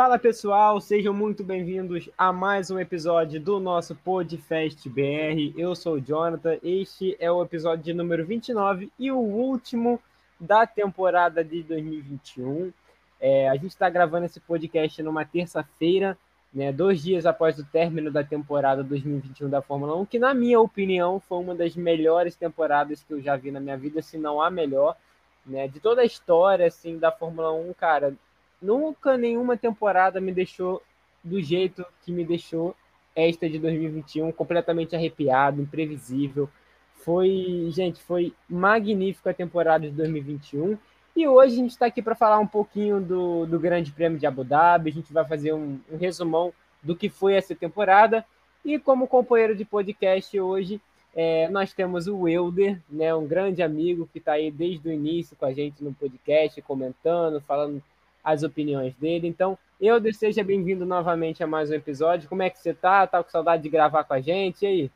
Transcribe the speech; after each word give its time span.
Fala 0.00 0.18
pessoal, 0.18 0.80
sejam 0.80 1.12
muito 1.12 1.44
bem-vindos 1.44 2.08
a 2.16 2.32
mais 2.32 2.70
um 2.70 2.78
episódio 2.78 3.38
do 3.38 3.60
nosso 3.60 3.94
Podfest 3.94 4.88
BR. 4.88 5.52
Eu 5.58 5.76
sou 5.76 5.96
o 5.96 6.00
Jonathan, 6.00 6.56
este 6.62 7.14
é 7.20 7.30
o 7.30 7.42
episódio 7.42 7.84
de 7.84 7.92
número 7.92 8.24
29 8.24 8.90
e 8.98 9.12
o 9.12 9.18
último 9.18 10.00
da 10.40 10.66
temporada 10.66 11.44
de 11.44 11.62
2021. 11.64 12.72
É, 13.20 13.50
a 13.50 13.54
gente 13.56 13.72
está 13.72 13.90
gravando 13.90 14.24
esse 14.24 14.40
podcast 14.40 15.02
numa 15.02 15.26
terça-feira, 15.26 16.16
né, 16.50 16.72
dois 16.72 17.02
dias 17.02 17.26
após 17.26 17.58
o 17.58 17.64
término 17.66 18.10
da 18.10 18.24
temporada 18.24 18.82
2021 18.82 19.50
da 19.50 19.60
Fórmula 19.60 19.94
1, 19.96 20.06
que, 20.06 20.18
na 20.18 20.32
minha 20.32 20.58
opinião, 20.58 21.20
foi 21.20 21.36
uma 21.40 21.54
das 21.54 21.76
melhores 21.76 22.34
temporadas 22.34 23.04
que 23.04 23.12
eu 23.12 23.20
já 23.20 23.36
vi 23.36 23.50
na 23.50 23.60
minha 23.60 23.76
vida, 23.76 24.00
se 24.00 24.16
não 24.16 24.40
a 24.40 24.50
melhor. 24.50 24.96
Né, 25.44 25.68
de 25.68 25.78
toda 25.78 26.00
a 26.00 26.06
história 26.06 26.66
assim, 26.66 26.98
da 26.98 27.12
Fórmula 27.12 27.52
1, 27.52 27.74
cara, 27.74 28.14
nunca 28.60 29.16
nenhuma 29.16 29.56
temporada 29.56 30.20
me 30.20 30.32
deixou 30.32 30.82
do 31.22 31.40
jeito 31.40 31.84
que 32.02 32.12
me 32.12 32.24
deixou 32.24 32.74
esta 33.14 33.48
de 33.48 33.58
2021, 33.58 34.32
completamente 34.32 34.94
arrepiado, 34.94 35.60
imprevisível. 35.60 36.48
Foi, 36.94 37.68
gente, 37.70 38.00
foi 38.02 38.32
magnífica 38.48 39.30
a 39.30 39.34
temporada 39.34 39.88
de 39.88 39.94
2021. 39.94 40.78
E 41.16 41.26
hoje 41.26 41.54
a 41.54 41.56
gente 41.56 41.70
está 41.70 41.86
aqui 41.86 42.00
para 42.00 42.14
falar 42.14 42.38
um 42.38 42.46
pouquinho 42.46 43.00
do, 43.00 43.46
do 43.46 43.58
Grande 43.58 43.90
Prêmio 43.90 44.18
de 44.18 44.26
Abu 44.26 44.44
Dhabi. 44.44 44.90
A 44.90 44.92
gente 44.92 45.12
vai 45.12 45.24
fazer 45.26 45.52
um, 45.52 45.80
um 45.90 45.96
resumão 45.96 46.52
do 46.82 46.94
que 46.94 47.08
foi 47.08 47.34
essa 47.34 47.54
temporada. 47.54 48.24
E 48.64 48.78
como 48.78 49.08
companheiro 49.08 49.56
de 49.56 49.64
podcast 49.64 50.38
hoje, 50.38 50.80
é, 51.14 51.48
nós 51.48 51.72
temos 51.72 52.06
o 52.06 52.20
Wilder, 52.20 52.78
né, 52.88 53.14
um 53.14 53.26
grande 53.26 53.62
amigo 53.62 54.08
que 54.12 54.18
está 54.18 54.32
aí 54.32 54.50
desde 54.50 54.88
o 54.88 54.92
início 54.92 55.36
com 55.36 55.44
a 55.44 55.52
gente 55.52 55.82
no 55.82 55.92
podcast, 55.92 56.60
comentando, 56.62 57.40
falando 57.40 57.82
as 58.22 58.42
opiniões 58.42 58.94
dele. 58.96 59.26
Então, 59.26 59.58
Euder, 59.80 60.14
seja 60.14 60.44
bem-vindo 60.44 60.84
novamente 60.84 61.42
a 61.42 61.46
mais 61.46 61.70
um 61.70 61.74
episódio. 61.74 62.28
Como 62.28 62.42
é 62.42 62.50
que 62.50 62.58
você 62.58 62.74
tá? 62.74 63.06
Tá 63.06 63.22
com 63.22 63.30
saudade 63.30 63.62
de 63.62 63.68
gravar 63.68 64.04
com 64.04 64.14
a 64.14 64.20
gente? 64.20 64.62
E 64.62 64.66
aí? 64.66 64.90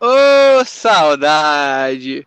Ô, 0.00 0.60
oh, 0.60 0.64
saudade! 0.64 2.26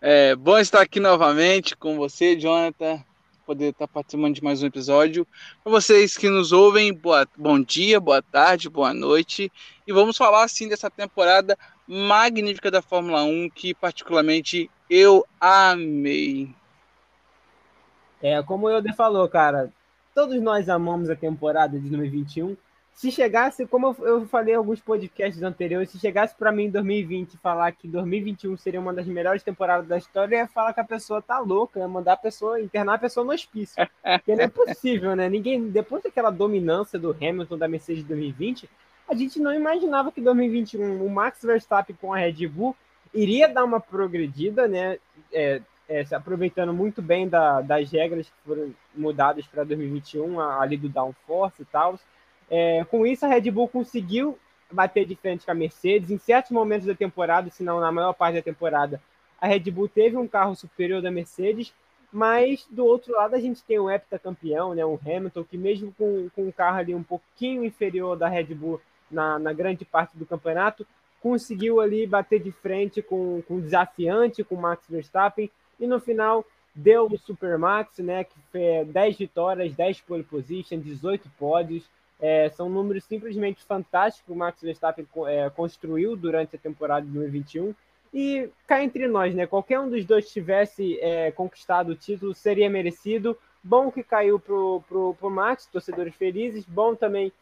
É 0.00 0.34
bom 0.34 0.58
estar 0.58 0.80
aqui 0.80 1.00
novamente 1.00 1.76
com 1.76 1.96
você, 1.96 2.36
Jonathan, 2.36 3.02
poder 3.46 3.70
estar 3.70 3.86
participando 3.86 4.34
de 4.34 4.42
mais 4.42 4.62
um 4.62 4.66
episódio. 4.66 5.26
Para 5.62 5.72
vocês 5.72 6.16
que 6.16 6.28
nos 6.28 6.52
ouvem, 6.52 6.92
boa, 6.92 7.26
bom 7.36 7.60
dia, 7.60 8.00
boa 8.00 8.22
tarde, 8.22 8.68
boa 8.68 8.92
noite. 8.92 9.52
E 9.86 9.92
vamos 9.92 10.16
falar, 10.16 10.44
assim, 10.44 10.68
dessa 10.68 10.90
temporada 10.90 11.56
magnífica 11.86 12.70
da 12.70 12.82
Fórmula 12.82 13.24
1, 13.24 13.50
que 13.50 13.74
particularmente 13.74 14.70
eu 14.88 15.26
amei. 15.40 16.54
É, 18.24 18.42
como 18.42 18.66
o 18.66 18.70
Euder 18.70 18.96
falou, 18.96 19.28
cara, 19.28 19.70
todos 20.14 20.40
nós 20.40 20.66
amamos 20.70 21.10
a 21.10 21.14
temporada 21.14 21.78
de 21.78 21.90
2021. 21.90 22.56
Se 22.94 23.12
chegasse, 23.12 23.66
como 23.66 23.94
eu 24.00 24.24
falei 24.26 24.54
em 24.54 24.56
alguns 24.56 24.80
podcasts 24.80 25.42
anteriores, 25.42 25.90
se 25.90 25.98
chegasse 25.98 26.34
para 26.34 26.50
mim 26.50 26.64
em 26.64 26.70
2020 26.70 27.36
falar 27.36 27.70
que 27.72 27.86
2021 27.86 28.56
seria 28.56 28.80
uma 28.80 28.94
das 28.94 29.04
melhores 29.04 29.42
temporadas 29.42 29.86
da 29.86 29.98
história, 29.98 30.36
eu 30.36 30.38
ia 30.38 30.48
falar 30.48 30.72
que 30.72 30.80
a 30.80 30.84
pessoa 30.84 31.20
tá 31.20 31.38
louca, 31.38 31.78
ia 31.78 31.86
mandar 31.86 32.14
a 32.14 32.16
pessoa, 32.16 32.58
internar 32.58 32.94
a 32.94 32.98
pessoa 32.98 33.26
no 33.26 33.32
hospício. 33.32 33.76
Porque 34.02 34.34
não 34.34 34.44
é 34.44 34.48
possível, 34.48 35.14
né? 35.14 35.28
Ninguém, 35.28 35.68
depois 35.68 36.02
daquela 36.02 36.30
dominância 36.30 36.98
do 36.98 37.10
Hamilton 37.10 37.58
da 37.58 37.68
Mercedes 37.68 38.04
de 38.04 38.08
2020, 38.08 38.70
a 39.06 39.14
gente 39.14 39.38
não 39.38 39.52
imaginava 39.52 40.10
que 40.10 40.22
2021 40.22 41.04
o 41.04 41.10
Max 41.10 41.42
Verstappen 41.42 41.94
com 42.00 42.14
a 42.14 42.16
Red 42.16 42.48
Bull 42.48 42.74
iria 43.12 43.48
dar 43.48 43.64
uma 43.64 43.80
progredida, 43.80 44.66
né? 44.66 44.96
É, 45.30 45.60
é, 45.88 46.04
se 46.04 46.14
aproveitando 46.14 46.72
muito 46.72 47.02
bem 47.02 47.28
da, 47.28 47.60
das 47.60 47.90
regras 47.90 48.26
que 48.26 48.36
foram 48.46 48.74
mudadas 48.94 49.46
para 49.46 49.64
2021, 49.64 50.40
ali 50.40 50.76
do 50.76 50.88
downforce 50.88 51.62
e 51.62 51.66
tal. 51.66 51.98
É, 52.50 52.84
com 52.84 53.06
isso, 53.06 53.24
a 53.24 53.28
Red 53.28 53.50
Bull 53.50 53.68
conseguiu 53.68 54.38
bater 54.70 55.06
de 55.06 55.14
frente 55.14 55.44
com 55.44 55.50
a 55.50 55.54
Mercedes. 55.54 56.10
Em 56.10 56.18
certos 56.18 56.50
momentos 56.50 56.86
da 56.86 56.94
temporada, 56.94 57.50
se 57.50 57.62
não 57.62 57.80
na 57.80 57.92
maior 57.92 58.12
parte 58.12 58.36
da 58.36 58.42
temporada, 58.42 59.00
a 59.40 59.46
Red 59.46 59.70
Bull 59.70 59.88
teve 59.88 60.16
um 60.16 60.26
carro 60.26 60.54
superior 60.54 61.02
da 61.02 61.10
Mercedes, 61.10 61.72
mas 62.12 62.66
do 62.70 62.84
outro 62.84 63.12
lado 63.12 63.34
a 63.34 63.40
gente 63.40 63.62
tem 63.62 63.78
o 63.78 63.90
heptacampeão, 63.90 64.74
né, 64.74 64.84
o 64.84 64.98
Hamilton, 65.04 65.44
que 65.44 65.58
mesmo 65.58 65.92
com, 65.98 66.28
com 66.34 66.44
um 66.44 66.52
carro 66.52 66.78
ali 66.78 66.94
um 66.94 67.02
pouquinho 67.02 67.64
inferior 67.64 68.16
da 68.16 68.28
Red 68.28 68.54
Bull 68.54 68.80
na, 69.10 69.38
na 69.38 69.52
grande 69.52 69.84
parte 69.84 70.16
do 70.16 70.24
campeonato, 70.24 70.86
conseguiu 71.20 71.80
ali 71.80 72.06
bater 72.06 72.40
de 72.40 72.52
frente 72.52 73.02
com, 73.02 73.42
com 73.48 73.56
o 73.56 73.60
desafiante, 73.60 74.44
com 74.44 74.54
o 74.54 74.60
Max 74.60 74.86
Verstappen, 74.88 75.50
e 75.78 75.86
no 75.86 76.00
final 76.00 76.44
deu 76.74 77.06
o 77.06 77.18
Supermax, 77.18 77.98
né, 77.98 78.24
que 78.24 78.34
foi 78.50 78.84
10 78.86 79.16
vitórias, 79.16 79.74
10 79.74 80.00
pole 80.00 80.24
position, 80.24 80.78
18 80.78 81.30
pódios. 81.38 81.88
É, 82.20 82.48
são 82.50 82.68
números 82.68 83.04
simplesmente 83.04 83.62
fantásticos 83.64 84.26
que 84.26 84.32
o 84.32 84.36
Max 84.36 84.60
Verstappen 84.62 85.06
é, 85.26 85.50
construiu 85.50 86.16
durante 86.16 86.56
a 86.56 86.58
temporada 86.58 87.04
de 87.04 87.12
2021. 87.12 87.74
E 88.12 88.48
cá 88.66 88.82
entre 88.82 89.08
nós, 89.08 89.34
né? 89.34 89.46
Qualquer 89.46 89.80
um 89.80 89.90
dos 89.90 90.04
dois 90.04 90.30
tivesse 90.30 90.98
é, 91.00 91.32
conquistado 91.32 91.90
o 91.90 91.96
título 91.96 92.32
seria 92.32 92.70
merecido. 92.70 93.36
Bom 93.62 93.90
que 93.90 94.04
caiu 94.04 94.38
pro, 94.38 94.82
pro, 94.88 95.14
pro 95.14 95.30
Max, 95.30 95.66
torcedores 95.66 96.14
felizes. 96.14 96.64
Bom 96.64 96.94
também 96.94 97.32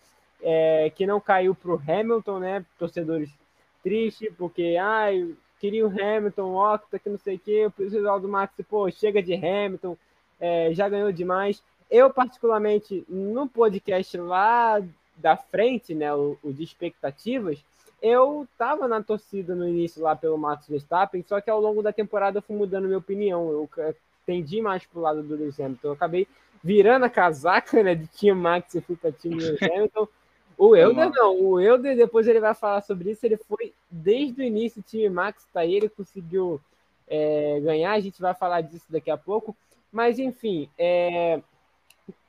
é, 0.43 0.91
que 0.95 1.07
não 1.07 1.21
caiu 1.21 1.55
pro 1.55 1.81
Hamilton, 1.87 2.39
né? 2.39 2.65
Torcedores 2.79 3.31
tristes, 3.83 4.33
porque 4.39 4.77
ai, 4.81 5.35
queria 5.63 5.87
o 5.87 5.89
Hamilton, 5.89 6.57
Octa, 6.57 6.99
que 6.99 7.09
não 7.09 7.19
sei 7.19 7.37
o 7.37 7.39
quê, 7.39 7.67
o 7.67 7.71
pessoal 7.71 8.19
do 8.19 8.29
Max, 8.29 8.53
pô, 8.69 8.91
chega 8.91 9.23
de 9.23 9.33
Hamilton, 9.33 9.97
é, 10.41 10.75
já 10.75 10.89
ganhou 10.89 11.13
demais. 11.13 11.63
Eu, 11.89 12.11
particularmente, 12.11 13.05
no 13.09 13.49
podcast 13.49 14.19
lá 14.19 14.83
da 15.17 15.37
frente, 15.37 15.95
né, 15.95 16.13
o, 16.13 16.37
o 16.43 16.53
de 16.53 16.65
expectativas, 16.65 17.65
eu 18.03 18.45
tava 18.59 18.89
na 18.89 19.01
torcida 19.01 19.55
no 19.55 19.69
início 19.69 20.03
lá 20.03 20.17
pelo 20.17 20.37
Max 20.37 20.67
Verstappen, 20.67 21.23
só 21.23 21.41
que 21.41 21.49
ao 21.49 21.61
longo 21.61 21.81
da 21.81 21.93
temporada 21.93 22.39
eu 22.39 22.43
fui 22.43 22.57
mudando 22.57 22.87
minha 22.87 22.99
opinião. 22.99 23.49
Eu 23.53 23.71
tendi 24.27 24.61
mais 24.61 24.85
pro 24.85 25.01
lado 25.01 25.23
do 25.23 25.37
Lewis 25.37 25.61
Hamilton. 25.61 25.87
Eu 25.87 25.93
acabei 25.93 26.27
virando 26.65 27.05
a 27.05 27.09
casaca, 27.09 27.81
né, 27.85 27.95
de 27.95 28.09
Team 28.09 28.35
Max 28.35 28.75
e 28.75 28.81
fui 28.81 28.97
para 28.97 29.13
Team 29.13 29.37
Lewis 29.37 29.63
Hamilton. 29.63 30.09
O 30.65 30.77
Elder 30.77 31.11
não, 31.11 31.41
o 31.41 31.61
Elder 31.61 31.97
depois 31.97 32.29
ele 32.29 32.39
vai 32.39 32.55
falar 32.55 32.83
sobre 32.83 33.11
isso. 33.11 33.27
Ele 33.27 33.37
foi 33.37 33.75
desde 33.91 34.41
o 34.41 34.45
início, 34.45 34.79
o 34.79 34.85
time 34.85 35.11
Max 35.11 35.45
tá 35.53 35.59
aí, 35.59 35.75
ele 35.75 35.89
conseguiu 35.89 36.61
é, 37.09 37.59
ganhar. 37.59 37.91
A 37.91 37.99
gente 37.99 38.21
vai 38.21 38.33
falar 38.33 38.61
disso 38.61 38.87
daqui 38.89 39.11
a 39.11 39.17
pouco. 39.17 39.57
Mas 39.91 40.21
enfim, 40.21 40.71
é, 40.79 41.43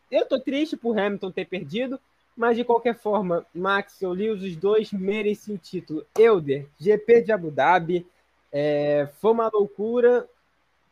eu 0.10 0.26
tô 0.26 0.40
triste 0.40 0.76
por 0.76 0.98
Hamilton 0.98 1.30
ter 1.30 1.46
perdido, 1.46 2.00
mas 2.36 2.58
de 2.58 2.64
qualquer 2.64 2.96
forma, 2.96 3.46
Max 3.54 4.02
e 4.02 4.08
Lewis, 4.08 4.42
os 4.42 4.56
dois 4.56 4.92
mereciam 4.92 5.54
o 5.54 5.60
título. 5.60 6.04
Elder, 6.18 6.66
GP 6.80 7.22
de 7.22 7.32
Abu 7.32 7.52
Dhabi, 7.52 8.04
é, 8.52 9.10
foi 9.22 9.32
uma 9.32 9.48
loucura 9.54 10.28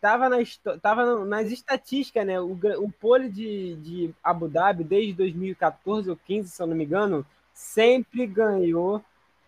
tava, 0.02 0.28
na, 0.28 0.38
tava 0.82 1.24
nas 1.24 1.52
estatísticas, 1.52 2.26
né? 2.26 2.42
O, 2.42 2.58
o 2.80 2.92
pole 2.92 3.30
de, 3.30 3.76
de 3.76 4.16
Abu 4.24 4.50
Dhabi, 4.50 4.84
desde 4.84 5.14
2014 5.14 6.10
ou 6.10 6.18
15, 6.18 6.50
se 6.50 6.62
eu 6.62 6.68
não 6.68 6.76
me 6.76 6.84
engano, 6.84 7.26
sempre 7.54 8.26
ganhou 8.26 9.02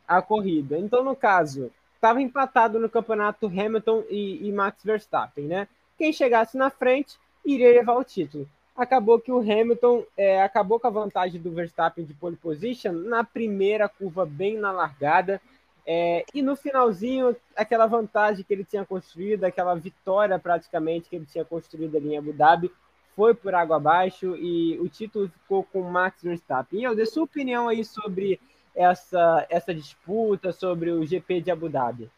a 0.07 0.21
corrida. 0.21 0.77
Então, 0.77 1.03
no 1.03 1.15
caso, 1.15 1.71
estava 1.95 2.21
empatado 2.21 2.79
no 2.79 2.89
campeonato 2.89 3.47
Hamilton 3.47 4.03
e, 4.09 4.47
e, 4.47 4.51
Max 4.51 4.83
Verstappen, 4.83 5.45
né? 5.45 5.67
Quem 5.97 6.13
chegasse 6.13 6.55
na 6.55 6.69
frente 6.69 7.17
iria 7.43 7.71
levar 7.71 7.95
o 7.95 8.03
título. 8.03 8.47
Acabou 8.75 9.19
que 9.19 9.31
o 9.31 9.39
Hamilton 9.39 10.03
é, 10.17 10.41
acabou 10.41 10.79
com 10.79 10.87
a 10.87 10.91
vantagem 10.91 11.41
do 11.41 11.51
Verstappen 11.51 12.05
de 12.05 12.13
pole 12.13 12.35
position 12.35 12.91
na 12.91 13.23
primeira 13.23 13.87
curva, 13.87 14.25
bem 14.25 14.57
na 14.57 14.71
largada. 14.71 15.41
É, 15.85 16.25
e 16.33 16.41
no 16.41 16.55
finalzinho, 16.55 17.35
aquela 17.55 17.85
vantagem 17.87 18.43
que 18.43 18.53
ele 18.53 18.63
tinha 18.63 18.85
construído, 18.85 19.43
aquela 19.43 19.75
vitória 19.75 20.39
praticamente 20.39 21.09
que 21.09 21.15
ele 21.15 21.25
tinha 21.25 21.43
construído 21.43 21.97
ali 21.97 22.13
em 22.13 22.17
Abu 22.17 22.31
Dhabi, 22.31 22.71
foi 23.15 23.33
por 23.33 23.53
água 23.53 23.75
abaixo 23.75 24.35
e 24.35 24.79
o 24.79 24.87
título 24.87 25.29
ficou 25.29 25.63
com 25.63 25.81
Max 25.83 26.21
Verstappen. 26.23 26.79
E 26.79 26.83
eu 26.83 26.95
dei 26.95 27.05
sua 27.05 27.23
opinião 27.23 27.67
aí 27.67 27.83
sobre 27.83 28.39
essa, 28.75 29.45
essa 29.49 29.73
disputa, 29.73 30.51
sobre 30.51 30.91
o 30.91 31.05
GP 31.05 31.41
de 31.41 31.51
Abu 31.51 31.69
Dhabi. 31.69 32.09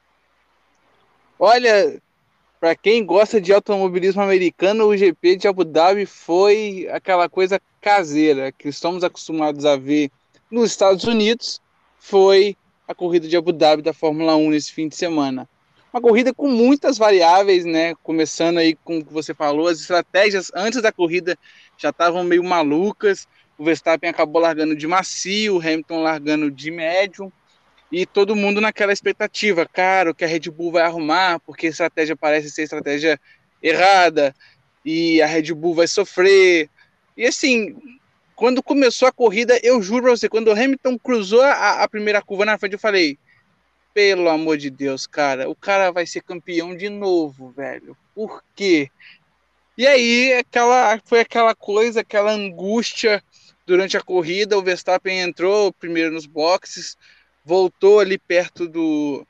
Olha, 1.37 2.01
para 2.59 2.75
quem 2.75 3.05
gosta 3.05 3.41
de 3.41 3.51
automobilismo 3.51 4.21
americano, 4.21 4.85
o 4.85 4.95
GP 4.95 5.35
de 5.35 5.47
Abu 5.47 5.65
Dhabi 5.65 6.05
foi 6.05 6.87
aquela 6.91 7.27
coisa 7.27 7.59
caseira 7.81 8.51
que 8.51 8.69
estamos 8.69 9.03
acostumados 9.03 9.65
a 9.65 9.75
ver 9.75 10.09
nos 10.49 10.71
Estados 10.71 11.03
Unidos. 11.03 11.61
Foi 11.99 12.55
a 12.87 12.93
corrida 12.93 13.27
de 13.27 13.35
Abu 13.35 13.51
Dhabi 13.51 13.81
da 13.81 13.93
Fórmula 13.93 14.35
1 14.35 14.49
nesse 14.49 14.71
fim 14.71 14.87
de 14.87 14.95
semana. 14.95 15.47
Uma 15.93 16.01
corrida 16.01 16.33
com 16.33 16.49
muitas 16.49 16.97
variáveis, 16.97 17.63
né? 17.63 17.95
Começando 18.03 18.57
aí 18.57 18.75
com 18.75 18.99
o 18.99 19.05
que 19.05 19.13
você 19.13 19.33
falou, 19.33 19.67
as 19.67 19.79
estratégias 19.79 20.51
antes 20.53 20.81
da 20.81 20.91
corrida 20.91 21.37
já 21.77 21.89
estavam 21.89 22.23
meio 22.23 22.43
malucas. 22.43 23.27
O 23.57 23.63
Verstappen 23.63 24.09
acabou 24.09 24.41
largando 24.41 24.75
de 24.75 24.85
macio, 24.85 25.55
o 25.55 25.59
Hamilton 25.59 26.03
largando 26.03 26.51
de 26.51 26.69
médio, 26.69 27.31
e 27.89 28.05
todo 28.05 28.35
mundo 28.35 28.59
naquela 28.59 28.91
expectativa, 28.91 29.65
cara, 29.65 30.11
o 30.11 30.13
que 30.13 30.25
a 30.25 30.27
Red 30.27 30.51
Bull 30.51 30.73
vai 30.73 30.83
arrumar, 30.83 31.39
porque 31.39 31.67
a 31.67 31.69
estratégia 31.69 32.15
parece 32.15 32.49
ser 32.49 32.63
estratégia 32.63 33.17
errada, 33.63 34.35
e 34.83 35.21
a 35.21 35.25
Red 35.25 35.53
Bull 35.53 35.75
vai 35.75 35.87
sofrer. 35.87 36.69
E 37.15 37.25
assim, 37.25 37.73
quando 38.35 38.61
começou 38.61 39.07
a 39.07 39.11
corrida, 39.11 39.59
eu 39.63 39.81
juro 39.81 40.03
pra 40.03 40.11
você, 40.11 40.27
quando 40.27 40.49
o 40.49 40.51
Hamilton 40.51 40.97
cruzou 40.97 41.41
a, 41.41 41.83
a 41.83 41.87
primeira 41.87 42.21
curva 42.21 42.45
na 42.45 42.57
frente, 42.57 42.73
eu 42.73 42.79
falei, 42.79 43.17
pelo 43.93 44.27
amor 44.29 44.57
de 44.57 44.69
Deus, 44.69 45.07
cara, 45.07 45.49
o 45.49 45.55
cara 45.55 45.91
vai 45.91 46.05
ser 46.05 46.21
campeão 46.21 46.75
de 46.75 46.89
novo, 46.89 47.51
velho. 47.51 47.97
Por 48.13 48.43
quê? 48.53 48.89
E 49.77 49.87
aí, 49.87 50.33
aquela, 50.33 50.99
foi 51.05 51.21
aquela 51.21 51.55
coisa, 51.55 52.01
aquela 52.01 52.31
angústia 52.31 53.23
durante 53.65 53.97
a 53.97 54.01
corrida. 54.01 54.57
O 54.57 54.61
Verstappen 54.61 55.19
entrou 55.19 55.71
primeiro 55.73 56.11
nos 56.11 56.25
boxes, 56.25 56.97
voltou 57.43 57.99
ali 57.99 58.17
perto 58.17 58.67
do, 58.67 59.25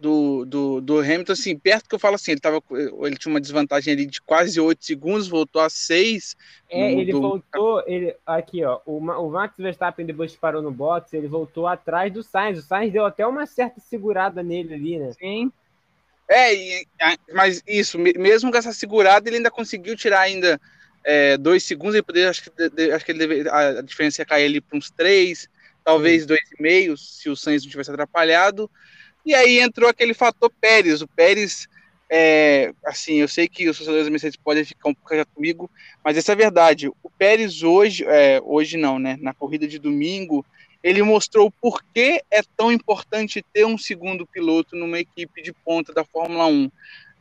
do, 0.00 0.46
do, 0.46 0.80
do 0.80 0.98
Hamilton, 0.98 1.32
assim, 1.32 1.58
perto 1.58 1.88
que 1.88 1.94
eu 1.94 1.98
falo 1.98 2.14
assim, 2.14 2.32
ele, 2.32 2.40
tava, 2.40 2.62
ele 2.70 3.16
tinha 3.16 3.32
uma 3.32 3.40
desvantagem 3.40 3.92
ali 3.92 4.06
de 4.06 4.20
quase 4.22 4.58
8 4.58 4.84
segundos, 4.84 5.28
voltou 5.28 5.60
a 5.60 5.68
6. 5.68 6.36
É, 6.70 6.92
ele 6.92 7.12
voltou, 7.12 7.84
ele, 7.86 8.16
aqui 8.26 8.64
ó, 8.64 8.80
o, 8.86 8.96
o 8.96 9.30
Max 9.30 9.54
Verstappen 9.58 10.06
depois 10.06 10.32
que 10.32 10.38
parou 10.38 10.62
no 10.62 10.70
box, 10.70 11.12
ele 11.12 11.28
voltou 11.28 11.66
atrás 11.66 12.10
do 12.12 12.22
Sainz, 12.22 12.58
o 12.58 12.62
Sainz 12.62 12.92
deu 12.92 13.04
até 13.04 13.26
uma 13.26 13.46
certa 13.46 13.78
segurada 13.80 14.42
nele 14.42 14.74
ali, 14.74 14.98
né? 14.98 15.12
Sim. 15.12 15.52
É, 16.28 16.84
mas 17.34 17.62
isso, 17.66 17.98
mesmo 17.98 18.50
com 18.50 18.56
essa 18.56 18.72
segurada, 18.72 19.28
ele 19.28 19.36
ainda 19.36 19.50
conseguiu 19.50 19.96
tirar 19.96 20.20
ainda 20.20 20.58
é, 21.04 21.36
dois 21.36 21.62
segundos, 21.64 21.96
e 21.96 22.02
poder, 22.02 22.28
acho 22.28 22.44
que, 22.44 22.90
acho 22.92 23.04
que 23.04 23.12
ele 23.12 23.26
deve, 23.26 23.50
a 23.50 23.82
diferença 23.82 24.22
ia 24.22 24.26
cair 24.26 24.46
ali 24.46 24.60
para 24.60 24.78
uns 24.78 24.90
três, 24.90 25.48
talvez 25.84 26.24
dois 26.24 26.40
e 26.58 26.62
meio, 26.62 26.96
se 26.96 27.28
o 27.28 27.36
Sainz 27.36 27.64
não 27.64 27.70
tivesse 27.70 27.90
atrapalhado. 27.90 28.70
E 29.24 29.34
aí 29.34 29.60
entrou 29.60 29.88
aquele 29.88 30.14
fator 30.14 30.50
Pérez. 30.60 31.02
O 31.02 31.08
Pérez, 31.08 31.68
é, 32.10 32.72
assim, 32.84 33.16
eu 33.16 33.28
sei 33.28 33.48
que 33.48 33.68
os 33.68 33.76
torcedores 33.76 34.06
da 34.06 34.10
Mercedes 34.10 34.36
podem 34.36 34.64
ficar 34.64 34.88
um 34.88 34.94
pouco 34.94 35.26
comigo, 35.34 35.70
mas 36.04 36.16
essa 36.16 36.32
é 36.32 36.34
a 36.34 36.38
verdade. 36.38 36.88
O 36.88 37.10
Pérez 37.10 37.62
hoje, 37.62 38.04
é, 38.06 38.40
hoje 38.42 38.76
não, 38.76 38.98
né? 38.98 39.16
Na 39.20 39.34
corrida 39.34 39.68
de 39.68 39.78
domingo, 39.78 40.44
ele 40.82 41.02
mostrou 41.02 41.50
por 41.50 41.82
que 41.94 42.22
é 42.30 42.40
tão 42.56 42.72
importante 42.72 43.44
ter 43.52 43.66
um 43.66 43.76
segundo 43.76 44.26
piloto 44.26 44.74
numa 44.74 44.98
equipe 44.98 45.42
de 45.42 45.52
ponta 45.52 45.92
da 45.92 46.04
Fórmula 46.04 46.46
1. 46.46 46.70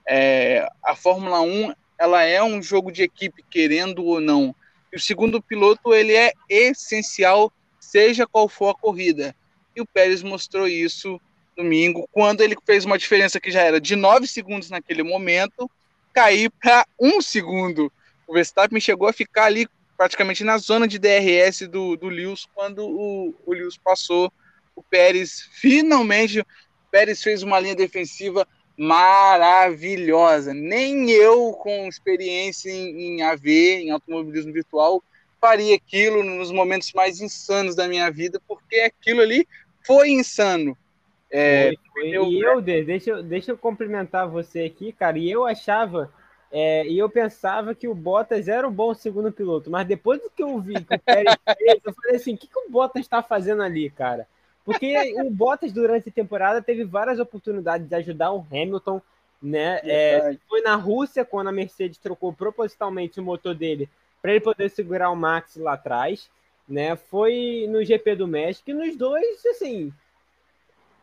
É, 0.07 0.67
a 0.83 0.95
Fórmula 0.95 1.41
1 1.41 1.73
ela 1.99 2.23
é 2.23 2.41
um 2.41 2.61
jogo 2.63 2.91
de 2.91 3.03
equipe, 3.03 3.43
querendo 3.49 4.05
ou 4.05 4.21
não. 4.21 4.55
E 4.91 4.95
o 4.95 4.99
segundo 4.99 5.41
piloto 5.41 5.93
ele 5.93 6.13
é 6.13 6.31
essencial, 6.49 7.51
seja 7.79 8.25
qual 8.25 8.47
for 8.47 8.69
a 8.69 8.73
corrida. 8.73 9.35
E 9.75 9.81
o 9.81 9.85
Pérez 9.85 10.23
mostrou 10.23 10.67
isso 10.67 11.19
domingo, 11.59 12.07
quando 12.11 12.41
ele 12.41 12.55
fez 12.65 12.85
uma 12.85 12.97
diferença 12.97 13.39
que 13.39 13.51
já 13.51 13.61
era 13.61 13.81
de 13.81 13.95
9 13.95 14.25
segundos 14.25 14.69
naquele 14.69 15.03
momento, 15.03 15.69
cair 16.13 16.49
para 16.49 16.85
um 16.99 17.21
segundo. 17.21 17.91
O 18.25 18.33
Verstappen 18.33 18.79
chegou 18.79 19.07
a 19.07 19.13
ficar 19.13 19.45
ali 19.45 19.67
praticamente 19.97 20.43
na 20.43 20.57
zona 20.57 20.87
de 20.87 20.97
DRS 20.97 21.67
do, 21.67 21.97
do 21.97 22.07
Lewis 22.07 22.47
quando 22.55 22.87
o, 22.87 23.35
o 23.45 23.53
Lewis 23.53 23.77
passou. 23.77 24.31
O 24.73 24.81
Pérez 24.81 25.49
finalmente, 25.51 26.39
o 26.39 26.45
Pérez 26.89 27.21
fez 27.21 27.43
uma 27.43 27.59
linha 27.59 27.75
defensiva 27.75 28.47
maravilhosa. 28.77 30.53
Nem 30.53 31.11
eu, 31.11 31.51
com 31.51 31.89
experiência 31.89 32.71
em, 32.71 33.19
em 33.19 33.21
AV, 33.23 33.47
em 33.49 33.89
automobilismo 33.89 34.53
virtual, 34.53 35.03
faria 35.41 35.75
aquilo 35.75 36.23
nos 36.23 36.51
momentos 36.51 36.93
mais 36.93 37.19
insanos 37.19 37.75
da 37.75 37.87
minha 37.87 38.09
vida, 38.09 38.41
porque 38.47 38.77
aquilo 38.77 39.21
ali 39.21 39.45
foi 39.85 40.09
insano. 40.11 40.77
É, 41.31 41.73
foi, 41.93 42.13
foi. 42.13 42.29
E 42.29 42.41
eu, 42.41 42.61
deixa, 42.61 43.11
eu, 43.11 43.23
deixa 43.23 43.51
eu 43.51 43.57
cumprimentar 43.57 44.27
você 44.27 44.61
aqui, 44.61 44.91
cara. 44.91 45.17
E 45.17 45.29
eu 45.29 45.45
achava, 45.45 46.11
é, 46.51 46.87
e 46.87 46.97
eu 46.97 47.09
pensava 47.09 47.75
que 47.75 47.87
o 47.87 47.93
Bottas 47.93 48.47
era 48.47 48.67
um 48.67 48.71
bom 48.71 48.93
segundo 48.93 49.31
piloto, 49.31 49.69
mas 49.69 49.87
depois 49.87 50.21
do 50.21 50.29
que 50.29 50.41
eu 50.41 50.59
vi 50.59 50.83
que 50.83 50.95
o 50.95 50.99
Pérez 50.99 51.35
fez, 51.57 51.79
eu 51.85 51.93
falei 51.93 52.15
assim: 52.15 52.33
o 52.33 52.37
que, 52.37 52.47
que 52.47 52.59
o 52.59 52.69
Bottas 52.69 53.01
está 53.01 53.21
fazendo 53.21 53.61
ali, 53.61 53.89
cara? 53.89 54.27
Porque 54.65 55.13
o 55.21 55.29
Bottas, 55.29 55.71
durante 55.71 56.09
a 56.09 56.11
temporada, 56.11 56.61
teve 56.61 56.83
várias 56.83 57.19
oportunidades 57.19 57.87
de 57.87 57.95
ajudar 57.95 58.31
o 58.31 58.45
Hamilton, 58.51 59.01
né? 59.41 59.79
É, 59.83 60.37
foi 60.47 60.61
na 60.61 60.75
Rússia, 60.75 61.25
quando 61.25 61.47
a 61.47 61.51
Mercedes 61.51 61.97
trocou 61.97 62.33
propositalmente 62.33 63.19
o 63.19 63.23
motor 63.23 63.55
dele 63.55 63.89
para 64.21 64.31
ele 64.31 64.41
poder 64.41 64.69
segurar 64.69 65.09
o 65.11 65.15
Max 65.15 65.55
lá 65.55 65.73
atrás, 65.73 66.29
né? 66.67 66.95
Foi 66.95 67.67
no 67.69 67.83
GP 67.83 68.15
do 68.15 68.27
México, 68.27 68.69
e 68.69 68.73
nos 68.73 68.95
dois, 68.95 69.45
assim, 69.45 69.93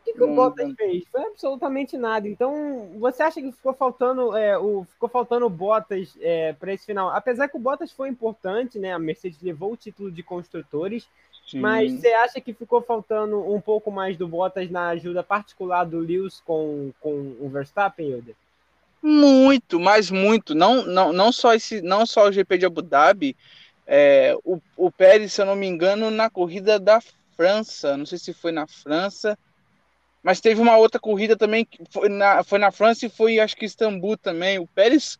que, 0.07 0.13
que 0.13 0.23
o 0.23 0.33
Bottas 0.33 0.73
fez? 0.73 1.03
Foi 1.11 1.21
absolutamente 1.21 1.97
nada. 1.97 2.27
Então, 2.27 2.89
você 2.97 3.23
acha 3.23 3.41
que 3.41 3.51
ficou 3.51 3.73
faltando 3.73 4.35
é, 4.35 4.57
o 4.57 4.85
ficou 4.85 5.09
faltando 5.09 5.49
Bottas 5.49 6.17
é, 6.21 6.53
para 6.53 6.73
esse 6.73 6.85
final? 6.85 7.09
Apesar 7.09 7.47
que 7.47 7.57
o 7.57 7.59
Bottas 7.59 7.91
foi 7.91 8.09
importante, 8.09 8.79
né? 8.79 8.93
A 8.93 8.99
Mercedes 8.99 9.41
levou 9.41 9.73
o 9.73 9.77
título 9.77 10.11
de 10.11 10.23
construtores, 10.23 11.07
Sim. 11.45 11.59
mas 11.59 11.91
você 11.91 12.07
acha 12.13 12.39
que 12.39 12.53
ficou 12.53 12.81
faltando 12.81 13.39
um 13.51 13.59
pouco 13.59 13.91
mais 13.91 14.17
do 14.17 14.27
Bottas 14.27 14.69
na 14.69 14.89
ajuda 14.89 15.23
particular 15.23 15.83
do 15.83 15.99
Lewis 15.99 16.41
com, 16.45 16.91
com 17.01 17.35
o 17.39 17.49
Verstappen, 17.49 18.09
Hilder? 18.09 18.35
Muito, 19.01 19.79
mas 19.79 20.09
muito. 20.09 20.55
Não, 20.55 20.85
não, 20.85 21.11
não 21.11 21.31
só 21.31 21.53
esse, 21.53 21.81
não 21.81 22.05
só 22.05 22.27
o 22.27 22.31
GP 22.31 22.57
de 22.57 22.65
Abu 22.65 22.81
Dhabi. 22.81 23.35
É, 23.85 24.35
o, 24.43 24.59
o 24.75 24.91
Pérez, 24.91 25.33
se 25.33 25.41
eu 25.41 25.45
não 25.45 25.55
me 25.55 25.67
engano, 25.67 26.09
na 26.11 26.29
corrida 26.29 26.79
da 26.79 26.99
França, 27.35 27.95
não 27.95 28.05
sei 28.05 28.17
se 28.17 28.33
foi 28.33 28.51
na 28.51 28.67
França 28.67 29.37
mas 30.27 30.41
teve 30.41 30.59
uma 30.59 30.75
outra 30.75 30.99
corrida 30.99 31.37
também, 31.37 31.63
que 31.63 31.81
foi 31.89 32.09
na, 32.09 32.43
foi 32.43 32.59
na 32.59 32.69
França 32.69 33.05
e 33.05 33.09
foi, 33.09 33.39
acho 33.39 33.55
que 33.55 33.63
Istambul 33.63 34.17
também. 34.17 34.59
O 34.59 34.67
Pérez 34.67 35.17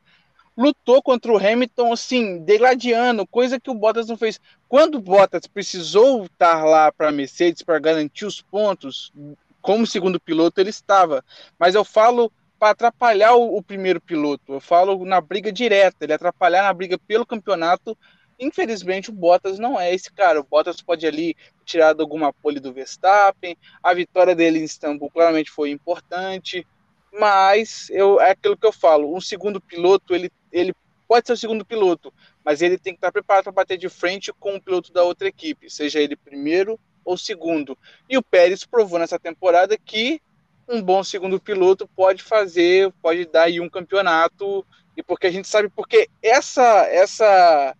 lutou 0.58 1.02
contra 1.02 1.32
o 1.32 1.38
Hamilton, 1.38 1.94
assim, 1.94 2.40
degladiando, 2.40 3.26
coisa 3.26 3.58
que 3.58 3.72
o 3.72 3.74
Bottas 3.74 4.10
não 4.10 4.18
fez. 4.18 4.38
Quando 4.68 4.96
o 4.96 5.02
Bottas 5.02 5.48
precisou 5.48 6.26
estar 6.26 6.66
lá 6.66 6.92
para 6.92 7.08
a 7.08 7.12
Mercedes 7.14 7.62
para 7.62 7.80
garantir 7.80 8.26
os 8.26 8.42
pontos, 8.42 9.14
como 9.62 9.88
segundo 9.88 10.20
piloto 10.20 10.60
ele 10.60 10.72
estava. 10.72 11.24
Mas 11.58 11.74
eu 11.74 11.86
falo 11.86 12.30
para 12.60 12.72
atrapalhar 12.72 13.34
o, 13.34 13.56
o, 13.56 13.64
primeiro 13.64 14.02
piloto, 14.02 14.56
eu 14.56 14.60
falo 14.60 15.06
na 15.06 15.22
briga 15.22 15.54
direta, 15.54 16.04
ele 16.04 16.12
atrapalhar 16.12 16.64
na 16.64 16.74
briga 16.74 16.98
pelo 16.98 17.26
campeonato 17.26 17.98
Infelizmente, 18.40 19.10
o 19.10 19.14
Bottas 19.14 19.58
não 19.58 19.80
é 19.80 19.94
esse 19.94 20.12
cara. 20.12 20.40
O 20.40 20.44
Bottas 20.44 20.82
pode 20.82 21.06
ali 21.08 21.36
tirar 21.66 22.00
alguma 22.00 22.32
pole 22.32 22.60
do 22.60 22.74
Verstappen. 22.74 23.58
A 23.82 23.94
vitória 23.94 24.36
dele 24.36 24.60
em 24.60 24.64
Istambul 24.64 25.10
claramente 25.10 25.50
foi 25.50 25.72
importante. 25.72 26.66
Mas 27.12 27.90
eu, 27.90 28.22
é 28.22 28.32
aquilo 28.32 28.58
que 28.58 28.66
eu 28.66 28.72
falo: 28.72 29.16
um 29.16 29.22
segundo 29.22 29.60
piloto, 29.60 30.14
ele, 30.14 30.32
ele 30.52 30.74
pode 31.08 31.26
ser 31.26 31.34
o 31.34 31.38
segundo 31.38 31.66
piloto, 31.66 32.14
mas 32.44 32.62
ele 32.62 32.78
tem 32.78 32.94
que 32.94 32.98
estar 32.98 33.12
preparado 33.12 33.46
para 33.46 33.54
bater 33.54 33.78
de 33.78 33.90
frente 33.90 34.32
com 34.34 34.56
o 34.56 34.62
piloto 34.62 34.92
da 34.92 35.04
outra 35.04 35.28
equipe, 35.28 35.70
seja 35.70 36.00
ele 36.00 36.16
primeiro 36.16 36.80
ou 37.04 37.18
segundo. 37.18 37.78
E 38.10 38.18
o 38.18 38.24
Pérez 38.24 38.66
provou 38.66 39.00
nessa 39.00 39.18
temporada 39.18 39.78
que 39.78 40.22
um 40.68 40.82
bom 40.82 41.02
segundo 41.04 41.40
piloto 41.40 41.88
pode 41.96 42.22
fazer, 42.22 42.92
pode 43.02 43.26
dar 43.26 43.44
aí 43.44 43.62
um 43.62 43.70
campeonato. 43.70 44.66
E 44.96 45.02
porque 45.02 45.28
a 45.28 45.32
gente 45.32 45.48
sabe, 45.48 45.70
porque 45.70 46.10
essa 46.22 46.86
essa 46.88 47.76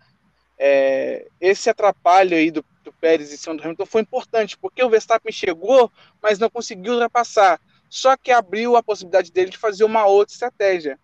é, 0.58 1.28
esse 1.40 1.70
atrapalho 1.70 2.36
aí 2.36 2.50
do, 2.50 2.66
do 2.84 2.92
Pérez 2.94 3.32
em 3.32 3.38
cima 3.38 3.56
do 3.56 3.64
Hamilton 3.64 3.86
foi 3.86 4.02
importante, 4.02 4.58
porque 4.58 4.84
o 4.84 4.90
Verstappen 4.90 5.32
chegou, 5.32 5.92
mas 6.22 6.40
não 6.40 6.50
conseguiu 6.50 6.94
ultrapassar. 6.94 7.60
Só 7.90 8.18
que 8.18 8.32
abriu 8.32 8.76
a 8.76 8.84
possibilidade 8.84 9.32
dele 9.32 9.52
de 9.52 9.58
fazer 9.58 9.84
uma 9.84 10.06
outra 10.06 10.34
estratégia, 10.34 11.00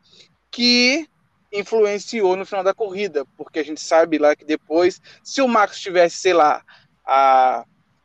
que 0.52 1.08
influenciou 1.52 2.36
no 2.36 2.46
final 2.46 2.64
da 2.64 2.74
corrida, 2.74 3.26
porque 3.38 3.60
a 3.60 3.64
gente 3.64 3.80
sabe 3.80 4.18
lá 4.18 4.36
que 4.36 4.44
depois, 4.44 5.00
se 5.24 5.42
o 5.42 5.48
Max 5.48 5.80
tivesse, 5.80 6.18
sei 6.18 6.34
lá, 6.34 6.64
a, 7.06 7.64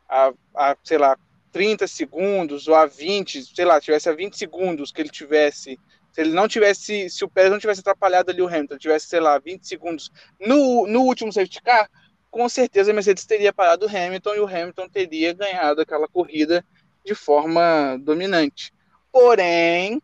a, 0.09 0.33
a 0.55 0.77
sei 0.85 0.99
lá, 0.99 1.17
30 1.51 1.87
segundos 1.87 2.69
ou 2.69 2.75
a 2.75 2.85
20, 2.85 3.43
sei 3.55 3.65
lá, 3.65 3.81
tivesse 3.81 4.09
a 4.09 4.13
20 4.13 4.37
segundos 4.37 4.93
que 4.93 5.01
ele 5.01 5.09
tivesse 5.09 5.79
se 6.13 6.21
ele 6.21 6.33
não 6.33 6.49
tivesse, 6.49 7.09
se 7.11 7.25
o 7.25 7.29
Pérez 7.29 7.51
não 7.51 7.59
tivesse 7.59 7.81
atrapalhado 7.81 8.31
ali 8.31 8.43
o 8.43 8.47
Hamilton, 8.47 8.79
tivesse, 8.79 9.07
sei 9.07 9.21
lá, 9.21 9.39
20 9.39 9.67
segundos 9.67 10.11
no, 10.41 10.87
no 10.87 11.03
último 11.03 11.33
safety 11.33 11.63
car, 11.63 11.89
com 12.31 12.49
certeza 12.49 12.91
a 12.91 12.95
Mercedes 12.95 13.25
teria 13.25 13.53
parado 13.53 13.87
o 13.87 13.89
Hamilton 13.89 14.35
e 14.35 14.41
o 14.41 14.47
Hamilton 14.47 14.89
teria 14.89 15.33
ganhado 15.33 15.81
aquela 15.81 16.09
corrida 16.09 16.65
de 17.05 17.15
forma 17.15 17.97
dominante. 18.01 18.73
Porém, 19.11 20.03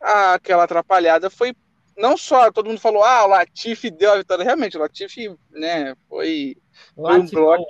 aquela 0.00 0.64
atrapalhada 0.64 1.30
foi 1.30 1.54
não 1.96 2.16
só 2.16 2.52
todo 2.52 2.68
mundo 2.68 2.78
falou, 2.78 3.02
ah, 3.02 3.24
o 3.24 3.28
Latifi 3.28 3.90
deu 3.90 4.12
a 4.12 4.18
vitória, 4.18 4.44
realmente, 4.44 4.76
o 4.76 4.80
Latifi, 4.80 5.34
né, 5.50 5.94
foi, 6.08 6.56
foi 6.94 7.18
um 7.18 7.26
bloco 7.26 7.64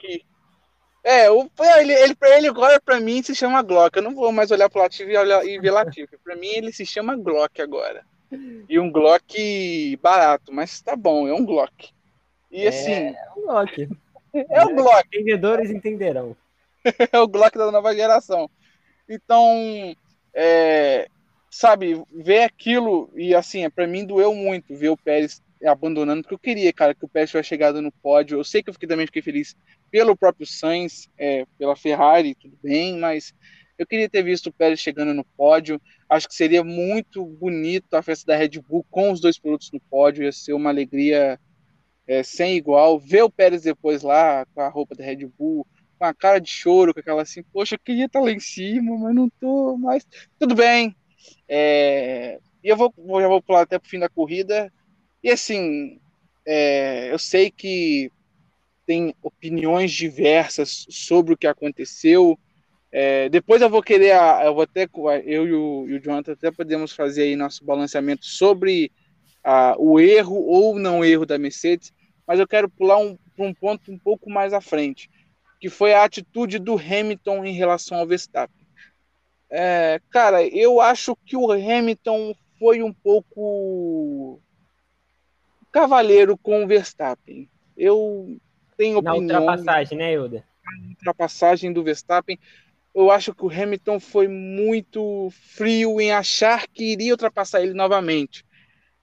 é, 1.07 1.31
o, 1.31 1.49
ele, 1.79 1.93
ele, 1.93 2.17
ele 2.21 2.49
agora 2.49 2.81
pra 2.81 2.99
mim 2.99 3.23
se 3.23 3.33
chama 3.33 3.63
Glock. 3.63 3.97
Eu 3.97 4.03
não 4.03 4.13
vou 4.13 4.33
mais 4.33 4.51
olhar 4.51 4.69
pro 4.69 4.81
Latifi 4.81 5.13
e, 5.13 5.17
olhar, 5.17 5.47
e 5.47 5.57
ver 5.61 5.71
Latifi. 5.71 6.19
Pra 6.19 6.35
mim 6.35 6.49
ele 6.49 6.73
se 6.73 6.85
chama 6.85 7.15
Glock 7.15 7.63
agora. 7.63 8.05
E 8.69 8.77
um 8.81 8.91
Glock 8.91 9.97
barato, 10.03 10.53
mas 10.53 10.81
tá 10.81 10.97
bom, 10.97 11.29
é 11.29 11.33
um 11.33 11.45
Glock. 11.45 11.91
E 12.51 12.65
é, 12.65 12.69
assim. 12.69 12.93
É 12.93 13.17
um 13.37 13.43
Glock. 13.43 13.89
É 14.35 14.65
o 14.65 14.75
Glock. 14.75 15.07
Entendedores 15.07 15.71
entenderão. 15.71 16.37
é 17.13 17.19
o 17.21 17.29
Glock 17.29 17.57
da 17.57 17.71
nova 17.71 17.95
geração. 17.95 18.51
Então, 19.09 19.95
é, 20.35 21.09
sabe, 21.49 22.03
ver 22.13 22.43
aquilo, 22.43 23.09
e 23.15 23.33
assim, 23.33 23.71
para 23.71 23.87
mim 23.87 24.05
doeu 24.05 24.35
muito 24.35 24.75
ver 24.75 24.89
o 24.89 24.97
Pérez 24.97 25.41
abandonando, 25.73 26.23
porque 26.23 26.35
eu 26.35 26.39
queria, 26.39 26.73
cara, 26.73 26.95
que 26.95 27.05
o 27.05 27.09
Pérez 27.09 27.31
tivesse 27.31 27.49
chegado 27.49 27.83
no 27.83 27.91
pódio. 27.91 28.39
Eu 28.39 28.45
sei 28.45 28.63
que 28.63 28.71
eu 28.71 28.75
fiquei, 28.75 28.89
também 28.89 29.07
fiquei 29.07 29.23
feliz 29.23 29.57
pelo 29.91 30.17
próprio 30.17 30.47
Sainz, 30.47 31.09
é, 31.19 31.45
pela 31.59 31.77
Ferrari, 31.77 32.35
tudo 32.35 32.59
bem, 32.63 32.99
mas 32.99 33.35
eu 33.79 33.87
queria 33.87 34.09
ter 34.09 34.23
visto 34.23 34.49
o 34.49 34.53
Pérez 34.53 34.81
chegando 34.81 35.13
no 35.13 35.25
pódio. 35.37 35.81
Acho 36.09 36.29
que 36.29 36.35
seria 36.35 36.65
muito 36.65 37.25
bonito 37.25 37.95
a 37.95 38.03
festa 38.03 38.33
da 38.33 38.37
Red 38.37 38.61
Bull 38.61 38.87
com 38.91 39.11
os 39.11 39.21
dois 39.21 39.39
pilotos 39.39 39.71
no 39.71 39.81
pódio. 39.81 40.25
Ia 40.25 40.33
ser 40.33 40.55
uma 40.55 40.71
alegria 40.71 41.39
é, 42.07 42.23
sem 42.23 42.57
igual. 42.57 42.99
Ver 42.99 43.23
o 43.23 43.31
Pérez 43.31 43.63
depois 43.63 44.03
lá 44.03 44.47
com 44.55 44.61
a 44.63 44.69
roupa 44.69 44.95
da 44.95 45.05
Red 45.05 45.27
Bull, 45.39 45.67
com 45.99 46.05
a 46.05 46.15
cara 46.15 46.39
de 46.39 46.51
choro, 46.51 46.95
com 46.95 47.01
aquela 47.01 47.23
assim, 47.23 47.43
poxa, 47.53 47.75
eu 47.75 47.79
queria 47.79 48.07
estar 48.07 48.21
lá 48.21 48.31
em 48.31 48.41
cima, 48.41 48.97
mas 48.99 49.15
não 49.15 49.29
tô. 49.41 49.77
Mas 49.77 50.07
tudo 50.39 50.55
bem. 50.55 50.97
É, 51.49 52.39
e 52.65 52.69
eu 52.69 52.77
vou, 52.77 52.93
já 53.21 53.29
vou 53.29 53.43
pular 53.43 53.63
até 53.63 53.79
pro 53.79 53.91
fim 53.91 53.99
da 53.99 54.09
corrida. 54.09 54.73
E 55.23 55.31
assim, 55.31 56.01
é, 56.47 57.13
eu 57.13 57.19
sei 57.19 57.51
que 57.51 58.11
tem 58.87 59.15
opiniões 59.21 59.93
diversas 59.93 60.87
sobre 60.89 61.35
o 61.35 61.37
que 61.37 61.47
aconteceu. 61.47 62.39
É, 62.93 63.29
depois 63.29 63.61
eu 63.61 63.69
vou 63.69 63.83
querer, 63.83 64.15
eu 64.45 64.55
vou 64.55 64.63
até, 64.63 64.89
eu 65.25 65.47
e 65.47 65.53
o, 65.53 65.89
e 65.89 65.95
o 65.95 66.01
Jonathan 66.01 66.33
até 66.33 66.51
podemos 66.51 66.93
fazer 66.93 67.25
aí 67.25 67.37
nosso 67.37 67.65
balanceamento 67.65 68.25
sobre 68.25 68.93
a, 69.43 69.75
o 69.77 69.99
erro 69.99 70.37
ou 70.37 70.79
não 70.79 71.05
erro 71.05 71.27
da 71.27 71.39
Mercedes, 71.39 71.93
mas 72.27 72.39
eu 72.39 72.47
quero 72.47 72.71
pular 72.71 72.99
um, 72.99 73.19
um 73.39 73.53
ponto 73.53 73.93
um 73.93 73.99
pouco 73.99 74.31
mais 74.31 74.53
à 74.53 74.61
frente, 74.61 75.11
que 75.61 75.69
foi 75.69 75.93
a 75.93 76.05
atitude 76.05 76.59
do 76.59 76.75
Hamilton 76.75 77.45
em 77.45 77.53
relação 77.53 77.99
ao 77.99 78.07
Verstappen. 78.07 78.67
É, 79.51 80.01
cara, 80.11 80.47
eu 80.47 80.81
acho 80.81 81.17
que 81.25 81.37
o 81.37 81.51
Hamilton 81.51 82.35
foi 82.59 82.83
um 82.83 82.93
pouco 82.93 84.41
cavaleiro 85.77 86.39
com 86.39 86.65
o 86.65 86.67
Verstappen. 86.67 87.51
Eu 87.77 88.39
tenho 88.79 88.99
opinião. 88.99 89.21
Na 89.21 89.41
ultrapassagem, 89.43 89.99
né, 89.99 90.15
Hilda? 90.15 90.45
Na 90.65 90.89
ultrapassagem 90.89 91.71
do 91.71 91.85
Verstappen, 91.85 92.39
eu 92.95 93.11
acho 93.11 93.35
que 93.35 93.45
o 93.45 93.51
Hamilton 93.51 94.01
foi 94.01 94.27
muito 94.27 95.29
frio 95.31 96.01
em 96.01 96.11
achar 96.13 96.67
que 96.67 96.93
iria 96.93 97.13
ultrapassar 97.13 97.61
ele 97.61 97.75
novamente. 97.75 98.43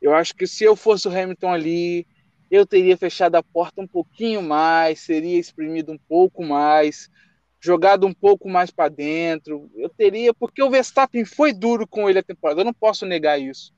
Eu 0.01 0.15
acho 0.15 0.33
que 0.33 0.47
se 0.47 0.63
eu 0.63 0.75
fosse 0.75 1.07
o 1.07 1.11
Hamilton 1.11 1.51
ali, 1.51 2.07
eu 2.49 2.65
teria 2.65 2.97
fechado 2.97 3.35
a 3.35 3.43
porta 3.43 3.79
um 3.79 3.87
pouquinho 3.87 4.41
mais, 4.41 4.99
seria 4.99 5.39
exprimido 5.39 5.91
um 5.91 5.97
pouco 5.97 6.43
mais, 6.43 7.07
jogado 7.61 8.07
um 8.07 8.13
pouco 8.13 8.49
mais 8.49 8.71
para 8.71 8.89
dentro. 8.89 9.69
Eu 9.75 9.89
teria, 9.89 10.33
porque 10.33 10.63
o 10.63 10.71
Verstappen 10.71 11.23
foi 11.23 11.53
duro 11.53 11.87
com 11.87 12.09
ele 12.09 12.17
a 12.17 12.23
temporada, 12.23 12.61
eu 12.61 12.65
não 12.65 12.73
posso 12.73 13.05
negar 13.05 13.39
isso. 13.39 13.71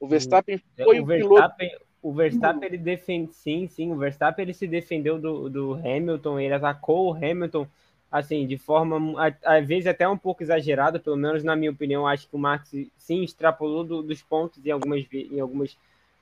O 0.00 0.08
Verstappen 0.08 0.58
foi 0.82 1.00
o, 1.00 1.02
o 1.02 1.06
Verstappen, 1.06 1.68
piloto. 1.68 1.89
O 2.02 2.12
Verstappen 2.12 2.66
ele 2.66 2.78
defende, 2.78 3.32
sim, 3.34 3.66
sim, 3.68 3.92
o 3.92 3.96
Verstappen 3.96 4.42
ele 4.42 4.54
se 4.54 4.66
defendeu 4.66 5.18
do, 5.18 5.50
do 5.50 5.74
Hamilton, 5.74 6.40
ele 6.40 6.54
atacou 6.54 7.10
o 7.10 7.14
Hamilton 7.14 7.66
assim, 8.10 8.46
de 8.46 8.58
forma, 8.58 8.98
às 9.44 9.66
vezes 9.66 9.86
até 9.86 10.08
um 10.08 10.18
pouco 10.18 10.42
exagerada, 10.42 10.98
pelo 10.98 11.16
menos 11.16 11.44
na 11.44 11.54
minha 11.54 11.70
opinião, 11.70 12.06
acho 12.06 12.26
que 12.26 12.34
o 12.34 12.38
Max 12.38 12.74
sim 12.96 13.22
extrapolou 13.22 13.84
do, 13.84 14.02
dos 14.02 14.20
pontos 14.20 14.64
em 14.66 14.70
algumas, 14.70 15.06
em 15.12 15.38
algumas 15.38 15.76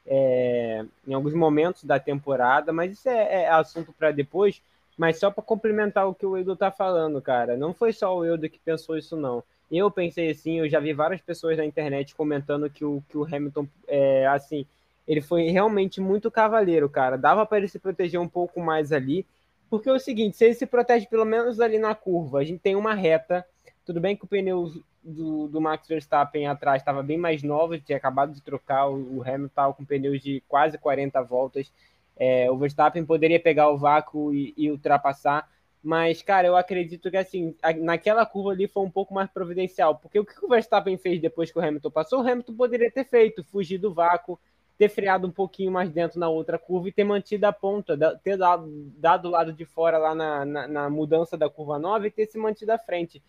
é, 0.07 0.85
em 1.07 1.15
alguns 1.15 1.35
momentos 1.35 1.85
da 1.85 1.99
temporada, 1.99 2.73
mas 2.73 2.93
isso 2.93 3.09
é, 3.09 3.43
é 3.43 3.49
assunto 3.49 3.93
para 3.93 4.11
depois. 4.11 4.63
Mas 4.97 5.21
só 5.21 5.31
para 5.31 5.45
complementar 5.45 6.09
o 6.09 6.15
que 6.15 6.27
o 6.27 6.37
Edu 6.37 6.57
tá 6.57 6.73
falando, 6.73 7.23
cara, 7.23 7.57
não 7.57 7.73
foi 7.73 7.93
só 7.93 8.17
o 8.17 8.25
Edu 8.25 8.49
que 8.49 8.59
pensou 8.59 8.99
isso, 8.99 9.17
não. 9.17 9.45
Eu 9.71 9.91
pensei 9.91 10.31
assim, 10.31 10.59
eu 10.59 10.69
já 10.69 10.81
vi 10.81 10.93
várias 10.93 11.21
pessoas 11.21 11.57
na 11.57 11.65
internet 11.65 12.15
comentando 12.15 12.69
que 12.69 12.85
o, 12.85 13.03
que 13.09 13.17
o 13.17 13.23
Hamilton, 13.23 13.69
é, 13.87 14.27
assim, 14.27 14.67
ele 15.09 15.23
foi 15.23 15.49
realmente 15.49 16.03
muito 16.03 16.31
cavaleiro, 16.31 16.87
cara. 16.89 17.17
Dava 17.17 17.47
para 17.47 17.57
ele 17.57 17.69
se 17.69 17.79
proteger 17.79 18.21
um 18.21 18.29
pouco 18.29 18.61
mais 18.61 18.93
ali. 18.93 19.27
Porque 19.71 19.89
é 19.89 19.93
o 19.93 19.99
seguinte, 19.99 20.37
se 20.37 20.45
ele 20.45 20.55
se 20.55 20.67
protege 20.67 21.07
pelo 21.07 21.25
menos 21.25 21.61
ali 21.61 21.79
na 21.79 21.95
curva, 21.95 22.41
a 22.41 22.45
gente 22.45 22.61
tem 22.61 22.77
uma 22.77 22.95
reta. 22.95 23.45
Tudo 23.87 24.01
bem 24.01 24.15
que 24.15 24.25
o 24.25 24.29
pneu 24.29 24.71
do, 25.03 25.49
do 25.49 25.61
Max 25.61 25.89
Verstappen 25.89 26.47
atrás 26.47 26.83
estava 26.83 27.03
bem 27.03 27.17
mais 27.17 27.43
novo, 27.43 27.79
tinha 27.79 27.97
acabado 27.97 28.33
de 28.33 28.43
trocar, 28.43 28.89
o, 28.89 29.23
Hamilton 29.23 29.47
estava 29.47 29.75
com 29.75 29.85
pneus 29.85 30.21
de 30.23 30.43
quase 30.47 30.77
40 30.77 31.23
voltas. 31.23 31.73
É, 32.17 32.51
o 32.51 32.59
Verstappen 32.59 33.05
poderia 33.05 33.41
pegar 33.41 33.71
o 33.71 33.79
vácuo 33.79 34.35
e, 34.35 34.53
e, 34.57 34.71
ultrapassar, 34.71 35.49
mas, 35.83 36.21
cara, 36.21 36.49
eu 36.49 36.57
acredito 36.57 37.11
que 37.11 37.17
assim, 37.17 37.55
naquela 37.79 38.27
curva 38.27 38.51
ali 38.51 38.67
foi 38.67 38.83
um 38.83 38.91
pouco 38.91 39.15
mais 39.15 39.31
providencial, 39.31 39.95
porque 39.95 40.19
o 40.19 40.25
que 40.25 40.45
o 40.45 40.49
Verstappen 40.49 40.99
fez 40.99 41.21
depois 41.21 41.51
que 41.51 41.59
o 41.59 41.63
Hamilton 41.63 41.91
passou, 41.91 42.23
o 42.23 42.29
Hamilton 42.29 42.55
poderia 42.55 42.91
ter 42.91 43.05
feito, 43.05 43.45
fugir 43.45 43.79
do 43.79 43.95
vácuo, 43.95 44.39
ter 44.79 44.89
freado 44.89 45.27
um 45.27 45.31
pouquinho 45.31 45.73
mais 45.73 45.91
dentro 45.91 46.21
na 46.21 46.29
outra 46.29 46.57
curva 46.57 46.89
e 46.89 46.93
ter 46.93 47.03
mantido 47.03 47.45
a 47.47 47.53
ponta, 47.53 47.99
ter 48.23 48.37
dado, 48.37 48.71
dado 48.97 49.27
o 49.27 49.31
lado 49.33 49.53
de 49.53 49.65
fora 49.65 49.99
lá 49.99 50.15
na, 50.15 50.45
na, 50.45 50.69
na, 50.69 50.91
mudança 50.91 51.37
da 51.37 51.51
curva 51.51 51.81
nova 51.81 52.07
e 52.07 52.11
ter 52.13 52.27
se 52.27 52.39
mantido 52.39 52.71
à 52.71 52.79
frente. 52.79 53.21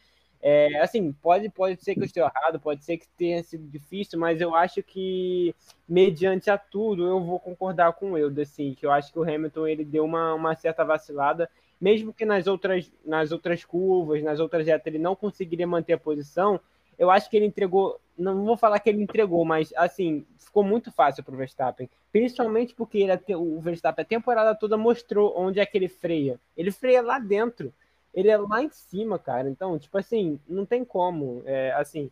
É, 0.41 0.79
assim, 0.79 1.12
pode, 1.12 1.50
pode 1.50 1.84
ser 1.84 1.96
que 1.96 2.01
eu 2.01 2.06
esteja 2.06 2.32
errado, 2.34 2.60
pode 2.60 2.86
ser 2.86 2.98
que 2.98 3.08
tenha 3.18 3.44
sido 3.44 3.68
difícil, 3.68 4.20
mas 4.20 4.39
eu 4.39 4.56
acho 4.56 4.82
que, 4.84 5.53
mediante 5.88 6.51
a 6.51 6.58
tudo, 6.58 7.06
eu 7.06 7.20
vou 7.20 7.39
concordar 7.39 7.91
com 7.94 8.12
o 8.12 8.18
Eudo, 8.18 8.39
assim, 8.39 8.74
que 8.75 8.86
eu 8.86 8.91
acho 8.91 9.12
que 9.12 9.20
o 9.20 9.24
Hamilton 9.24 9.68
ele 9.68 9.84
deu 9.84 10.06
uma, 10.06 10.34
uma 10.36 10.56
certa 10.56 10.86
vacilada, 10.86 11.50
mesmo 11.82 12.13
que 12.13 12.25
nas 12.25 12.46
outras, 12.48 12.89
nas 13.03 13.32
outras 13.32 13.65
curvas, 13.65 14.24
nas 14.24 14.39
outras 14.39 14.65
retas, 14.65 14.88
ele 14.88 15.00
não 15.00 15.15
conseguiria 15.15 15.68
manter 15.68 15.94
a 15.94 15.98
posição, 15.98 16.60
eu 16.98 17.10
acho 17.10 17.29
que 17.29 17.36
ele 17.36 17.46
entregou, 17.46 18.00
não 18.19 18.45
vou 18.45 18.57
falar 18.57 18.79
que 18.79 18.89
ele 18.89 19.01
entregou, 19.01 19.45
mas 19.45 19.73
assim, 19.75 20.25
ficou 20.38 20.63
muito 20.63 20.91
fácil 20.91 21.23
para 21.23 21.33
o 21.33 21.38
Verstappen. 21.38 21.89
Principalmente 22.11 22.73
porque 22.75 22.97
ele, 22.97 23.35
o 23.35 23.59
Verstappen 23.59 24.03
a 24.03 24.05
temporada 24.05 24.55
toda 24.55 24.77
mostrou 24.77 25.33
onde 25.38 25.59
é 25.59 25.65
que 25.65 25.77
ele 25.77 25.88
freia. 25.88 26.39
Ele 26.57 26.71
freia 26.71 27.01
lá 27.01 27.19
dentro. 27.19 27.73
Ele 28.13 28.29
é 28.29 28.38
lá 28.38 28.61
em 28.61 28.69
cima, 28.69 29.17
cara. 29.17 29.49
Então, 29.49 29.77
tipo 29.79 29.97
assim, 29.97 30.39
não 30.47 30.65
tem 30.65 30.83
como. 30.83 31.43
É, 31.45 31.71
assim, 31.73 32.11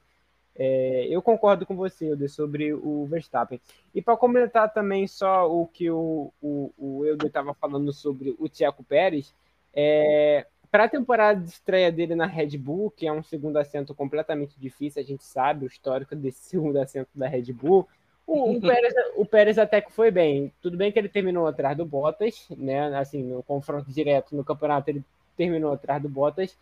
é, 0.56 1.08
eu 1.10 1.22
concordo 1.22 1.66
com 1.66 1.76
você, 1.76 2.10
Euder, 2.10 2.30
sobre 2.30 2.74
o 2.74 3.06
Verstappen. 3.06 3.60
E 3.94 4.02
para 4.02 4.18
completar 4.18 4.74
também 4.74 5.08
só 5.08 5.52
o 5.52 5.68
que 5.68 5.90
o, 5.90 6.32
o, 6.42 6.72
o 6.78 7.06
estava 7.26 7.54
falando 7.54 7.92
sobre 7.92 8.36
o 8.40 8.48
Tiago 8.48 8.84
Pérez, 8.84 9.34
é, 9.74 10.48
para 10.72 10.86
a 10.86 10.90
temporada 10.90 11.40
de 11.40 11.50
estreia 11.50 11.92
dele 11.92 12.16
na 12.16 12.26
Red 12.26 12.58
Bull, 12.58 12.92
que 12.92 13.08
é 13.08 13.12
um 13.12 13.24
segundo 13.24 13.58
assento 13.58 13.94
completamente 13.96 14.60
difícil, 14.60 15.02
a 15.02 15.06
gente 15.06 15.24
sabe 15.24 15.66
o 15.66 15.68
histórico 15.68 16.16
desse 16.16 16.42
segundo 16.50 16.78
assento 16.78 17.10
da 17.16 17.28
Red 17.28 17.54
Bull. 17.54 17.88
O, 18.26 18.52
o, 18.52 18.60
Pérez, 18.62 18.94
o 19.16 19.26
Pérez 19.26 19.58
até 19.58 19.82
que 19.82 19.92
foi 19.92 20.12
bem. 20.12 20.52
Tudo 20.62 20.78
bem 20.78 20.92
que 20.92 21.00
ele 21.00 21.10
terminou 21.10 21.48
atrás 21.48 21.78
do 21.78 21.86
Bottas, 21.86 22.48
né? 22.58 22.96
Assim, 22.98 23.24
no 23.24 23.42
confronto 23.44 23.92
direto 23.92 24.36
no 24.36 24.44
campeonato, 24.44 24.90
ele 24.90 25.04
terminou 25.36 25.74
atrás 25.74 26.02
do 26.02 26.10
Bottas. 26.10 26.58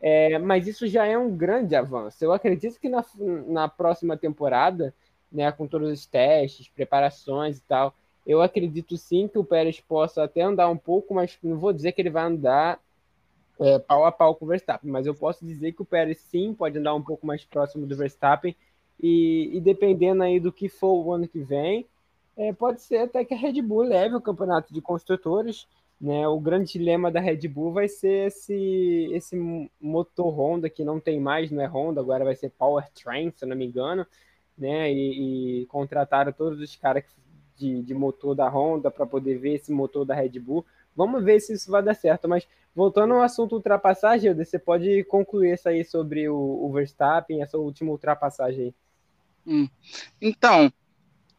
É, 0.00 0.38
mas 0.38 0.66
isso 0.66 0.86
já 0.86 1.06
é 1.06 1.16
um 1.16 1.34
grande 1.34 1.74
avanço. 1.74 2.22
Eu 2.22 2.32
acredito 2.32 2.78
que 2.78 2.88
na, 2.88 3.04
na 3.46 3.68
próxima 3.68 4.16
temporada, 4.16 4.92
né, 5.32 5.50
com 5.50 5.66
todos 5.66 5.90
os 5.90 6.04
testes, 6.04 6.68
preparações 6.68 7.58
e 7.58 7.62
tal, 7.62 7.94
eu 8.26 8.42
acredito 8.42 8.96
sim 8.98 9.26
que 9.26 9.38
o 9.38 9.44
Pérez 9.44 9.80
possa 9.80 10.24
até 10.24 10.42
andar 10.42 10.68
um 10.68 10.76
pouco, 10.76 11.14
mas 11.14 11.38
não 11.42 11.58
vou 11.58 11.72
dizer 11.72 11.92
que 11.92 12.02
ele 12.02 12.10
vai 12.10 12.24
andar 12.24 12.78
é, 13.60 13.78
pau 13.78 14.04
a 14.04 14.12
pau 14.12 14.34
com 14.34 14.44
o 14.44 14.48
Verstappen, 14.48 14.90
mas 14.90 15.06
eu 15.06 15.14
posso 15.14 15.44
dizer 15.44 15.72
que 15.72 15.82
o 15.82 15.86
Pérez 15.86 16.18
sim 16.18 16.54
pode 16.54 16.78
andar 16.78 16.94
um 16.94 17.02
pouco 17.02 17.26
mais 17.26 17.44
próximo 17.44 17.86
do 17.86 17.96
Verstappen 17.96 18.54
e, 19.00 19.56
e 19.56 19.60
dependendo 19.60 20.22
aí 20.22 20.40
do 20.40 20.52
que 20.52 20.68
for 20.68 21.04
o 21.04 21.12
ano 21.12 21.28
que 21.28 21.40
vem, 21.40 21.86
é, 22.36 22.52
pode 22.52 22.82
ser 22.82 22.98
até 22.98 23.24
que 23.24 23.34
a 23.34 23.36
Red 23.36 23.62
Bull 23.62 23.82
leve 23.82 24.14
o 24.14 24.20
campeonato 24.20 24.72
de 24.72 24.80
construtores. 24.80 25.66
Né? 25.98 26.28
O 26.28 26.38
grande 26.38 26.72
dilema 26.72 27.10
da 27.10 27.20
Red 27.20 27.48
Bull 27.48 27.72
vai 27.72 27.88
ser 27.88 28.26
esse, 28.26 29.08
esse 29.12 29.70
motor 29.80 30.28
Honda 30.38 30.68
que 30.68 30.84
não 30.84 31.00
tem 31.00 31.18
mais, 31.18 31.50
não 31.50 31.62
é 31.62 31.66
Honda, 31.66 32.00
agora 32.00 32.24
vai 32.24 32.36
ser 32.36 32.50
Powertrain, 32.50 33.32
se 33.34 33.44
eu 33.44 33.48
não 33.48 33.56
me 33.56 33.64
engano, 33.64 34.06
né? 34.58 34.92
E, 34.92 35.62
e 35.62 35.66
contrataram 35.66 36.32
todos 36.32 36.60
os 36.60 36.76
caras 36.76 37.04
de, 37.56 37.82
de 37.82 37.94
motor 37.94 38.34
da 38.34 38.46
Honda 38.46 38.90
para 38.90 39.06
poder 39.06 39.38
ver 39.38 39.54
esse 39.54 39.72
motor 39.72 40.04
da 40.04 40.14
Red 40.14 40.38
Bull. 40.38 40.66
Vamos 40.96 41.22
ver 41.22 41.38
se 41.40 41.52
isso 41.52 41.70
vai 41.70 41.82
dar 41.82 41.94
certo. 41.94 42.28
Mas 42.28 42.48
voltando 42.74 43.14
ao 43.14 43.22
assunto 43.22 43.54
ultrapassagem, 43.54 44.32
você 44.34 44.58
pode 44.58 45.04
concluir 45.04 45.54
isso 45.54 45.68
aí 45.68 45.84
sobre 45.84 46.28
o, 46.28 46.36
o 46.36 46.72
Verstappen, 46.72 47.42
essa 47.42 47.58
última 47.58 47.90
ultrapassagem 47.90 48.64
aí. 48.66 48.74
Hum. 49.46 49.68
Então, 50.20 50.72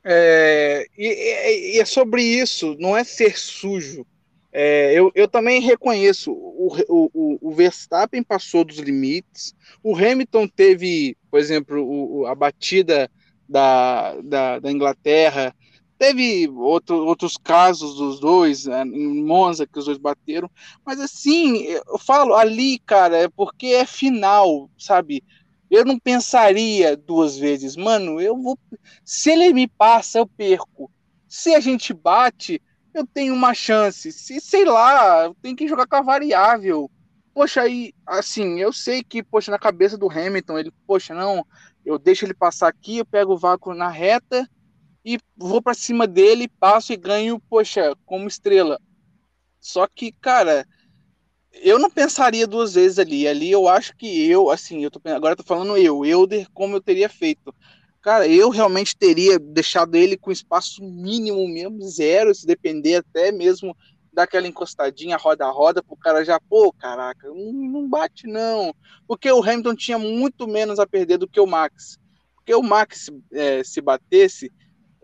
é, 0.03 0.85
e, 0.97 1.75
e, 1.75 1.79
é 1.79 1.85
sobre 1.85 2.23
isso, 2.23 2.77
não 2.79 2.95
é 2.95 3.03
ser 3.03 3.37
sujo. 3.37 4.05
É, 4.53 4.93
eu, 4.93 5.11
eu 5.13 5.27
também 5.27 5.61
reconheço, 5.61 6.31
o, 6.31 6.73
o, 6.87 7.37
o 7.41 7.51
Verstappen 7.51 8.23
passou 8.23 8.63
dos 8.63 8.77
limites, 8.77 9.53
o 9.83 9.95
Hamilton 9.95 10.47
teve, 10.47 11.17
por 11.29 11.39
exemplo, 11.39 11.83
o, 11.83 12.25
a 12.25 12.33
batida 12.33 13.11
da, 13.47 14.19
da, 14.21 14.59
da 14.59 14.71
Inglaterra, 14.71 15.53
Teve 15.97 16.47
outro, 16.49 17.05
outros 17.05 17.37
casos 17.37 17.95
dos 17.95 18.19
dois, 18.19 18.65
né, 18.65 18.83
em 18.83 19.23
Monza, 19.23 19.65
que 19.65 19.79
os 19.79 19.85
dois 19.85 19.97
bateram, 19.97 20.49
mas 20.85 20.99
assim, 20.99 21.63
eu 21.63 21.97
falo 21.97 22.35
ali, 22.35 22.77
cara, 22.79 23.17
é 23.17 23.27
porque 23.27 23.67
é 23.67 23.85
final, 23.85 24.69
sabe? 24.77 25.23
Eu 25.69 25.83
não 25.83 25.97
pensaria 25.99 26.95
duas 26.95 27.35
vezes, 27.35 27.75
mano, 27.75 28.21
eu 28.21 28.37
vou. 28.37 28.57
Se 29.03 29.31
ele 29.31 29.51
me 29.51 29.67
passa, 29.67 30.19
eu 30.19 30.27
perco. 30.27 30.89
Se 31.27 31.55
a 31.55 31.59
gente 31.59 31.93
bate, 31.93 32.61
eu 32.93 33.05
tenho 33.05 33.33
uma 33.33 33.53
chance. 33.53 34.11
Se, 34.11 34.39
sei 34.39 34.65
lá, 34.65 35.33
tem 35.41 35.55
que 35.55 35.67
jogar 35.67 35.87
com 35.87 35.95
a 35.97 36.01
variável. 36.01 36.89
Poxa, 37.33 37.61
aí, 37.61 37.93
assim, 38.05 38.59
eu 38.59 38.71
sei 38.71 39.03
que, 39.03 39.21
poxa, 39.21 39.51
na 39.51 39.59
cabeça 39.59 39.97
do 39.97 40.09
Hamilton, 40.09 40.57
ele, 40.57 40.71
poxa, 40.85 41.13
não, 41.13 41.45
eu 41.85 41.99
deixo 41.99 42.25
ele 42.25 42.33
passar 42.33 42.67
aqui, 42.67 42.99
eu 42.99 43.05
pego 43.05 43.33
o 43.33 43.37
vácuo 43.37 43.73
na 43.73 43.89
reta 43.89 44.47
e 45.07 45.17
vou 45.37 45.61
para 45.61 45.73
cima 45.73 46.05
dele, 46.05 46.49
passo 46.49 46.91
e 46.91 46.97
ganho, 46.97 47.39
poxa, 47.49 47.95
como 48.05 48.27
estrela. 48.27 48.77
Só 49.57 49.87
que, 49.87 50.11
cara, 50.11 50.67
eu 51.53 51.79
não 51.79 51.89
pensaria 51.89 52.45
duas 52.45 52.73
vezes 52.73 52.99
ali. 52.99 53.25
Ali 53.25 53.49
eu 53.49 53.69
acho 53.69 53.95
que 53.95 54.29
eu, 54.29 54.49
assim, 54.49 54.83
eu 54.83 54.91
tô, 54.91 54.99
agora 55.05 55.31
eu 55.31 55.37
tô 55.37 55.43
falando 55.43 55.77
eu, 55.77 56.03
Euder, 56.03 56.49
como 56.53 56.75
eu 56.75 56.81
teria 56.81 57.07
feito. 57.07 57.55
Cara, 58.01 58.27
eu 58.27 58.49
realmente 58.49 58.97
teria 58.97 59.39
deixado 59.39 59.95
ele 59.95 60.17
com 60.17 60.29
espaço 60.29 60.83
mínimo 60.83 61.47
mesmo, 61.47 61.81
zero, 61.83 62.35
se 62.35 62.45
depender 62.45 62.95
até 62.95 63.31
mesmo 63.31 63.73
daquela 64.11 64.45
encostadinha 64.45 65.15
roda 65.15 65.45
a 65.45 65.49
roda 65.49 65.81
pro 65.81 65.95
cara 65.95 66.25
já, 66.25 66.37
pô, 66.37 66.73
caraca, 66.73 67.29
não, 67.29 67.53
não 67.53 67.87
bate 67.87 68.27
não. 68.27 68.75
Porque 69.07 69.31
o 69.31 69.41
Hamilton 69.41 69.75
tinha 69.75 69.97
muito 69.97 70.45
menos 70.49 70.79
a 70.79 70.85
perder 70.85 71.17
do 71.17 71.29
que 71.29 71.39
o 71.39 71.47
Max. 71.47 71.97
Porque 72.35 72.53
o 72.53 72.61
Max, 72.61 73.09
é, 73.31 73.63
se 73.63 73.79
batesse, 73.79 74.51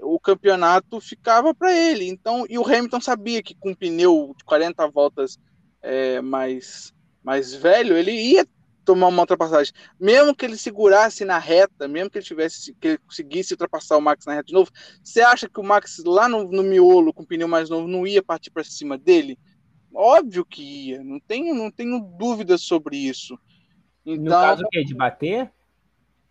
o 0.03 0.19
campeonato 0.19 1.00
ficava 1.00 1.53
para 1.53 1.74
ele. 1.74 2.07
Então, 2.07 2.45
e 2.50 2.57
o 2.57 2.65
Hamilton 2.65 3.01
sabia 3.01 3.41
que 3.41 3.55
com 3.55 3.72
um 3.72 3.75
pneu 3.75 4.33
de 4.38 4.43
40 4.43 4.88
voltas 4.89 5.39
é, 5.81 6.22
mais, 6.22 6.93
mais 7.24 7.53
velho, 7.53 7.98
ele 7.98 8.12
ia 8.12 8.45
tomar 8.83 9.07
uma 9.07 9.22
ultrapassagem. 9.22 9.74
Mesmo 10.00 10.36
que 10.36 10.45
ele 10.45 10.57
segurasse 10.57 11.24
na 11.25 11.39
reta, 11.39 11.88
mesmo 11.88 12.10
que 12.10 12.17
ele 12.17 12.25
tivesse 12.25 12.74
que 12.75 12.88
ele 12.89 12.98
conseguisse 12.98 13.53
ultrapassar 13.53 13.98
o 13.98 14.01
Max 14.01 14.25
na 14.25 14.33
reta 14.33 14.48
de 14.48 14.53
novo, 14.53 14.72
você 15.01 15.22
acha 15.22 15.48
que 15.48 15.60
o 15.60 15.63
Max 15.63 16.03
lá 16.05 16.27
no, 16.27 16.43
no 16.51 16.63
miolo 16.63 17.13
com 17.13 17.24
o 17.24 17.25
pneu 17.25 17.48
mais 17.48 17.69
novo 17.69 17.88
não 17.88 18.05
ia 18.05 18.22
partir 18.22 18.51
para 18.51 18.63
cima 18.63 18.98
dele? 18.98 19.39
Óbvio 19.93 20.43
que 20.43 20.89
ia, 20.89 21.03
não 21.03 21.19
tenho, 21.19 21.53
não 21.53 21.72
tenho 21.72 22.00
dúvidas 22.00 22.62
sobre 22.62 22.98
isso. 22.98 23.38
Então, 24.05 24.24
no 24.24 24.29
caso 24.31 24.63
que 24.69 24.83
de 24.83 24.95
bater? 24.95 25.51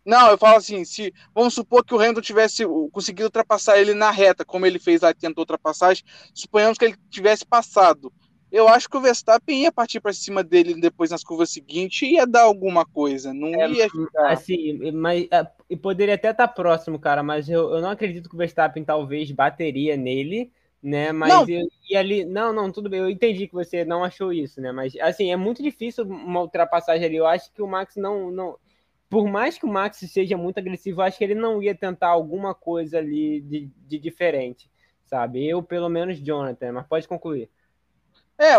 Não, 0.05 0.29
eu 0.29 0.37
falo 0.37 0.57
assim, 0.57 0.83
se 0.83 1.13
vamos 1.33 1.53
supor 1.53 1.85
que 1.85 1.93
o 1.93 1.99
Hamilton 1.99 2.21
tivesse 2.21 2.65
conseguido 2.91 3.25
ultrapassar 3.25 3.77
ele 3.77 3.93
na 3.93 4.11
reta, 4.11 4.43
como 4.43 4.65
ele 4.65 4.79
fez 4.79 5.01
lá, 5.01 5.13
tentou 5.13 5.43
ultrapassagem, 5.43 6.03
suponhamos 6.33 6.77
que 6.77 6.85
ele 6.85 6.95
tivesse 7.09 7.45
passado 7.45 8.11
eu 8.53 8.67
acho 8.67 8.87
que 8.87 8.95
o 8.95 9.01
Verstappen 9.01 9.63
ia 9.63 9.71
partir 9.71 9.99
para 9.99 10.13
cima 10.13 10.43
dele 10.43 10.79
depois 10.79 11.09
nas 11.09 11.23
curvas 11.23 11.49
seguintes 11.49 12.03
e 12.03 12.13
ia 12.13 12.27
dar 12.27 12.43
alguma 12.43 12.85
coisa, 12.85 13.33
não 13.33 13.47
é, 13.47 13.67
ia 13.67 13.89
ficar... 13.89 14.29
Assim, 14.29 14.91
mas 14.91 15.27
é, 15.31 15.47
e 15.67 15.75
poderia 15.75 16.13
até 16.13 16.29
estar 16.29 16.47
tá 16.47 16.53
próximo, 16.53 16.99
cara, 16.99 17.23
mas 17.23 17.49
eu, 17.49 17.71
eu 17.73 17.81
não 17.81 17.89
acredito 17.89 18.29
que 18.29 18.35
o 18.35 18.37
Verstappen 18.37 18.83
talvez 18.83 19.31
bateria 19.31 19.97
nele, 19.97 20.51
né? 20.83 21.11
Mas 21.11 21.33
não. 21.33 21.49
Eu, 21.49 21.65
e 21.89 21.97
ali, 21.97 22.25
não, 22.25 22.53
não, 22.53 22.71
tudo 22.71 22.91
bem, 22.91 22.99
eu 22.99 23.09
entendi 23.09 23.47
que 23.47 23.55
você 23.55 23.83
não 23.83 24.03
achou 24.03 24.31
isso, 24.31 24.61
né? 24.61 24.71
Mas 24.71 24.95
assim, 24.97 25.31
é 25.31 25.35
muito 25.35 25.63
difícil 25.63 26.05
uma 26.05 26.41
ultrapassagem 26.41 27.07
ali. 27.07 27.15
Eu 27.15 27.25
acho 27.25 27.51
que 27.51 27.61
o 27.61 27.67
Max 27.67 27.95
não, 27.95 28.29
não 28.29 28.55
por 29.13 29.29
mais 29.29 29.59
que 29.59 29.65
o 29.67 29.69
Max 29.69 29.99
seja 30.09 30.35
muito 30.35 30.57
agressivo, 30.57 30.99
acho 30.99 31.19
que 31.19 31.23
ele 31.23 31.35
não 31.35 31.61
ia 31.61 31.75
tentar 31.75 32.07
alguma 32.07 32.55
coisa 32.55 32.97
ali 32.97 33.41
de, 33.41 33.69
de 33.87 33.99
diferente, 33.99 34.71
sabe? 35.05 35.47
Eu, 35.47 35.61
pelo 35.61 35.87
menos, 35.87 36.17
Jonathan, 36.17 36.71
mas 36.71 36.87
pode 36.87 37.07
concluir. 37.07 37.47
É, 38.39 38.55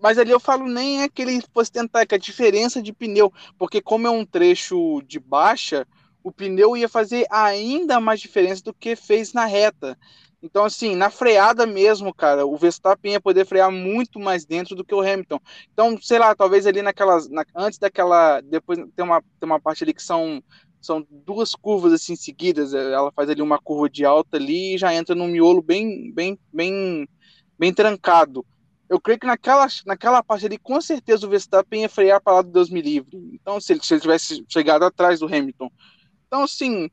mas 0.00 0.16
ali 0.16 0.30
eu 0.30 0.38
falo 0.38 0.68
nem 0.68 1.02
é 1.02 1.08
que 1.08 1.22
ele 1.22 1.42
fosse 1.52 1.72
tentar, 1.72 2.06
que 2.06 2.14
a 2.14 2.18
diferença 2.18 2.80
de 2.80 2.92
pneu, 2.92 3.32
porque 3.58 3.82
como 3.82 4.06
é 4.06 4.10
um 4.10 4.24
trecho 4.24 5.02
de 5.08 5.18
baixa, 5.18 5.84
o 6.22 6.30
pneu 6.30 6.76
ia 6.76 6.88
fazer 6.88 7.26
ainda 7.28 7.98
mais 7.98 8.20
diferença 8.20 8.62
do 8.62 8.72
que 8.72 8.94
fez 8.94 9.32
na 9.32 9.44
reta. 9.44 9.98
Então, 10.42 10.64
assim, 10.64 10.96
na 10.96 11.10
freada 11.10 11.66
mesmo, 11.66 12.14
cara, 12.14 12.46
o 12.46 12.56
Verstappen 12.56 13.12
ia 13.12 13.20
poder 13.20 13.44
frear 13.44 13.70
muito 13.70 14.18
mais 14.18 14.44
dentro 14.46 14.74
do 14.74 14.84
que 14.84 14.94
o 14.94 15.00
Hamilton. 15.00 15.38
Então, 15.72 15.98
sei 16.00 16.18
lá, 16.18 16.34
talvez 16.34 16.66
ali 16.66 16.80
naquelas. 16.80 17.28
Na, 17.28 17.44
antes 17.54 17.78
daquela. 17.78 18.40
Depois 18.40 18.78
tem 18.96 19.04
uma, 19.04 19.20
tem 19.20 19.46
uma 19.46 19.60
parte 19.60 19.84
ali 19.84 19.92
que 19.92 20.02
são, 20.02 20.42
são 20.80 21.06
duas 21.10 21.54
curvas 21.54 21.92
assim 21.92 22.16
seguidas. 22.16 22.72
Ela 22.72 23.12
faz 23.12 23.28
ali 23.28 23.42
uma 23.42 23.58
curva 23.58 23.90
de 23.90 24.04
alta 24.04 24.38
ali 24.38 24.74
e 24.74 24.78
já 24.78 24.94
entra 24.94 25.14
num 25.14 25.28
miolo 25.28 25.60
bem, 25.60 26.10
bem, 26.12 26.38
bem, 26.52 27.08
bem 27.58 27.74
trancado 27.74 28.44
eu 28.90 29.00
creio 29.00 29.20
que 29.20 29.26
naquela, 29.26 29.68
naquela 29.86 30.20
parte 30.20 30.44
ali, 30.44 30.58
com 30.58 30.80
certeza 30.80 31.24
o 31.24 31.30
Verstappen 31.30 31.82
ia 31.82 31.88
frear 31.88 32.20
para 32.20 32.34
lá 32.34 32.42
do 32.42 32.50
Deus 32.50 32.68
me 32.68 32.82
livre. 32.82 33.16
Então, 33.32 33.60
se 33.60 33.72
ele, 33.72 33.84
se 33.84 33.94
ele 33.94 34.00
tivesse 34.00 34.44
chegado 34.48 34.84
atrás 34.84 35.20
do 35.20 35.26
Hamilton. 35.26 35.70
Então, 36.26 36.42
assim, 36.42 36.90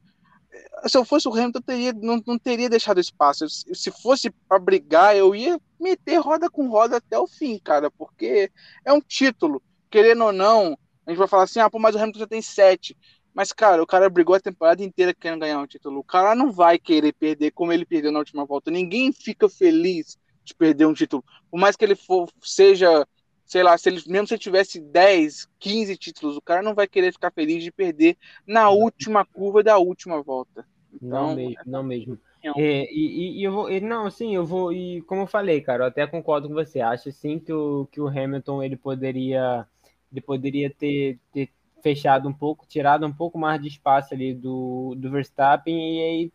se 0.88 0.98
eu 0.98 1.06
fosse 1.06 1.28
o 1.28 1.34
Hamilton, 1.34 1.60
eu 1.60 1.64
teria, 1.64 1.94
não, 1.94 2.22
não 2.26 2.38
teria 2.38 2.70
deixado 2.70 3.00
espaço. 3.00 3.46
Se 3.50 3.92
fosse 3.92 4.30
para 4.48 4.60
brigar, 4.60 5.16
eu 5.16 5.36
ia 5.36 5.60
meter 5.80 6.18
roda 6.18 6.50
com 6.50 6.68
roda 6.68 6.98
até 6.98 7.18
o 7.18 7.28
fim, 7.28 7.60
cara, 7.60 7.90
porque 7.92 8.52
é 8.86 8.94
um 8.94 9.02
título. 9.02 9.62
Querendo 9.90 10.26
ou 10.26 10.34
não, 10.34 10.78
a 11.06 11.12
gente 11.12 11.20
vai 11.20 11.28
falar 11.28 11.44
assim, 11.44 11.60
ah, 11.60 11.70
pô, 11.70 11.80
mas 11.80 11.96
o 11.96 12.00
Hamilton 12.00 12.20
já 12.20 12.28
tem 12.28 12.42
sete. 12.42 12.98
Mas, 13.34 13.54
cara, 13.54 13.84
o 13.84 13.88
cara 13.88 14.10
brigou 14.10 14.36
a 14.36 14.40
temporada 14.40 14.84
inteira 14.84 15.14
querendo 15.14 15.42
ganhar 15.42 15.60
um 15.60 15.68
título. 15.68 16.00
O 16.00 16.04
cara 16.04 16.34
não 16.34 16.52
vai 16.52 16.80
querer 16.80 17.14
perder 17.14 17.52
como 17.52 17.72
ele 17.72 17.86
perdeu 17.86 18.12
na 18.12 18.20
última 18.20 18.46
volta. 18.46 18.72
Ninguém 18.72 19.14
fica 19.14 19.48
feliz 19.48 20.18
de 20.44 20.56
perder 20.56 20.88
um 20.88 20.94
título. 20.94 21.24
Por 21.52 21.60
mais 21.60 21.76
que 21.76 21.86
ele 21.86 21.96
for, 21.96 22.28
seja, 22.42 23.08
sei 23.48 23.64
lá, 23.64 23.78
se 23.78 23.90
ele, 23.90 24.04
mesmo 24.08 24.28
se 24.28 24.34
ele 24.34 24.42
tivesse 24.42 24.80
10, 24.80 25.48
15 25.58 25.98
títulos, 25.98 26.36
o 26.36 26.42
cara 26.42 26.62
não 26.62 26.76
vai 26.76 26.88
querer 26.88 27.14
ficar 27.14 27.32
feliz 27.32 27.64
de 27.64 27.72
perder 27.72 28.18
na 28.46 28.70
última 28.70 29.26
curva 29.26 29.64
da 29.64 29.78
última 29.78 30.22
volta. 30.22 30.68
Então, 30.94 31.28
não 31.30 31.36
mesmo, 31.36 31.62
não 31.66 31.84
mesmo. 31.84 32.20
É, 32.56 32.94
e, 32.94 33.40
e, 33.40 33.44
eu 33.44 33.52
vou, 33.52 33.82
não, 33.82 34.06
assim, 34.06 34.36
eu 34.36 34.46
vou, 34.46 34.72
e 34.72 35.02
como 35.04 35.22
eu 35.22 35.28
falei, 35.28 35.62
cara, 35.62 35.84
eu 35.84 35.88
até 35.88 36.06
concordo 36.06 36.48
com 36.48 36.54
você. 36.54 36.82
Acho 36.82 37.12
sim 37.12 37.40
que 37.40 37.52
o, 37.52 37.88
que 37.92 38.00
o 38.00 38.08
Hamilton 38.08 38.62
ele 38.62 38.76
poderia, 38.76 39.66
ele 40.12 40.22
poderia 40.22 40.70
ter, 40.70 41.20
ter 41.34 41.50
fechado 41.82 42.28
um 42.28 42.34
pouco, 42.34 42.66
tirado 42.68 43.06
um 43.06 43.14
pouco 43.14 43.38
mais 43.38 43.62
de 43.62 43.70
espaço 43.70 44.14
ali 44.14 44.34
do, 44.34 44.94
do 44.96 45.10
Verstappen 45.10 45.76
e 45.76 46.04
aí 46.04 46.32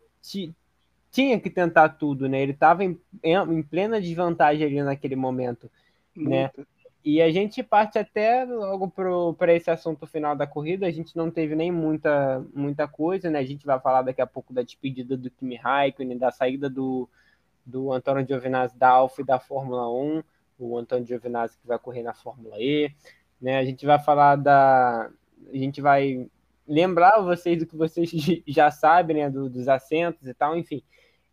tinha 1.10 1.38
que 1.38 1.50
tentar 1.50 1.90
tudo, 1.90 2.28
né? 2.28 2.42
Ele 2.42 2.52
estava 2.52 2.82
em, 2.82 2.98
em, 3.22 3.62
plena 3.62 4.00
desvantagem 4.00 4.66
ali 4.66 4.82
naquele 4.82 5.14
momento, 5.14 5.70
né? 6.16 6.50
E 7.04 7.20
a 7.20 7.30
gente 7.32 7.62
parte 7.64 7.98
até 7.98 8.44
logo 8.44 8.88
para 9.36 9.52
esse 9.52 9.70
assunto 9.70 10.06
final 10.06 10.36
da 10.36 10.46
corrida. 10.46 10.86
A 10.86 10.90
gente 10.90 11.16
não 11.16 11.30
teve 11.30 11.56
nem 11.56 11.72
muita, 11.72 12.44
muita 12.54 12.86
coisa, 12.86 13.28
né? 13.28 13.40
A 13.40 13.44
gente 13.44 13.66
vai 13.66 13.80
falar 13.80 14.02
daqui 14.02 14.20
a 14.20 14.26
pouco 14.26 14.52
da 14.52 14.62
despedida 14.62 15.16
do 15.16 15.28
Kimi 15.30 15.56
Raikkonen, 15.56 16.16
da 16.16 16.30
saída 16.30 16.70
do, 16.70 17.08
do 17.66 17.92
Antônio 17.92 18.26
Giovinazzi 18.26 18.78
da 18.78 18.88
Alfa 18.88 19.20
e 19.20 19.24
da 19.24 19.40
Fórmula 19.40 19.90
1, 19.90 20.22
o 20.60 20.78
Antônio 20.78 21.04
Giovinazzi 21.04 21.58
que 21.58 21.66
vai 21.66 21.78
correr 21.78 22.04
na 22.04 22.14
Fórmula 22.14 22.56
E, 22.60 22.94
né? 23.40 23.58
A 23.58 23.64
gente 23.64 23.84
vai 23.84 23.98
falar 23.98 24.36
da... 24.36 25.10
A 25.52 25.56
gente 25.56 25.80
vai 25.80 26.30
lembrar 26.68 27.20
vocês 27.20 27.58
do 27.58 27.66
que 27.66 27.76
vocês 27.76 28.10
já 28.46 28.70
sabem, 28.70 29.16
né? 29.16 29.28
Do, 29.28 29.50
dos 29.50 29.66
assentos 29.66 30.28
e 30.28 30.34
tal, 30.34 30.56
enfim. 30.56 30.84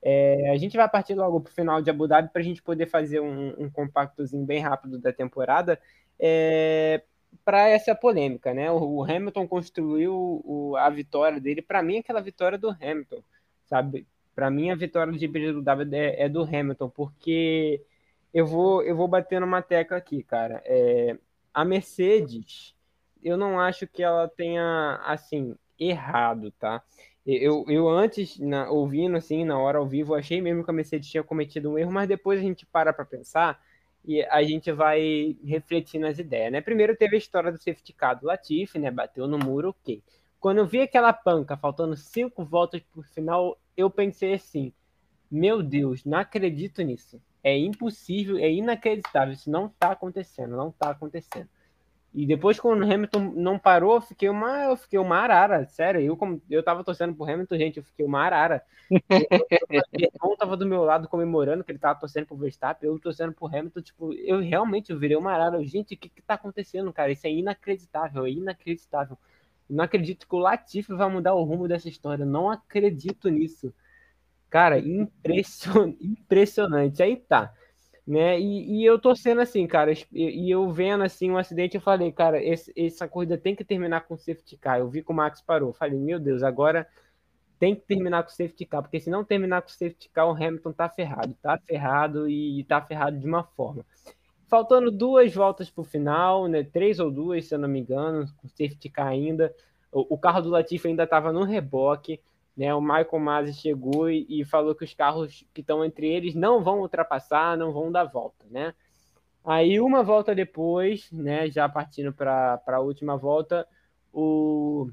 É, 0.02 0.50
a 0.52 0.58
gente 0.58 0.78
vai 0.78 0.88
partir 0.90 1.14
logo 1.14 1.42
para 1.42 1.52
o 1.52 1.54
final 1.54 1.82
de 1.82 1.90
Abu 1.90 2.08
Dhabi 2.08 2.30
para 2.32 2.42
a 2.42 2.46
gente 2.46 2.64
poder 2.64 2.88
fazer 2.88 3.20
um, 3.20 3.50
um, 3.58 3.70
compactozinho 3.70 4.46
bem 4.46 4.60
rápido 4.60 4.98
da 4.98 5.12
temporada 5.12 5.80
é, 6.18 7.04
para 7.44 7.68
essa 7.68 7.94
polêmica, 7.94 8.54
né? 8.54 8.72
O, 8.72 9.00
o 9.00 9.04
Hamilton 9.04 9.48
construiu 9.48 10.42
o, 10.46 10.76
a 10.78 10.90
vitória 10.90 11.40
dele, 11.40 11.62
para 11.62 11.84
mim, 11.84 11.98
aquela 11.98 12.22
vitória 12.22 12.58
do 12.58 12.70
Hamilton, 12.70 13.22
sabe? 13.66 14.08
Para 14.34 14.50
mim, 14.50 14.72
a 14.72 14.76
vitória 14.76 15.12
de 15.12 15.26
Abu 15.26 15.62
Dhabi 15.62 15.96
é, 15.96 16.24
é, 16.24 16.30
do 16.30 16.44
Hamilton, 16.44 16.90
porque 16.90 17.84
eu 18.34 18.46
vou, 18.46 18.82
eu 18.84 18.96
vou 18.96 19.08
bater 19.08 19.42
numa 19.42 19.62
tecla 19.62 19.98
aqui, 19.98 20.24
cara. 20.24 20.62
É, 20.66 21.18
a 21.54 21.66
Mercedes, 21.66 22.74
eu 23.22 23.36
não 23.36 23.60
acho 23.60 23.86
que 23.86 24.02
ela 24.02 24.30
tenha, 24.30 25.00
assim, 25.04 25.56
errado, 25.78 26.52
tá? 26.52 26.82
Eu, 27.38 27.66
eu 27.68 27.88
antes, 27.88 28.40
na, 28.40 28.70
ouvindo 28.70 29.18
assim, 29.18 29.46
na 29.46 29.58
hora 29.60 29.78
ao 29.78 29.88
vivo, 29.88 30.16
achei 30.16 30.42
mesmo 30.42 30.64
que 30.64 30.72
a 30.72 30.74
Mercedes 30.74 31.10
tinha 31.10 31.24
cometido 31.24 31.70
um 31.70 31.78
erro, 31.78 31.92
mas 31.92 32.08
depois 32.08 32.40
a 32.40 32.42
gente 32.42 32.66
para 32.66 32.92
para 32.92 33.06
pensar 33.06 33.62
e 34.04 34.24
a 34.24 34.42
gente 34.44 34.72
vai 34.72 35.38
refletir 35.44 36.00
nas 36.00 36.18
ideias, 36.18 36.52
né? 36.52 36.62
Primeiro 36.62 36.96
teve 36.96 37.16
a 37.16 37.20
história 37.20 37.52
do 37.52 37.58
safety 37.58 37.94
car 37.94 38.20
do 38.20 38.26
Latifi, 38.26 38.80
né? 38.80 38.90
Bateu 38.90 39.28
no 39.28 39.38
muro, 39.38 39.70
ok. 39.70 40.02
Quando 40.40 40.60
eu 40.60 40.66
vi 40.66 40.82
aquela 40.82 41.12
panca 41.12 41.58
faltando 41.58 41.96
cinco 41.98 42.46
voltas 42.46 42.82
pro 42.82 43.04
final, 43.04 43.60
eu 43.76 43.90
pensei 43.90 44.34
assim, 44.34 44.74
meu 45.30 45.62
Deus, 45.62 46.06
não 46.06 46.18
acredito 46.18 46.82
nisso. 46.82 47.22
É 47.44 47.58
impossível, 47.58 48.38
é 48.38 48.50
inacreditável, 48.52 49.34
isso 49.34 49.52
não 49.52 49.70
tá 49.70 49.92
acontecendo, 49.92 50.56
não 50.56 50.72
tá 50.72 50.90
acontecendo. 50.90 51.50
E 52.14 52.26
depois, 52.26 52.60
quando 52.60 52.82
o 52.82 52.92
Hamilton 52.92 53.34
não 53.36 53.60
parou, 53.60 53.96
eu 53.96 54.02
fiquei 54.02 54.30
uma, 54.30 54.64
eu 54.64 54.76
fiquei 54.76 54.98
uma 54.98 55.18
arara. 55.18 55.66
Sério, 55.66 56.02
eu, 56.02 56.18
como, 56.18 56.42
eu 56.50 56.64
tava 56.64 56.84
torcendo 56.84 57.14
pro 57.14 57.26
Hamilton, 57.26 57.58
gente, 57.58 57.78
eu 57.78 57.84
fiquei 57.84 58.04
uma 58.04 58.22
arara. 58.22 58.64
Meu 59.70 60.10
irmão 60.12 60.36
tava 60.36 60.58
do 60.58 60.66
meu 60.66 60.84
lado 60.84 61.08
comemorando 61.08 61.64
que 61.64 61.72
ele 61.72 61.78
tava 61.78 62.00
torcendo 62.00 62.26
pro 62.26 62.36
Verstappen, 62.36 62.90
eu 62.90 62.98
torcendo 62.98 63.32
pro 63.32 63.46
Hamilton, 63.46 63.82
tipo, 63.82 64.14
eu 64.14 64.40
realmente 64.40 64.92
eu 64.92 64.98
virei 64.98 65.16
uma 65.16 65.32
arara. 65.32 65.64
Gente, 65.64 65.94
o 65.94 65.98
que 65.98 66.10
que 66.10 66.22
tá 66.24 66.34
acontecendo, 66.34 66.92
cara? 66.92 67.12
Isso 67.12 67.28
é 67.28 67.32
inacreditável, 67.32 68.26
é 68.26 68.32
inacreditável. 68.32 69.16
não 69.70 69.84
acredito 69.84 70.28
que 70.28 70.36
o 70.36 70.40
Latifi 70.40 70.94
vai 70.94 71.10
mudar 71.10 71.36
o 71.36 71.44
rumo 71.44 71.68
dessa 71.68 71.88
história. 71.88 72.26
Não 72.26 72.50
acredito 72.50 73.30
nisso. 73.30 73.72
Cara, 74.50 74.80
impression... 74.80 75.94
impressionante. 76.02 77.04
Aí 77.04 77.16
tá. 77.16 77.54
Né? 78.10 78.40
E, 78.40 78.80
e 78.80 78.84
eu 78.84 78.98
torcendo 78.98 79.40
assim, 79.40 79.68
cara, 79.68 79.94
e, 80.12 80.50
eu 80.50 80.72
vendo 80.72 81.04
assim 81.04 81.30
um 81.30 81.38
acidente, 81.38 81.76
eu 81.76 81.82
falei, 81.82 82.12
cara, 82.12 82.44
esse, 82.44 82.74
essa 82.76 83.08
corrida 83.08 83.38
tem 83.38 83.56
que 83.56 83.64
terminar 83.64 84.02
com 84.08 84.18
safety 84.18 84.58
car. 84.58 84.80
Eu 84.80 84.90
vi 84.90 85.04
que 85.04 85.12
o 85.12 85.14
Max 85.14 85.42
parou. 85.42 85.74
Falei, 85.74 86.00
meu 86.00 86.20
Deus, 86.20 86.42
agora 86.42 86.88
tem 87.60 87.76
que 87.76 87.82
terminar 87.82 88.24
com 88.24 88.30
safety 88.30 88.66
car, 88.66 88.82
porque 88.82 89.00
se 89.00 89.12
não 89.12 89.24
terminar 89.24 89.62
com 89.62 89.70
safety 89.70 90.10
car, 90.10 90.26
o 90.26 90.32
Hamilton 90.32 90.74
tá 90.74 90.90
ferrado, 90.90 91.36
tá 91.40 91.60
ferrado 91.60 92.28
e 92.28 92.64
tá 92.64 92.82
ferrado 92.82 93.20
de 93.20 93.28
uma 93.28 93.44
forma. 93.44 93.86
Faltando 94.48 94.90
duas 94.90 95.32
voltas 95.32 95.70
para 95.70 95.82
o 95.82 95.86
final, 95.86 96.48
né? 96.48 96.64
Três 96.64 97.00
ou 97.00 97.12
duas, 97.12 97.46
se 97.46 97.54
eu 97.54 97.60
não 97.60 97.70
me 97.70 97.82
engano, 97.82 98.26
com 98.38 98.48
safety 98.48 98.90
car 98.90 99.06
ainda. 99.06 99.54
O, 99.92 100.16
o 100.16 100.18
carro 100.18 100.42
do 100.42 100.50
Latifi 100.50 100.88
ainda 100.88 101.04
estava 101.04 101.32
no 101.32 101.44
reboque. 101.44 102.20
Né, 102.56 102.74
o 102.74 102.82
Michael 102.82 103.20
Masi 103.20 103.54
chegou 103.54 104.10
e, 104.10 104.26
e, 104.28 104.44
falou 104.44 104.76
que 104.76 104.84
os 104.84 104.94
carros 104.94 105.46
que 105.54 105.62
estão 105.62 105.86
entre 105.86 106.08
eles 106.08 106.36
não 106.36 106.62
vão 106.62 106.82
ultrapassar, 106.82 107.56
não 107.56 107.72
vão 107.72 107.90
dar 107.90 108.04
volta, 108.04 108.46
né? 108.50 108.74
Aí 109.46 109.80
uma 109.80 110.04
volta 110.04 110.36
depois, 110.36 111.10
né, 111.12 111.50
já 111.50 111.70
partindo 111.70 112.12
para 112.12 112.62
a 112.68 112.80
última 112.80 113.16
volta, 113.16 113.66
o, 114.12 114.90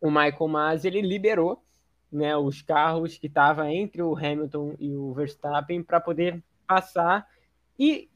o 0.00 0.08
Michael 0.08 0.48
Masi 0.48 0.86
ele 0.86 1.02
liberou, 1.02 1.62
né, 2.10 2.36
os 2.36 2.62
carros 2.62 3.18
que 3.18 3.26
estavam 3.26 3.68
entre 3.68 4.02
o 4.02 4.16
Hamilton 4.16 4.76
e 4.78 4.94
o 4.94 5.12
Verstappen 5.12 5.82
para 5.82 6.00
poder 6.00 6.42
passar 6.66 7.26
e 7.78 8.08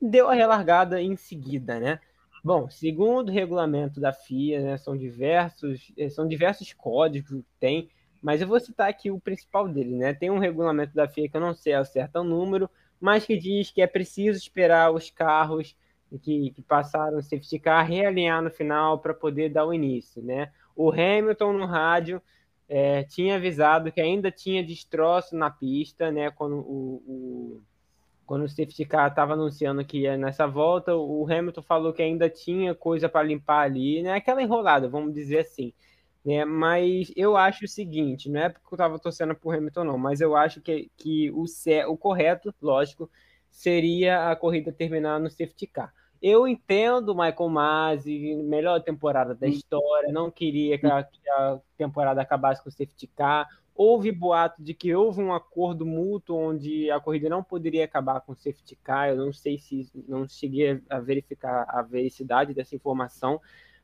deu 0.00 0.28
a 0.28 0.34
relargada 0.34 1.00
em 1.00 1.16
seguida, 1.16 1.80
né? 1.80 2.00
Bom, 2.44 2.68
segundo 2.68 3.30
o 3.30 3.32
regulamento 3.32 4.00
da 4.00 4.12
FIA, 4.12 4.60
né, 4.60 4.76
são 4.76 4.96
diversos, 4.96 5.92
são 6.10 6.26
diversos 6.28 6.72
códigos 6.72 7.42
que 7.42 7.58
tem 7.58 7.90
mas 8.22 8.40
eu 8.40 8.48
vou 8.48 8.58
citar 8.58 8.88
aqui 8.88 9.10
o 9.10 9.20
principal 9.20 9.68
dele, 9.68 9.96
né? 9.96 10.12
Tem 10.14 10.30
um 10.30 10.38
regulamento 10.38 10.94
da 10.94 11.08
FIA 11.08 11.28
que 11.28 11.36
eu 11.36 11.40
não 11.40 11.54
sei 11.54 11.74
ao 11.74 11.84
certo 11.84 12.20
o 12.20 12.24
número, 12.24 12.68
mas 13.00 13.24
que 13.24 13.36
diz 13.36 13.70
que 13.70 13.80
é 13.80 13.86
preciso 13.86 14.38
esperar 14.38 14.90
os 14.92 15.10
carros 15.10 15.76
que, 16.22 16.50
que 16.50 16.62
passaram 16.62 17.18
o 17.18 17.22
safety 17.22 17.58
car 17.58 17.86
realinhar 17.86 18.42
no 18.42 18.50
final 18.50 18.98
para 18.98 19.12
poder 19.12 19.50
dar 19.50 19.66
o 19.66 19.74
início, 19.74 20.22
né? 20.22 20.50
O 20.74 20.90
Hamilton 20.90 21.52
no 21.52 21.66
rádio 21.66 22.22
é, 22.68 23.02
tinha 23.04 23.36
avisado 23.36 23.92
que 23.92 24.00
ainda 24.00 24.30
tinha 24.30 24.64
destroço 24.64 25.36
na 25.36 25.50
pista, 25.50 26.10
né? 26.10 26.30
Quando 26.30 26.56
o, 26.56 27.02
o 27.06 27.62
quando 28.28 28.44
o 28.44 28.48
safety 28.48 28.84
car 28.84 29.08
estava 29.08 29.32
anunciando 29.32 29.82
que 29.82 30.00
ia 30.00 30.14
nessa 30.18 30.46
volta, 30.46 30.94
o 30.94 31.24
Hamilton 31.24 31.62
falou 31.62 31.94
que 31.94 32.02
ainda 32.02 32.28
tinha 32.28 32.74
coisa 32.74 33.08
para 33.08 33.26
limpar 33.26 33.62
ali, 33.62 34.02
né? 34.02 34.12
Aquela 34.12 34.42
enrolada, 34.42 34.86
vamos 34.86 35.14
dizer 35.14 35.38
assim. 35.38 35.72
Né? 36.24 36.44
Mas 36.44 37.12
eu 37.16 37.36
acho 37.36 37.64
o 37.64 37.68
seguinte, 37.68 38.28
não 38.28 38.40
é 38.40 38.48
porque 38.48 38.66
eu 38.66 38.76
estava 38.76 38.98
torcendo 38.98 39.34
por 39.34 39.54
Hamilton, 39.54 39.84
não, 39.84 39.98
mas 39.98 40.20
eu 40.20 40.36
acho 40.36 40.60
que, 40.60 40.90
que 40.96 41.30
o, 41.30 41.44
o 41.88 41.96
correto, 41.96 42.54
lógico, 42.60 43.10
seria 43.50 44.30
a 44.30 44.36
corrida 44.36 44.72
terminar 44.72 45.18
no 45.18 45.30
safety 45.30 45.66
car. 45.66 45.92
Eu 46.20 46.48
entendo 46.48 47.10
o 47.10 47.14
Michael 47.14 47.48
Masi, 47.48 48.34
melhor 48.36 48.82
temporada 48.82 49.34
da 49.34 49.46
história, 49.46 50.12
não 50.12 50.30
queria 50.30 50.76
que 50.76 50.86
a, 50.86 51.04
que 51.04 51.30
a, 51.30 51.60
temporada 51.76 52.20
acabasse 52.20 52.62
com 52.62 52.68
o 52.68 52.72
safety 52.72 53.06
car. 53.06 53.48
Houve 53.72 54.10
boato 54.10 54.60
de 54.60 54.74
que 54.74 54.92
houve 54.92 55.22
um 55.22 55.32
acordo 55.32 55.86
mútuo 55.86 56.36
onde 56.36 56.90
a 56.90 56.98
corrida 56.98 57.28
não 57.28 57.44
poderia 57.44 57.84
acabar 57.84 58.20
com 58.20 58.32
o 58.32 58.36
safety 58.36 58.74
car. 58.82 59.10
Eu 59.10 59.16
não 59.16 59.32
sei 59.32 59.58
se 59.58 59.88
não 60.08 60.28
cheguei 60.28 60.82
a 60.90 60.98
verificar 60.98 61.64
a 61.68 61.80
veracidade 61.82 62.52
dessa 62.52 62.74
informação, 62.74 63.40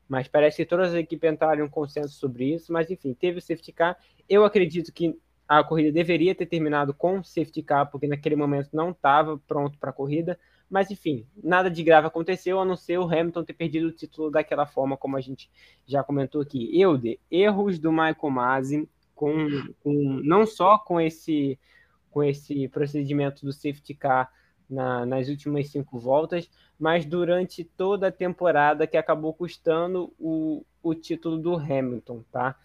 mas 0.07 0.27
parece 0.27 0.57
que 0.57 0.65
todas 0.65 0.89
as 0.89 0.95
equipes 0.95 1.31
entraram 1.31 1.61
em 1.61 1.67
um 1.67 1.69
consenso 1.69 2.13
sobre 2.15 2.53
isso. 2.53 2.71
Mas 2.71 2.89
enfim, 2.91 3.13
teve 3.13 3.39
o 3.39 3.41
safety 3.41 3.71
car. 3.71 3.97
Eu 4.29 4.45
acredito 4.45 4.93
que 4.93 5.17
a 5.47 5.63
corrida 5.63 5.91
deveria 5.91 6.33
ter 6.33 6.45
terminado 6.45 6.93
com 6.93 7.23
safety 7.23 7.61
car, 7.61 7.89
porque 7.89 8.07
naquele 8.07 8.35
momento 8.35 8.69
não 8.73 8.91
estava 8.91 9.37
pronto 9.47 9.77
para 9.77 9.89
a 9.89 9.93
corrida. 9.93 10.39
Mas 10.69 10.89
enfim, 10.89 11.27
nada 11.43 11.69
de 11.69 11.83
grave 11.83 12.07
aconteceu, 12.07 12.59
a 12.59 12.65
não 12.65 12.75
ser 12.75 12.97
o 12.97 13.03
Hamilton 13.03 13.43
ter 13.43 13.53
perdido 13.53 13.87
o 13.87 13.91
título 13.91 14.31
daquela 14.31 14.65
forma, 14.65 14.97
como 14.97 15.15
a 15.15 15.21
gente 15.21 15.49
já 15.85 16.03
comentou 16.03 16.41
aqui. 16.41 16.79
Eude, 16.79 17.19
erros 17.29 17.77
do 17.77 17.91
Michael 17.91 18.29
Masi, 18.31 18.89
com, 19.13 19.35
com, 19.81 19.93
não 20.23 20.45
só 20.45 20.77
com 20.79 20.99
esse, 20.99 21.59
com 22.09 22.23
esse 22.23 22.67
procedimento 22.69 23.45
do 23.45 23.53
safety 23.53 23.93
car 23.93 24.31
na, 24.69 25.05
nas 25.05 25.27
últimas 25.29 25.69
cinco 25.69 25.99
voltas, 25.99 26.49
mas 26.79 27.05
durante 27.05 27.63
toda 27.63 28.07
a 28.07 28.11
temporada 28.11 28.87
que 28.87 28.97
acabou 28.97 29.33
custando 29.33 30.13
o, 30.19 30.65
o 30.81 30.93
título 30.93 31.37
do 31.37 31.55
Hamilton, 31.55 32.23
tá? 32.31 32.55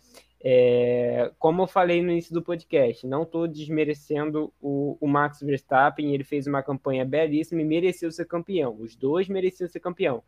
É, 0.42 1.30
como 1.38 1.62
eu 1.62 1.66
falei 1.66 2.02
no 2.02 2.10
início 2.10 2.32
do 2.32 2.42
podcast, 2.42 3.06
não 3.06 3.24
estou 3.24 3.46
desmerecendo 3.46 4.50
o, 4.60 4.96
o, 4.98 5.06
Max 5.06 5.40
Verstappen, 5.40 6.14
ele 6.14 6.24
fez 6.24 6.46
uma 6.46 6.62
campanha 6.62 7.04
belíssima 7.04 7.60
e 7.60 7.64
mereceu 7.64 8.10
ser 8.10 8.26
campeão. 8.26 8.74
Os 8.80 8.96
dois 8.96 9.28
mereciam 9.28 9.68
ser 9.68 9.80
campeão. 9.80 10.22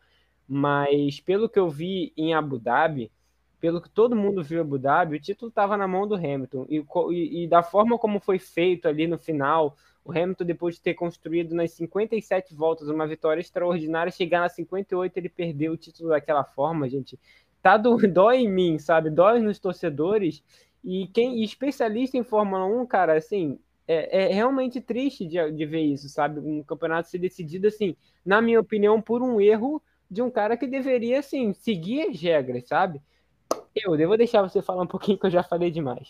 Mas 0.46 1.18
pelo 1.18 1.48
que 1.48 1.58
eu 1.58 1.70
vi 1.70 2.12
em 2.14 2.35
Abu 2.35 2.58
Dhabi, 2.58 3.11
pelo 3.62 3.81
que 3.81 3.88
todo 3.88 4.16
mundo 4.16 4.42
viu 4.42 4.61
Abu 4.61 4.77
Dhabi, 4.77 5.16
o 5.16 5.20
título 5.20 5.48
estava 5.48 5.77
na 5.77 5.87
mão 5.87 6.05
do 6.05 6.16
Hamilton. 6.16 6.66
E, 6.68 6.85
e, 7.12 7.44
e 7.44 7.46
da 7.46 7.62
forma 7.62 7.96
como 7.96 8.18
foi 8.18 8.40
feito 8.40 8.88
ali 8.88 9.07
no 9.07 9.16
final, 9.16 9.77
o 10.05 10.11
Hamilton, 10.11 10.44
depois 10.44 10.75
de 10.75 10.81
ter 10.81 10.94
construído 10.94 11.55
nas 11.55 11.70
57 11.70 12.57
voltas 12.57 12.88
uma 12.88 13.07
vitória 13.07 13.40
extraordinária, 13.40 14.11
chegar 14.11 14.40
nas 14.40 14.57
58 14.57 15.16
ele 15.16 15.29
perdeu 15.29 15.75
o 15.75 15.77
título 15.77 16.09
daquela 16.09 16.42
forma, 16.42 16.88
gente. 16.88 17.16
Tá 17.62 17.77
do, 17.77 17.96
dói 18.12 18.38
em 18.38 18.51
mim, 18.51 18.81
sabe? 18.81 19.11
Dói 19.11 19.38
nos 19.38 19.61
torcedores. 19.61 20.42
E 20.83 21.07
quem 21.14 21.38
e 21.38 21.44
especialista 21.44 22.18
em 22.18 22.25
Fórmula 22.25 22.66
1, 22.66 22.85
cara, 22.87 23.16
assim, 23.16 23.61
é, 23.87 24.25
é 24.25 24.33
realmente 24.35 24.81
triste 24.81 25.25
de, 25.25 25.53
de, 25.53 25.66
ver 25.66 25.83
isso, 25.83 26.09
sabe? 26.09 26.40
Um 26.40 26.64
campeonato 26.64 27.09
ser 27.09 27.18
decidido, 27.18 27.68
assim, 27.68 27.94
na 28.27 28.42
minha 28.42 28.59
opinião, 28.59 29.01
por 29.01 29.22
um 29.22 29.40
erro 29.40 29.81
de 30.11 30.20
um 30.20 30.33
cara 30.33 30.57
que 30.57 30.66
deveria, 30.66 31.20
assim, 31.20 31.53
seguir 31.55 32.09
as 32.09 32.20
regras, 32.20 32.66
sabe? 32.66 33.01
Eu, 33.74 33.96
devo 33.96 34.16
deixar 34.16 34.42
você 34.42 34.60
falar 34.60 34.82
um 34.82 34.86
pouquinho 34.86 35.18
que 35.18 35.26
eu 35.26 35.30
já 35.30 35.42
falei 35.42 35.70
demais. 35.70 36.08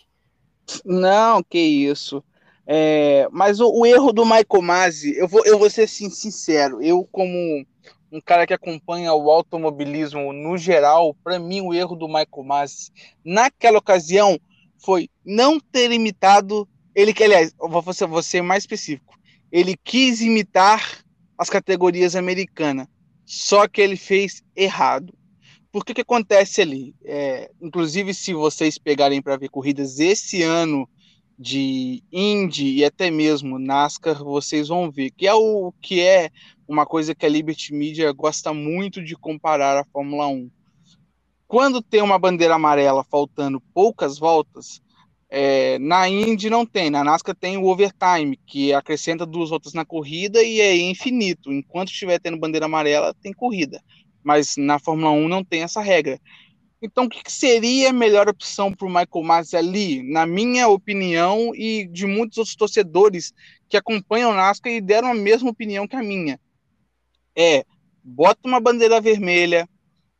Não, 0.84 1.42
que 1.42 1.58
isso. 1.58 2.22
É, 2.66 3.28
mas 3.32 3.60
o, 3.60 3.68
o, 3.68 3.86
erro 3.86 4.12
do 4.12 4.24
Michael 4.24 4.62
Masi, 4.62 5.16
eu 5.16 5.26
vou, 5.26 5.44
eu 5.44 5.58
vou 5.58 5.68
ser 5.68 5.82
assim, 5.82 6.08
sincero, 6.08 6.80
eu 6.80 7.04
como 7.10 7.66
um 8.10 8.20
cara 8.20 8.46
que 8.46 8.54
acompanha 8.54 9.12
o 9.14 9.30
automobilismo 9.30 10.32
no 10.32 10.56
geral, 10.56 11.16
para 11.24 11.38
mim 11.38 11.60
o 11.60 11.74
erro 11.74 11.96
do 11.96 12.06
Michael 12.06 12.44
Masi 12.44 12.92
naquela 13.24 13.78
ocasião 13.78 14.38
foi 14.78 15.08
não 15.24 15.58
ter 15.58 15.90
imitado 15.90 16.68
ele 16.94 17.12
que 17.12 17.24
aliás, 17.24 17.52
vou 17.58 17.92
ser, 17.92 18.06
vou 18.06 18.22
ser 18.22 18.42
mais 18.42 18.62
específico, 18.62 19.14
ele 19.50 19.76
quis 19.82 20.20
imitar 20.20 21.02
as 21.36 21.50
categorias 21.50 22.14
americanas, 22.14 22.86
só 23.24 23.66
que 23.66 23.80
ele 23.80 23.96
fez 23.96 24.42
errado. 24.54 25.12
Por 25.72 25.86
que 25.86 25.98
acontece 26.02 26.60
ali? 26.60 26.94
É, 27.02 27.50
inclusive, 27.60 28.12
se 28.12 28.34
vocês 28.34 28.76
pegarem 28.76 29.22
para 29.22 29.38
ver 29.38 29.48
corridas 29.48 29.98
esse 29.98 30.42
ano 30.42 30.86
de 31.38 32.04
Indy 32.12 32.76
e 32.76 32.84
até 32.84 33.10
mesmo 33.10 33.58
NASCAR, 33.58 34.22
vocês 34.22 34.68
vão 34.68 34.90
ver 34.90 35.10
que 35.10 35.26
é 35.26 35.34
o 35.34 35.72
que 35.80 36.02
é 36.02 36.30
uma 36.68 36.84
coisa 36.84 37.14
que 37.14 37.24
a 37.24 37.28
Liberty 37.28 37.72
Media 37.72 38.12
gosta 38.12 38.52
muito 38.52 39.02
de 39.02 39.16
comparar 39.16 39.78
a 39.78 39.84
Fórmula 39.84 40.28
1. 40.28 40.50
Quando 41.48 41.80
tem 41.80 42.02
uma 42.02 42.18
bandeira 42.18 42.54
amarela 42.54 43.02
faltando 43.02 43.60
poucas 43.72 44.18
voltas, 44.18 44.80
é, 45.30 45.78
na 45.78 46.06
Indy 46.06 46.50
não 46.50 46.66
tem, 46.66 46.90
na 46.90 47.02
NASCAR 47.02 47.34
tem 47.34 47.56
o 47.56 47.66
overtime, 47.66 48.38
que 48.46 48.74
acrescenta 48.74 49.24
duas 49.24 49.48
voltas 49.48 49.72
na 49.72 49.86
corrida 49.86 50.42
e 50.42 50.60
é 50.60 50.76
infinito. 50.76 51.50
Enquanto 51.50 51.90
estiver 51.90 52.20
tendo 52.20 52.38
bandeira 52.38 52.66
amarela, 52.66 53.14
tem 53.22 53.32
corrida. 53.32 53.82
Mas 54.22 54.56
na 54.56 54.78
Fórmula 54.78 55.10
1 55.10 55.28
não 55.28 55.44
tem 55.44 55.62
essa 55.62 55.80
regra. 55.80 56.20
Então, 56.82 57.04
o 57.04 57.08
que 57.08 57.30
seria 57.30 57.90
a 57.90 57.92
melhor 57.92 58.28
opção 58.28 58.72
para 58.72 58.86
o 58.86 58.90
Michael 58.90 59.22
Masi 59.22 59.56
ali, 59.56 60.02
na 60.02 60.26
minha 60.26 60.66
opinião, 60.66 61.54
e 61.54 61.86
de 61.86 62.06
muitos 62.06 62.38
outros 62.38 62.56
torcedores 62.56 63.32
que 63.68 63.76
acompanham 63.76 64.32
o 64.32 64.34
NASCAR 64.34 64.72
e 64.72 64.80
deram 64.80 65.08
a 65.08 65.14
mesma 65.14 65.48
opinião 65.48 65.86
que 65.86 65.94
a 65.94 66.02
minha? 66.02 66.40
É, 67.36 67.64
bota 68.02 68.48
uma 68.48 68.58
bandeira 68.58 69.00
vermelha, 69.00 69.68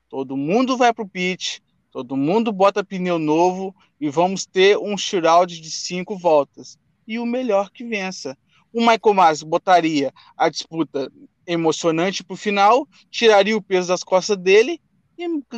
todo 0.09 0.37
mundo 0.37 0.77
vai 0.77 0.95
para 0.95 1.05
o 1.05 1.09
pit, 1.09 1.61
todo 1.91 2.17
mundo 2.17 2.53
bota 2.53 2.85
pneu 2.85 3.19
novo 3.19 3.75
e 4.01 4.09
vamos 4.09 4.47
ter 4.47 4.79
um 4.79 4.97
shootout 4.97 5.61
de 5.61 5.71
cinco 5.71 6.17
voltas. 6.17 6.79
E 7.09 7.19
o 7.19 7.27
melhor 7.27 7.71
que 7.71 7.85
vença. 7.85 8.38
O 8.73 8.81
Michael 8.81 9.15
Masi 9.15 9.45
botaria 9.45 10.12
a 10.37 10.49
disputa 10.49 11.11
emocionante 11.53 12.25
para 12.25 12.35
o 12.35 12.37
final, 12.37 12.88
tiraria 13.11 13.57
o 13.57 13.62
peso 13.62 13.88
das 13.88 14.03
costas 14.03 14.37
dele 14.37 14.81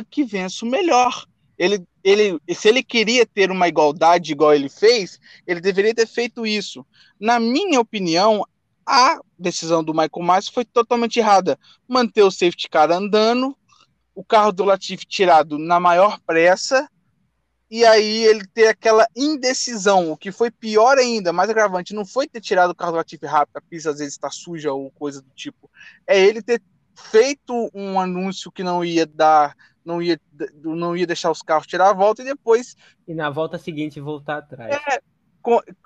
que 0.09 0.23
vença 0.23 0.65
o 0.65 0.69
melhor. 0.69 1.25
Ele, 1.57 1.83
ele, 2.03 2.39
se 2.53 2.67
ele 2.67 2.83
queria 2.83 3.25
ter 3.25 3.49
uma 3.49 3.67
igualdade 3.67 4.31
igual 4.31 4.53
ele 4.53 4.69
fez, 4.69 5.19
ele 5.47 5.61
deveria 5.61 5.95
ter 5.95 6.07
feito 6.07 6.45
isso. 6.45 6.85
Na 7.19 7.39
minha 7.39 7.79
opinião, 7.79 8.45
a 8.85 9.19
decisão 9.39 9.83
do 9.83 9.93
Michael 9.93 10.21
Masi 10.21 10.51
foi 10.51 10.65
totalmente 10.65 11.17
errada. 11.17 11.57
Manter 11.87 12.23
o 12.23 12.31
safety 12.31 12.69
car 12.69 12.91
andando, 12.91 13.57
o 14.13 14.23
carro 14.23 14.51
do 14.51 14.63
Latifi 14.63 15.05
tirado 15.05 15.57
na 15.57 15.79
maior 15.79 16.19
pressa 16.25 16.89
e 17.69 17.83
aí 17.83 18.23
ele 18.23 18.45
ter 18.47 18.67
aquela 18.67 19.07
indecisão, 19.15 20.11
o 20.11 20.17
que 20.17 20.31
foi 20.31 20.51
pior 20.51 20.97
ainda, 20.97 21.33
mais 21.33 21.49
agravante, 21.49 21.95
não 21.95 22.05
foi 22.05 22.27
ter 22.27 22.41
tirado 22.41 22.71
o 22.71 22.75
carro 22.75 22.91
do 22.91 22.97
Latifi 22.97 23.25
rápido, 23.25 23.57
a 23.57 23.61
pista 23.61 23.89
às 23.89 23.97
vezes 23.97 24.13
está 24.13 24.29
suja 24.29 24.71
ou 24.71 24.91
coisa 24.91 25.21
do 25.21 25.29
tipo, 25.35 25.69
é 26.05 26.19
ele 26.19 26.41
ter 26.41 26.61
feito 26.93 27.69
um 27.73 27.99
anúncio 27.99 28.51
que 28.51 28.63
não 28.63 28.85
ia 28.85 29.05
dar, 29.05 29.55
não 29.83 30.01
ia, 30.01 30.19
não 30.63 30.95
ia 30.95 31.07
deixar 31.07 31.31
os 31.31 31.41
carros 31.41 31.67
tirar 31.67 31.89
a 31.89 31.93
volta 31.93 32.21
e 32.21 32.25
depois... 32.25 32.75
E 33.07 33.13
na 33.13 33.29
volta 33.29 33.57
seguinte 33.57 33.99
voltar 33.99 34.37
atrás. 34.37 34.75
É, 34.87 34.99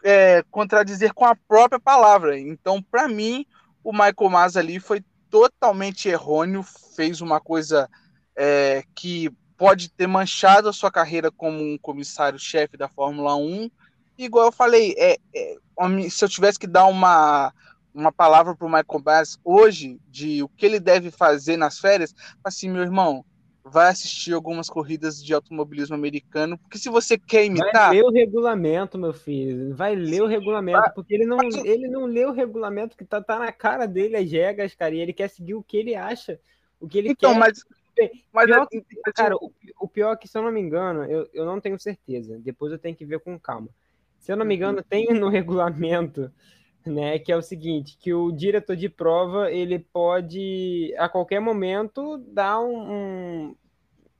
é, 0.04 0.44
contradizer 0.52 1.14
com 1.14 1.26
a 1.26 1.36
própria 1.36 1.80
palavra. 1.80 2.38
Então, 2.38 2.82
para 2.82 3.08
mim, 3.08 3.46
o 3.84 3.92
Michael 3.92 4.30
Mas 4.30 4.56
ali 4.56 4.80
foi 4.80 5.04
totalmente 5.30 6.10
errôneo, 6.10 6.64
fez 6.96 7.22
uma 7.22 7.40
coisa 7.40 7.90
é, 8.36 8.84
que 8.96 9.32
pode 9.60 9.90
ter 9.90 10.08
manchado 10.08 10.70
a 10.70 10.74
sua 10.74 10.90
carreira 10.90 11.30
como 11.30 11.62
um 11.62 11.78
comissário-chefe 11.78 12.78
da 12.78 12.88
Fórmula 12.88 13.36
1. 13.36 13.70
igual 14.18 14.46
eu 14.46 14.52
falei, 14.54 14.96
é, 14.98 15.18
é, 15.36 15.58
se 16.10 16.24
eu 16.24 16.30
tivesse 16.30 16.58
que 16.58 16.66
dar 16.66 16.86
uma, 16.86 17.54
uma 17.94 18.10
palavra 18.10 18.56
para 18.56 18.66
o 18.66 18.70
Michael 18.70 19.04
Bass 19.04 19.38
hoje, 19.44 20.00
de 20.08 20.42
o 20.42 20.48
que 20.48 20.66
ele 20.66 20.80
deve 20.80 21.12
fazer 21.12 21.58
nas 21.58 21.78
férias, 21.78 22.16
assim, 22.42 22.70
meu 22.70 22.82
irmão, 22.82 23.26
vai 23.62 23.90
assistir 23.90 24.34
algumas 24.34 24.70
corridas 24.70 25.22
de 25.22 25.34
automobilismo 25.34 25.94
americano, 25.94 26.58
porque 26.58 26.78
se 26.78 26.90
você 26.90 27.18
quer 27.18 27.44
imitar... 27.44 27.90
Vai 27.90 27.98
ler 27.98 28.04
o 28.06 28.12
regulamento, 28.12 28.98
meu 28.98 29.12
filho, 29.12 29.76
vai 29.76 29.94
ler 29.94 30.24
o 30.24 30.28
regulamento, 30.28 30.90
porque 30.96 31.14
ele 31.14 31.26
não, 31.26 31.38
ele 31.66 31.90
não 31.90 32.06
lê 32.06 32.26
o 32.26 32.32
regulamento 32.32 32.96
que 32.96 33.04
tá, 33.04 33.22
tá 33.22 33.38
na 33.38 33.52
cara 33.52 33.86
dele, 33.86 34.16
as 34.16 34.32
regras, 34.32 34.74
cara, 34.74 34.96
e 34.96 35.00
ele 35.00 35.12
quer 35.12 35.30
seguir 35.30 35.56
o 35.56 35.62
que 35.62 35.76
ele 35.76 35.96
acha, 35.96 36.40
o 36.80 36.88
que 36.88 36.98
ele 36.98 37.10
então, 37.10 37.34
quer. 37.34 37.40
Mas 37.40 37.66
mas 38.32 38.46
pior 38.46 38.68
que, 38.68 38.84
cara, 39.16 39.36
o, 39.36 39.52
o, 39.80 39.88
pior 39.88 40.14
é 40.14 40.18
que, 40.18 40.28
se 40.28 40.38
eu 40.38 40.44
não 40.44 40.52
me 40.52 40.60
engano, 40.60 41.04
eu, 41.06 41.30
eu 41.34 41.46
não 41.46 41.60
tenho 41.60 41.80
certeza. 41.80 42.40
Depois 42.40 42.72
eu 42.72 42.80
tenho 42.80 42.96
que 42.96 43.06
ver 43.06 43.20
com 43.20 43.40
calma. 43.40 43.70
Se 44.20 44.32
eu 44.32 44.38
não 44.38 44.46
me 44.46 44.56
engano, 44.56 44.80
uhum. 44.80 44.84
tem 44.84 45.08
no 45.14 45.30
regulamento, 45.30 46.32
né, 46.86 47.20
que 47.20 47.32
é 47.32 47.36
o 47.36 47.42
seguinte, 47.42 47.98
que 48.00 48.14
o 48.14 48.32
diretor 48.32 48.76
de 48.76 48.90
prova, 48.90 49.52
ele 49.52 49.80
pode, 49.80 50.94
a 50.98 51.10
qualquer 51.10 51.40
momento, 51.40 52.18
dar 52.28 52.60
um, 52.60 52.92
um 52.92 53.56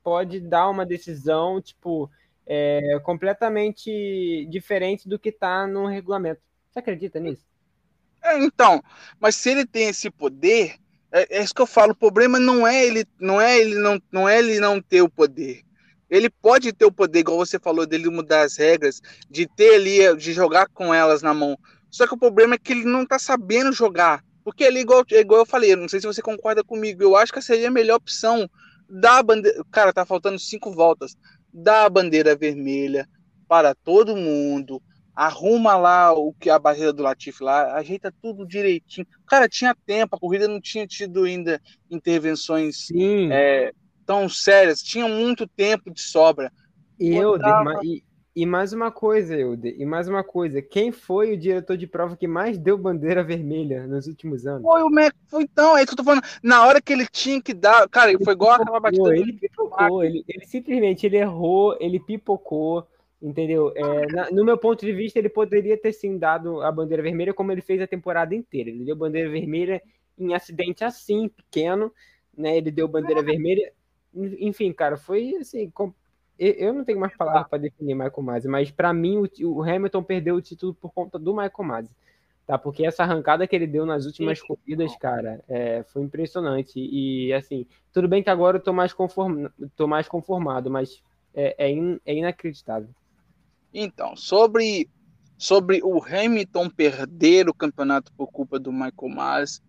pode 0.02 0.40
dar 0.40 0.68
uma 0.68 0.86
decisão, 0.86 1.60
tipo, 1.60 2.10
é, 2.46 2.98
completamente 3.02 4.46
diferente 4.50 5.08
do 5.08 5.18
que 5.18 5.28
está 5.28 5.66
no 5.66 5.86
regulamento. 5.86 6.40
Você 6.70 6.78
acredita 6.78 7.20
nisso? 7.20 7.44
É, 8.22 8.38
então, 8.38 8.82
mas 9.18 9.36
se 9.36 9.50
ele 9.50 9.66
tem 9.66 9.88
esse 9.88 10.10
poder, 10.10 10.76
é, 11.12 11.38
é, 11.38 11.42
isso 11.42 11.54
que 11.54 11.62
eu 11.62 11.66
falo. 11.66 11.92
O 11.92 11.96
problema 11.96 12.38
não 12.38 12.66
é 12.66 12.84
ele, 12.84 13.04
não 13.18 13.40
é 13.40 13.58
ele 13.58 13.74
não, 13.76 14.00
não 14.12 14.28
é 14.28 14.38
ele 14.38 14.60
não 14.60 14.80
ter 14.80 15.02
o 15.02 15.08
poder. 15.08 15.62
Ele 16.08 16.28
pode 16.28 16.72
ter 16.72 16.84
o 16.84 16.92
poder, 16.92 17.20
igual 17.20 17.38
você 17.38 17.58
falou, 17.58 17.86
dele 17.86 18.10
mudar 18.10 18.42
as 18.42 18.56
regras, 18.56 19.00
de 19.28 19.46
ter 19.46 19.74
ali, 19.76 20.16
de 20.16 20.32
jogar 20.32 20.66
com 20.68 20.92
elas 20.92 21.22
na 21.22 21.32
mão. 21.32 21.56
Só 21.88 22.06
que 22.06 22.14
o 22.14 22.18
problema 22.18 22.54
é 22.54 22.58
que 22.58 22.72
ele 22.72 22.84
não 22.84 23.06
tá 23.06 23.18
sabendo 23.18 23.72
jogar. 23.72 24.24
Porque 24.42 24.64
ele, 24.64 24.80
igual, 24.80 25.04
igual 25.10 25.40
eu 25.40 25.46
falei, 25.46 25.76
não 25.76 25.88
sei 25.88 26.00
se 26.00 26.06
você 26.06 26.22
concorda 26.22 26.64
comigo, 26.64 27.02
eu 27.02 27.16
acho 27.16 27.32
que 27.32 27.42
seria 27.42 27.68
a 27.68 27.70
melhor 27.70 27.96
opção 27.96 28.48
da 28.88 29.22
bandeira. 29.22 29.62
Cara, 29.70 29.92
tá 29.92 30.04
faltando 30.04 30.38
cinco 30.38 30.72
voltas. 30.72 31.16
Dá 31.52 31.84
a 31.84 31.90
bandeira 31.90 32.34
vermelha 32.34 33.08
para 33.46 33.74
todo 33.74 34.16
mundo 34.16 34.82
arruma 35.20 35.76
lá 35.76 36.14
o 36.14 36.32
que 36.32 36.48
a 36.48 36.58
barreira 36.58 36.94
do 36.94 37.02
Latif 37.02 37.42
lá, 37.42 37.74
ajeita 37.74 38.10
tudo 38.22 38.46
direitinho. 38.46 39.06
Cara, 39.26 39.46
tinha 39.46 39.76
tempo, 39.84 40.16
a 40.16 40.18
corrida 40.18 40.48
não 40.48 40.58
tinha 40.58 40.86
tido 40.86 41.24
ainda 41.24 41.60
intervenções 41.90 42.88
é, 43.30 43.70
tão 44.06 44.30
sérias, 44.30 44.82
tinha 44.82 45.06
muito 45.06 45.46
tempo 45.46 45.90
de 45.90 46.00
sobra. 46.00 46.50
E 46.98 47.14
Euder, 47.14 47.52
e, 47.82 48.02
e, 48.34 48.46
mais 48.46 48.72
uma 48.72 48.90
coisa, 48.90 49.36
Euder, 49.36 49.74
e 49.78 49.84
mais 49.84 50.08
uma 50.08 50.24
coisa, 50.24 50.62
quem 50.62 50.90
foi 50.90 51.34
o 51.34 51.38
diretor 51.38 51.76
de 51.76 51.86
prova 51.86 52.16
que 52.16 52.26
mais 52.26 52.56
deu 52.56 52.78
bandeira 52.78 53.22
vermelha 53.22 53.86
nos 53.86 54.06
últimos 54.06 54.46
anos? 54.46 54.62
Foi 54.62 54.82
o 54.82 54.88
Mac, 54.88 55.14
foi 55.28 55.42
então, 55.42 55.76
é 55.76 55.82
isso 55.82 55.88
que 55.88 56.00
eu 56.00 56.02
tô 56.02 56.04
falando. 56.04 56.24
Na 56.42 56.66
hora 56.66 56.80
que 56.80 56.94
ele 56.94 57.06
tinha 57.06 57.42
que 57.42 57.52
dar, 57.52 57.86
cara, 57.90 58.10
ele 58.10 58.24
foi 58.24 58.32
igual 58.32 58.52
aquela 58.52 58.80
batida. 58.80 59.14
Ele 59.14 59.34
pipocou, 59.34 60.02
ele, 60.02 60.24
ele 60.26 60.46
simplesmente 60.46 61.04
ele 61.04 61.18
errou, 61.18 61.76
ele 61.78 62.00
pipocou. 62.00 62.88
Entendeu? 63.22 63.70
É, 63.76 64.06
na, 64.06 64.30
no 64.30 64.44
meu 64.44 64.56
ponto 64.56 64.84
de 64.84 64.92
vista, 64.92 65.18
ele 65.18 65.28
poderia 65.28 65.76
ter 65.76 65.92
sim 65.92 66.16
dado 66.16 66.62
a 66.62 66.72
bandeira 66.72 67.02
vermelha 67.02 67.34
como 67.34 67.52
ele 67.52 67.60
fez 67.60 67.80
a 67.82 67.86
temporada 67.86 68.34
inteira. 68.34 68.70
Ele 68.70 68.84
deu 68.84 68.96
bandeira 68.96 69.28
vermelha 69.28 69.82
em 70.18 70.34
acidente 70.34 70.84
assim, 70.84 71.28
pequeno, 71.28 71.92
né? 72.36 72.56
Ele 72.56 72.70
deu 72.70 72.88
bandeira 72.88 73.22
vermelha. 73.22 73.72
Enfim, 74.14 74.72
cara, 74.72 74.96
foi 74.96 75.34
assim. 75.36 75.68
Com... 75.70 75.92
Eu 76.38 76.72
não 76.72 76.82
tenho 76.82 76.98
mais 76.98 77.14
palavras 77.14 77.46
para 77.48 77.58
definir 77.58 77.94
Michael 77.94 78.22
Masi, 78.22 78.48
mas 78.48 78.70
para 78.70 78.90
mim 78.94 79.18
o, 79.18 79.28
o, 79.50 79.62
Hamilton 79.62 80.02
perdeu 80.02 80.36
o 80.36 80.40
título 80.40 80.72
por 80.72 80.90
conta 80.90 81.18
do 81.18 81.34
Michael 81.34 81.64
Masi, 81.64 81.90
tá? 82.46 82.56
Porque 82.56 82.86
essa 82.86 83.02
arrancada 83.02 83.46
que 83.46 83.54
ele 83.54 83.66
deu 83.66 83.84
nas 83.84 84.06
últimas 84.06 84.40
corridas, 84.40 84.96
cara, 84.96 85.44
é, 85.46 85.82
foi 85.82 86.02
impressionante. 86.02 86.80
E 86.80 87.30
assim, 87.34 87.66
tudo 87.92 88.08
bem 88.08 88.22
que 88.22 88.30
agora 88.30 88.56
eu 88.56 88.62
tô 88.62 88.72
mais, 88.72 88.94
conform... 88.94 89.48
tô 89.76 89.86
mais 89.86 90.08
conformado, 90.08 90.70
mas 90.70 91.02
é, 91.34 91.66
é, 91.66 91.70
in... 91.70 92.00
é 92.06 92.14
inacreditável. 92.14 92.88
Então, 93.72 94.16
sobre, 94.16 94.88
sobre 95.38 95.80
o 95.82 96.02
Hamilton 96.04 96.68
perder 96.68 97.48
o 97.48 97.54
campeonato 97.54 98.12
por 98.14 98.30
culpa 98.30 98.58
do 98.58 98.72
Michael 98.72 99.14
Mas, 99.14 99.60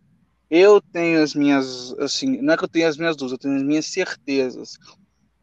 eu 0.49 0.81
tenho 0.81 1.23
as 1.23 1.33
minhas, 1.33 1.93
assim, 1.93 2.41
não 2.41 2.53
é 2.53 2.57
que 2.57 2.63
eu 2.63 2.69
tenho 2.69 2.87
as 2.87 2.97
minhas 2.97 3.15
dúvidas, 3.15 3.31
eu 3.33 3.37
tenho 3.37 3.55
as 3.55 3.63
minhas 3.63 3.85
certezas. 3.85 4.77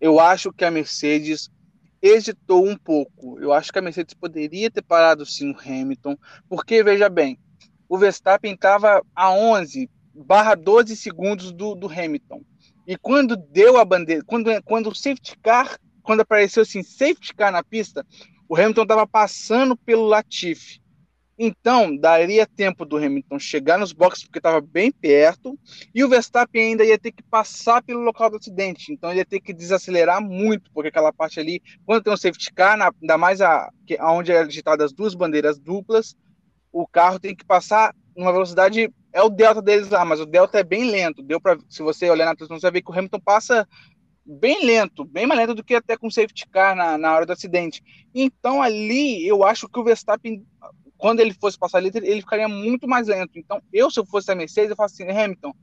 Eu 0.00 0.20
acho 0.20 0.52
que 0.52 0.64
a 0.64 0.70
Mercedes 0.70 1.48
hesitou 2.02 2.66
um 2.66 2.76
pouco. 2.76 3.38
Eu 3.40 3.52
acho 3.52 3.72
que 3.72 3.78
a 3.78 3.82
Mercedes 3.82 4.14
poderia 4.14 4.70
ter 4.70 4.82
parado 4.82 5.24
sim 5.24 5.50
o 5.50 5.58
Hamilton, 5.58 6.16
porque 6.48 6.82
veja 6.82 7.08
bem, 7.08 7.38
o 7.88 7.96
Verstappen 7.96 8.52
estava 8.52 9.02
a 9.14 9.30
11 9.30 9.88
barra 10.14 10.54
12 10.54 10.96
segundos 10.96 11.52
do, 11.52 11.74
do 11.74 11.88
Hamilton. 11.88 12.42
E 12.86 12.96
quando 12.96 13.36
deu 13.36 13.76
a 13.76 13.84
bandeira, 13.84 14.22
quando, 14.26 14.50
quando 14.62 14.88
o 14.88 14.94
safety 14.94 15.36
car, 15.42 15.78
quando 16.02 16.20
apareceu 16.20 16.62
assim, 16.62 16.82
safety 16.82 17.34
car 17.34 17.52
na 17.52 17.62
pista, 17.62 18.04
o 18.48 18.56
Hamilton 18.56 18.82
estava 18.82 19.06
passando 19.06 19.76
pelo 19.76 20.06
Latifi. 20.06 20.80
Então, 21.40 21.96
daria 21.96 22.44
tempo 22.44 22.84
do 22.84 22.96
Hamilton 22.96 23.38
chegar 23.38 23.78
nos 23.78 23.92
boxes, 23.92 24.24
porque 24.24 24.40
estava 24.40 24.60
bem 24.60 24.90
perto, 24.90 25.56
e 25.94 26.02
o 26.02 26.08
Verstappen 26.08 26.60
ainda 26.60 26.84
ia 26.84 26.98
ter 26.98 27.12
que 27.12 27.22
passar 27.22 27.80
pelo 27.80 28.00
local 28.00 28.28
do 28.28 28.38
acidente. 28.38 28.92
Então, 28.92 29.10
ele 29.10 29.20
ia 29.20 29.24
ter 29.24 29.38
que 29.38 29.52
desacelerar 29.52 30.20
muito, 30.20 30.68
porque 30.72 30.88
aquela 30.88 31.12
parte 31.12 31.38
ali, 31.38 31.62
quando 31.86 32.02
tem 32.02 32.12
um 32.12 32.16
safety 32.16 32.52
car, 32.52 32.76
na, 32.76 32.90
ainda 33.00 33.16
mais 33.16 33.40
a, 33.40 33.70
que, 33.86 33.96
onde 34.02 34.32
é 34.32 34.44
digitado 34.44 34.82
as 34.82 34.92
duas 34.92 35.14
bandeiras 35.14 35.60
duplas, 35.60 36.16
o 36.72 36.84
carro 36.88 37.20
tem 37.20 37.36
que 37.36 37.44
passar 37.44 37.94
numa 38.16 38.32
velocidade. 38.32 38.92
É 39.12 39.22
o 39.22 39.28
delta 39.28 39.62
deles 39.62 39.88
lá, 39.88 40.04
mas 40.04 40.20
o 40.20 40.26
delta 40.26 40.58
é 40.58 40.64
bem 40.64 40.90
lento. 40.90 41.22
Deu 41.22 41.40
para, 41.40 41.56
se 41.68 41.82
você 41.82 42.10
olhar 42.10 42.26
na 42.26 42.34
transmissão, 42.34 42.58
você 42.58 42.66
vai 42.66 42.72
ver 42.72 42.82
que 42.82 42.90
o 42.90 42.94
Hamilton 42.94 43.20
passa 43.20 43.66
bem 44.28 44.64
lento, 44.64 45.04
bem 45.06 45.26
mais 45.26 45.40
lento 45.40 45.54
do 45.54 45.64
que 45.64 45.74
até 45.74 45.96
com 45.96 46.10
safety 46.10 46.46
car 46.48 46.76
na, 46.76 46.98
na 46.98 47.14
hora 47.14 47.24
do 47.24 47.32
acidente. 47.32 47.82
Então 48.14 48.60
ali 48.60 49.26
eu 49.26 49.42
acho 49.42 49.68
que 49.68 49.78
o 49.78 49.84
Verstappen, 49.84 50.44
quando 50.98 51.20
ele 51.20 51.32
fosse 51.32 51.58
passar 51.58 51.78
ali, 51.78 51.90
ele 51.94 52.20
ficaria 52.20 52.48
muito 52.48 52.86
mais 52.86 53.08
lento. 53.08 53.38
Então 53.38 53.62
eu, 53.72 53.90
se 53.90 53.98
eu 53.98 54.04
fosse 54.04 54.30
a 54.30 54.34
Mercedes, 54.34 54.70
eu 54.70 54.76
falo 54.76 54.86
assim, 54.86 55.08
Hamilton, 55.08 55.54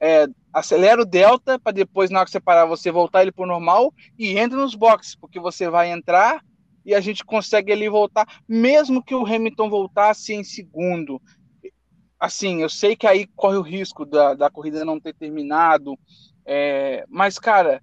é, 0.00 0.26
acelera 0.52 1.00
o 1.00 1.06
delta 1.06 1.58
para 1.58 1.72
depois, 1.72 2.10
na 2.10 2.18
hora 2.18 2.26
que 2.26 2.32
você 2.32 2.40
parar, 2.40 2.66
você 2.66 2.90
voltar 2.90 3.22
ele 3.22 3.32
para 3.32 3.44
o 3.44 3.48
normal 3.48 3.94
e 4.18 4.36
entra 4.36 4.58
nos 4.58 4.74
boxes, 4.74 5.14
porque 5.14 5.38
você 5.38 5.70
vai 5.70 5.90
entrar 5.90 6.44
e 6.84 6.94
a 6.94 7.00
gente 7.00 7.24
consegue 7.24 7.72
ali 7.72 7.88
voltar, 7.88 8.26
mesmo 8.48 9.02
que 9.02 9.14
o 9.14 9.26
Hamilton 9.26 9.68
voltasse 9.68 10.32
em 10.32 10.42
segundo. 10.42 11.20
Assim, 12.18 12.62
eu 12.62 12.68
sei 12.68 12.96
que 12.96 13.06
aí 13.06 13.26
corre 13.36 13.58
o 13.58 13.62
risco 13.62 14.04
da, 14.04 14.34
da 14.34 14.50
corrida 14.50 14.84
não 14.84 14.98
ter 14.98 15.14
terminado, 15.14 15.96
é, 16.50 17.04
mas, 17.08 17.38
cara, 17.38 17.82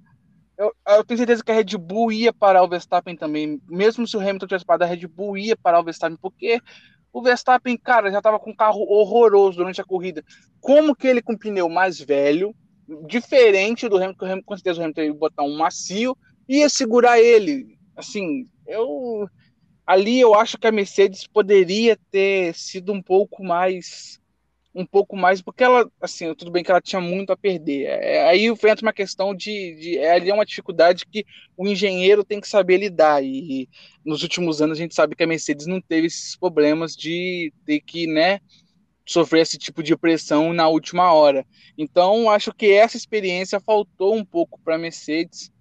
eu, 0.57 0.73
eu, 0.87 1.03
tenho 1.03 1.17
certeza 1.17 1.43
que 1.43 1.51
a 1.51 1.55
Red 1.55 1.77
Bull 1.77 2.11
ia 2.11 2.33
parar 2.33 2.63
o 2.63 2.67
Verstappen 2.67 3.15
também. 3.15 3.61
Mesmo 3.67 4.07
se 4.07 4.15
o 4.15 4.19
Hamilton 4.19 4.47
tivesse 4.47 4.65
parado, 4.65 4.83
a 4.83 4.87
Red 4.87 5.07
Bull 5.07 5.37
ia 5.37 5.55
parar 5.55 5.79
o 5.79 5.83
Verstappen, 5.83 6.17
porque 6.21 6.61
o 7.11 7.21
Verstappen, 7.21 7.77
cara, 7.77 8.11
já 8.11 8.17
estava 8.17 8.39
com 8.39 8.51
um 8.51 8.55
carro 8.55 8.81
horroroso 8.81 9.57
durante 9.57 9.81
a 9.81 9.85
corrida. 9.85 10.23
Como 10.59 10.95
que 10.95 11.07
ele 11.07 11.21
com 11.21 11.37
pneu 11.37 11.69
mais 11.69 11.99
velho, 11.99 12.55
diferente 13.07 13.89
do 13.89 13.97
Hamilton, 13.97 14.25
Hamilton 14.25 14.45
com 14.45 14.57
certeza 14.57 14.79
o 14.79 14.83
Hamilton 14.83 15.01
ia 15.01 15.13
botar 15.13 15.43
um 15.43 15.57
macio, 15.57 16.17
ia 16.47 16.69
segurar 16.69 17.19
ele. 17.19 17.77
Assim, 17.95 18.47
eu. 18.67 19.27
Ali 19.85 20.19
eu 20.19 20.33
acho 20.33 20.57
que 20.57 20.65
a 20.65 20.71
Mercedes 20.71 21.27
poderia 21.27 21.97
ter 22.09 22.55
sido 22.55 22.91
um 22.91 23.01
pouco 23.01 23.43
mais 23.43 24.19
um 24.75 24.85
pouco 24.85 25.15
mais, 25.15 25.41
porque 25.41 25.63
ela, 25.63 25.89
assim, 26.01 26.35
tudo 26.35 26.51
bem 26.51 26.61
que 26.61 26.69
ela 26.69 26.81
tinha 26.81 26.99
muito 26.99 27.31
a 27.31 27.37
perder. 27.37 27.85
É, 27.85 28.27
aí 28.27 28.45
entra 28.45 28.81
uma 28.81 28.91
questão 28.91 29.33
de, 29.33 29.75
de 29.75 29.97
é, 29.97 30.11
ali 30.11 30.29
é 30.29 30.33
uma 30.33 30.45
dificuldade 30.45 31.05
que 31.05 31.25
o 31.55 31.65
engenheiro 31.65 32.25
tem 32.25 32.41
que 32.41 32.47
saber 32.47 32.77
lidar. 32.77 33.23
E 33.23 33.69
nos 34.03 34.21
últimos 34.21 34.61
anos 34.61 34.77
a 34.77 34.81
gente 34.81 34.93
sabe 34.93 35.15
que 35.15 35.23
a 35.23 35.27
Mercedes 35.27 35.65
não 35.65 35.79
teve 35.79 36.07
esses 36.07 36.35
problemas 36.35 36.93
de 36.93 37.53
ter 37.65 37.79
que, 37.79 38.05
né, 38.05 38.41
sofrer 39.05 39.41
esse 39.41 39.57
tipo 39.57 39.81
de 39.81 39.95
pressão 39.95 40.51
na 40.51 40.67
última 40.67 41.13
hora. 41.13 41.45
Então, 41.77 42.29
acho 42.29 42.51
que 42.51 42.71
essa 42.71 42.97
experiência 42.97 43.61
faltou 43.61 44.13
um 44.13 44.25
pouco 44.25 44.59
para 44.61 44.75
a 44.75 44.79
Mercedes. 44.79 45.51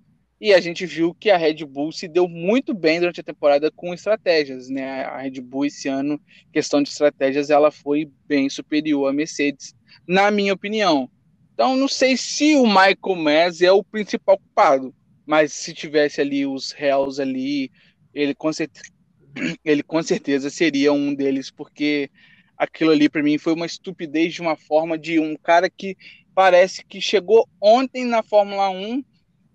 E 0.44 0.52
a 0.52 0.61
gente 0.61 0.85
viu 0.85 1.14
que 1.14 1.30
a 1.30 1.38
Red 1.38 1.64
Bull 1.64 1.90
se 1.90 2.07
deu 2.07 2.28
muito 2.28 2.74
bem 2.74 3.00
durante 3.00 3.18
a 3.18 3.24
temporada 3.24 3.70
com 3.70 3.94
estratégias, 3.94 4.68
né? 4.68 5.02
A 5.04 5.22
Red 5.22 5.40
Bull 5.40 5.64
esse 5.64 5.88
ano, 5.88 6.20
questão 6.52 6.83
de 6.83 6.90
estratégias, 6.90 7.48
ela 7.48 7.70
foi 7.70 8.11
bem 8.28 8.50
superior 8.50 9.09
à 9.09 9.12
Mercedes, 9.14 9.74
na 10.07 10.30
minha 10.30 10.52
opinião. 10.52 11.09
Então, 11.54 11.74
não 11.74 11.88
sei 11.88 12.14
se 12.18 12.57
o 12.57 12.66
Michael 12.66 13.16
Masi 13.16 13.64
é 13.64 13.72
o 13.72 13.83
principal 13.83 14.37
culpado, 14.37 14.94
mas 15.24 15.50
se 15.54 15.72
tivesse 15.72 16.20
ali 16.20 16.44
os 16.44 16.72
réus 16.72 17.18
ali, 17.18 17.72
ele 18.12 18.35
com 18.35 18.50
ele 19.64 19.83
com 19.83 20.02
certeza 20.02 20.50
seria 20.50 20.92
um 20.92 21.14
deles, 21.14 21.50
porque 21.50 22.11
aquilo 22.59 22.90
ali 22.90 23.09
para 23.09 23.22
mim 23.22 23.38
foi 23.38 23.54
uma 23.54 23.64
estupidez 23.64 24.35
de 24.35 24.42
uma 24.42 24.57
forma 24.57 24.98
de 24.98 25.18
um 25.18 25.37
cara 25.37 25.70
que 25.70 25.96
parece 26.35 26.85
que 26.85 27.00
chegou 27.00 27.48
ontem 27.59 28.04
na 28.04 28.22
Fórmula 28.22 28.68
1 28.68 29.02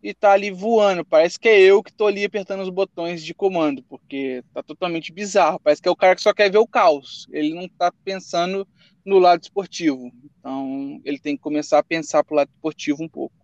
e 0.02 0.14
tá 0.14 0.32
ali 0.32 0.52
voando. 0.52 1.04
Parece 1.06 1.40
que 1.40 1.48
é 1.48 1.60
eu 1.60 1.84
que 1.84 1.94
tô 1.94 2.08
ali 2.08 2.24
apertando 2.24 2.62
os 2.62 2.70
botões 2.70 3.24
de 3.24 3.34
comando, 3.34 3.84
porque 3.84 4.44
tá 4.54 4.64
totalmente 4.64 5.12
bizarro. 5.12 5.60
Parece 5.60 5.82
que 5.82 5.88
é 5.88 5.92
o 5.92 5.96
cara 5.96 6.16
que 6.16 6.22
só 6.22 6.34
quer 6.34 6.52
ver 6.52 6.58
o 6.58 6.68
caos. 6.68 7.28
Ele 7.32 7.54
não 7.54 7.68
tá 7.68 7.92
pensando 8.04 8.68
no 9.06 9.20
lado 9.20 9.42
esportivo. 9.42 10.12
Então, 10.40 11.02
ele 11.04 11.20
tem 11.20 11.36
que 11.36 11.44
começar 11.44 11.80
a 11.80 11.84
pensar 11.84 12.24
pro 12.24 12.36
lado 12.36 12.50
esportivo 12.50 13.04
um 13.04 13.10
pouco. 13.10 13.36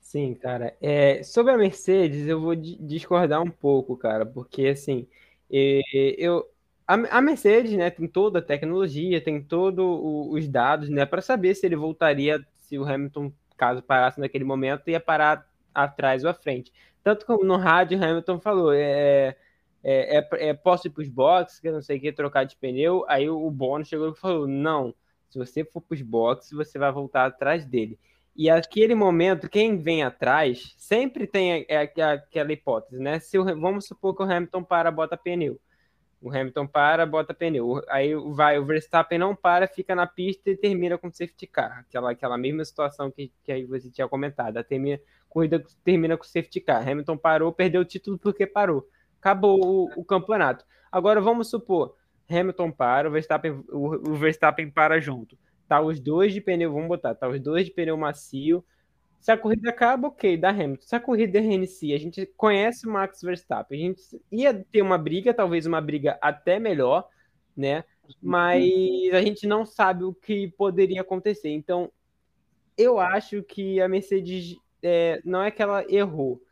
Sim, 0.00 0.34
cara. 0.34 0.76
É, 0.80 1.22
sobre 1.22 1.52
a 1.52 1.56
Mercedes, 1.56 2.26
eu 2.28 2.40
vou 2.40 2.54
discordar 2.54 3.40
um 3.40 3.50
pouco, 3.50 3.96
cara, 3.96 4.26
porque 4.26 4.66
assim, 4.66 5.06
eu, 5.48 6.46
a, 6.86 7.20
Mercedes, 7.22 7.72
né, 7.72 7.88
tem 7.88 8.06
toda 8.06 8.40
a 8.40 8.42
tecnologia, 8.42 9.22
tem 9.22 9.42
todos 9.42 9.84
os 10.30 10.46
dados, 10.48 10.90
né, 10.90 11.06
para 11.06 11.22
saber 11.22 11.54
se 11.54 11.64
ele 11.64 11.76
voltaria, 11.76 12.44
se 12.60 12.78
o 12.78 12.84
Hamilton, 12.84 13.32
caso 13.56 13.82
parasse 13.82 14.20
naquele 14.20 14.44
momento, 14.44 14.90
ia 14.90 15.00
parar 15.00 15.50
atrás 15.74 16.24
ou 16.24 16.30
à 16.30 16.34
frente. 16.34 16.72
Tanto 17.02 17.26
como 17.26 17.44
no 17.44 17.56
rádio, 17.56 18.02
Hamilton 18.02 18.38
falou, 18.40 18.72
é, 18.72 19.36
é, 19.82 20.18
é, 20.18 20.48
é 20.48 20.54
posso 20.54 20.86
ir 20.86 20.90
para 20.90 21.02
os 21.02 21.08
boxes, 21.08 21.58
que 21.58 21.70
não 21.70 21.82
sei 21.82 21.98
o 21.98 22.00
que, 22.00 22.12
trocar 22.12 22.44
de 22.44 22.56
pneu. 22.56 23.04
Aí 23.08 23.28
o, 23.28 23.50
Bono 23.50 23.84
chegou 23.84 24.10
e 24.10 24.14
falou: 24.14 24.46
não, 24.46 24.94
se 25.28 25.38
você 25.38 25.64
for 25.64 25.80
para 25.80 25.94
os 25.94 26.02
boxes, 26.02 26.52
você 26.52 26.78
vai 26.78 26.92
voltar 26.92 27.26
atrás 27.26 27.66
dele. 27.66 27.98
E 28.34 28.48
aquele 28.48 28.94
momento, 28.94 29.48
quem 29.48 29.76
vem 29.76 30.02
atrás, 30.02 30.74
sempre 30.78 31.26
tem 31.26 31.66
aquela 31.70 32.52
hipótese, 32.52 33.02
né? 33.02 33.18
Se 33.18 33.38
o, 33.38 33.44
vamos 33.44 33.86
supor 33.86 34.16
que 34.16 34.22
o 34.22 34.26
Hamilton 34.26 34.62
para, 34.62 34.90
bota 34.90 35.16
pneu. 35.16 35.60
O 36.22 36.30
Hamilton 36.30 36.68
para, 36.68 37.04
bota 37.04 37.34
pneu. 37.34 37.82
Aí 37.88 38.14
vai, 38.14 38.56
o 38.58 38.64
Verstappen 38.64 39.18
não 39.18 39.34
para, 39.34 39.66
fica 39.66 39.94
na 39.94 40.06
pista 40.06 40.50
e 40.50 40.56
termina 40.56 40.96
com 40.96 41.10
safety 41.10 41.48
car. 41.48 41.80
Aquela, 41.80 42.12
aquela 42.12 42.38
mesma 42.38 42.64
situação 42.64 43.10
que, 43.10 43.32
que 43.42 43.50
aí 43.50 43.64
você 43.64 43.90
tinha 43.90 44.06
comentado. 44.06 44.56
A 44.56 44.62
termina, 44.62 45.00
corrida 45.28 45.62
termina 45.84 46.16
com 46.16 46.22
safety 46.22 46.60
car. 46.60 46.88
Hamilton 46.88 47.18
parou, 47.18 47.52
perdeu 47.52 47.80
o 47.80 47.84
título 47.84 48.16
porque 48.16 48.46
parou. 48.46 48.88
Acabou 49.18 49.60
o, 49.60 50.00
o 50.00 50.04
campeonato. 50.04 50.64
Agora 50.92 51.20
vamos 51.20 51.48
supor, 51.50 51.96
Hamilton 52.30 52.70
para, 52.70 53.08
o 53.08 53.12
Verstappen, 53.12 53.64
o, 53.70 54.10
o 54.10 54.14
Verstappen 54.14 54.70
para 54.70 55.00
junto. 55.00 55.36
Tá 55.66 55.80
os 55.80 55.98
dois 55.98 56.32
de 56.32 56.40
pneu, 56.40 56.72
vamos 56.72 56.88
botar, 56.88 57.14
tá 57.14 57.28
os 57.28 57.40
dois 57.40 57.66
de 57.66 57.72
pneu 57.72 57.96
macio. 57.96 58.64
Se 59.22 59.30
a 59.30 59.38
corrida 59.38 59.70
acaba, 59.70 60.08
ok, 60.08 60.36
dá 60.36 60.50
Hamilton. 60.50 60.84
Se 60.84 60.96
a 60.96 61.00
corrida 61.00 61.40
reinicia, 61.40 61.94
a 61.94 61.98
gente 61.98 62.26
conhece 62.36 62.88
o 62.88 62.90
Max 62.90 63.22
Verstappen. 63.22 63.78
A 63.80 63.86
gente 63.86 64.20
ia 64.32 64.52
ter 64.52 64.82
uma 64.82 64.98
briga, 64.98 65.32
talvez 65.32 65.64
uma 65.64 65.80
briga 65.80 66.18
até 66.20 66.58
melhor, 66.58 67.08
né? 67.56 67.84
Mas 68.20 68.64
a 69.14 69.22
gente 69.22 69.46
não 69.46 69.64
sabe 69.64 70.02
o 70.02 70.12
que 70.12 70.48
poderia 70.48 71.02
acontecer. 71.02 71.50
Então, 71.50 71.88
eu 72.76 72.98
acho 72.98 73.44
que 73.44 73.80
a 73.80 73.88
Mercedes 73.88 74.56
é, 74.82 75.22
não 75.24 75.40
é 75.40 75.52
que 75.52 75.62
ela 75.62 75.84
errou, 75.88 76.42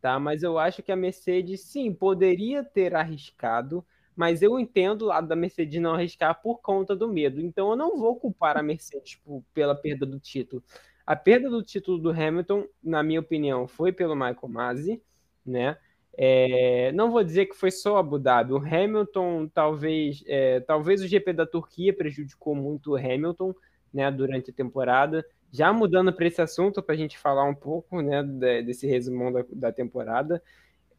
tá? 0.00 0.16
Mas 0.20 0.44
eu 0.44 0.56
acho 0.56 0.84
que 0.84 0.92
a 0.92 0.96
Mercedes, 0.96 1.62
sim, 1.62 1.92
poderia 1.92 2.62
ter 2.62 2.94
arriscado, 2.94 3.84
mas 4.14 4.40
eu 4.40 4.56
entendo 4.60 5.02
o 5.02 5.06
lado 5.06 5.26
da 5.26 5.34
Mercedes 5.34 5.82
não 5.82 5.94
arriscar 5.94 6.40
por 6.40 6.60
conta 6.60 6.94
do 6.94 7.08
medo. 7.08 7.40
Então 7.40 7.70
eu 7.70 7.76
não 7.76 7.98
vou 7.98 8.14
culpar 8.14 8.56
a 8.56 8.62
Mercedes 8.62 9.20
pela 9.52 9.74
perda 9.74 10.06
do 10.06 10.20
título. 10.20 10.62
A 11.06 11.16
perda 11.16 11.48
do 11.48 11.62
título 11.62 11.98
do 11.98 12.10
Hamilton, 12.10 12.66
na 12.82 13.02
minha 13.02 13.20
opinião, 13.20 13.66
foi 13.66 13.92
pelo 13.92 14.14
Michael 14.14 14.48
Masi, 14.48 15.02
né? 15.44 15.76
É, 16.16 16.92
não 16.92 17.10
vou 17.10 17.24
dizer 17.24 17.46
que 17.46 17.56
foi 17.56 17.70
só 17.70 17.96
Abu 17.96 18.18
Dhabi. 18.18 18.52
O 18.52 18.58
Hamilton, 18.58 19.48
talvez, 19.48 20.22
é, 20.26 20.60
talvez 20.60 21.02
o 21.02 21.08
GP 21.08 21.32
da 21.32 21.46
Turquia 21.46 21.94
prejudicou 21.94 22.54
muito 22.54 22.92
o 22.92 22.96
Hamilton, 22.96 23.54
né, 23.92 24.10
durante 24.10 24.50
a 24.50 24.54
temporada. 24.54 25.24
Já 25.52 25.72
mudando 25.72 26.12
para 26.12 26.26
esse 26.26 26.40
assunto, 26.40 26.82
para 26.82 26.94
a 26.94 26.98
gente 26.98 27.18
falar 27.18 27.44
um 27.44 27.54
pouco, 27.54 28.00
né, 28.02 28.22
desse 28.62 28.86
resumão 28.86 29.32
da, 29.32 29.44
da 29.52 29.72
temporada. 29.72 30.42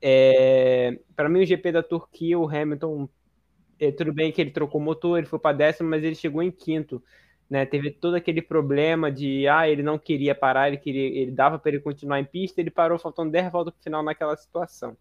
É, 0.01 0.99
para 1.15 1.29
mim, 1.29 1.41
o 1.41 1.45
GP 1.45 1.71
da 1.71 1.83
Turquia, 1.83 2.39
o 2.39 2.49
Hamilton, 2.49 3.07
é, 3.79 3.91
tudo 3.91 4.11
bem 4.11 4.31
que 4.31 4.41
ele 4.41 4.51
trocou 4.51 4.81
motor, 4.81 5.17
ele 5.17 5.27
foi 5.27 5.39
para 5.39 5.55
décimo, 5.55 5.89
mas 5.89 6.03
ele 6.03 6.15
chegou 6.15 6.41
em 6.41 6.51
quinto 6.51 7.01
né? 7.51 7.65
Teve 7.65 7.91
todo 7.91 8.15
aquele 8.15 8.41
problema 8.41 9.11
de 9.11 9.45
ah, 9.45 9.67
ele 9.67 9.83
não 9.83 9.99
queria 9.99 10.33
parar, 10.33 10.69
ele 10.69 10.77
queria, 10.77 11.21
ele 11.21 11.31
dava 11.31 11.59
para 11.59 11.71
ele 11.71 11.81
continuar 11.81 12.17
em 12.17 12.23
pista, 12.23 12.61
ele 12.61 12.71
parou 12.71 12.97
faltando 12.97 13.29
10 13.29 13.51
voltas 13.51 13.73
para 13.73 13.81
o 13.81 13.83
final 13.83 14.01
naquela 14.01 14.37
situação, 14.37 14.95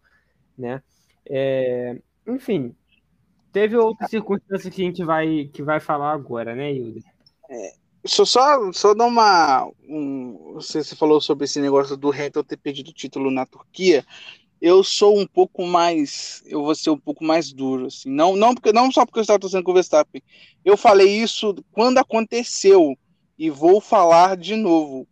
né? 0.57 0.83
É, 1.25 1.97
enfim, 2.27 2.75
teve 3.53 3.77
outras 3.77 4.09
circunstâncias 4.09 4.73
que 4.75 4.81
a 4.81 4.85
gente 4.85 5.01
vai 5.01 5.49
que 5.53 5.63
vai 5.63 5.79
falar 5.79 6.11
agora, 6.11 6.53
né, 6.53 6.73
Hilda? 6.73 6.99
É, 7.49 7.71
só, 8.05 8.25
só, 8.25 8.73
só 8.73 8.93
dar 8.93 9.05
uma. 9.05 9.71
Um, 9.87 10.55
você, 10.55 10.83
você 10.83 10.93
falou 10.93 11.21
sobre 11.21 11.45
esse 11.45 11.61
negócio 11.61 11.95
do 11.95 12.11
Hamilton 12.11 12.43
ter 12.43 12.57
perdido 12.57 12.89
o 12.89 12.93
título 12.93 13.31
na 13.31 13.45
Turquia 13.45 14.05
eu 14.61 14.83
sou 14.83 15.17
um 15.17 15.25
pouco 15.25 15.65
mais, 15.65 16.43
eu 16.45 16.63
vou 16.63 16.75
ser 16.75 16.91
um 16.91 16.97
pouco 16.97 17.23
mais 17.23 17.51
duro, 17.51 17.87
assim. 17.87 18.11
Não, 18.11 18.35
não 18.35 18.53
porque 18.53 18.71
não 18.71 18.91
só 18.91 19.03
porque 19.03 19.17
eu 19.17 19.23
estava 19.23 19.39
torcendo 19.39 19.63
com 19.63 19.71
o 19.71 19.73
Verstappen. 19.73 20.21
Eu 20.63 20.77
falei 20.77 21.09
isso 21.09 21.55
quando 21.71 21.97
aconteceu 21.97 22.95
e 23.39 23.49
vou 23.49 23.81
falar 23.81 24.37
de 24.37 24.55
novo. 24.55 25.07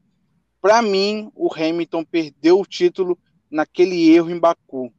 Para 0.62 0.83
mim, 0.83 1.31
o 1.33 1.51
Hamilton 1.51 2.03
perdeu 2.03 2.59
o 2.59 2.65
título 2.65 3.17
naquele 3.49 4.12
erro 4.12 4.29
em 4.29 4.38
Baku, 4.38 4.93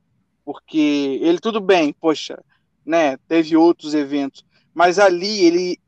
porque 0.44 1.20
ele 1.22 1.38
tudo 1.38 1.60
bem, 1.60 1.92
poxa, 1.92 2.42
né? 2.84 3.16
Teve 3.28 3.56
outros 3.56 3.94
eventos, 3.94 4.44
mas 4.74 4.98
ali 4.98 5.44
ele 5.44 5.78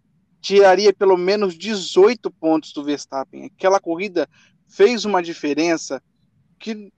tiraria 0.40 0.92
pelo 0.92 1.16
menos 1.16 1.58
18 1.58 2.30
pontos 2.30 2.72
do 2.72 2.84
Verstappen. 2.84 3.46
Aquela 3.46 3.80
corrida 3.80 4.28
fez 4.68 5.04
uma 5.04 5.20
diferença 5.20 6.00
que 6.60 6.92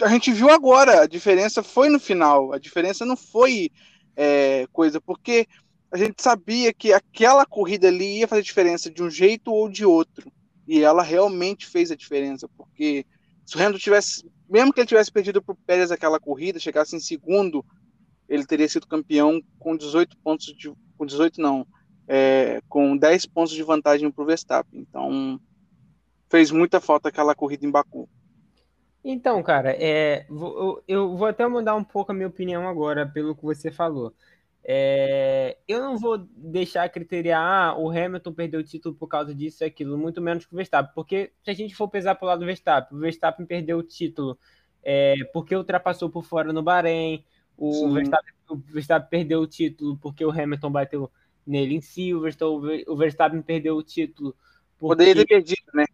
a 0.00 0.08
gente 0.08 0.32
viu 0.32 0.50
agora, 0.50 1.02
a 1.02 1.06
diferença 1.06 1.62
foi 1.62 1.88
no 1.88 1.98
final, 1.98 2.52
a 2.52 2.58
diferença 2.58 3.04
não 3.04 3.16
foi 3.16 3.70
é, 4.16 4.66
coisa, 4.72 5.00
porque 5.00 5.46
a 5.90 5.96
gente 5.96 6.22
sabia 6.22 6.72
que 6.72 6.92
aquela 6.92 7.46
corrida 7.46 7.88
ali 7.88 8.18
ia 8.18 8.28
fazer 8.28 8.42
diferença 8.42 8.90
de 8.90 9.02
um 9.02 9.10
jeito 9.10 9.52
ou 9.52 9.68
de 9.68 9.84
outro, 9.84 10.30
e 10.66 10.82
ela 10.82 11.02
realmente 11.02 11.66
fez 11.66 11.90
a 11.90 11.96
diferença, 11.96 12.48
porque 12.56 13.06
se 13.44 13.56
o 13.56 13.60
Hamilton 13.60 13.78
tivesse, 13.78 14.30
mesmo 14.48 14.72
que 14.72 14.80
ele 14.80 14.88
tivesse 14.88 15.12
perdido 15.12 15.40
para 15.40 15.52
o 15.52 15.58
Pérez 15.66 15.90
aquela 15.90 16.18
corrida, 16.18 16.58
chegasse 16.58 16.96
em 16.96 17.00
segundo, 17.00 17.64
ele 18.28 18.44
teria 18.44 18.68
sido 18.68 18.86
campeão 18.86 19.40
com 19.58 19.76
18 19.76 20.16
pontos 20.18 20.46
de, 20.56 20.72
com 20.98 21.06
18 21.06 21.40
não, 21.40 21.66
é, 22.08 22.60
com 22.68 22.96
10 22.96 23.26
pontos 23.26 23.54
de 23.54 23.62
vantagem 23.62 24.10
para 24.10 24.22
o 24.22 24.26
Verstappen, 24.26 24.80
então 24.80 25.40
fez 26.28 26.50
muita 26.50 26.80
falta 26.80 27.08
aquela 27.08 27.34
corrida 27.34 27.64
em 27.64 27.70
Baku. 27.70 28.08
Então, 29.08 29.40
cara, 29.42 29.70
é, 29.80 30.26
vou- 30.28 30.82
eu, 30.88 31.16
vou 31.16 31.28
até 31.28 31.46
mudar 31.46 31.76
um 31.76 31.84
pouco 31.84 32.10
a 32.10 32.14
minha 32.14 32.26
opinião 32.26 32.66
agora, 32.68 33.06
pelo 33.06 33.36
que 33.36 33.42
você 33.44 33.70
falou. 33.70 34.12
É, 34.64 35.56
eu 35.68 35.80
não 35.80 35.96
vou 35.96 36.18
deixar 36.18 36.88
criteriar, 36.88 37.40
ah, 37.40 37.78
o 37.78 37.88
Hamilton 37.88 38.32
perdeu 38.34 38.60
o 38.60 38.64
título 38.64 38.96
por 38.96 39.06
causa 39.08 39.32
disso 39.34 39.62
e 39.62 39.66
aquilo, 39.66 39.96
muito 39.96 40.20
menos 40.20 40.44
que 40.44 40.52
o 40.52 40.56
Verstappen, 40.56 40.92
porque 40.94 41.32
se 41.44 41.50
a 41.50 41.54
gente 41.54 41.76
for 41.76 41.88
pesar 41.88 42.16
pro 42.16 42.26
lado 42.26 42.40
do 42.40 42.46
Verstappen, 42.46 42.98
o 42.98 43.00
Verstappen 43.00 43.46
perdeu 43.46 43.78
o 43.78 43.82
título 43.84 44.36
é, 44.82 45.14
porque 45.32 45.54
ultrapassou 45.54 46.10
por 46.10 46.24
fora 46.24 46.52
no 46.52 46.62
Bahrein, 46.64 47.24
o 47.56 47.92
Verstappen, 47.92 48.34
o 48.50 48.56
Verstappen 48.56 49.08
perdeu 49.08 49.40
o 49.40 49.46
título 49.46 49.96
porque 49.98 50.24
o 50.24 50.30
Hamilton 50.32 50.70
bateu 50.72 51.10
nele 51.46 51.76
em 51.76 51.80
Silverstone, 51.80 52.84
o 52.88 52.96
Verstappen 52.96 53.42
perdeu 53.42 53.76
o 53.76 53.82
título 53.84 54.34
Poderia 54.78 55.14
ter 55.14 55.26
perdido, 55.26 55.62
né? 55.74 55.84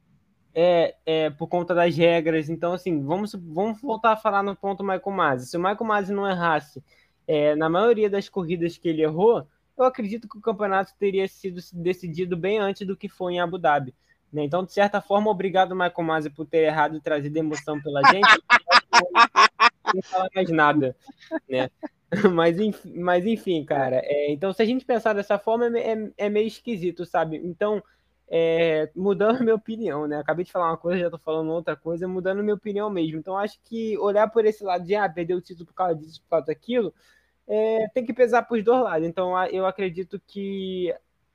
É, 0.55 0.95
é, 1.05 1.31
por 1.31 1.49
conta 1.49 1.75
das 1.75 1.97
regras. 1.97 2.49
Então, 2.49 2.73
assim, 2.73 3.03
vamos, 3.03 3.35
vamos 3.35 3.81
voltar 3.81 4.13
a 4.13 4.17
falar 4.17 4.43
no 4.43 4.55
ponto 4.55 4.83
Michael 4.83 5.11
Masi. 5.11 5.47
Se 5.47 5.57
o 5.57 5.61
Michael 5.61 5.85
Masi 5.85 6.13
não 6.13 6.29
errasse 6.29 6.83
é, 7.27 7.55
na 7.55 7.69
maioria 7.69 8.11
das 8.11 8.29
corridas 8.29 8.77
que 8.77 8.89
ele 8.89 9.03
errou, 9.03 9.47
eu 9.77 9.85
acredito 9.85 10.29
que 10.29 10.39
o 10.39 10.41
campeonato 10.43 10.93
teria 10.99 11.27
sido 11.27 11.61
decidido 11.73 12.37
bem 12.37 12.59
antes 12.59 12.87
do 12.87 12.97
que 12.97 13.09
foi 13.09 13.35
em 13.35 13.41
Abu 13.41 13.59
Dhabi. 13.59 13.95
Né? 14.33 14.45
Então, 14.45 14.65
de 14.65 14.73
certa 14.73 15.01
forma, 15.01 15.31
obrigado, 15.31 15.75
Michael 15.75 16.03
Masi, 16.03 16.31
por 16.31 16.47
ter 16.47 16.65
errado 16.65 16.97
e 16.97 17.01
trazido 17.01 17.37
emoção 17.37 17.81
pela 17.81 18.03
gente. 18.11 18.27
não 19.95 20.03
falar 20.03 20.29
mais 20.35 20.51
nada, 20.51 20.97
né? 21.49 21.71
Mas, 22.31 22.59
enfim, 22.59 22.93
mas 22.99 23.25
enfim, 23.25 23.65
cara. 23.65 24.03
É, 24.05 24.31
então, 24.31 24.53
se 24.53 24.61
a 24.61 24.67
gente 24.67 24.85
pensar 24.85 25.15
dessa 25.15 25.39
forma, 25.39 25.67
é, 25.79 25.93
é, 25.93 26.11
é 26.19 26.29
meio 26.29 26.47
esquisito, 26.47 27.07
sabe? 27.07 27.39
Então, 27.39 27.83
é, 28.35 28.91
mudando 28.97 29.43
minha 29.45 29.55
opinião, 29.55 30.07
né? 30.09 30.17
Acabei 30.19 30.43
de 30.43 30.51
falar 30.51 30.71
uma 30.71 30.79
coisa, 30.79 31.03
já 31.03 31.11
tô 31.11 31.19
falando 31.19 31.51
outra 31.51 31.77
coisa, 31.77 32.09
mudando 32.09 32.43
minha 32.43 32.55
opinião 32.55 32.89
mesmo. 32.89 33.19
Então, 33.19 33.37
acho 33.37 33.61
que 33.63 33.99
olhar 33.99 34.27
por 34.31 34.47
esse 34.47 34.65
lado 34.65 34.87
de, 34.87 34.95
ah, 34.95 35.07
perder 35.07 35.35
o 35.35 35.41
título 35.43 35.67
por 35.67 35.75
causa 35.75 35.95
disso, 35.95 36.23
por 36.23 36.31
causa 36.31 36.47
daquilo, 36.47 36.95
é, 37.47 37.89
tem 37.91 38.07
que 38.07 38.15
pesar 38.15 38.43
para 38.43 38.57
os 38.57 38.65
dois 38.65 38.83
lados. 38.83 39.07
Então, 39.07 39.39
eu 39.49 39.67
acredito 39.67 40.19
que 40.27 40.95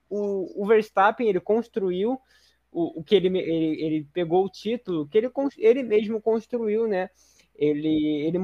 o, 0.09 0.63
o 0.63 0.65
Verstappen, 0.65 1.29
ele 1.29 1.39
construiu 1.39 2.19
o, 2.71 2.99
o 2.99 3.03
que 3.03 3.13
ele, 3.13 3.27
ele, 3.27 3.85
ele 3.85 4.07
pegou 4.11 4.43
o 4.43 4.49
título, 4.49 5.07
que 5.07 5.19
ele, 5.19 5.31
ele 5.57 5.83
mesmo 5.83 6.19
construiu, 6.19 6.87
né? 6.87 7.11
Ele, 7.55 8.25
ele 8.25 8.39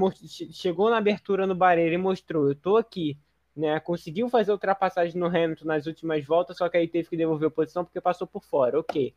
chegou 0.51 0.91
na 0.91 0.97
abertura 0.97 1.47
no 1.47 1.55
Bahrein 1.55 1.91
e 1.91 1.97
mostrou, 1.97 2.49
eu 2.49 2.55
tô 2.55 2.77
aqui, 2.77 3.17
né? 3.55 3.79
Conseguiu 3.79 4.29
fazer 4.29 4.51
ultrapassagem 4.51 5.19
no 5.19 5.27
Hamilton 5.27 5.65
nas 5.65 5.85
últimas 5.85 6.25
voltas, 6.25 6.57
só 6.57 6.67
que 6.67 6.77
aí 6.77 6.87
teve 6.87 7.09
que 7.09 7.17
devolver 7.17 7.47
a 7.47 7.51
posição 7.51 7.83
porque 7.83 8.01
passou 8.01 8.27
por 8.27 8.43
fora, 8.43 8.79
ok. 8.79 9.13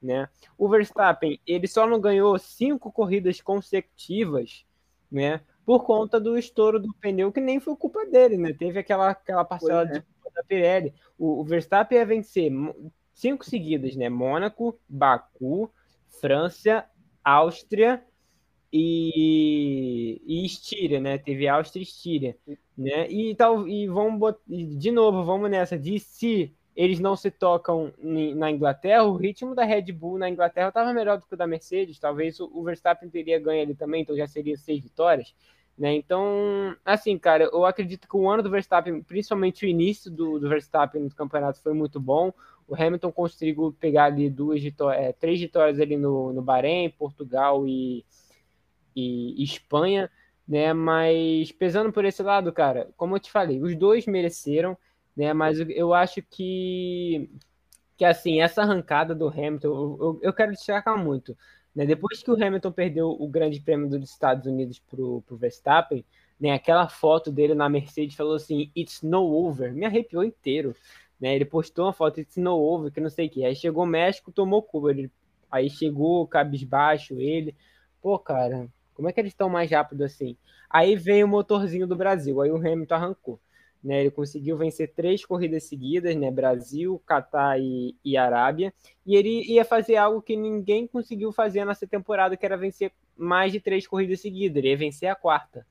Né? 0.00 0.28
O 0.56 0.68
Verstappen, 0.68 1.38
ele 1.46 1.66
só 1.66 1.86
não 1.86 2.00
ganhou 2.00 2.38
cinco 2.38 2.90
corridas 2.90 3.40
consecutivas, 3.40 4.64
né? 5.10 5.42
Por 5.66 5.84
conta 5.84 6.18
do 6.18 6.38
estouro 6.38 6.80
do 6.80 6.94
pneu, 6.94 7.30
que 7.30 7.40
nem 7.40 7.60
foi 7.60 7.76
culpa 7.76 8.06
dele, 8.06 8.38
né? 8.38 8.54
Teve 8.54 8.78
aquela, 8.78 9.10
aquela 9.10 9.44
parcela 9.44 9.82
é. 9.82 9.86
de 9.86 10.00
culpa 10.00 10.30
da 10.34 10.42
Pirelli. 10.42 10.94
O, 11.18 11.40
o 11.40 11.44
Verstappen 11.44 11.98
ia 11.98 12.06
vencer 12.06 12.50
cinco 13.12 13.44
seguidas, 13.44 13.94
né? 13.94 14.08
Mônaco, 14.08 14.78
Baku, 14.88 15.70
França, 16.08 16.86
Áustria 17.22 18.02
e, 18.72 20.20
e 20.26 20.46
Estíria, 20.46 20.98
né? 20.98 21.18
Teve 21.18 21.46
Áustria 21.46 21.82
e 21.82 21.84
Estíria, 21.84 22.36
né? 22.80 23.08
E 23.10 23.34
tal 23.34 23.68
e 23.68 23.86
vamos 23.86 24.18
botar, 24.18 24.40
de 24.48 24.90
novo, 24.90 25.22
vamos 25.22 25.50
nessa 25.50 25.78
de 25.78 25.98
se 25.98 26.54
eles 26.74 26.98
não 26.98 27.14
se 27.14 27.30
tocam 27.30 27.92
na 27.98 28.50
Inglaterra, 28.50 29.04
o 29.04 29.16
ritmo 29.16 29.54
da 29.54 29.64
Red 29.64 29.92
Bull 29.92 30.16
na 30.18 30.30
Inglaterra 30.30 30.68
estava 30.68 30.94
melhor 30.94 31.18
do 31.18 31.26
que 31.26 31.34
o 31.34 31.36
da 31.36 31.46
Mercedes, 31.46 31.98
talvez 31.98 32.40
o 32.40 32.62
Verstappen 32.62 33.10
teria 33.10 33.38
ganho 33.38 33.62
ali 33.62 33.74
também, 33.74 34.02
então 34.02 34.16
já 34.16 34.26
seria 34.26 34.56
seis 34.56 34.82
vitórias, 34.82 35.34
né? 35.76 35.92
Então, 35.94 36.74
assim, 36.84 37.18
cara, 37.18 37.44
eu 37.44 37.66
acredito 37.66 38.08
que 38.08 38.16
o 38.16 38.30
ano 38.30 38.42
do 38.42 38.50
Verstappen, 38.50 39.02
principalmente 39.02 39.66
o 39.66 39.68
início 39.68 40.10
do, 40.10 40.38
do 40.38 40.48
Verstappen 40.48 41.02
no 41.02 41.10
campeonato 41.10 41.60
foi 41.60 41.74
muito 41.74 42.00
bom. 42.00 42.32
O 42.66 42.74
Hamilton 42.74 43.12
conseguiu 43.12 43.76
pegar 43.78 44.04
ali 44.04 44.30
duas 44.30 44.62
vitórias, 44.62 45.04
é, 45.04 45.12
três 45.12 45.38
vitórias 45.40 45.78
ali 45.80 45.96
no, 45.96 46.32
no 46.32 46.40
Bahrein, 46.40 46.88
Portugal 46.90 47.66
e 47.66 48.04
e 48.94 49.42
Espanha, 49.42 50.10
né? 50.50 50.72
Mas 50.72 51.52
pesando 51.52 51.92
por 51.92 52.04
esse 52.04 52.24
lado, 52.24 52.52
cara, 52.52 52.90
como 52.96 53.14
eu 53.14 53.20
te 53.20 53.30
falei, 53.30 53.62
os 53.62 53.76
dois 53.76 54.04
mereceram, 54.04 54.76
né? 55.16 55.32
Mas 55.32 55.60
eu 55.60 55.94
acho 55.94 56.20
que 56.22 57.30
que 57.96 58.04
assim, 58.04 58.40
essa 58.40 58.62
arrancada 58.62 59.14
do 59.14 59.28
Hamilton, 59.28 59.68
eu, 59.68 59.98
eu, 60.00 60.20
eu 60.22 60.32
quero 60.32 60.52
destacar 60.52 60.98
muito. 60.98 61.36
Né? 61.74 61.86
Depois 61.86 62.22
que 62.22 62.30
o 62.30 62.34
Hamilton 62.34 62.72
perdeu 62.72 63.10
o 63.10 63.28
Grande 63.28 63.60
Prêmio 63.60 63.88
dos 63.88 64.10
Estados 64.10 64.46
Unidos 64.46 64.80
pro, 64.80 65.22
pro 65.22 65.36
Verstappen, 65.36 66.04
né? 66.40 66.52
Aquela 66.52 66.88
foto 66.88 67.30
dele 67.30 67.54
na 67.54 67.68
Mercedes 67.68 68.16
falou 68.16 68.34
assim, 68.34 68.72
it's 68.76 69.02
no 69.02 69.22
over, 69.22 69.72
me 69.72 69.86
arrepiou 69.86 70.24
inteiro. 70.24 70.74
Né? 71.20 71.34
Ele 71.36 71.44
postou 71.44 71.86
uma 71.86 71.92
foto, 71.92 72.20
it's 72.20 72.36
no 72.38 72.58
over, 72.58 72.90
que 72.90 73.00
não 73.00 73.10
sei 73.10 73.26
o 73.26 73.30
que. 73.30 73.44
Aí 73.44 73.54
chegou 73.54 73.84
o 73.84 73.86
México, 73.86 74.32
tomou 74.32 74.62
Cuba. 74.62 74.90
Ele, 74.90 75.10
aí 75.50 75.70
chegou 75.70 76.26
cabisbaixo 76.26 77.20
ele. 77.20 77.54
Pô, 78.02 78.18
cara, 78.18 78.68
como 79.00 79.08
é 79.08 79.12
que 79.14 79.20
eles 79.20 79.32
estão 79.32 79.48
mais 79.48 79.70
rápido 79.70 80.04
assim? 80.04 80.36
Aí 80.68 80.94
vem 80.94 81.24
o 81.24 81.28
motorzinho 81.28 81.86
do 81.86 81.96
Brasil, 81.96 82.38
aí 82.42 82.50
o 82.50 82.56
Hamilton 82.56 82.94
arrancou. 82.94 83.40
Né, 83.82 84.00
ele 84.00 84.10
conseguiu 84.10 84.58
vencer 84.58 84.92
três 84.94 85.24
corridas 85.24 85.64
seguidas, 85.64 86.14
né, 86.14 86.30
Brasil, 86.30 87.02
Catar 87.06 87.58
e, 87.58 87.96
e, 88.04 88.14
Arábia, 88.14 88.74
e 89.06 89.16
ele 89.16 89.50
ia 89.50 89.64
fazer 89.64 89.96
algo 89.96 90.20
que 90.20 90.36
ninguém 90.36 90.86
conseguiu 90.86 91.32
fazer 91.32 91.64
nessa 91.64 91.86
temporada, 91.86 92.36
que 92.36 92.44
era 92.44 92.58
vencer 92.58 92.92
mais 93.16 93.52
de 93.52 93.58
três 93.58 93.86
corridas 93.86 94.20
seguidas. 94.20 94.58
Ele 94.58 94.68
ia 94.68 94.76
vencer 94.76 95.08
a 95.08 95.14
quarta. 95.14 95.66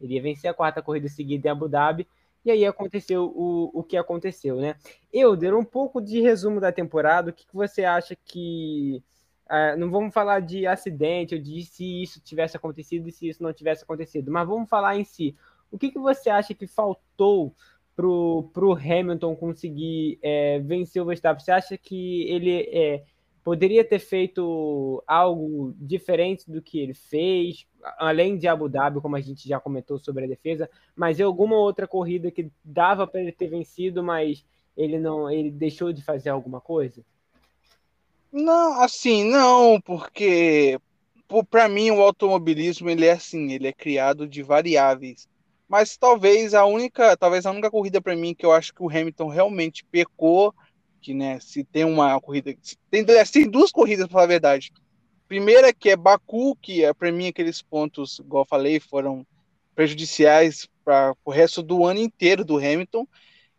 Ele 0.00 0.14
ia 0.14 0.22
vencer 0.22 0.48
a 0.48 0.54
quarta 0.54 0.80
corrida 0.80 1.08
seguida 1.08 1.48
em 1.48 1.50
Abu 1.50 1.68
Dhabi, 1.68 2.06
e 2.44 2.50
aí 2.52 2.64
aconteceu 2.64 3.24
o, 3.24 3.72
o 3.74 3.82
que 3.82 3.96
aconteceu, 3.96 4.60
né? 4.60 4.76
Eu 5.12 5.34
der 5.34 5.52
um 5.52 5.64
pouco 5.64 6.00
de 6.00 6.20
resumo 6.20 6.60
da 6.60 6.70
temporada. 6.70 7.30
O 7.30 7.32
que, 7.32 7.44
que 7.44 7.54
você 7.56 7.84
acha 7.84 8.14
que 8.14 9.02
Uh, 9.48 9.78
não 9.78 9.90
vamos 9.90 10.12
falar 10.12 10.40
de 10.40 10.66
acidente 10.66 11.34
ou 11.34 11.40
de 11.40 11.64
se 11.64 12.02
isso 12.02 12.20
tivesse 12.20 12.56
acontecido 12.56 13.08
e 13.08 13.12
se 13.12 13.28
isso 13.28 13.42
não 13.42 13.52
tivesse 13.52 13.82
acontecido, 13.82 14.30
mas 14.30 14.46
vamos 14.46 14.68
falar 14.68 14.98
em 14.98 15.04
si. 15.04 15.34
O 15.70 15.78
que, 15.78 15.90
que 15.90 15.98
você 15.98 16.28
acha 16.28 16.52
que 16.52 16.66
faltou 16.66 17.54
para 17.96 18.06
o 18.06 18.72
Hamilton 18.74 19.34
conseguir 19.34 20.18
é, 20.22 20.58
vencer 20.60 21.02
o 21.02 21.06
Verstappen? 21.06 21.42
Você 21.42 21.50
acha 21.50 21.78
que 21.78 22.22
ele 22.24 22.60
é, 22.70 23.04
poderia 23.42 23.82
ter 23.82 23.98
feito 23.98 25.02
algo 25.06 25.74
diferente 25.78 26.50
do 26.50 26.60
que 26.60 26.78
ele 26.78 26.92
fez, 26.92 27.66
além 27.96 28.36
de 28.36 28.46
Abu 28.46 28.68
Dhabi, 28.68 29.00
como 29.00 29.16
a 29.16 29.20
gente 29.20 29.48
já 29.48 29.58
comentou 29.58 29.98
sobre 29.98 30.24
a 30.24 30.28
defesa, 30.28 30.68
mas 30.94 31.18
em 31.18 31.22
alguma 31.22 31.56
outra 31.56 31.88
corrida 31.88 32.30
que 32.30 32.52
dava 32.62 33.06
para 33.06 33.22
ele 33.22 33.32
ter 33.32 33.48
vencido, 33.48 34.02
mas 34.02 34.44
ele 34.76 34.98
não, 34.98 35.30
ele 35.30 35.50
deixou 35.50 35.90
de 35.90 36.02
fazer 36.02 36.28
alguma 36.28 36.60
coisa? 36.60 37.02
Não, 38.32 38.80
assim, 38.82 39.24
não, 39.24 39.80
porque 39.80 40.78
para 41.50 41.68
mim 41.68 41.90
o 41.90 42.00
automobilismo 42.02 42.88
ele 42.90 43.06
é 43.06 43.12
assim, 43.12 43.52
ele 43.52 43.68
é 43.68 43.72
criado 43.72 44.28
de 44.28 44.42
variáveis. 44.42 45.26
Mas 45.68 45.96
talvez 45.96 46.54
a 46.54 46.64
única, 46.64 47.16
talvez 47.16 47.44
a 47.44 47.50
única 47.50 47.70
corrida 47.70 48.00
para 48.00 48.16
mim 48.16 48.34
que 48.34 48.44
eu 48.44 48.52
acho 48.52 48.72
que 48.74 48.82
o 48.82 48.88
Hamilton 48.88 49.28
realmente 49.28 49.84
pecou, 49.84 50.54
que 51.00 51.14
né, 51.14 51.38
se 51.40 51.64
tem 51.64 51.84
uma 51.84 52.18
corrida, 52.20 52.54
tem, 52.90 53.04
tem 53.04 53.50
duas 53.50 53.70
corridas 53.70 54.06
para 54.06 54.12
falar 54.12 54.24
a 54.24 54.28
verdade. 54.28 54.72
Primeira 55.26 55.72
que 55.72 55.90
é 55.90 55.96
Baku, 55.96 56.56
que 56.56 56.84
é 56.84 56.92
para 56.94 57.12
mim 57.12 57.28
aqueles 57.28 57.60
pontos, 57.60 58.18
igual 58.18 58.42
eu 58.42 58.48
falei, 58.48 58.80
foram 58.80 59.26
prejudiciais 59.74 60.66
para 60.84 61.14
o 61.24 61.30
resto 61.30 61.62
do 61.62 61.84
ano 61.84 62.00
inteiro 62.00 62.44
do 62.44 62.56
Hamilton. 62.56 63.06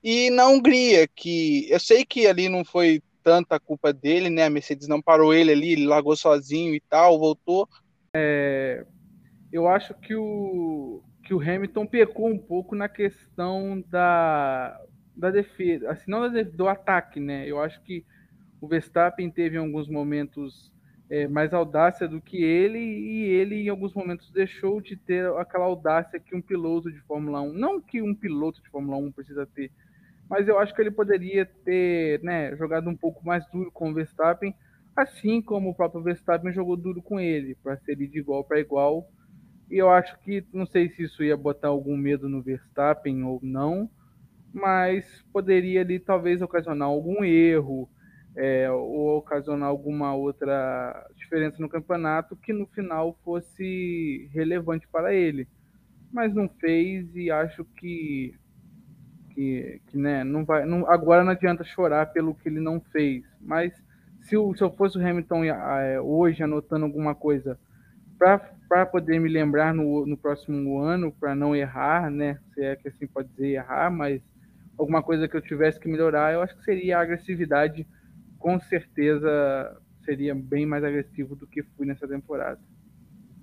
E 0.04 0.30
na 0.32 0.48
Hungria, 0.48 1.08
que 1.08 1.70
eu 1.70 1.80
sei 1.80 2.06
que 2.06 2.26
ali 2.26 2.50
não 2.50 2.66
foi 2.66 3.02
tanta 3.30 3.60
culpa 3.60 3.94
dele, 3.94 4.28
né? 4.28 4.46
A 4.46 4.50
Mercedes 4.50 4.88
não 4.88 5.00
parou 5.00 5.36
ele 5.36 5.52
ali, 5.52 5.74
ele 5.74 5.86
largou 5.86 6.16
sozinho 6.16 6.74
e 6.74 6.80
tal, 6.80 7.20
voltou. 7.20 7.70
É, 8.12 8.84
eu 9.52 9.68
acho 9.68 9.94
que 9.94 10.16
o, 10.16 11.04
que 11.24 11.32
o 11.32 11.40
Hamilton 11.40 11.86
pecou 11.86 12.28
um 12.28 12.40
pouco 12.40 12.76
na 12.76 12.90
questão 12.90 13.84
da, 13.88 14.82
da 15.16 15.30
defesa, 15.30 15.92
assim, 15.92 16.10
não 16.10 16.22
da, 16.22 16.42
do 16.42 16.68
ataque, 16.68 17.20
né? 17.20 17.48
Eu 17.48 17.62
acho 17.62 17.80
que 17.84 18.04
o 18.60 18.68
Verstappen 18.68 19.30
teve 19.30 19.58
em 19.58 19.60
alguns 19.60 19.88
momentos 19.88 20.74
é, 21.08 21.28
mais 21.28 21.54
audácia 21.54 22.08
do 22.08 22.20
que 22.20 22.44
ele, 22.44 22.80
e 22.80 23.26
ele 23.26 23.62
em 23.62 23.70
alguns 23.70 23.94
momentos 23.94 24.32
deixou 24.32 24.82
de 24.82 24.96
ter 24.96 25.32
aquela 25.34 25.66
audácia 25.66 26.20
que 26.20 26.36
um 26.36 26.42
piloto 26.42 26.92
de 26.92 27.00
Fórmula 27.02 27.42
1, 27.42 27.54
não 27.54 27.80
que 27.80 28.02
um 28.02 28.16
piloto 28.16 28.60
de 28.60 28.70
Fórmula 28.72 28.98
1 28.98 29.12
precisa 29.12 29.46
ter, 29.46 29.72
mas 30.30 30.48
eu 30.48 30.60
acho 30.60 30.76
que 30.76 30.82
ele 30.82 30.92
poderia 30.92 31.46
ter 31.46 32.22
né, 32.22 32.56
jogado 32.56 32.88
um 32.88 32.96
pouco 32.96 33.26
mais 33.26 33.44
duro 33.52 33.72
com 33.72 33.90
o 33.90 33.94
Verstappen, 33.94 34.54
assim 34.96 35.42
como 35.42 35.70
o 35.70 35.76
próprio 35.76 36.04
Verstappen 36.04 36.54
jogou 36.54 36.78
duro 36.78 37.02
com 37.02 37.20
ele, 37.20 37.56
para 37.64 37.78
ser 37.78 37.96
de 37.96 38.20
igual 38.20 38.44
para 38.44 38.60
igual. 38.60 39.10
E 39.72 39.78
eu 39.78 39.90
acho 39.90 40.20
que, 40.20 40.46
não 40.54 40.66
sei 40.66 40.90
se 40.90 41.04
isso 41.04 41.24
ia 41.24 41.36
botar 41.36 41.70
algum 41.70 41.98
medo 41.98 42.30
no 42.30 42.44
Verstappen 42.44 43.24
ou 43.24 43.40
não, 43.42 43.90
mas 44.54 45.06
poderia 45.34 45.82
ali 45.82 46.00
talvez 46.00 46.42
ocasionar 46.42 46.88
algum 46.88 47.24
erro 47.24 47.90
é, 48.36 48.70
ou 48.72 49.18
ocasionar 49.18 49.70
alguma 49.70 50.16
outra 50.16 51.08
diferença 51.16 51.58
no 51.60 51.70
campeonato 51.70 52.36
que 52.36 52.54
no 52.54 52.68
final 52.68 53.18
fosse 53.24 54.30
relevante 54.32 54.88
para 54.88 55.14
ele. 55.14 55.48
Mas 56.12 56.34
não 56.34 56.50
fez 56.50 57.16
e 57.16 57.30
acho 57.30 57.64
que 57.78 58.34
que, 59.40 59.82
que 59.88 59.98
né, 59.98 60.22
não 60.26 60.44
vai, 60.44 60.66
não, 60.66 60.86
agora 60.92 61.24
não 61.24 61.32
adianta 61.32 61.64
chorar 61.64 62.08
pelo 62.08 62.36
que 62.36 62.50
ele 62.50 62.60
não 62.60 62.82
fez. 62.82 63.24
Mas 63.40 63.72
se, 64.20 64.36
o, 64.36 64.54
se 64.54 64.62
eu 64.62 64.70
fosse 64.70 64.98
o 64.98 65.02
Hamilton 65.02 65.46
é, 65.46 66.02
hoje 66.02 66.44
anotando 66.44 66.84
alguma 66.84 67.16
coisa 67.16 67.58
para 68.18 68.86
poder 68.86 69.18
me 69.18 69.30
lembrar 69.30 69.74
no, 69.74 70.06
no 70.06 70.18
próximo 70.18 70.82
ano, 70.82 71.10
para 71.10 71.34
não 71.34 71.56
errar, 71.56 72.12
né? 72.12 72.38
Se 72.54 72.62
é 72.62 72.76
que 72.76 72.90
assim 72.90 73.08
pode 73.08 73.30
dizer 73.30 73.48
errar, 73.52 73.90
mas 73.90 74.22
alguma 74.78 75.02
coisa 75.02 75.26
que 75.26 75.38
eu 75.38 75.42
tivesse 75.42 75.80
que 75.80 75.88
melhorar, 75.88 76.34
eu 76.34 76.42
acho 76.42 76.58
que 76.58 76.66
seria 76.66 76.98
a 76.98 77.02
agressividade. 77.02 77.88
Com 78.38 78.60
certeza 78.60 79.82
seria 80.04 80.36
bem 80.36 80.66
mais 80.66 80.84
agressivo 80.84 81.34
do 81.34 81.48
que 81.48 81.64
fui 81.64 81.86
nessa 81.86 82.06
temporada. 82.06 82.60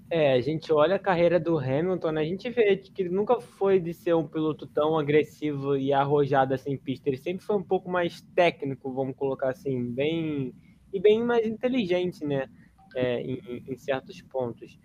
É, 0.09 0.35
a 0.35 0.41
gente 0.41 0.73
olha 0.73 0.97
a 0.97 1.01
carreira 1.01 1.41
do 1.41 1.59
Hamilton, 1.59 2.13
né? 2.13 2.21
a 2.21 2.25
gente 2.25 2.49
vê 2.49 2.77
que 2.77 3.03
ele 3.03 3.09
nunca 3.09 3.41
foi 3.41 3.81
de 3.81 3.93
ser 3.93 4.15
um 4.15 4.27
piloto 4.27 4.65
tão 4.65 4.97
agressivo 4.97 5.77
e 5.77 5.93
arrojado 5.93 6.55
assim 6.55 6.73
em 6.73 6.79
pista. 6.79 7.09
Ele 7.09 7.17
sempre 7.17 7.45
foi 7.45 7.57
um 7.57 7.63
pouco 7.63 7.91
mais 7.91 8.21
técnico, 8.35 8.93
vamos 8.93 9.17
colocar 9.17 9.51
assim, 9.51 9.93
bem 9.93 10.55
e 10.93 11.01
bem 11.01 11.25
mais 11.25 11.45
inteligente, 11.47 12.25
né? 12.25 12.49
É, 12.95 13.21
em, 13.21 13.65
em, 13.67 13.77
certos 13.77 14.23
pontos. 14.23 14.79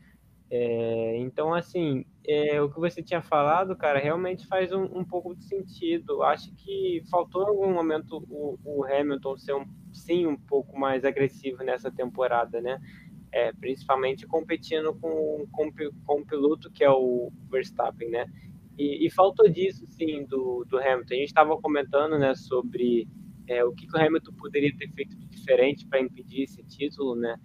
É, 0.50 1.18
então, 1.18 1.54
assim, 1.54 2.04
é, 2.28 2.60
o 2.62 2.70
que 2.70 2.78
você 2.78 3.02
tinha 3.02 3.22
falado, 3.22 3.74
cara, 3.76 4.00
realmente 4.00 4.46
faz 4.48 4.74
um, 4.74 4.84
um, 4.84 5.06
pouco 5.06 5.34
de 5.34 5.46
sentido. 5.46 6.24
Acho 6.24 6.52
que 6.56 7.02
faltou 7.10 7.44
em 7.44 7.48
algum 7.48 7.72
momento 7.72 8.18
o, 8.30 8.60
o 8.66 8.84
Hamilton 8.84 9.38
ser, 9.38 9.56
um, 9.56 9.66
sim, 9.94 10.26
um 10.26 10.36
pouco 10.36 10.78
mais 10.78 11.06
agressivo 11.06 11.64
nessa 11.64 11.90
temporada, 11.90 12.60
né? 12.60 12.82
É, 13.34 13.54
principalmente 13.54 14.28
competindo 14.28 14.94
com, 14.96 15.48
com, 15.52 15.72
com 16.06 16.20
o 16.20 16.26
piloto 16.26 16.70
que 16.70 16.84
é 16.84 16.90
o 16.90 17.32
Verstappen, 17.50 18.10
né? 18.10 18.26
E, 18.78 19.06
e 19.06 19.10
faltou 19.10 19.50
disso, 19.50 19.86
sim, 19.88 20.26
do, 20.26 20.66
do 20.68 20.78
Hamilton. 20.78 21.14
A 21.14 21.18
gente 21.18 21.28
estava 21.28 21.56
comentando, 21.58 22.20
né, 22.20 22.36
sobre 22.36 23.08
é, 23.48 23.64
o 23.64 23.72
que, 23.72 23.88
que 23.88 23.98
o 23.98 24.02
Hamilton 24.02 24.34
poderia 24.34 24.76
ter 24.76 24.90
feito 24.92 25.16
de 25.16 25.28
diferente 25.28 25.88
para 25.88 26.02
impedir 26.02 26.44
esse 26.44 26.62
título, 26.64 27.16
né? 27.16 27.38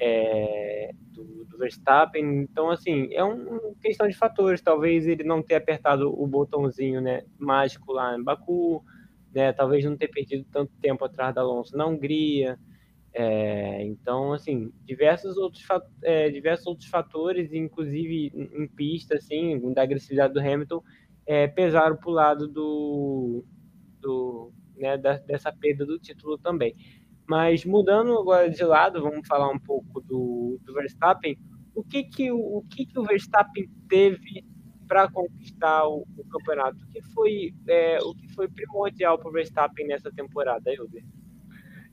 é, 0.00 0.90
do, 1.12 1.44
do, 1.44 1.58
Verstappen. 1.58 2.42
Então, 2.42 2.70
assim, 2.70 3.08
é 3.12 3.22
uma 3.22 3.60
questão 3.80 4.08
de 4.08 4.16
fatores. 4.16 4.60
Talvez 4.60 5.06
ele 5.06 5.24
não 5.24 5.42
ter 5.42 5.54
apertado 5.54 6.10
o 6.10 6.26
botãozinho 6.26 7.00
né, 7.00 7.22
mágico 7.38 7.92
lá 7.92 8.16
em 8.16 8.22
Baku, 8.22 8.84
né, 9.32 9.52
talvez 9.52 9.84
não 9.84 9.96
ter 9.96 10.08
perdido 10.08 10.44
tanto 10.50 10.72
tempo 10.80 11.04
atrás 11.04 11.34
da 11.34 11.40
Alonso 11.40 11.76
na 11.76 11.86
Hungria. 11.86 12.58
É, 13.16 13.84
então, 13.84 14.32
assim, 14.32 14.72
diversos 14.84 15.36
outros, 15.36 15.64
é, 16.02 16.28
diversos 16.30 16.66
outros 16.66 16.88
fatores, 16.88 17.52
inclusive 17.52 18.32
em 18.34 18.66
pista, 18.66 19.16
assim, 19.16 19.72
da 19.72 19.82
agressividade 19.82 20.34
do 20.34 20.40
Hamilton, 20.40 20.82
é, 21.24 21.46
pesaram 21.46 21.96
para 21.96 22.10
o 22.10 22.12
lado 22.12 22.48
do, 22.48 23.44
do 24.00 24.52
né, 24.76 24.98
da, 24.98 25.16
dessa 25.18 25.52
perda 25.52 25.86
do 25.86 25.98
título 25.98 26.36
também. 26.38 26.74
Mas 27.26 27.64
mudando 27.64 28.18
agora 28.18 28.50
de 28.50 28.64
lado, 28.64 29.00
vamos 29.00 29.26
falar 29.26 29.48
um 29.48 29.60
pouco 29.60 30.00
do, 30.00 30.58
do 30.64 30.74
Verstappen. 30.74 31.38
O 31.72 31.84
que 31.84 32.02
que 32.02 32.32
o, 32.32 32.58
o 32.58 32.62
que 32.68 32.84
que 32.84 32.98
o 32.98 33.04
Verstappen 33.04 33.68
teve 33.88 34.44
para 34.88 35.10
conquistar 35.10 35.86
o, 35.86 36.04
o, 36.18 36.24
campeonato? 36.24 36.84
O 36.84 36.88
que 36.88 37.00
foi 37.00 37.54
é, 37.68 37.98
o 38.02 38.12
que 38.12 38.28
foi 38.34 38.48
primordial 38.48 39.18
para 39.18 39.28
o 39.28 39.32
Verstappen 39.32 39.86
nessa 39.86 40.10
temporada, 40.12 40.72
Hilder? 40.72 41.04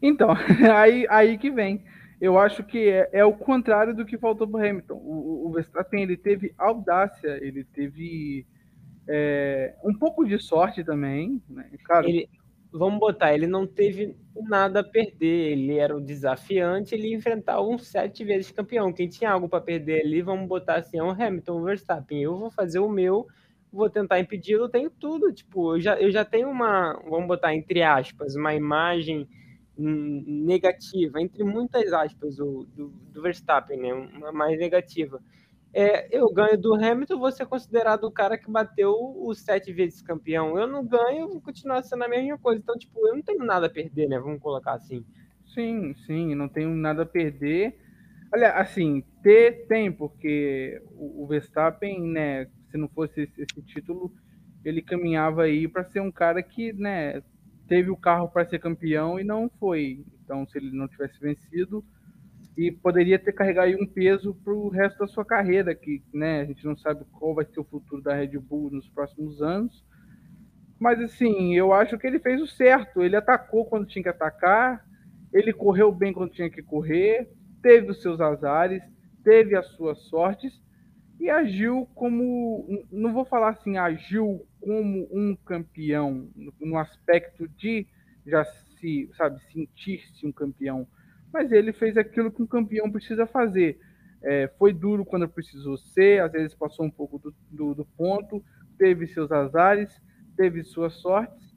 Então, 0.02 0.30
aí 0.74 1.06
aí 1.10 1.38
que 1.38 1.52
vem. 1.52 1.84
Eu 2.20 2.38
acho 2.38 2.64
que 2.64 2.88
é, 2.88 3.10
é 3.14 3.26
o 3.26 3.34
contrário 3.34 3.96
do 3.96 4.06
que 4.06 4.18
faltou 4.18 4.48
para 4.48 4.70
Hamilton. 4.70 4.94
O, 4.94 5.52
Verstappen 5.52 6.04
ele 6.04 6.16
teve 6.16 6.54
audácia, 6.56 7.40
ele 7.42 7.64
teve 7.64 8.46
é, 9.08 9.74
um 9.84 9.94
pouco 9.94 10.24
de 10.24 10.38
sorte 10.38 10.84
também, 10.84 11.42
né? 11.50 11.68
Claro. 11.84 12.08
Ele, 12.08 12.30
vamos 12.72 13.00
botar, 13.00 13.34
ele 13.34 13.48
não 13.48 13.66
teve 13.66 14.16
nada 14.48 14.82
a 14.82 14.84
perder, 14.84 15.52
ele 15.52 15.78
era 15.78 15.98
o 15.98 16.00
desafiante, 16.00 16.94
ele 16.94 17.14
enfrentava 17.14 17.62
um 17.64 17.80
sete 17.80 18.24
vezes 18.24 18.52
campeão. 18.52 18.94
Quem 18.94 19.10
tinha 19.10 19.32
algo 19.32 19.50
para 19.50 19.60
perder 19.60 20.06
ali, 20.06 20.22
vamos 20.22 20.48
botar 20.48 20.76
assim, 20.76 21.00
é 21.00 21.04
o 21.04 21.10
Hamilton, 21.10 21.60
o 21.60 21.64
Verstappen. 21.64 22.22
Eu 22.22 22.38
vou 22.38 22.52
fazer 22.52 22.78
o 22.78 22.88
meu, 22.88 23.26
vou 23.74 23.90
tentar 23.90 24.20
impedi-lo, 24.20 24.70
tenho 24.70 24.92
tudo. 24.92 25.34
Tipo, 25.34 25.76
eu 25.76 25.82
já, 25.82 26.00
eu 26.00 26.12
já 26.12 26.24
tenho 26.24 26.50
uma, 26.50 27.02
vamos 27.10 27.28
botar 27.28 27.56
entre 27.56 27.82
aspas, 27.82 28.36
uma 28.36 28.54
imagem 28.54 29.28
negativa, 29.78 31.22
entre 31.22 31.44
muitas 31.44 31.92
aspas, 31.94 32.36
do, 32.36 32.66
do, 32.76 32.90
do 32.90 33.22
Verstappen, 33.22 33.80
né? 33.80 33.94
Uma 33.94 34.32
mais 34.32 34.60
negativa 34.60 35.22
é, 35.74 36.16
eu 36.16 36.32
ganho 36.34 36.58
do 36.58 36.74
Hamilton, 36.74 37.18
vou 37.18 37.32
ser 37.32 37.46
considerado 37.46 38.04
o 38.04 38.12
cara 38.12 38.38
que 38.38 38.52
bateu 38.52 38.94
os 39.26 39.40
sete 39.40 39.72
vezes 39.72 40.02
campeão. 40.02 40.58
Eu 40.58 40.68
não 40.68 40.86
ganho, 40.86 41.30
vou 41.30 41.42
continuar 41.42 41.82
sendo 41.84 42.04
a 42.04 42.10
mesma 42.10 42.38
coisa. 42.38 42.60
Então, 42.60 42.78
tipo, 42.78 43.08
eu 43.08 43.16
não 43.16 43.22
tenho 43.22 43.44
nada 43.46 43.68
a 43.68 43.70
perder, 43.70 44.10
né? 44.10 44.20
Vamos 44.20 44.42
colocar 44.42 44.74
assim. 44.74 45.06
Sim, 45.54 45.94
sim, 46.06 46.36
não 46.36 46.50
tenho 46.50 46.70
nada 46.70 47.04
a 47.04 47.06
perder. 47.06 47.78
Olha, 48.34 48.54
assim, 48.54 49.04
ter 49.24 49.66
tem, 49.68 49.92
porque 49.92 50.82
o, 50.94 51.26
Verstappen, 51.28 52.02
né, 52.02 52.48
se 52.70 52.78
não 52.78 52.88
fosse 52.90 53.22
esse, 53.22 53.42
esse 53.42 53.62
título, 53.62 54.14
ele 54.64 54.82
caminhava 54.82 55.44
aí 55.44 55.68
para 55.68 55.84
ser 55.84 56.02
um 56.02 56.12
cara 56.12 56.42
que, 56.42 56.72
né, 56.74 57.22
teve 57.72 57.90
o 57.90 57.96
carro 57.96 58.28
para 58.28 58.46
ser 58.50 58.60
campeão 58.60 59.18
e 59.18 59.24
não 59.24 59.50
foi. 59.58 60.04
Então, 60.22 60.46
se 60.46 60.58
ele 60.58 60.76
não 60.76 60.90
tivesse 60.90 61.18
vencido, 61.22 61.82
e 62.58 62.70
poderia 62.70 63.18
ter 63.18 63.32
carregado 63.32 63.72
um 63.82 63.88
peso 63.88 64.36
para 64.44 64.54
o 64.54 64.68
resto 64.68 65.00
da 65.00 65.08
sua 65.08 65.24
carreira, 65.24 65.74
que 65.74 66.04
né, 66.14 66.42
a 66.42 66.46
gente 66.46 66.66
não 66.66 66.76
sabe 66.76 67.06
qual 67.14 67.34
vai 67.34 67.46
ser 67.46 67.62
o 67.62 67.64
futuro 67.64 68.02
da 68.02 68.14
Red 68.14 68.38
Bull 68.40 68.72
nos 68.72 68.90
próximos 68.90 69.42
anos. 69.42 69.86
Mas 70.78 71.00
assim, 71.00 71.56
eu 71.56 71.72
acho 71.72 71.98
que 71.98 72.06
ele 72.06 72.20
fez 72.20 72.42
o 72.42 72.48
certo. 72.48 73.02
Ele 73.02 73.16
atacou 73.16 73.64
quando 73.64 73.88
tinha 73.88 74.04
que 74.04 74.10
atacar, 74.10 74.86
ele 75.32 75.54
correu 75.54 75.94
bem 75.94 76.12
quando 76.12 76.34
tinha 76.34 76.50
que 76.50 76.62
correr, 76.62 77.32
teve 77.62 77.90
os 77.90 78.02
seus 78.02 78.20
azares, 78.20 78.84
teve 79.24 79.56
as 79.56 79.68
suas 79.68 79.98
sortes 80.10 80.62
e 81.22 81.30
agiu 81.30 81.88
como, 81.96 82.86
não 82.92 83.14
vou 83.14 83.24
falar 83.24 83.52
assim, 83.52 83.78
agiu 83.78 84.46
como 84.60 85.08
um 85.12 85.36
campeão 85.46 86.28
no 86.60 86.78
aspecto 86.78 87.48
de 87.48 87.88
já 88.26 88.44
se, 88.44 89.10
sabe, 89.16 89.40
sentir-se 89.54 90.26
um 90.26 90.32
campeão 90.32 90.88
mas 91.32 91.52
ele 91.52 91.72
fez 91.72 91.98
aquilo 91.98 92.32
que 92.32 92.42
um 92.42 92.48
campeão 92.48 92.92
precisa 92.92 93.26
fazer. 93.26 93.80
É, 94.24 94.50
foi 94.60 94.74
duro 94.74 95.06
quando 95.06 95.28
precisou 95.28 95.78
ser, 95.78 96.22
às 96.22 96.32
vezes 96.32 96.54
passou 96.54 96.86
um 96.86 96.92
pouco 96.92 97.18
do, 97.18 97.34
do, 97.50 97.74
do 97.74 97.86
ponto, 97.86 98.44
teve 98.78 99.08
seus 99.08 99.32
azares, 99.32 99.90
teve 100.36 100.64
suas 100.64 100.94
sortes, 100.96 101.52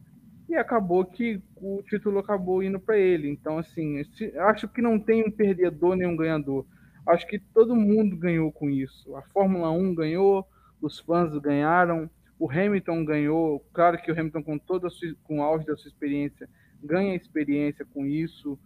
e 0.49 0.55
acabou 0.55 1.05
que 1.05 1.43
o 1.57 1.83
título 1.83 2.19
acabou 2.19 2.62
indo 2.62 2.79
para 2.79 2.97
ele. 2.99 3.29
Então, 3.29 3.59
assim, 3.59 4.03
acho 4.49 4.69
que 4.69 4.81
não 4.81 4.99
tem 4.99 5.25
um 5.27 5.31
perdedor 5.31 5.97
nem 5.97 6.07
um 6.07 6.17
ganhador. 6.17 6.65
Acho 7.07 7.26
que 7.26 7.38
todo 7.38 7.76
mundo 7.76 8.16
ganhou 8.16 8.50
com 8.50 8.70
isso. 8.70 9.14
A 9.16 9.22
Fórmula 9.22 9.70
1 9.70 9.94
ganhou, 9.94 10.46
os 10.80 10.98
fãs 11.00 11.36
ganharam, 11.38 12.09
o 12.38 12.50
Hamilton 12.50 13.05
ganhou. 13.05 13.61
Claro 13.72 13.98
que 13.98 14.11
o 14.11 14.18
Hamilton, 14.18 14.42
com 14.42 14.59
toda 14.59 14.88
sua, 14.88 15.14
com 15.24 15.38
o 15.38 15.42
auge 15.42 15.66
da 15.66 15.76
sua 15.76 15.88
experiência, 15.88 16.48
ganha 16.82 17.14
experiência 17.14 17.84
com 17.84 18.07
isso. 18.07 18.59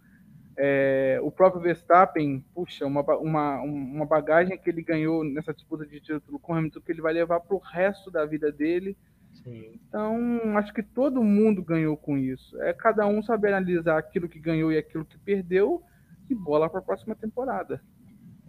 É, 0.57 1.19
o 1.21 1.31
próprio 1.31 1.61
Verstappen, 1.61 2.43
puxa, 2.53 2.85
uma, 2.85 3.01
uma, 3.17 3.61
uma 3.61 4.05
bagagem 4.05 4.57
que 4.57 4.69
ele 4.69 4.81
ganhou 4.81 5.23
nessa 5.23 5.53
disputa 5.53 5.85
de 5.85 6.01
título 6.01 6.39
com 6.39 6.51
o 6.51 6.55
Hamilton 6.55 6.81
que 6.81 6.91
ele 6.91 7.01
vai 7.01 7.13
levar 7.13 7.39
para 7.39 7.55
o 7.55 7.59
resto 7.59 8.11
da 8.11 8.25
vida 8.25 8.51
dele. 8.51 8.97
Sim. 9.43 9.79
Então, 9.87 10.57
acho 10.57 10.73
que 10.73 10.83
todo 10.83 11.23
mundo 11.23 11.63
ganhou 11.63 11.95
com 11.95 12.17
isso. 12.17 12.61
É 12.61 12.73
cada 12.73 13.07
um 13.07 13.23
saber 13.23 13.53
analisar 13.53 13.97
aquilo 13.97 14.27
que 14.27 14.39
ganhou 14.39 14.71
e 14.71 14.77
aquilo 14.77 15.05
que 15.05 15.17
perdeu 15.17 15.81
e 16.29 16.35
bola 16.35 16.69
para 16.69 16.79
a 16.79 16.83
próxima 16.83 17.15
temporada. 17.15 17.81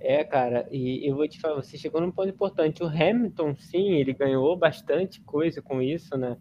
É, 0.00 0.24
cara, 0.24 0.66
e 0.72 1.06
eu 1.08 1.14
vou 1.14 1.28
te 1.28 1.38
falar, 1.38 1.56
você 1.56 1.76
chegou 1.76 2.00
num 2.00 2.10
ponto 2.10 2.30
importante. 2.30 2.82
O 2.82 2.86
Hamilton, 2.86 3.54
sim, 3.56 3.92
ele 3.92 4.14
ganhou 4.14 4.56
bastante 4.56 5.20
coisa 5.22 5.60
com 5.60 5.82
isso, 5.82 6.16
né? 6.16 6.38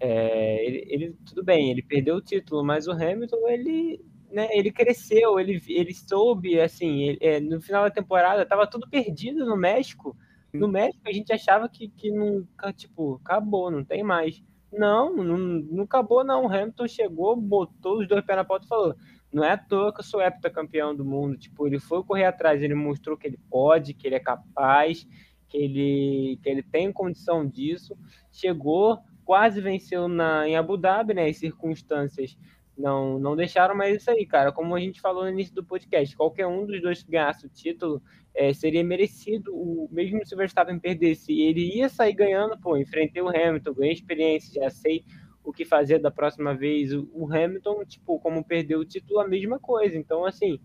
É, 0.00 0.66
ele, 0.66 0.86
ele, 0.88 1.16
tudo 1.24 1.44
bem, 1.44 1.70
ele 1.70 1.82
perdeu 1.82 2.16
o 2.16 2.20
título, 2.20 2.64
mas 2.64 2.86
o 2.88 2.92
Hamilton, 2.92 3.48
ele 3.48 4.04
né, 4.30 4.48
ele 4.52 4.72
cresceu, 4.72 5.38
ele, 5.38 5.62
ele 5.68 5.94
soube, 5.94 6.60
assim, 6.60 7.02
ele, 7.04 7.18
é, 7.20 7.40
no 7.40 7.60
final 7.60 7.84
da 7.84 7.90
temporada 7.90 8.42
estava 8.42 8.66
tudo 8.66 8.88
perdido 8.90 9.46
no 9.46 9.56
México. 9.56 10.16
No 10.52 10.68
México 10.68 11.02
a 11.06 11.12
gente 11.12 11.32
achava 11.32 11.68
que, 11.68 11.88
que 11.88 12.10
nunca, 12.10 12.72
tipo, 12.72 13.20
acabou, 13.24 13.70
não 13.70 13.84
tem 13.84 14.02
mais. 14.02 14.42
Não, 14.72 15.14
não, 15.14 15.38
não 15.38 15.84
acabou 15.84 16.24
não. 16.24 16.44
O 16.44 16.52
Hamilton 16.52 16.88
chegou, 16.88 17.36
botou 17.36 18.00
os 18.00 18.08
dois 18.08 18.24
pés 18.24 18.36
na 18.36 18.44
porta 18.44 18.66
e 18.66 18.68
falou: 18.68 18.94
não 19.36 19.44
é 19.44 19.52
à 19.52 19.58
toa 19.58 19.92
que 19.92 20.00
eu 20.00 20.04
sou 20.04 20.22
heptacampeão 20.22 20.96
do 20.96 21.04
mundo. 21.04 21.36
Tipo, 21.36 21.66
ele 21.66 21.78
foi 21.78 22.02
correr 22.02 22.24
atrás, 22.24 22.62
ele 22.62 22.74
mostrou 22.74 23.18
que 23.18 23.26
ele 23.26 23.38
pode, 23.50 23.92
que 23.92 24.06
ele 24.06 24.14
é 24.14 24.20
capaz, 24.20 25.06
que 25.46 25.58
ele, 25.58 26.40
que 26.42 26.48
ele 26.48 26.62
tem 26.62 26.90
condição 26.90 27.46
disso. 27.46 27.94
Chegou, 28.32 28.98
quase 29.26 29.60
venceu 29.60 30.08
na, 30.08 30.48
em 30.48 30.56
Abu 30.56 30.78
Dhabi, 30.78 31.12
né? 31.12 31.28
Em 31.28 31.34
circunstâncias 31.34 32.34
não, 32.78 33.18
não 33.18 33.36
deixaram, 33.36 33.76
mas 33.76 33.96
isso 33.96 34.10
aí, 34.10 34.24
cara. 34.24 34.50
Como 34.50 34.74
a 34.74 34.80
gente 34.80 35.02
falou 35.02 35.24
no 35.24 35.30
início 35.30 35.54
do 35.54 35.62
podcast, 35.62 36.16
qualquer 36.16 36.46
um 36.46 36.64
dos 36.64 36.80
dois 36.80 37.02
que 37.02 37.10
ganhasse 37.10 37.44
o 37.44 37.50
título 37.50 38.02
é, 38.34 38.54
seria 38.54 38.82
merecido, 38.82 39.54
o, 39.54 39.86
mesmo 39.92 40.24
se 40.24 40.34
o 40.34 40.38
Verstappen 40.38 40.78
perdesse. 40.78 41.38
Ele 41.38 41.76
ia 41.76 41.90
sair 41.90 42.14
ganhando, 42.14 42.58
pô, 42.58 42.74
enfrentei 42.78 43.20
o 43.20 43.28
Hamilton, 43.28 43.74
ganhei 43.74 43.92
experiência, 43.92 44.62
já 44.62 44.70
sei 44.70 45.04
o 45.46 45.52
que 45.52 45.64
fazer 45.64 46.00
da 46.00 46.10
próxima 46.10 46.54
vez. 46.54 46.92
O, 46.92 47.32
Hamilton, 47.32 47.84
tipo, 47.84 48.18
como 48.18 48.44
perdeu 48.44 48.80
o 48.80 48.84
título, 48.84 49.20
a 49.20 49.28
mesma 49.28 49.60
coisa. 49.60 49.96
Então, 49.96 50.24
assim, 50.24 50.58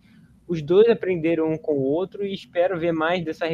os 0.47 0.59
dois 0.61 0.89
aprenderam 0.89 1.51
um 1.51 1.57
com 1.57 1.73
o 1.73 1.83
outro 1.83 2.25
e 2.25 2.33
espero 2.33 2.79
ver 2.79 2.91
mais 2.91 3.23
dessa, 3.23 3.45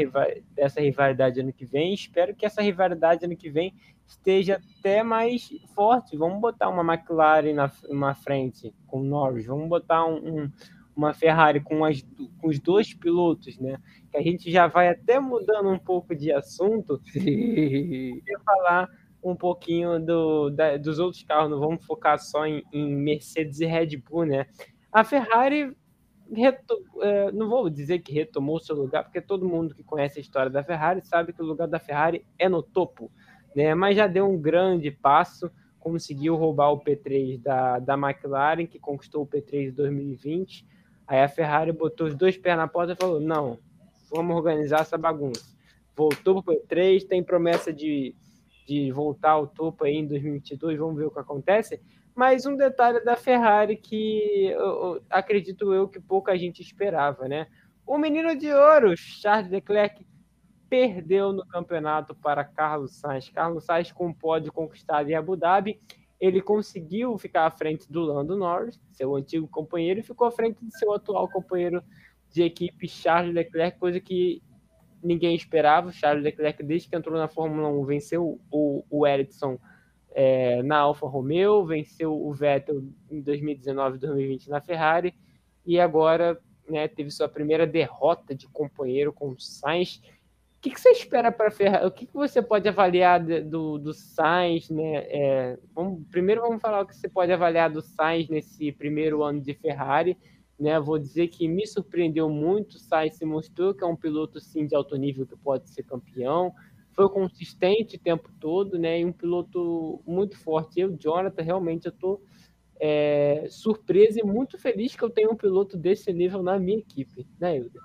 dessa 0.56 0.80
rivalidade 0.80 1.42
ano 1.42 1.52
que 1.52 1.66
vem. 1.66 1.94
Espero 1.94 2.34
que 2.34 2.46
essa 2.46 2.62
rivalidade 2.62 3.26
ano 3.26 3.36
que 3.36 3.50
vem 3.50 3.76
esteja 4.08 4.62
até 4.80 5.04
mais 5.04 5.50
forte. 5.76 6.16
Vamos 6.16 6.40
botar 6.40 6.70
uma 6.70 6.94
McLaren 6.94 7.54
na 7.54 7.70
uma 7.90 8.16
frente 8.16 8.74
com 8.88 9.02
o 9.02 9.04
Norris, 9.04 9.46
vamos 9.46 9.68
botar 9.68 10.06
um, 10.06 10.44
um, 10.44 10.52
uma 10.96 11.14
Ferrari 11.14 11.60
com, 11.60 11.84
as, 11.84 12.02
com 12.40 12.48
os 12.48 12.58
dois 12.58 12.94
pilotos, 12.94 13.60
né? 13.60 13.78
Que 14.10 14.18
a 14.18 14.22
gente 14.22 14.50
já 14.50 14.66
vai 14.68 14.88
até 14.88 15.20
mudando 15.20 15.70
um 15.70 15.78
pouco 15.78 16.16
de 16.16 16.32
assunto 16.32 17.02
e 17.14 18.22
falar 18.46 18.90
um 19.30 19.36
pouquinho 19.36 20.00
do, 20.00 20.50
da, 20.50 20.78
dos 20.78 21.00
outros 21.00 21.24
carros. 21.24 21.50
Não 21.50 21.60
vamos 21.60 21.86
focar 21.86 22.20
só 22.20 22.46
em, 22.46 22.64
em 22.72 22.96
Mercedes 22.96 23.60
e 23.60 23.66
Red 23.66 23.98
Bull, 23.98 24.26
né? 24.26 24.48
A 24.92 25.04
Ferrari 25.04 25.76
reto, 26.34 26.84
é, 27.02 27.32
não 27.32 27.50
vou 27.50 27.70
dizer 27.70 28.00
que 28.00 28.14
retomou 28.14 28.60
seu 28.60 28.76
lugar, 28.76 29.04
porque 29.04 29.22
todo 29.22 29.48
mundo 29.48 29.74
que 29.74 29.84
conhece 29.84 30.20
a 30.20 30.22
história 30.22 30.50
da 30.50 30.64
Ferrari 30.64 31.02
sabe 31.02 31.34
que 31.34 31.42
o 31.42 31.46
lugar 31.46 31.68
da 31.68 31.80
Ferrari 31.80 32.26
é 32.38 32.50
no 32.50 32.62
topo, 32.62 33.12
né? 33.56 33.74
Mas 33.74 33.96
já 33.96 34.08
deu 34.08 34.30
um 34.30 34.40
grande 34.40 34.92
passo, 34.92 35.50
conseguiu 35.80 36.36
roubar 36.36 36.72
o 36.72 36.80
P3 36.80 37.42
da, 37.42 37.80
da 37.80 37.94
McLaren, 37.94 38.66
que 38.66 38.80
conquistou 38.80 39.24
o 39.24 39.28
P3 39.28 39.70
em 39.70 39.72
2020. 39.72 40.66
Aí 41.08 41.22
a 41.22 41.30
Ferrari 41.30 41.72
botou 41.72 42.08
os 42.08 42.16
dois 42.16 42.38
pés 42.38 42.58
na 42.58 42.68
porta 42.68 42.94
e 42.94 42.96
falou: 42.96 43.20
não, 43.20 43.58
vamos 44.12 44.36
organizar 44.36 44.82
essa 44.82 44.98
bagunça. 44.98 45.56
Voltou 45.96 46.44
para 46.44 46.54
o 46.54 46.58
P3, 46.58 47.08
tem 47.08 47.24
promessa 47.24 47.74
de, 47.74 48.16
de 48.68 48.92
voltar 48.92 49.32
ao 49.32 49.48
topo 49.48 49.86
aí 49.86 49.96
em 49.96 50.06
2022, 50.06 50.78
vamos 50.78 50.98
ver 50.98 51.06
o 51.06 51.12
que 51.12 51.20
acontece. 51.20 51.82
Mas 52.14 52.46
um 52.46 52.58
detalhe 52.58 53.00
da 53.04 53.16
Ferrari 53.16 53.78
que 53.78 54.48
eu, 54.48 54.60
eu, 54.60 55.04
acredito 55.10 55.74
eu 55.74 55.88
que 55.88 56.00
pouca 56.00 56.38
gente 56.38 56.62
esperava, 56.62 57.28
né? 57.28 57.48
O 57.86 57.98
menino 57.98 58.36
de 58.36 58.52
ouro, 58.52 58.98
Charles 58.98 59.50
Leclerc, 59.50 60.06
perdeu 60.70 61.32
no 61.32 61.48
campeonato 61.48 62.14
para 62.14 62.44
Carlos 62.44 62.98
Sainz. 62.98 63.30
Carlos 63.30 63.64
Sainz 63.64 63.94
com 63.94 64.12
pódio 64.12 64.52
conquistado 64.52 65.10
em 65.10 65.16
Abu 65.16 65.38
Dhabi, 65.38 65.80
ele 66.20 66.42
conseguiu 66.42 67.18
ficar 67.18 67.46
à 67.46 67.52
frente 67.52 67.90
do 67.90 68.02
Lando 68.02 68.36
Norris, 68.36 68.82
seu 68.92 69.16
antigo 69.16 69.48
companheiro, 69.48 70.02
e 70.02 70.04
ficou 70.04 70.28
à 70.28 70.32
frente 70.32 70.66
de 70.66 70.78
seu 70.78 70.92
atual 70.92 71.30
companheiro 71.30 71.82
de 72.30 72.44
equipe, 72.44 72.90
Charles 72.90 73.34
Leclerc, 73.34 73.80
coisa 73.80 74.02
que 74.02 74.42
ninguém 75.04 75.36
esperava. 75.36 75.92
Charles 75.92 76.24
Leclerc, 76.24 76.64
desde 76.64 76.90
que 76.90 76.96
entrou 76.96 77.18
na 77.18 77.28
Fórmula 77.28 77.68
1, 77.70 77.86
venceu 77.86 78.40
o, 78.52 78.84
o 78.90 79.08
Ericsson 79.08 79.60
é, 80.12 80.64
na 80.64 80.78
Alfa 80.80 81.08
Romeo, 81.08 81.66
venceu 81.66 82.14
o 82.14 82.34
Vettel 82.34 82.84
em 83.12 83.22
2019 83.22 83.98
e 83.98 84.00
2020 84.00 84.50
na 84.50 84.60
Ferrari, 84.60 85.14
e 85.66 85.80
agora 85.80 86.40
né, 86.68 86.88
teve 86.88 87.12
sua 87.12 87.30
primeira 87.30 87.68
derrota 87.68 88.34
de 88.34 88.48
companheiro 88.48 89.14
com 89.14 89.30
o 89.30 89.40
Sainz. 89.40 90.02
O 90.58 90.60
que, 90.60 90.72
que 90.72 90.82
você 90.82 90.90
espera 90.90 91.32
para 91.32 91.50
a 91.50 91.52
Ferrari? 91.52 91.86
O 91.86 91.92
que, 91.92 92.08
que 92.08 92.14
você 92.14 92.42
pode 92.42 92.68
avaliar 92.68 93.24
de, 93.24 93.42
do, 93.42 93.78
do 93.78 93.94
Sainz? 93.94 94.70
Né? 94.70 95.06
É, 95.08 95.60
vamos, 95.74 96.02
primeiro 96.10 96.42
vamos 96.42 96.62
falar 96.62 96.82
o 96.82 96.88
que 96.88 96.96
você 96.96 97.08
pode 97.08 97.32
avaliar 97.32 97.70
do 97.70 97.82
Sainz 97.82 98.28
nesse 98.28 98.72
primeiro 98.72 99.22
ano 99.22 99.40
de 99.40 99.54
Ferrari. 99.54 100.18
Né? 100.60 100.80
Vou 100.80 100.98
dizer 100.98 101.28
que 101.28 101.48
me 101.48 101.68
surpreendeu 101.68 102.30
muito. 102.30 102.76
O 102.76 102.80
Sainz 102.80 103.16
se 103.16 103.26
mostrou 103.26 103.74
que 103.74 103.84
é 103.84 103.88
um 103.88 103.96
piloto 103.96 104.40
sim 104.40 104.66
de 104.66 104.76
alto 104.76 104.96
nível 104.96 105.26
que 105.26 105.36
pode 105.36 105.70
ser 105.70 105.84
campeão 105.84 106.54
foi 106.98 107.08
consistente 107.10 107.96
o 107.96 108.00
tempo 108.00 108.32
todo, 108.40 108.80
né? 108.80 109.00
E 109.00 109.06
um 109.06 109.14
piloto 109.14 110.02
muito 110.04 110.36
forte. 110.36 110.80
Eu, 110.80 110.98
Jonathan, 110.98 111.44
realmente 111.44 111.86
eu 111.86 111.92
tô 111.92 112.20
é, 112.80 113.46
surpreso 113.52 114.20
e 114.20 114.24
muito 114.24 114.58
feliz 114.58 114.96
que 114.96 115.04
eu 115.04 115.10
tenho 115.12 115.32
um 115.32 115.36
piloto 115.36 115.78
desse 115.78 116.12
nível 116.12 116.42
na 116.42 116.58
minha 116.58 116.80
equipe, 116.80 117.28
né, 117.40 117.56
Hilder? 117.56 117.82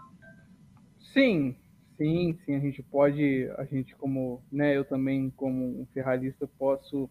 Sim, 0.98 1.54
sim, 1.98 2.38
sim. 2.42 2.54
A 2.54 2.58
gente 2.58 2.82
pode, 2.82 3.50
a 3.58 3.64
gente 3.66 3.94
como, 3.96 4.42
né? 4.50 4.74
Eu 4.74 4.84
também 4.86 5.28
como 5.36 5.82
um 5.82 5.86
ferrarista 5.92 6.48
posso 6.58 7.08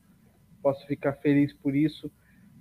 posso 0.59 0.85
ficar 0.87 1.13
feliz 1.13 1.53
por 1.53 1.75
isso. 1.75 2.11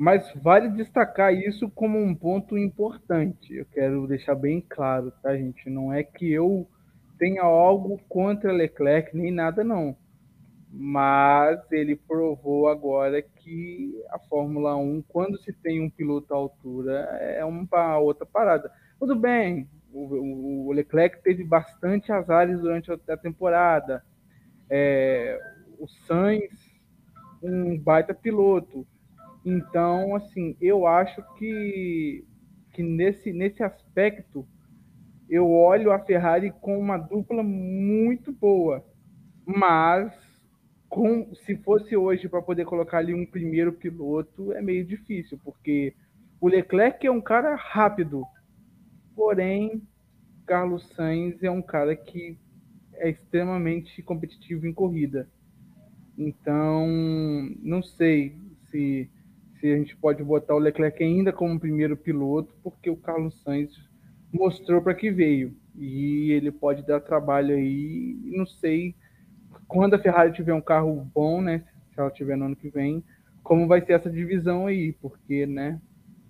Mas 0.00 0.32
vale 0.34 0.70
destacar 0.70 1.34
isso 1.34 1.68
como 1.68 1.98
um 1.98 2.14
ponto 2.14 2.56
importante. 2.56 3.54
Eu 3.54 3.66
quero 3.66 4.06
deixar 4.06 4.34
bem 4.34 4.58
claro, 4.66 5.12
tá, 5.22 5.36
gente? 5.36 5.68
Não 5.68 5.92
é 5.92 6.02
que 6.02 6.32
eu 6.32 6.66
tenha 7.18 7.42
algo 7.42 8.00
contra 8.08 8.50
Leclerc, 8.50 9.14
nem 9.14 9.30
nada 9.30 9.62
não. 9.62 9.94
Mas 10.72 11.60
ele 11.70 11.96
provou 11.96 12.68
agora 12.68 13.20
que 13.20 13.94
a 14.08 14.18
Fórmula 14.18 14.74
1, 14.74 15.02
quando 15.06 15.36
se 15.36 15.52
tem 15.52 15.82
um 15.82 15.90
piloto 15.90 16.32
à 16.32 16.36
altura, 16.38 16.92
é 17.20 17.44
uma 17.44 17.98
outra 17.98 18.24
parada. 18.24 18.72
Tudo 18.98 19.14
bem, 19.14 19.68
o, 19.92 20.72
Leclerc 20.72 21.22
teve 21.22 21.44
bastante 21.44 22.10
azares 22.10 22.58
durante 22.58 22.90
a 22.90 23.16
temporada. 23.18 24.02
É, 24.70 25.38
o 25.78 25.86
Sainz, 25.86 26.58
um 27.42 27.78
baita 27.78 28.14
piloto. 28.14 28.86
Então, 29.44 30.14
assim, 30.14 30.56
eu 30.60 30.86
acho 30.86 31.22
que, 31.38 32.24
que 32.72 32.82
nesse, 32.82 33.32
nesse 33.32 33.62
aspecto 33.62 34.46
eu 35.28 35.50
olho 35.50 35.92
a 35.92 35.98
Ferrari 35.98 36.50
com 36.60 36.78
uma 36.78 36.98
dupla 36.98 37.42
muito 37.42 38.32
boa, 38.32 38.84
mas 39.46 40.12
com, 40.88 41.32
se 41.46 41.56
fosse 41.58 41.96
hoje 41.96 42.28
para 42.28 42.42
poder 42.42 42.64
colocar 42.64 42.98
ali 42.98 43.14
um 43.14 43.24
primeiro 43.24 43.72
piloto 43.72 44.52
é 44.52 44.60
meio 44.60 44.84
difícil, 44.84 45.38
porque 45.44 45.94
o 46.40 46.48
Leclerc 46.48 47.06
é 47.06 47.10
um 47.10 47.20
cara 47.20 47.54
rápido, 47.54 48.24
porém 49.14 49.82
Carlos 50.44 50.88
Sainz 50.96 51.40
é 51.44 51.50
um 51.50 51.62
cara 51.62 51.94
que 51.94 52.36
é 52.94 53.08
extremamente 53.08 54.02
competitivo 54.02 54.66
em 54.66 54.72
corrida. 54.72 55.28
Então, 56.18 56.86
não 57.62 57.82
sei 57.82 58.36
se, 58.68 59.08
se 59.60 59.72
a 59.72 59.76
gente 59.76 59.96
pode 59.96 60.22
botar 60.24 60.54
o 60.54 60.58
Leclerc 60.58 61.02
ainda 61.02 61.32
como 61.32 61.60
primeiro 61.60 61.96
piloto, 61.96 62.54
porque 62.62 62.90
o 62.90 62.96
Carlos 62.96 63.40
Sainz 63.42 63.70
mostrou 64.32 64.80
para 64.80 64.94
que 64.94 65.10
veio. 65.10 65.54
E 65.76 66.32
ele 66.32 66.50
pode 66.50 66.82
dar 66.82 67.00
trabalho 67.00 67.54
aí, 67.54 68.16
não 68.24 68.46
sei 68.46 68.94
quando 69.70 69.94
a 69.94 69.98
Ferrari 69.98 70.32
tiver 70.32 70.52
um 70.52 70.60
carro 70.60 71.08
bom, 71.14 71.40
né? 71.40 71.64
Se 71.94 72.00
ela 72.00 72.10
tiver 72.10 72.36
no 72.36 72.46
ano 72.46 72.56
que 72.56 72.68
vem, 72.68 73.04
como 73.42 73.68
vai 73.68 73.80
ser 73.80 73.92
essa 73.92 74.10
divisão 74.10 74.66
aí, 74.66 74.92
porque, 75.00 75.46
né? 75.46 75.80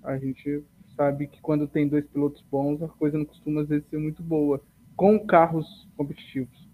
A 0.02 0.18
gente 0.18 0.62
sabe 0.94 1.26
que 1.26 1.40
quando 1.40 1.66
tem 1.66 1.88
dois 1.88 2.06
pilotos 2.06 2.44
bons, 2.50 2.82
a 2.82 2.88
coisa 2.88 3.16
não 3.16 3.24
costuma 3.24 3.62
às 3.62 3.68
vezes 3.68 3.88
ser 3.88 3.98
muito 3.98 4.22
boa, 4.22 4.62
com 4.94 5.18
carros 5.26 5.88
competitivos. 5.96 6.69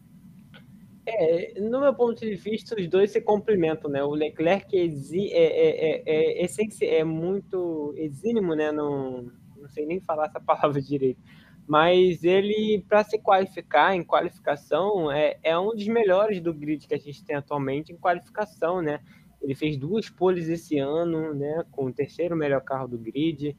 É, 1.08 1.60
no 1.60 1.80
meu 1.80 1.94
ponto 1.94 2.20
de 2.20 2.34
vista, 2.34 2.74
os 2.74 2.88
dois 2.88 3.12
se 3.12 3.20
complementam, 3.20 3.88
né? 3.88 4.02
O 4.02 4.10
Leclerc 4.10 4.76
é, 4.76 4.86
é, 5.32 6.04
é, 6.04 6.44
é, 6.44 6.96
é 6.98 7.04
muito 7.04 7.94
exímimo, 7.96 8.56
né? 8.56 8.72
Não 8.72 9.30
sei 9.68 9.86
nem 9.86 10.00
falar 10.00 10.26
essa 10.26 10.40
palavra 10.42 10.82
direito. 10.82 11.20
Mas 11.66 12.24
ele, 12.24 12.84
para 12.88 13.04
se 13.04 13.18
qualificar 13.18 13.94
em 13.94 14.02
qualificação, 14.02 15.10
é, 15.10 15.38
é 15.42 15.56
um 15.58 15.74
dos 15.74 15.86
melhores 15.86 16.40
do 16.40 16.52
grid 16.52 16.86
que 16.86 16.94
a 16.94 16.98
gente 16.98 17.24
tem 17.24 17.36
atualmente 17.36 17.92
em 17.92 17.96
qualificação, 17.96 18.82
né? 18.82 19.00
Ele 19.40 19.54
fez 19.54 19.76
duas 19.76 20.10
poles 20.10 20.48
esse 20.48 20.78
ano, 20.78 21.34
né? 21.34 21.64
Com 21.70 21.86
o 21.86 21.92
terceiro 21.92 22.36
melhor 22.36 22.62
carro 22.62 22.88
do 22.88 22.98
grid. 22.98 23.56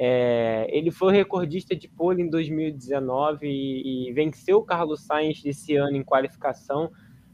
É, 0.00 0.68
ele 0.70 0.92
foi 0.92 1.12
recordista 1.12 1.74
de 1.74 1.88
pole 1.88 2.22
em 2.22 2.30
2019 2.30 3.48
e, 3.48 4.08
e, 4.08 4.12
venceu 4.12 4.58
o 4.58 4.64
Carlos 4.64 5.04
Sainz 5.04 5.44
esse 5.44 5.74
ano 5.74 5.96
em 5.96 6.04
qualificação. 6.04 6.90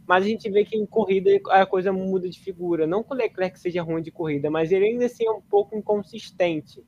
Mas 0.06 0.24
a 0.24 0.28
gente 0.28 0.50
vê 0.50 0.64
que 0.64 0.76
em 0.76 0.86
corrida 0.86 1.30
a 1.50 1.66
coisa 1.66 1.92
muda 1.92 2.28
de 2.28 2.40
figura. 2.40 2.86
Não 2.86 3.02
que 3.02 3.12
o 3.12 3.16
Leclerc 3.16 3.58
seja 3.58 3.82
ruim 3.82 4.02
de 4.02 4.10
corrida, 4.10 4.50
mas 4.50 4.72
ele 4.72 4.86
ainda 4.86 5.06
assim 5.06 5.26
é 5.26 5.30
um 5.30 5.42
pouco 5.42 5.76
inconsistente 5.76 6.82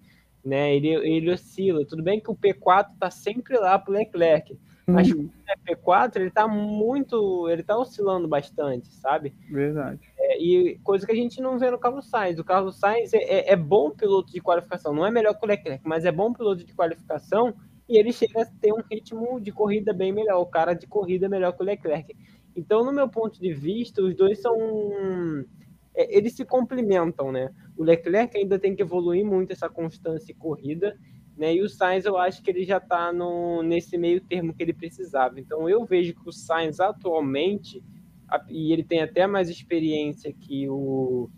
né? 0.47 0.75
Ele, 0.77 0.89
ele 0.89 1.31
oscila. 1.31 1.85
Tudo 1.85 2.03
bem 2.03 2.21
que 2.21 2.31
o 2.31 2.37
P4 2.37 2.93
está 2.95 3.11
sempre 3.11 3.59
lá 3.59 3.77
para 3.79 3.91
o 3.91 3.95
Leclerc, 3.95 4.57
mas 4.87 5.11
uhum. 5.11 5.29
o 5.29 5.69
P4 5.69 6.17
ele 6.17 6.29
está 6.29 6.47
muito, 6.47 7.49
ele 7.49 7.63
está 7.63 7.77
oscilando 7.77 8.29
bastante, 8.29 8.89
sabe? 8.95 9.35
Verdade. 9.51 10.01
É, 10.17 10.41
e 10.41 10.79
coisa 10.85 11.05
que 11.05 11.13
a 11.13 11.17
gente 11.17 11.41
não 11.41 11.59
vê 11.59 11.71
no 11.71 11.79
Carlos 11.79 12.09
Sainz. 12.09 12.39
O 12.39 12.45
Carlos 12.45 12.79
Sainz 12.79 13.13
é, 13.13 13.19
é, 13.19 13.53
é, 13.53 13.57
bom 13.57 13.91
piloto 13.91 14.33
de 14.33 14.41
qualificação, 14.41 14.95
não 14.95 15.05
é 15.05 15.11
melhor 15.11 15.35
que 15.35 15.45
o 15.45 15.49
Leclerc, 15.49 15.83
mas 15.85 16.05
é 16.05 16.13
bom 16.13 16.33
piloto 16.33 16.65
de 16.65 16.73
qualificação 16.73 17.55
e 17.89 17.99
ele 17.99 18.13
chega 18.13 18.43
a 18.43 18.47
ter 18.47 18.73
um 18.73 18.83
ritmo 18.91 19.41
de 19.41 19.51
corrida 19.51 19.93
bem 19.93 20.13
melhor. 20.13 20.41
O 20.41 20.47
cara 20.47 20.73
de 20.73 20.87
corrida 20.87 21.27
é 21.27 21.29
melhor 21.29 21.53
que 21.53 21.63
o 21.63 21.67
Leclerc. 21.67 22.17
Então, 22.55 22.85
no 22.85 22.93
meu 22.93 23.09
ponto 23.09 23.41
de 23.41 23.53
vista, 23.53 24.01
os 24.01 24.15
dois 24.15 24.41
são 24.41 24.57
é, 25.97 26.17
eles 26.17 26.35
se 26.35 26.45
complementam, 26.45 27.33
né? 27.33 27.51
O 27.77 27.83
Leclerc 27.83 28.37
ainda 28.37 28.59
tem 28.59 28.77
que 28.77 28.83
evoluir 28.83 29.25
muito 29.25 29.53
essa 29.53 29.69
constância 29.69 30.31
e 30.31 30.35
corrida, 30.35 30.97
né? 31.37 31.55
E 31.55 31.63
o 31.63 31.69
Sainz 31.69 32.05
eu 32.05 32.17
acho 32.17 32.43
que 32.43 32.51
ele 32.51 32.65
já 32.65 32.79
está 32.79 33.13
nesse 33.65 33.99
meio 33.99 34.21
termo 34.21 34.55
que 34.55 34.63
ele 34.63 34.73
precisava. 34.73 35.39
Então 35.39 35.69
eu 35.69 35.85
vejo 35.85 36.15
que 36.15 36.29
o 36.29 36.33
Sainz 36.33 36.81
atualmente, 36.81 37.83
e 38.49 38.73
ele 38.73 38.83
tem 38.83 39.03
até 39.03 39.27
mais 39.27 39.49
experiência 39.49 40.33
que 40.33 40.69
o 40.69 41.29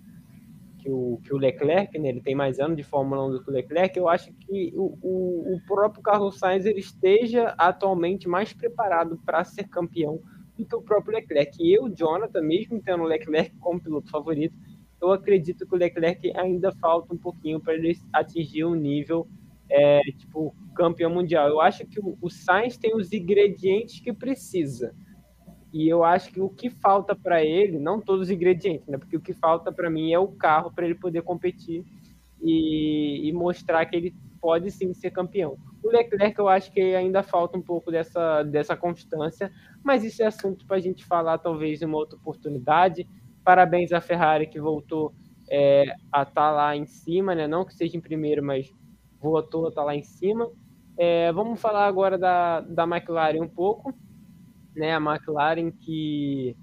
que 0.79 0.89
o, 0.91 1.21
que 1.25 1.35
o 1.35 1.37
Leclerc, 1.37 1.99
né? 1.99 2.09
ele 2.09 2.21
tem 2.21 2.37
mais 2.37 2.61
anos 2.61 2.77
de 2.77 2.85
Fórmula 2.85 3.27
1 3.27 3.31
do 3.33 3.43
que 3.43 3.51
o 3.51 3.53
Leclerc, 3.53 3.99
eu 3.99 4.09
acho 4.09 4.33
que 4.33 4.73
o, 4.77 4.97
o, 5.03 5.55
o 5.57 5.61
próprio 5.67 6.01
Carlos 6.01 6.39
Sainz 6.39 6.65
ele 6.65 6.79
esteja 6.79 7.53
atualmente 7.59 8.29
mais 8.29 8.53
preparado 8.53 9.21
para 9.27 9.43
ser 9.43 9.65
campeão 9.69 10.23
do 10.57 10.65
que 10.65 10.77
o 10.77 10.81
próprio 10.81 11.15
Leclerc. 11.17 11.61
E 11.61 11.75
eu, 11.75 11.89
Jonathan, 11.89 12.43
mesmo 12.43 12.81
tendo 12.81 13.03
o 13.03 13.07
Leclerc 13.07 13.57
como 13.59 13.83
piloto 13.83 14.09
favorito, 14.09 14.55
eu 15.01 15.13
acredito 15.13 15.67
que 15.67 15.75
o 15.75 15.79
Leclerc 15.79 16.33
ainda 16.37 16.73
falta 16.73 17.13
um 17.13 17.19
pouquinho 17.19 17.61
para 17.61 17.75
ele 17.75 17.97
atingir 18.13 18.65
o 18.65 18.75
nível 18.75 19.29
é, 19.71 20.01
tipo 20.17 20.55
campeão 20.75 21.11
mundial. 21.11 21.49
Eu 21.49 21.61
acho 21.61 21.87
que 21.87 22.01
o, 22.01 22.31
Sainz 22.31 22.77
tem 22.77 22.95
os 22.95 23.13
ingredientes 23.13 24.01
que 24.01 24.13
precisa. 24.13 24.95
E 25.73 25.87
eu 25.87 26.03
acho 26.03 26.33
que 26.33 26.41
o 26.41 26.49
que 26.49 26.71
falta 26.71 27.15
para 27.15 27.45
ele, 27.45 27.79
não 27.79 28.01
todos 28.01 28.23
os 28.23 28.31
ingredientes, 28.31 28.87
né? 28.87 28.97
Porque 28.97 29.17
o 29.17 29.21
que 29.21 29.35
falta 29.35 29.71
para 29.71 29.91
mim 29.91 30.13
é 30.13 30.19
o 30.19 30.29
carro 30.29 30.73
para 30.73 30.87
ele 30.87 30.95
poder 30.95 31.23
competir 31.23 31.85
e, 32.41 33.29
e, 33.29 33.33
mostrar 33.33 33.85
que 33.85 33.97
ele 33.97 34.15
pode 34.41 34.71
sim 34.71 34.95
ser 34.95 35.11
campeão. 35.11 35.59
O 35.83 35.89
Leclerc, 35.91 36.39
eu 36.39 36.49
acho 36.49 36.73
que 36.73 36.81
ainda 36.81 37.23
falta 37.23 37.59
um 37.59 37.63
pouco 37.63 37.91
dessa, 37.91 38.45
dessa 38.45 38.77
constância, 38.77 39.53
mas 39.83 40.05
isso 40.05 40.23
é 40.23 40.27
assunto 40.27 40.65
para 40.65 40.77
a 40.77 40.81
gente 40.81 41.05
falar 41.05 41.39
talvez 41.39 41.83
em 41.83 41.85
uma 41.85 41.99
outra 41.99 42.17
oportunidade. 42.17 43.07
Parabéns 43.45 43.93
à 43.93 44.01
Ferrari 44.01 44.47
que 44.47 44.61
voltou 44.61 45.13
é, 45.51 45.93
a 46.13 46.23
estar 46.23 46.33
tá 46.33 46.51
lá 46.51 46.77
em 46.77 46.87
cima, 46.87 47.35
né? 47.35 47.47
não 47.47 47.65
que 47.65 47.75
seja 47.75 47.97
em 47.97 48.01
primeiro, 48.01 48.43
mas 48.43 48.73
estar 49.23 49.71
tá 49.73 49.85
lá 49.85 49.95
em 49.95 50.03
cima. 50.03 50.51
É, 50.97 51.31
vamos 51.33 51.61
falar 51.61 51.87
agora 51.87 52.19
da, 52.19 52.61
da 52.61 52.85
McLaren 52.85 53.41
um 53.41 53.49
pouco, 53.49 53.95
né? 54.75 54.95
A 54.95 55.01
McLaren 55.01 55.71
que, 55.71 56.57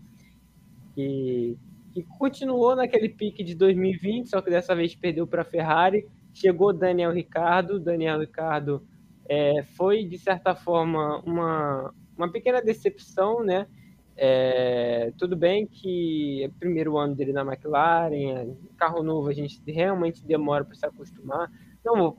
que, 0.93 1.57
que 1.93 2.03
continuou 2.17 2.75
naquele 2.75 3.09
pique 3.09 3.43
de 3.43 3.55
2020, 3.55 4.29
só 4.29 4.41
que 4.41 4.49
dessa 4.49 4.75
vez 4.75 4.95
perdeu 4.95 5.25
para 5.25 5.43
a 5.43 5.45
Ferrari. 5.45 6.05
Chegou 6.33 6.73
Daniel 6.73 7.11
Ricardo, 7.11 7.79
Daniel 7.79 8.19
Ricardo 8.19 8.85
é, 9.27 9.63
foi 9.75 10.03
de 10.05 10.17
certa 10.17 10.55
forma 10.55 11.19
uma, 11.25 11.93
uma 12.17 12.31
pequena 12.31 12.61
decepção, 12.61 13.43
né? 13.43 13.67
É, 14.17 15.11
tudo 15.17 15.35
bem 15.35 15.67
que 15.67 16.43
é 16.43 16.47
o 16.47 16.51
primeiro 16.53 16.97
ano 16.97 17.15
dele 17.15 17.33
na 17.33 17.41
McLaren, 17.41 18.13
é, 18.13 18.47
carro 18.77 19.03
novo, 19.03 19.27
a 19.27 19.33
gente 19.33 19.59
realmente 19.69 20.23
demora 20.23 20.63
para 20.63 20.75
se 20.75 20.85
acostumar. 20.85 21.51
Não 21.83 21.97
vou, 21.97 22.17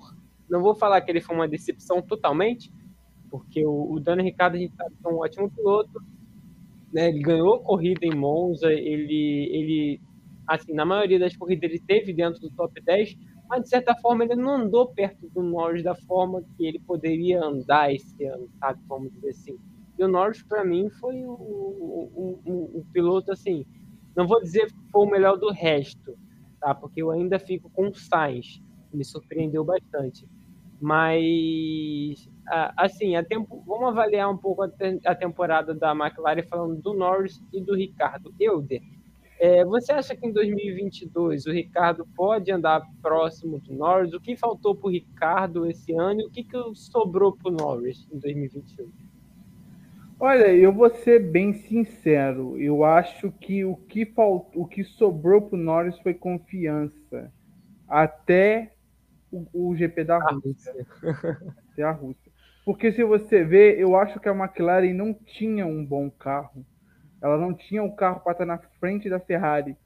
não 0.49 0.63
vou 0.63 0.75
falar 0.75 1.01
que 1.01 1.11
ele 1.11 1.21
foi 1.21 1.35
uma 1.35 1.49
decepção 1.49 2.01
totalmente, 2.01 2.73
porque 3.31 3.65
o, 3.65 3.93
o 3.93 4.01
Daniel 4.01 4.27
Ricardo 4.27 4.55
a 4.55 4.59
gente 4.59 4.75
sabe 4.75 4.95
que 4.95 5.07
é 5.07 5.11
um 5.11 5.19
ótimo 5.19 5.51
piloto, 5.51 6.03
né? 6.93 7.09
Ele 7.09 7.21
ganhou 7.21 7.61
corrida 7.61 8.07
em 8.07 8.15
Monza, 8.15 8.73
ele, 8.73 9.49
ele, 9.53 10.01
assim, 10.47 10.73
na 10.73 10.85
maioria 10.85 11.19
das 11.19 11.37
corridas 11.37 11.71
ele 11.71 11.81
teve 11.81 12.13
dentro 12.13 12.41
do 12.41 12.51
top 12.51 12.81
10, 12.81 13.17
mas 13.49 13.63
de 13.63 13.69
certa 13.69 13.95
forma 13.97 14.25
ele 14.25 14.37
não 14.37 14.57
andou 14.57 14.89
perto 14.89 15.29
do 15.29 15.43
Norris 15.43 15.83
da 15.83 15.95
forma 15.95 16.43
que 16.57 16.67
ele 16.67 16.81
poderia 16.81 17.43
andar 17.43 17.93
esse 17.93 18.25
ano, 18.25 18.49
sabe? 18.59 18.81
Vamos 18.87 19.13
dizer 19.13 19.31
assim. 19.31 19.59
E 19.99 20.05
o 20.05 20.09
Norris, 20.09 20.43
para 20.43 20.65
mim, 20.65 20.91
foi 20.91 21.25
o, 21.25 21.33
o, 21.33 22.41
o, 22.45 22.81
o, 22.81 22.87
piloto, 22.93 23.33
assim, 23.33 23.65
não 24.15 24.27
vou 24.27 24.41
dizer 24.43 24.67
que 24.67 24.91
foi 24.91 25.07
o 25.07 25.11
melhor 25.11 25.39
do 25.39 25.51
resto, 25.51 26.17
tá? 26.61 26.75
Porque 26.75 27.03
eu 27.03 27.11
ainda 27.11 27.39
fico 27.39 27.71
com 27.71 27.89
o 27.89 27.95
Sainz, 27.95 28.61
me 28.93 29.05
surpreendeu 29.05 29.65
bastante. 29.65 30.29
Mas, 30.81 32.29
assim, 32.77 33.17
a 33.17 33.25
tempo, 33.25 33.63
vamos 33.67 33.89
avaliar 33.89 34.31
um 34.31 34.37
pouco 34.37 34.63
a, 34.63 35.15
temporada 35.15 35.75
da 35.75 35.93
McLaren 35.93 36.43
falando 36.43 36.81
do 36.81 36.93
Norris 36.93 37.43
e 37.53 37.61
do 37.61 37.75
Ricardo. 37.75 38.35
Euder, 38.39 38.83
é, 39.39 39.65
você 39.65 39.93
acha 39.93 40.17
que 40.17 40.27
em 40.27 40.33
2022 40.33 41.47
o 41.47 41.53
Ricardo 41.53 42.07
pode 42.15 42.51
andar 42.51 42.83
próximo 43.03 43.59
do 43.59 43.75
Norris? 43.75 44.13
O 44.13 44.21
que 44.21 44.37
faltou 44.37 44.75
para 44.75 44.89
o 44.89 44.91
Ricardo 44.91 45.67
esse 45.67 45.93
ano 45.93 46.23
e 46.23 46.27
o 46.27 46.31
que, 46.31 46.45
que 46.45 46.57
sobrou 46.75 47.37
para 47.37 47.51
o 47.51 47.55
Norris 47.55 48.07
em 48.13 48.19
2021? 48.19 48.91
Olha, 50.19 50.49
eu 50.55 50.73
vou 50.73 50.89
ser 50.89 51.31
bem 51.31 51.53
sincero. 51.53 52.59
Eu 52.59 52.83
acho 52.85 53.31
que 53.33 53.65
o 53.65 53.77
que 53.77 54.07
faltou, 54.07 54.63
o 54.63 54.67
que 54.67 54.83
sobrou 54.83 55.43
para 55.43 55.59
o 55.59 55.61
Norris 55.61 55.99
foi 55.99 56.15
confiança 56.15 57.31
até 57.87 58.73
o, 59.31 59.47
o 59.53 59.77
GP 59.77 60.05
da 60.05 60.19
Rússia. 60.19 60.87
até 61.73 61.83
a 61.83 61.91
Rússia. 61.91 62.33
Porque 62.65 62.93
se 62.93 63.05
você 63.05 63.45
ver, 63.45 63.79
eu 63.79 63.97
acho 63.97 64.19
que 64.19 64.29
a 64.29 64.35
McLaren 64.35 64.93
não 64.93 65.15
tinha 65.15 65.67
um 65.67 65.85
bom 65.85 66.11
carro 66.11 66.65
ela 67.21 67.39
não 67.39 67.55
tinha 67.55 67.83
o 67.83 67.95
carro 67.95 68.21
para 68.21 68.33
estar 68.33 68.47
na 68.47 68.59
frente 68.79 69.09
da 69.09 69.19
Ferrari. 69.19 69.77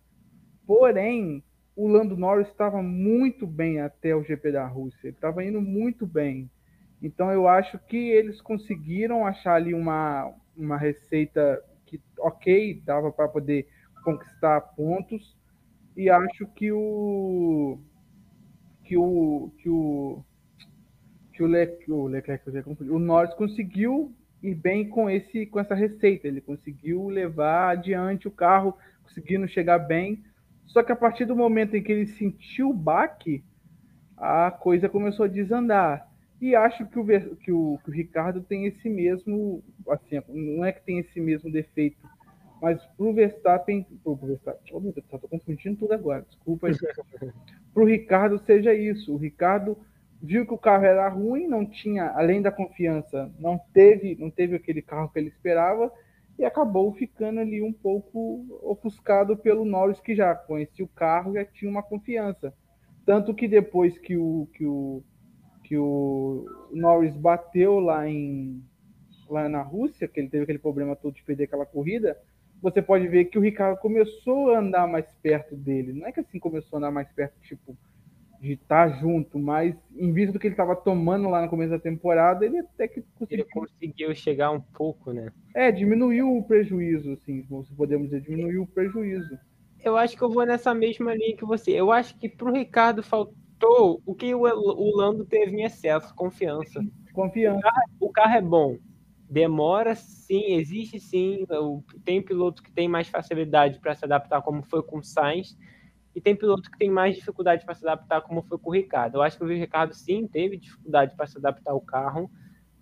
Porém, 0.66 1.42
o 1.76 1.88
Lando 1.88 2.16
Norris 2.16 2.48
estava 2.48 2.82
muito 2.82 3.46
bem 3.46 3.80
até 3.80 4.14
o 4.14 4.22
GP 4.22 4.52
da 4.52 4.66
Rússia. 4.66 5.08
Ele 5.08 5.16
estava 5.16 5.44
indo 5.44 5.60
muito 5.60 6.06
bem. 6.06 6.50
Então 7.02 7.32
eu 7.32 7.48
acho 7.48 7.78
que 7.78 7.96
eles 7.96 8.40
conseguiram 8.40 9.26
achar 9.26 9.54
ali 9.54 9.72
uma, 9.72 10.32
uma 10.56 10.76
receita 10.76 11.62
que, 11.86 12.00
ok, 12.18 12.82
dava 12.84 13.10
para 13.10 13.28
poder 13.28 13.66
conquistar 14.04 14.60
pontos. 14.60 15.36
E 15.96 16.10
acho 16.10 16.46
que 16.48 16.70
o 16.70 17.78
que 18.90 18.96
o 18.96 19.52
que 19.58 19.70
o 19.70 20.24
que 21.32 21.44
o, 21.44 21.46
Le, 21.46 21.78
o 21.88 22.08
Leclerc, 22.08 22.44
o 22.90 22.98
Norris 22.98 23.32
conseguiu 23.34 24.12
ir 24.42 24.56
bem 24.56 24.88
com 24.88 25.08
esse 25.08 25.46
com 25.46 25.60
essa 25.60 25.76
receita. 25.76 26.26
Ele 26.26 26.40
conseguiu 26.40 27.08
levar 27.08 27.70
adiante 27.70 28.26
o 28.26 28.32
carro, 28.32 28.76
conseguindo 29.04 29.46
chegar 29.46 29.78
bem. 29.78 30.24
Só 30.66 30.82
que 30.82 30.90
a 30.90 30.96
partir 30.96 31.24
do 31.24 31.36
momento 31.36 31.76
em 31.76 31.82
que 31.82 31.92
ele 31.92 32.06
sentiu 32.06 32.70
o 32.70 32.74
baque, 32.74 33.44
a 34.16 34.50
coisa 34.50 34.88
começou 34.88 35.26
a 35.26 35.28
desandar. 35.28 36.08
E 36.40 36.56
acho 36.56 36.84
que 36.86 36.98
o, 36.98 37.04
que 37.04 37.52
o, 37.52 37.78
que 37.84 37.90
o 37.90 37.92
Ricardo 37.92 38.40
tem 38.40 38.66
esse 38.66 38.88
mesmo, 38.88 39.62
assim, 39.88 40.20
não 40.28 40.64
é 40.64 40.72
que 40.72 40.82
tem 40.82 40.98
esse 40.98 41.20
mesmo 41.20 41.50
defeito, 41.52 41.98
mas 42.60 42.84
pro 42.96 43.12
Verstappen, 43.12 43.82
pro, 44.02 44.16
pro 44.16 44.28
Verstappen, 44.28 44.72
oh 44.72 44.80
meu 44.80 44.92
Deus, 44.92 45.06
tô 45.08 45.28
confundindo 45.28 45.76
tudo 45.76 45.92
agora, 45.92 46.22
desculpa. 46.22 46.68
pro 47.72 47.84
Ricardo 47.84 48.38
seja 48.38 48.74
isso. 48.74 49.14
O 49.14 49.16
Ricardo 49.16 49.78
viu 50.22 50.46
que 50.46 50.52
o 50.54 50.58
carro 50.58 50.84
era 50.84 51.08
ruim, 51.08 51.46
não 51.46 51.64
tinha, 51.64 52.10
além 52.10 52.42
da 52.42 52.52
confiança, 52.52 53.32
não 53.38 53.58
teve, 53.72 54.16
não 54.16 54.30
teve 54.30 54.56
aquele 54.56 54.82
carro 54.82 55.08
que 55.08 55.18
ele 55.18 55.28
esperava 55.28 55.90
e 56.38 56.44
acabou 56.44 56.92
ficando 56.92 57.40
ali 57.40 57.62
um 57.62 57.72
pouco 57.72 58.46
ofuscado 58.62 59.36
pelo 59.36 59.64
Norris 59.64 60.00
que 60.00 60.14
já 60.14 60.34
conhecia 60.34 60.84
o 60.84 60.88
carro, 60.88 61.34
já 61.34 61.44
tinha 61.44 61.70
uma 61.70 61.82
confiança. 61.82 62.52
Tanto 63.04 63.34
que 63.34 63.48
depois 63.48 63.98
que 63.98 64.16
o 64.16 64.48
que 64.54 64.64
o 64.64 65.02
que 65.64 65.76
o 65.76 66.46
Norris 66.72 67.16
bateu 67.16 67.78
lá 67.78 68.08
em 68.08 68.62
lá 69.28 69.48
na 69.48 69.62
Rússia, 69.62 70.08
que 70.08 70.18
ele 70.18 70.28
teve 70.28 70.42
aquele 70.42 70.58
problema 70.58 70.96
todo 70.96 71.14
de 71.14 71.22
perder 71.22 71.44
aquela 71.44 71.64
corrida, 71.64 72.18
você 72.62 72.82
pode 72.82 73.08
ver 73.08 73.26
que 73.26 73.38
o 73.38 73.42
Ricardo 73.42 73.78
começou 73.78 74.54
a 74.54 74.58
andar 74.58 74.86
mais 74.86 75.06
perto 75.22 75.56
dele. 75.56 75.92
Não 75.92 76.06
é 76.06 76.12
que 76.12 76.20
assim 76.20 76.38
começou 76.38 76.76
a 76.76 76.78
andar 76.78 76.90
mais 76.90 77.08
perto, 77.12 77.40
tipo, 77.40 77.76
de 78.40 78.52
estar 78.52 79.00
junto, 79.00 79.38
mas 79.38 79.74
em 79.94 80.12
vista 80.12 80.32
do 80.32 80.38
que 80.38 80.46
ele 80.46 80.54
estava 80.54 80.74
tomando 80.74 81.28
lá 81.28 81.42
no 81.42 81.48
começo 81.48 81.70
da 81.70 81.78
temporada, 81.78 82.44
ele 82.44 82.58
até 82.58 82.88
que 82.88 83.02
conseguiu... 83.14 83.44
Ele 83.44 83.44
conseguiu 83.52 84.14
chegar 84.14 84.50
um 84.50 84.60
pouco, 84.60 85.12
né? 85.12 85.30
É, 85.54 85.70
diminuiu 85.70 86.36
o 86.36 86.42
prejuízo, 86.42 87.12
assim, 87.12 87.42
se 87.42 87.74
podemos 87.74 88.08
dizer, 88.08 88.22
diminuiu 88.22 88.62
o 88.62 88.66
prejuízo. 88.66 89.38
Eu 89.82 89.96
acho 89.96 90.16
que 90.16 90.22
eu 90.22 90.30
vou 90.30 90.44
nessa 90.44 90.74
mesma 90.74 91.14
linha 91.14 91.36
que 91.36 91.44
você. 91.44 91.72
Eu 91.72 91.90
acho 91.90 92.18
que 92.18 92.28
para 92.28 92.50
o 92.50 92.52
Ricardo 92.52 93.02
faltou 93.02 94.00
o 94.04 94.14
que 94.14 94.34
o, 94.34 94.42
o 94.42 94.96
Lando 94.96 95.24
teve 95.24 95.56
em 95.56 95.64
excesso, 95.64 96.14
confiança. 96.14 96.82
Confiança. 97.12 97.58
O 97.58 97.62
carro, 97.62 97.82
o 98.00 98.10
carro 98.10 98.34
é 98.36 98.42
bom. 98.42 98.76
Demora 99.30 99.94
sim, 99.94 100.54
existe 100.54 100.98
sim. 100.98 101.46
Tem 102.04 102.20
piloto 102.20 102.62
que 102.62 102.72
tem 102.72 102.88
mais 102.88 103.08
facilidade 103.08 103.78
para 103.78 103.94
se 103.94 104.04
adaptar, 104.04 104.42
como 104.42 104.62
foi 104.64 104.82
com 104.82 104.98
o 104.98 105.04
Sainz 105.04 105.56
e 106.14 106.20
tem 106.20 106.34
piloto 106.34 106.70
que 106.70 106.78
tem 106.78 106.90
mais 106.90 107.14
dificuldade 107.14 107.64
para 107.64 107.74
se 107.74 107.86
adaptar, 107.86 108.20
como 108.22 108.42
foi 108.42 108.58
com 108.58 108.70
o 108.70 108.72
Ricardo. 108.72 109.16
Eu 109.16 109.22
acho 109.22 109.38
que 109.38 109.44
o 109.44 109.48
Ricardo 109.48 109.94
sim 109.94 110.26
teve 110.26 110.56
dificuldade 110.56 111.14
para 111.14 111.26
se 111.26 111.38
adaptar 111.38 111.70
ao 111.70 111.80
carro, 111.80 112.30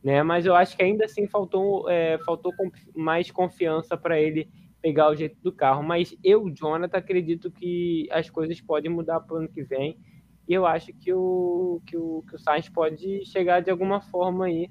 né? 0.03 0.23
Mas 0.23 0.47
eu 0.47 0.55
acho 0.55 0.77
que 0.77 0.83
ainda 0.83 1.05
assim 1.05 1.27
faltou, 1.27 1.89
é, 1.91 2.19
faltou 2.25 2.53
mais 2.97 3.31
confiança 3.31 3.97
para 3.97 4.19
ele 4.19 4.49
pegar 4.81 5.11
o 5.11 5.15
jeito 5.15 5.37
do 5.43 5.53
carro. 5.53 5.83
Mas 5.83 6.17
eu, 6.25 6.49
Jonathan, 6.51 6.97
acredito 6.99 7.51
que 7.51 8.09
as 8.11 8.31
coisas 8.31 8.61
podem 8.61 8.91
mudar 8.91 9.21
para 9.21 9.35
o 9.35 9.39
ano 9.41 9.49
que 9.49 9.63
vem. 9.63 9.99
E 10.49 10.55
eu 10.55 10.65
acho 10.65 10.95
que 10.95 11.13
o, 11.13 11.83
que 11.87 11.97
o, 11.97 12.25
que 12.27 12.37
o 12.37 12.39
Sainz 12.39 12.69
pode 12.71 13.25
chegar 13.27 13.61
de 13.61 13.71
alguma 13.71 14.01
forma 14.01 14.47
aí. 14.47 14.71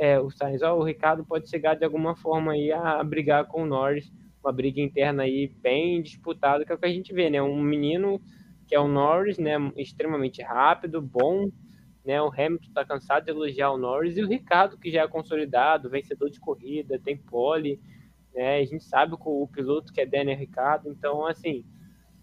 É, 0.00 0.18
o 0.18 0.30
Sainz, 0.30 0.62
ó, 0.62 0.78
o 0.78 0.82
Ricardo 0.82 1.26
pode 1.26 1.50
chegar 1.50 1.74
de 1.74 1.84
alguma 1.84 2.16
forma 2.16 2.52
aí 2.52 2.72
a, 2.72 3.04
brigar 3.04 3.46
com 3.46 3.64
o 3.64 3.66
Norris 3.66 4.10
uma 4.42 4.50
briga 4.50 4.80
interna 4.80 5.24
aí 5.24 5.46
bem 5.60 6.00
disputada, 6.00 6.64
que 6.64 6.72
é 6.72 6.74
o 6.74 6.78
que 6.78 6.86
a 6.86 6.90
gente 6.90 7.12
vê, 7.12 7.28
né? 7.28 7.42
Um 7.42 7.60
menino 7.60 8.18
que 8.66 8.74
é 8.74 8.80
o 8.80 8.88
Norris, 8.88 9.36
né? 9.36 9.56
Extremamente 9.76 10.40
rápido, 10.40 11.02
bom, 11.02 11.50
né? 12.02 12.18
O 12.22 12.32
Hamilton 12.32 12.72
tá 12.72 12.82
cansado 12.82 13.26
de 13.26 13.30
elogiar 13.30 13.72
o 13.72 13.76
Norris 13.76 14.16
e 14.16 14.22
o 14.22 14.26
Ricardo, 14.26 14.78
que 14.78 14.90
já 14.90 15.02
é 15.02 15.06
consolidado, 15.06 15.90
vencedor 15.90 16.30
de 16.30 16.40
corrida, 16.40 16.98
tem 16.98 17.18
pole, 17.18 17.78
né? 18.32 18.56
A 18.56 18.64
gente 18.64 18.84
sabe 18.84 19.18
com 19.18 19.42
o 19.42 19.48
piloto 19.48 19.92
que 19.92 20.00
é 20.00 20.06
Daniel 20.06 20.38
Ricardo, 20.38 20.88
então, 20.88 21.26
assim, 21.26 21.62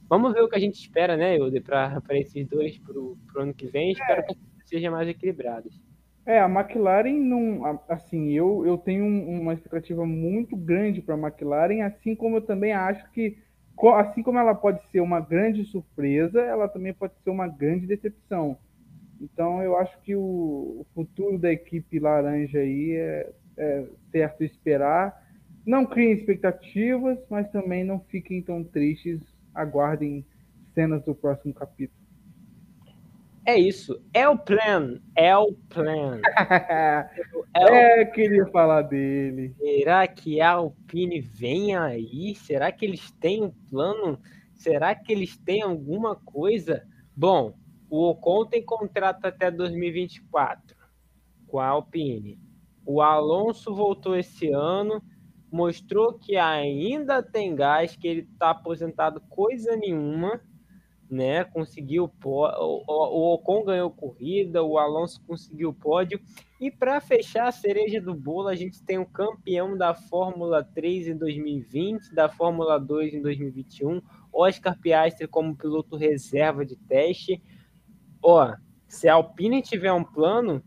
vamos 0.09 0.33
ver 0.33 0.41
o 0.41 0.49
que 0.49 0.55
a 0.55 0.59
gente 0.59 0.81
espera, 0.81 1.15
né, 1.15 1.37
Eude, 1.37 1.61
para 1.61 2.01
esses 2.13 2.47
dois 2.47 2.75
pro, 2.79 3.15
pro 3.27 3.43
ano 3.43 3.53
que 3.53 3.67
vem. 3.67 3.91
Espero 3.91 4.23
que 4.25 4.35
sejam 4.65 4.93
mais 4.93 5.07
equilibrados. 5.07 5.79
É, 6.27 6.41
a 6.41 6.45
McLaren 6.49 7.17
não. 7.21 7.79
Assim, 7.87 8.33
eu, 8.33 8.65
eu 8.65 8.77
tenho 8.77 9.05
uma 9.05 9.53
expectativa 9.53 10.05
muito 10.05 10.57
grande 10.57 11.01
para 11.01 11.15
a 11.15 11.17
McLaren, 11.17 11.83
assim 11.83 12.13
como 12.13 12.35
eu 12.35 12.41
também 12.41 12.73
acho 12.73 13.09
que, 13.11 13.37
assim 13.95 14.21
como 14.21 14.37
ela 14.37 14.53
pode 14.53 14.85
ser 14.91 14.99
uma 14.99 15.21
grande 15.21 15.63
surpresa, 15.63 16.41
ela 16.41 16.67
também 16.67 16.93
pode 16.93 17.13
ser 17.23 17.29
uma 17.29 17.47
grande 17.47 17.87
decepção. 17.87 18.57
Então, 19.21 19.63
eu 19.63 19.77
acho 19.77 19.97
que 20.01 20.17
o, 20.17 20.85
futuro 20.93 21.39
da 21.39 21.49
equipe 21.49 21.97
laranja 21.97 22.59
aí 22.59 22.91
é, 22.91 23.31
é 23.55 23.85
certo 24.11 24.43
esperar. 24.43 25.25
Não 25.65 25.85
criem 25.85 26.11
expectativas, 26.11 27.17
mas 27.29 27.49
também 27.51 27.85
não 27.85 28.01
fiquem 28.01 28.41
tão 28.41 28.65
tristes. 28.65 29.21
Aguardem 29.55 30.25
cenas 30.75 31.01
do 31.05 31.15
próximo 31.15 31.53
capítulo. 31.53 32.06
É 33.47 33.57
isso. 33.57 33.97
É 34.13 34.27
o 34.27 34.37
plan. 34.37 34.99
É 35.15 35.35
o 35.37 35.53
plan. 35.69 36.19
é, 37.55 38.03
o... 38.03 38.11
queria 38.11 38.45
falar 38.47 38.81
dele. 38.81 39.55
Será 39.57 40.05
que 40.05 40.41
a 40.41 40.51
Alpine 40.51 41.21
vem 41.21 41.73
aí? 41.73 42.35
Será 42.35 42.73
que 42.73 42.85
eles 42.85 43.09
têm 43.09 43.41
um 43.41 43.49
plano? 43.69 44.19
Será 44.53 44.93
que 44.93 45.13
eles 45.13 45.37
têm 45.37 45.61
alguma 45.61 46.13
coisa? 46.13 46.85
Bom, 47.15 47.57
o 47.89 48.09
Ocon 48.09 48.45
tem 48.45 48.61
contrato 48.61 49.23
até 49.23 49.49
2024 49.49 50.75
com 51.47 51.57
a 51.57 51.67
Alpine. 51.67 52.37
O 52.85 53.01
Alonso 53.01 53.73
voltou 53.73 54.17
esse 54.17 54.51
ano, 54.51 55.01
mostrou 55.49 56.19
que 56.19 56.35
ainda 56.35 57.23
tem 57.23 57.55
gás, 57.55 57.95
que 57.95 58.09
ele 58.09 58.27
está 58.29 58.49
aposentado 58.49 59.21
coisa 59.29 59.73
nenhuma 59.77 60.41
né? 61.09 61.43
Conseguiu 61.45 62.11
o, 62.23 62.83
o 62.87 63.33
Ocon 63.33 63.63
ganhou 63.63 63.89
corrida, 63.89 64.63
o 64.63 64.77
Alonso 64.77 65.21
conseguiu 65.25 65.73
pódio. 65.73 66.19
E 66.59 66.69
para 66.69 66.99
fechar 66.99 67.47
a 67.47 67.51
cereja 67.51 68.01
do 68.01 68.13
bolo, 68.13 68.47
a 68.47 68.55
gente 68.55 68.83
tem 68.83 68.97
o 68.97 69.05
campeão 69.05 69.77
da 69.77 69.93
Fórmula 69.93 70.63
3 70.63 71.09
em 71.09 71.17
2020, 71.17 72.13
da 72.13 72.27
Fórmula 72.27 72.79
2 72.79 73.13
em 73.13 73.21
2021, 73.21 74.01
Oscar 74.33 74.77
Piastri 74.79 75.27
como 75.27 75.55
piloto 75.55 75.95
reserva 75.95 76.65
de 76.65 76.75
teste. 76.75 77.41
Ó, 78.21 78.53
se 78.87 79.07
a 79.07 79.13
Alpine 79.13 79.61
tiver 79.61 79.93
um 79.93 80.03
plano, 80.03 80.63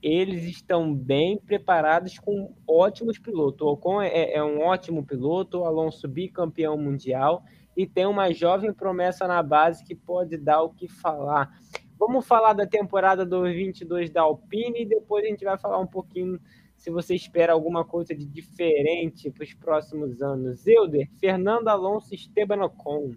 eles 0.00 0.44
estão 0.44 0.94
bem 0.94 1.38
preparados 1.38 2.18
com 2.18 2.54
ótimos 2.66 3.18
pilotos. 3.18 3.66
O 3.66 3.72
Ocon 3.72 4.02
é, 4.02 4.34
é 4.34 4.44
um 4.44 4.60
ótimo 4.60 5.04
piloto, 5.04 5.60
o 5.60 5.64
Alonso 5.64 6.06
bicampeão 6.06 6.76
mundial 6.76 7.42
e 7.76 7.86
tem 7.86 8.06
uma 8.06 8.32
jovem 8.32 8.72
promessa 8.72 9.26
na 9.26 9.42
base 9.42 9.84
que 9.84 9.94
pode 9.94 10.36
dar 10.36 10.62
o 10.62 10.70
que 10.70 10.88
falar. 10.88 11.50
Vamos 11.98 12.26
falar 12.26 12.52
da 12.52 12.66
temporada 12.66 13.24
2022 13.24 14.10
da 14.10 14.22
Alpine 14.22 14.82
e 14.82 14.86
depois 14.86 15.24
a 15.24 15.28
gente 15.28 15.44
vai 15.44 15.56
falar 15.56 15.78
um 15.78 15.86
pouquinho 15.86 16.40
se 16.76 16.90
você 16.90 17.14
espera 17.14 17.52
alguma 17.52 17.84
coisa 17.84 18.14
de 18.14 18.26
diferente 18.26 19.30
para 19.30 19.44
os 19.44 19.54
próximos 19.54 20.20
anos. 20.20 20.66
Euder, 20.66 21.08
Fernando 21.18 21.68
Alonso 21.68 22.14
Esteban 22.14 22.62
Ocon. 22.64 23.12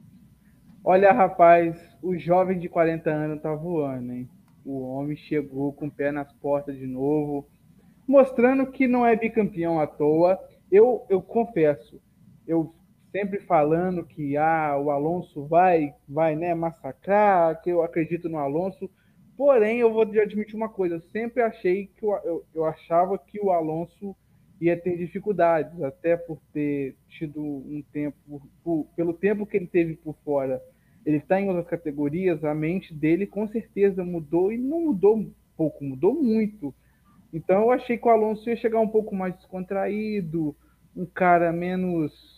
Olha, 0.84 1.12
rapaz, 1.12 1.78
o 2.02 2.18
jovem 2.18 2.58
de 2.58 2.70
40 2.70 3.10
anos 3.10 3.42
tá 3.42 3.54
voando, 3.54 4.14
hein? 4.14 4.30
O 4.64 4.82
homem 4.82 5.18
chegou 5.18 5.74
com 5.74 5.88
o 5.88 5.92
pé 5.92 6.12
nas 6.12 6.32
portas 6.34 6.78
de 6.78 6.88
novo, 6.88 7.48
mostrando 8.08 8.72
que 8.72 8.88
não 8.88 9.06
é 9.06 9.16
bicampeão 9.16 9.80
à 9.80 9.88
toa. 9.88 10.40
Eu, 10.72 11.06
eu 11.10 11.22
confesso, 11.22 12.02
eu 12.46 12.74
sempre 13.12 13.40
falando 13.42 14.06
que 14.06 14.38
ah, 14.38 14.78
o 14.78 14.90
Alonso 14.90 15.46
vai, 15.46 15.94
vai 16.08 16.36
né, 16.36 16.54
massacrar, 16.54 17.62
que 17.62 17.70
eu 17.70 17.82
acredito 17.82 18.30
no 18.30 18.38
Alonso. 18.38 18.90
Porém, 19.36 19.80
eu 19.80 19.94
vou 19.94 20.02
admitir 20.02 20.56
uma 20.56 20.70
coisa, 20.70 20.96
eu 20.96 21.02
sempre 21.12 21.42
achei 21.42 21.88
que 21.88 22.06
o, 22.06 22.16
eu, 22.18 22.46
eu 22.54 22.66
achava 22.66 23.18
que 23.18 23.40
o 23.40 23.52
Alonso 23.52 24.16
ia 24.60 24.76
ter 24.76 24.98
dificuldades, 24.98 25.82
até 25.84 26.18
por 26.18 26.42
ter 26.52 26.96
tido 27.08 27.40
um 27.40 27.84
tempo, 27.94 28.42
por, 28.64 28.88
pelo 28.96 29.14
tempo 29.14 29.46
que 29.46 29.58
ele 29.58 29.68
teve 29.68 29.96
por 29.96 30.16
fora. 30.24 30.62
Ele 31.06 31.18
está 31.18 31.40
em 31.40 31.48
outras 31.48 31.68
categorias, 31.68 32.44
a 32.44 32.54
mente 32.54 32.94
dele 32.94 33.28
com 33.28 33.48
certeza 33.48 34.04
mudou 34.04 34.52
e 34.52 34.58
não 34.58 34.82
mudou 34.82 35.32
pouco, 35.56 35.84
mudou 35.84 36.14
muito. 36.14 36.74
Então 37.32 37.62
eu 37.64 37.72
achei 37.72 37.98
que 37.98 38.08
o 38.08 38.12
Alonso 38.12 38.50
ia 38.50 38.56
chegar 38.56 38.80
um 38.80 38.88
pouco 38.88 39.16
mais 39.16 39.36
descontraído, 39.36 40.56
um 40.96 41.06
cara 41.06 41.52
menos 41.52 42.37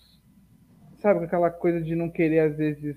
sabe, 1.00 1.26
aquela 1.26 1.50
coisa 1.50 1.82
de 1.82 1.96
não 1.96 2.10
querer, 2.10 2.40
às 2.40 2.56
vezes, 2.56 2.96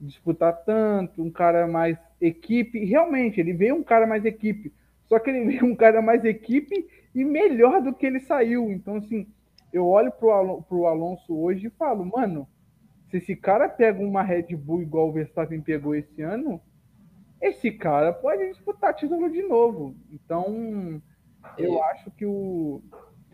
disputar 0.00 0.64
tanto, 0.64 1.22
um 1.22 1.30
cara 1.30 1.66
mais 1.66 1.98
equipe. 2.20 2.84
Realmente, 2.84 3.40
ele 3.40 3.52
veio 3.52 3.74
um 3.74 3.82
cara 3.82 4.06
mais 4.06 4.24
equipe. 4.24 4.72
Só 5.06 5.18
que 5.18 5.30
ele 5.30 5.44
veio 5.46 5.64
um 5.64 5.74
cara 5.74 6.02
mais 6.02 6.24
equipe 6.24 6.86
e 7.14 7.24
melhor 7.24 7.80
do 7.80 7.94
que 7.94 8.06
ele 8.06 8.20
saiu. 8.20 8.70
Então, 8.70 8.96
assim, 8.96 9.26
eu 9.72 9.86
olho 9.86 10.10
pro, 10.12 10.62
pro 10.62 10.86
Alonso 10.86 11.36
hoje 11.36 11.66
e 11.66 11.70
falo, 11.70 12.04
mano, 12.04 12.48
se 13.10 13.18
esse 13.18 13.36
cara 13.36 13.68
pega 13.68 14.02
uma 14.02 14.22
Red 14.22 14.56
Bull 14.56 14.82
igual 14.82 15.08
o 15.08 15.12
Verstappen 15.12 15.60
pegou 15.60 15.94
esse 15.94 16.22
ano, 16.22 16.60
esse 17.40 17.70
cara 17.70 18.12
pode 18.12 18.48
disputar 18.48 18.94
título 18.94 19.30
de 19.30 19.42
novo. 19.42 19.94
Então, 20.10 21.00
eu 21.56 21.82
acho 21.84 22.10
que 22.10 22.26
o, 22.26 22.82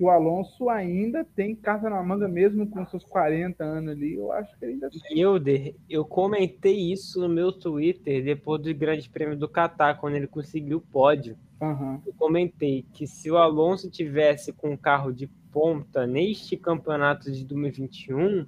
que 0.03 0.05
o 0.05 0.11
Alonso 0.11 0.69
ainda 0.69 1.25
tem 1.25 1.55
carta 1.55 1.89
na 1.89 2.03
manga, 2.03 2.27
mesmo 2.27 2.69
com 2.69 2.85
seus 2.87 3.05
40 3.05 3.63
anos 3.63 3.93
ali. 3.93 4.15
Eu 4.15 4.33
acho 4.33 4.59
que 4.59 4.65
ele 4.65 4.73
ainda 4.73 4.91
tem. 4.91 5.17
Hilder, 5.17 5.77
eu 5.89 6.05
comentei 6.05 6.93
isso 6.93 7.21
no 7.21 7.29
meu 7.29 7.53
Twitter 7.53 8.25
depois 8.25 8.61
do 8.61 8.75
Grande 8.75 9.09
Prêmio 9.09 9.39
do 9.39 9.49
Qatar, 9.49 10.01
quando 10.01 10.17
ele 10.17 10.27
conseguiu 10.27 10.79
o 10.79 10.81
pódio. 10.81 11.39
Uhum. 11.61 12.01
Eu 12.05 12.13
comentei 12.15 12.85
que 12.93 13.07
se 13.07 13.31
o 13.31 13.37
Alonso 13.37 13.89
tivesse 13.89 14.53
com 14.53 14.71
um 14.71 14.77
carro 14.77 15.13
de 15.13 15.29
ponta 15.53 16.05
neste 16.05 16.57
campeonato 16.57 17.31
de 17.31 17.45
2021, 17.45 18.45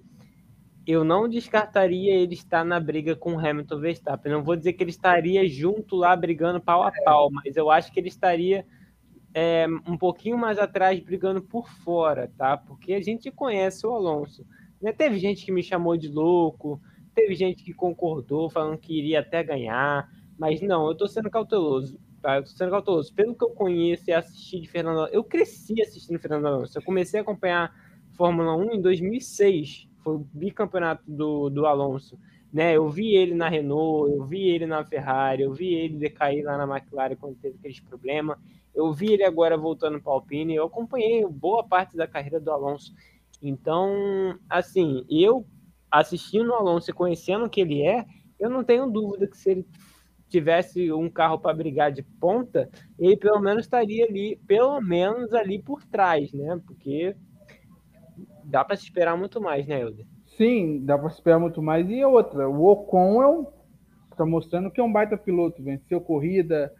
eu 0.84 1.04
não 1.04 1.28
descartaria 1.28 2.16
ele 2.16 2.34
estar 2.34 2.64
na 2.64 2.80
briga 2.80 3.14
com 3.14 3.34
o 3.34 3.38
Hamilton 3.38 3.78
Verstappen. 3.78 4.32
Não 4.32 4.42
vou 4.42 4.56
dizer 4.56 4.72
que 4.72 4.82
ele 4.82 4.90
estaria 4.90 5.48
junto 5.48 5.94
lá 5.94 6.16
brigando 6.16 6.60
pau 6.60 6.82
a 6.82 6.90
pau, 7.04 7.30
mas 7.30 7.56
eu 7.56 7.70
acho 7.70 7.92
que 7.92 8.00
ele 8.00 8.08
estaria 8.08 8.66
é, 9.34 9.66
um 9.86 9.98
pouquinho 9.98 10.38
mais 10.38 10.58
atrás 10.60 11.00
brigando 11.00 11.42
por 11.42 11.68
fora, 11.68 12.30
tá? 12.38 12.56
Porque 12.56 12.94
a 12.94 13.02
gente 13.02 13.32
conhece 13.32 13.84
o 13.84 13.90
Alonso. 13.90 14.46
Né? 14.80 14.92
Teve 14.92 15.18
gente 15.18 15.44
que 15.44 15.50
me 15.50 15.62
chamou 15.62 15.96
de 15.96 16.08
louco, 16.08 16.80
teve 17.12 17.34
gente 17.34 17.64
que 17.64 17.74
concordou, 17.74 18.48
falando 18.48 18.78
que 18.78 18.96
iria 18.96 19.20
até 19.20 19.42
ganhar, 19.42 20.08
mas 20.38 20.62
não, 20.62 20.86
eu 20.86 20.96
tô 20.96 21.08
sendo 21.08 21.28
cauteloso. 21.28 21.98
Tá? 22.22 22.36
Eu 22.36 22.44
tô 22.44 22.50
sendo 22.50 22.70
cauteloso. 22.70 23.12
Pelo 23.12 23.34
que 23.34 23.44
eu 23.44 23.50
conheço 23.50 24.08
e 24.08 24.12
assisti 24.12 24.60
de 24.60 24.68
Fernando 24.68 24.98
Alonso, 24.98 25.14
eu 25.14 25.24
cresci 25.24 25.82
assistindo 25.82 26.18
Fernando 26.20 26.46
Alonso. 26.46 26.78
Eu 26.78 26.82
comecei 26.82 27.18
a 27.18 27.22
acompanhar 27.22 27.74
Fórmula 28.12 28.56
1 28.56 28.74
em 28.74 28.80
2006, 28.80 29.88
foi 29.98 30.14
o 30.14 30.26
bicampeonato 30.32 31.02
do, 31.08 31.50
do 31.50 31.66
Alonso. 31.66 32.16
Né, 32.52 32.76
eu 32.76 32.88
vi 32.88 33.16
ele 33.16 33.34
na 33.34 33.48
Renault, 33.48 34.12
eu 34.12 34.24
vi 34.24 34.48
ele 34.48 34.64
na 34.64 34.84
Ferrari, 34.84 35.42
eu 35.42 35.52
vi 35.52 35.74
ele 35.74 35.96
decair 35.96 36.44
lá 36.44 36.56
na 36.56 36.76
McLaren 36.76 37.16
quando 37.16 37.34
teve 37.34 37.56
aqueles 37.58 37.80
problemas. 37.80 38.38
Eu 38.74 38.92
vi 38.92 39.12
ele 39.12 39.24
agora 39.24 39.56
voltando 39.56 40.00
para 40.00 40.12
Alpine, 40.12 40.54
eu 40.54 40.64
acompanhei 40.64 41.24
boa 41.26 41.62
parte 41.62 41.96
da 41.96 42.06
carreira 42.06 42.40
do 42.40 42.50
Alonso. 42.50 42.92
Então, 43.40 44.38
assim, 44.48 45.04
eu 45.08 45.46
assistindo 45.90 46.50
o 46.50 46.54
Alonso 46.54 46.90
e 46.90 46.94
conhecendo 46.94 47.44
o 47.44 47.50
que 47.50 47.60
ele 47.60 47.82
é, 47.82 48.04
eu 48.38 48.50
não 48.50 48.64
tenho 48.64 48.90
dúvida 48.90 49.28
que 49.28 49.36
se 49.36 49.50
ele 49.50 49.66
tivesse 50.28 50.92
um 50.92 51.08
carro 51.08 51.38
para 51.38 51.54
brigar 51.54 51.92
de 51.92 52.02
ponta, 52.02 52.68
ele 52.98 53.16
pelo 53.16 53.38
menos 53.40 53.64
estaria 53.64 54.04
ali, 54.04 54.36
pelo 54.46 54.80
menos 54.80 55.32
ali 55.32 55.62
por 55.62 55.84
trás, 55.84 56.32
né? 56.32 56.60
Porque 56.66 57.14
dá 58.42 58.64
para 58.64 58.76
se 58.76 58.84
esperar 58.84 59.16
muito 59.16 59.40
mais, 59.40 59.66
né, 59.66 59.80
Helder? 59.80 60.06
Sim, 60.36 60.84
dá 60.84 60.98
para 60.98 61.10
se 61.10 61.16
esperar 61.16 61.38
muito 61.38 61.62
mais. 61.62 61.88
E 61.88 62.04
outra, 62.04 62.48
o 62.48 62.64
Ocon 62.66 63.22
é 63.22 63.28
um, 63.28 63.46
tá 64.16 64.26
mostrando 64.26 64.70
que 64.70 64.80
é 64.80 64.84
um 64.84 64.92
baita 64.92 65.16
piloto, 65.16 65.62
venceu 65.62 66.00
corrida, 66.00 66.72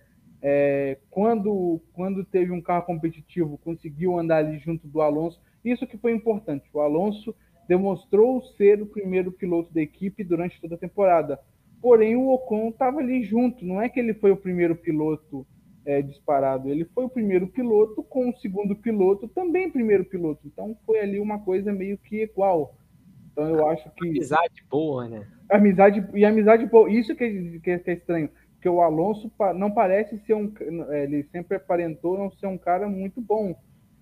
é, 0.47 0.99
quando, 1.11 1.81
quando 1.95 2.23
teve 2.23 2.53
um 2.53 2.61
carro 2.61 2.85
competitivo, 2.85 3.57
conseguiu 3.65 4.19
andar 4.19 4.45
ali 4.45 4.59
junto 4.59 4.87
do 4.87 5.01
Alonso. 5.01 5.41
Isso 5.65 5.87
que 5.87 5.97
foi 5.97 6.13
importante. 6.13 6.69
O 6.71 6.81
Alonso 6.81 7.35
demonstrou 7.67 8.43
ser 8.59 8.83
o 8.83 8.87
primeiro 8.87 9.33
piloto 9.33 9.73
da 9.73 9.81
equipe 9.81 10.23
durante 10.23 10.61
toda 10.61 10.75
a 10.75 10.79
temporada. 10.79 11.41
Porém, 11.81 12.15
o 12.15 12.29
Ocon 12.29 12.69
estava 12.69 12.99
ali 13.01 13.25
junto. 13.25 13.65
Não 13.65 13.81
é 13.81 13.89
que 13.89 13.99
ele 13.99 14.13
foi 14.13 14.33
o 14.33 14.37
primeiro 14.37 14.77
piloto 14.77 15.47
é, 15.87 16.03
disparado. 16.03 16.69
Ele 16.69 16.85
foi 16.85 17.07
o 17.07 17.11
primeiro 17.11 17.47
piloto 17.47 18.03
com 18.03 18.29
o 18.29 18.37
segundo 18.37 18.77
piloto 18.77 19.27
também 19.29 19.71
primeiro 19.71 20.05
piloto. 20.05 20.47
Então 20.47 20.77
foi 20.85 21.01
ali 21.01 21.19
uma 21.19 21.39
coisa 21.39 21.73
meio 21.73 21.97
que 21.97 22.23
igual. 22.23 22.77
Então 23.33 23.49
eu 23.49 23.67
acho 23.67 23.91
que 23.97 24.09
amizade 24.09 24.63
boa, 24.71 25.09
né? 25.09 25.27
Amizade 25.51 26.07
e 26.13 26.23
amizade 26.23 26.67
boa. 26.67 26.91
Isso 26.91 27.17
que 27.17 27.25
é, 27.25 27.81
que 27.81 27.91
é 27.91 27.95
estranho 27.95 28.29
porque 28.65 28.69
o 28.71 28.81
Alonso 28.81 29.31
não 29.57 29.71
parece 29.71 30.19
ser 30.21 30.33
um. 30.33 30.51
É, 30.89 31.05
ele 31.05 31.23
sempre 31.25 31.59
aparentou 31.59 32.17
não 32.17 32.31
ser 32.31 32.47
um 32.47 32.57
cara 32.57 32.89
muito 32.89 33.21
bom. 33.21 33.55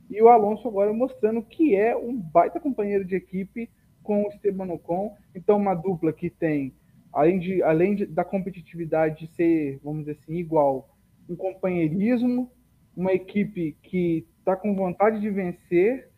E 0.08 0.22
o 0.22 0.28
Alonso 0.28 0.68
agora 0.68 0.92
mostrando 0.92 1.42
que 1.42 1.74
é 1.74 1.96
um 1.96 2.16
baita 2.16 2.60
companheiro 2.60 3.04
de 3.04 3.16
equipe 3.16 3.68
com 4.04 4.22
o 4.22 4.28
Esteban 4.28 4.72
Ocon. 4.72 5.16
Então, 5.34 5.56
uma 5.56 5.74
dupla 5.74 6.12
que 6.12 6.30
tem, 6.30 6.72
além, 7.12 7.40
de, 7.40 7.60
além 7.64 7.96
de, 7.96 8.06
da 8.06 8.24
competitividade 8.24 9.26
ser, 9.34 9.80
vamos 9.82 10.04
dizer 10.04 10.12
assim, 10.12 10.36
igual, 10.36 10.88
um 11.28 11.34
companheirismo, 11.34 12.48
uma 12.96 13.12
equipe 13.12 13.76
que 13.82 14.24
está 14.38 14.54
com 14.54 14.76
vontade 14.76 15.20
de 15.20 15.28
vencer. 15.28 16.08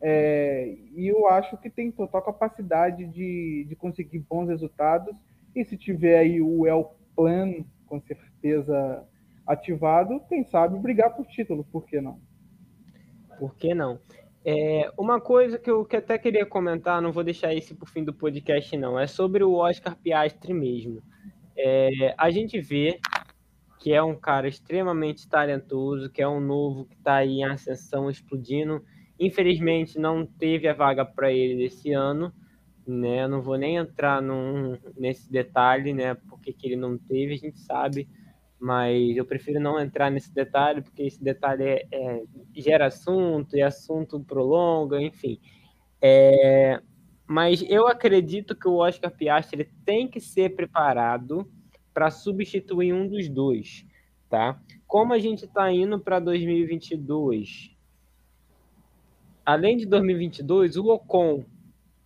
É, 0.00 0.74
e 0.96 1.06
eu 1.06 1.28
acho 1.28 1.56
que 1.58 1.70
tem 1.70 1.92
total 1.92 2.22
capacidade 2.22 3.06
de, 3.06 3.66
de 3.68 3.76
conseguir 3.76 4.18
bons 4.18 4.48
resultados. 4.48 5.14
E 5.54 5.64
se 5.64 5.76
tiver 5.76 6.18
aí 6.18 6.42
o 6.42 6.66
El 6.66 6.96
Plan 7.14 7.64
com 7.94 8.00
certeza 8.00 9.04
ativado, 9.46 10.20
quem 10.28 10.42
sabe 10.44 10.78
brigar 10.78 11.14
por 11.14 11.26
título, 11.26 11.64
por 11.64 11.84
que 11.84 12.00
não? 12.00 12.18
Por 13.38 13.54
que 13.54 13.74
não? 13.74 14.00
É, 14.44 14.90
uma 14.98 15.20
coisa 15.20 15.58
que 15.58 15.70
eu 15.70 15.84
que 15.84 15.96
até 15.96 16.18
queria 16.18 16.44
comentar, 16.44 17.00
não 17.00 17.12
vou 17.12 17.22
deixar 17.22 17.54
isso 17.54 17.74
para 17.76 17.84
o 17.84 17.88
fim 17.88 18.02
do 18.02 18.12
podcast, 18.12 18.76
não, 18.76 18.98
é 18.98 19.06
sobre 19.06 19.44
o 19.44 19.54
Oscar 19.54 19.96
Piastri 19.96 20.52
mesmo. 20.52 21.02
É, 21.56 22.14
a 22.18 22.30
gente 22.30 22.60
vê 22.60 22.98
que 23.78 23.92
é 23.92 24.02
um 24.02 24.16
cara 24.16 24.48
extremamente 24.48 25.28
talentoso, 25.28 26.10
que 26.10 26.22
é 26.22 26.28
um 26.28 26.40
novo 26.40 26.86
que 26.86 26.96
está 26.96 27.16
aí 27.16 27.40
em 27.40 27.44
ascensão, 27.44 28.10
explodindo. 28.10 28.82
Infelizmente 29.20 29.98
não 29.98 30.26
teve 30.26 30.66
a 30.66 30.74
vaga 30.74 31.04
para 31.04 31.30
ele 31.30 31.64
esse 31.64 31.92
ano, 31.92 32.32
né? 32.86 33.26
não 33.26 33.42
vou 33.42 33.56
nem 33.56 33.76
entrar 33.76 34.20
num, 34.20 34.76
nesse 34.96 35.30
detalhe, 35.30 35.92
né? 35.92 36.14
Porque 36.14 36.52
que 36.52 36.66
ele 36.66 36.76
não 36.76 36.98
teve, 36.98 37.34
a 37.34 37.38
gente 37.38 37.58
sabe, 37.58 38.08
mas 38.58 39.16
eu 39.16 39.24
prefiro 39.24 39.60
não 39.60 39.80
entrar 39.80 40.10
nesse 40.10 40.32
detalhe, 40.32 40.82
porque 40.82 41.02
esse 41.02 41.22
detalhe 41.22 41.64
é, 41.64 41.86
é, 41.92 42.22
gera 42.54 42.86
assunto 42.86 43.56
e 43.56 43.62
assunto 43.62 44.20
prolonga, 44.20 45.00
enfim. 45.00 45.38
É, 46.00 46.80
mas 47.26 47.64
eu 47.68 47.88
acredito 47.88 48.54
que 48.54 48.68
o 48.68 48.76
Oscar 48.76 49.10
Piastri 49.10 49.68
tem 49.84 50.06
que 50.06 50.20
ser 50.20 50.54
preparado 50.54 51.50
para 51.92 52.10
substituir 52.10 52.92
um 52.92 53.08
dos 53.08 53.28
dois, 53.28 53.86
tá? 54.28 54.60
Como 54.86 55.12
a 55.12 55.18
gente 55.18 55.44
está 55.44 55.72
indo 55.72 55.98
para 55.98 56.18
2022, 56.18 57.74
além 59.44 59.76
de 59.76 59.86
2022, 59.86 60.76
o 60.76 60.88
Ocon 60.88 61.44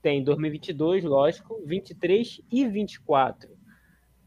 tem 0.01 0.23
2022, 0.23 1.05
lógico, 1.05 1.61
23 1.65 2.41
e 2.51 2.67
24. 2.67 3.51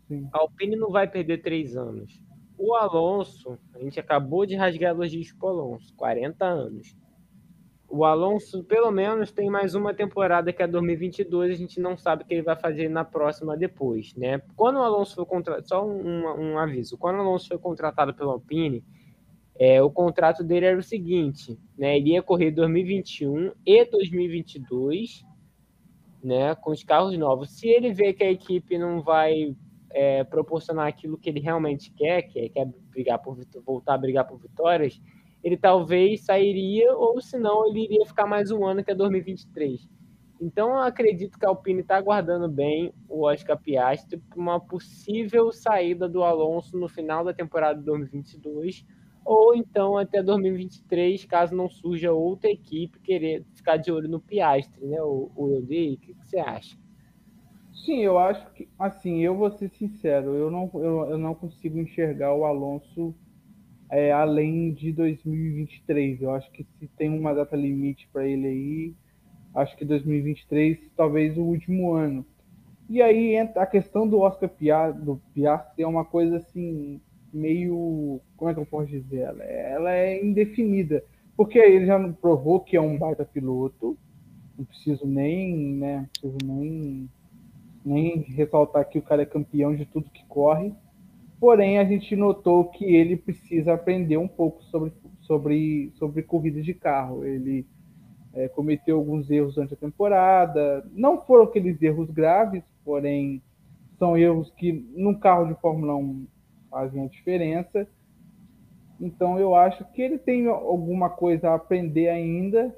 Sim. 0.07 0.27
A 0.33 0.39
Alpine 0.39 0.75
não 0.75 0.91
vai 0.91 1.07
perder 1.07 1.41
três 1.41 1.75
anos. 1.75 2.21
O 2.57 2.75
Alonso, 2.75 3.57
a 3.73 3.79
gente 3.79 3.99
acabou 3.99 4.45
de 4.45 4.55
rasgar 4.55 4.91
elogios 4.91 5.31
para 5.31 5.49
Alonso, 5.49 5.93
40 5.95 6.45
anos. 6.45 6.95
O 7.89 8.05
Alonso, 8.05 8.63
pelo 8.63 8.89
menos, 8.89 9.31
tem 9.31 9.49
mais 9.49 9.75
uma 9.75 9.93
temporada 9.93 10.53
que 10.53 10.63
é 10.63 10.67
2022. 10.67 11.51
A 11.51 11.57
gente 11.57 11.79
não 11.79 11.97
sabe 11.97 12.23
o 12.23 12.25
que 12.25 12.33
ele 12.33 12.41
vai 12.41 12.55
fazer 12.55 12.87
na 12.87 13.03
próxima 13.03 13.57
depois, 13.57 14.15
né? 14.15 14.41
Quando 14.55 14.77
o 14.77 14.83
Alonso 14.83 15.15
foi 15.15 15.25
contratado, 15.25 15.67
só 15.67 15.85
um, 15.85 16.23
um, 16.39 16.57
aviso: 16.57 16.97
quando 16.97 17.17
o 17.17 17.21
Alonso 17.21 17.49
foi 17.49 17.57
contratado 17.57 18.13
pelo 18.13 18.31
Alpine, 18.31 18.83
é, 19.59 19.81
o 19.81 19.91
contrato 19.91 20.41
dele 20.41 20.67
era 20.67 20.79
o 20.79 20.83
seguinte, 20.83 21.59
né? 21.77 21.97
Ele 21.97 22.11
ia 22.11 22.21
correr 22.21 22.51
2021 22.51 23.51
e 23.65 23.85
2022, 23.85 25.25
né? 26.23 26.55
Com 26.55 26.71
os 26.71 26.83
carros 26.83 27.17
novos. 27.17 27.51
Se 27.51 27.67
ele 27.67 27.93
vê 27.93 28.13
que 28.13 28.23
a 28.23 28.31
equipe 28.31 28.77
não 28.77 29.01
vai 29.01 29.55
é, 29.91 30.23
proporcionar 30.23 30.87
aquilo 30.87 31.17
que 31.17 31.29
ele 31.29 31.39
realmente 31.39 31.91
quer, 31.91 32.23
que 32.23 32.39
é, 32.39 32.49
quer 32.49 32.65
brigar 32.89 33.19
por 33.19 33.37
voltar 33.65 33.95
a 33.95 33.97
brigar 33.97 34.27
por 34.27 34.39
vitórias 34.39 35.01
ele 35.43 35.57
talvez 35.57 36.21
sairia, 36.21 36.95
ou 36.95 37.19
senão 37.19 37.67
ele 37.67 37.83
iria 37.83 38.05
ficar 38.05 38.27
mais 38.27 38.51
um 38.51 38.65
ano, 38.65 38.83
que 38.83 38.91
é 38.91 38.95
2023. 38.95 39.89
Então, 40.39 40.69
eu 40.69 40.79
acredito 40.79 41.37
que 41.37 41.45
a 41.45 41.49
Alpine 41.49 41.81
está 41.81 41.97
aguardando 41.97 42.47
bem 42.47 42.93
o 43.07 43.25
Oscar 43.25 43.59
Piastri 43.59 44.17
para 44.17 44.39
uma 44.39 44.59
possível 44.59 45.51
saída 45.51 46.09
do 46.09 46.23
Alonso 46.23 46.77
no 46.77 46.87
final 46.87 47.23
da 47.23 47.33
temporada 47.33 47.79
de 47.79 47.85
2022, 47.85 48.85
ou 49.23 49.55
então 49.55 49.97
até 49.97 50.21
2023, 50.21 51.25
caso 51.25 51.55
não 51.55 51.69
surja 51.69 52.11
outra 52.11 52.49
equipe 52.49 52.99
querer 52.99 53.45
ficar 53.61 53.77
de 53.77 53.91
olho 53.91 54.09
no 54.09 54.19
Piastri, 54.19 54.85
né, 54.85 55.01
o, 55.01 55.31
o? 55.35 55.59
O 55.59 55.67
que, 55.67 55.97
que 55.97 56.27
você 56.27 56.39
acha? 56.39 56.75
Sim, 57.73 57.99
eu 57.99 58.17
acho 58.17 58.51
que, 58.53 58.67
assim, 58.77 59.19
eu 59.21 59.35
vou 59.35 59.49
ser 59.51 59.69
sincero, 59.69 60.35
eu 60.35 60.51
não, 60.51 60.69
eu, 60.73 61.11
eu 61.11 61.17
não 61.17 61.33
consigo 61.33 61.79
enxergar 61.79 62.33
o 62.33 62.43
Alonso 62.43 63.15
é, 63.89 64.11
além 64.11 64.73
de 64.73 64.91
2023. 64.91 66.21
Eu 66.21 66.31
acho 66.31 66.49
que 66.51 66.65
se 66.79 66.87
tem 66.87 67.09
uma 67.09 67.33
data 67.33 67.55
limite 67.55 68.09
para 68.11 68.25
ele 68.25 68.47
aí, 68.47 68.95
acho 69.55 69.75
que 69.77 69.85
2023 69.85 70.91
talvez 70.95 71.37
o 71.37 71.41
último 71.41 71.93
ano. 71.93 72.25
E 72.89 73.01
aí 73.01 73.37
a 73.37 73.65
questão 73.65 74.07
do 74.07 74.19
Oscar 74.19 74.49
Piastri, 74.49 75.03
do 75.03 75.21
Piastri 75.33 75.83
é 75.83 75.87
uma 75.87 76.05
coisa 76.05 76.37
assim 76.37 77.01
meio, 77.33 78.19
como 78.35 78.51
é 78.51 78.53
que 78.53 78.59
eu 78.59 78.65
posso 78.65 78.89
dizer, 78.89 79.19
ela 79.19 79.43
é, 79.43 79.71
ela 79.71 79.91
é 79.93 80.23
indefinida, 80.23 81.03
porque 81.35 81.59
ele 81.59 81.85
já 81.85 81.99
provou 82.13 82.59
que 82.59 82.75
é 82.75 82.81
um 82.81 82.97
baita 82.97 83.25
piloto. 83.25 83.97
Não 84.57 84.65
preciso 84.65 85.05
nem, 85.07 85.75
né, 85.75 86.09
preciso 86.11 86.37
nem 86.43 87.09
nem 87.83 88.19
ressaltar 88.21 88.87
que 88.87 88.99
o 88.99 89.01
cara 89.01 89.23
é 89.23 89.25
campeão 89.25 89.75
de 89.75 89.85
tudo 89.85 90.11
que 90.11 90.23
corre 90.25 90.71
Porém, 91.41 91.79
a 91.79 91.83
gente 91.83 92.15
notou 92.15 92.65
que 92.65 92.85
ele 92.85 93.17
precisa 93.17 93.73
aprender 93.73 94.15
um 94.15 94.27
pouco 94.27 94.63
sobre, 94.65 94.93
sobre, 95.21 95.91
sobre 95.95 96.21
corrida 96.21 96.61
de 96.61 96.71
carro. 96.71 97.25
Ele 97.25 97.65
é, 98.31 98.47
cometeu 98.47 98.97
alguns 98.97 99.27
erros 99.27 99.55
durante 99.55 99.73
a 99.73 99.77
temporada. 99.77 100.87
Não 100.93 101.19
foram 101.19 101.45
aqueles 101.45 101.81
erros 101.81 102.11
graves, 102.11 102.61
porém 102.85 103.41
são 103.97 104.15
erros 104.15 104.51
que 104.51 104.71
num 104.95 105.15
carro 105.15 105.47
de 105.47 105.59
Fórmula 105.59 105.95
1 105.95 106.27
fazem 106.69 107.05
a 107.05 107.07
diferença. 107.07 107.87
Então 109.01 109.39
eu 109.39 109.55
acho 109.55 109.83
que 109.91 110.01
ele 110.01 110.19
tem 110.19 110.45
alguma 110.47 111.09
coisa 111.09 111.49
a 111.49 111.55
aprender 111.55 112.07
ainda, 112.07 112.73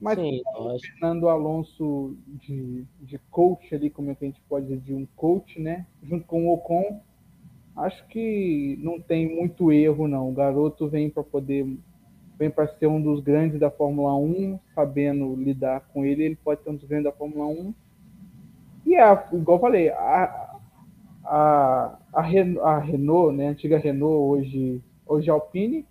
mas 0.00 0.18
Sim, 0.18 0.40
o 0.56 0.78
Fernando 0.80 1.28
Alonso 1.28 2.16
de, 2.26 2.84
de 3.00 3.18
coach 3.30 3.72
ali, 3.74 3.88
como 3.88 4.10
é 4.10 4.14
que 4.14 4.24
a 4.24 4.28
gente 4.28 4.40
pode 4.48 4.66
dizer, 4.66 4.80
de 4.80 4.94
um 4.94 5.06
coach, 5.14 5.60
né? 5.60 5.86
Junto 6.02 6.26
com 6.26 6.48
o 6.48 6.54
Ocon, 6.54 7.00
acho 7.76 8.04
que 8.08 8.78
não 8.82 8.98
tem 8.98 9.28
muito 9.28 9.70
erro, 9.70 10.08
não. 10.08 10.28
O 10.28 10.32
garoto 10.32 10.88
vem 10.88 11.08
para 11.08 11.22
poder. 11.22 11.66
Vem 12.38 12.50
para 12.50 12.66
ser 12.78 12.86
um 12.86 13.00
dos 13.00 13.20
grandes 13.20 13.60
da 13.60 13.70
Fórmula 13.70 14.16
1, 14.16 14.58
sabendo 14.74 15.36
lidar 15.36 15.80
com 15.92 16.06
ele, 16.06 16.24
ele 16.24 16.36
pode 16.36 16.62
ser 16.62 16.70
um 16.70 16.76
dos 16.76 16.88
grandes 16.88 17.04
da 17.04 17.12
Fórmula 17.12 17.46
1. 17.46 17.74
E 18.86 18.96
a, 18.96 19.28
igual 19.34 19.58
eu 19.58 19.60
falei, 19.60 19.90
a, 19.90 20.58
a, 21.22 21.98
a, 22.14 22.20
a 22.22 22.78
Renault, 22.78 23.36
né, 23.36 23.48
a 23.48 23.50
antiga 23.50 23.76
Renault, 23.76 24.40
hoje, 24.40 24.82
hoje 25.10 25.30
Alpine, 25.30 25.86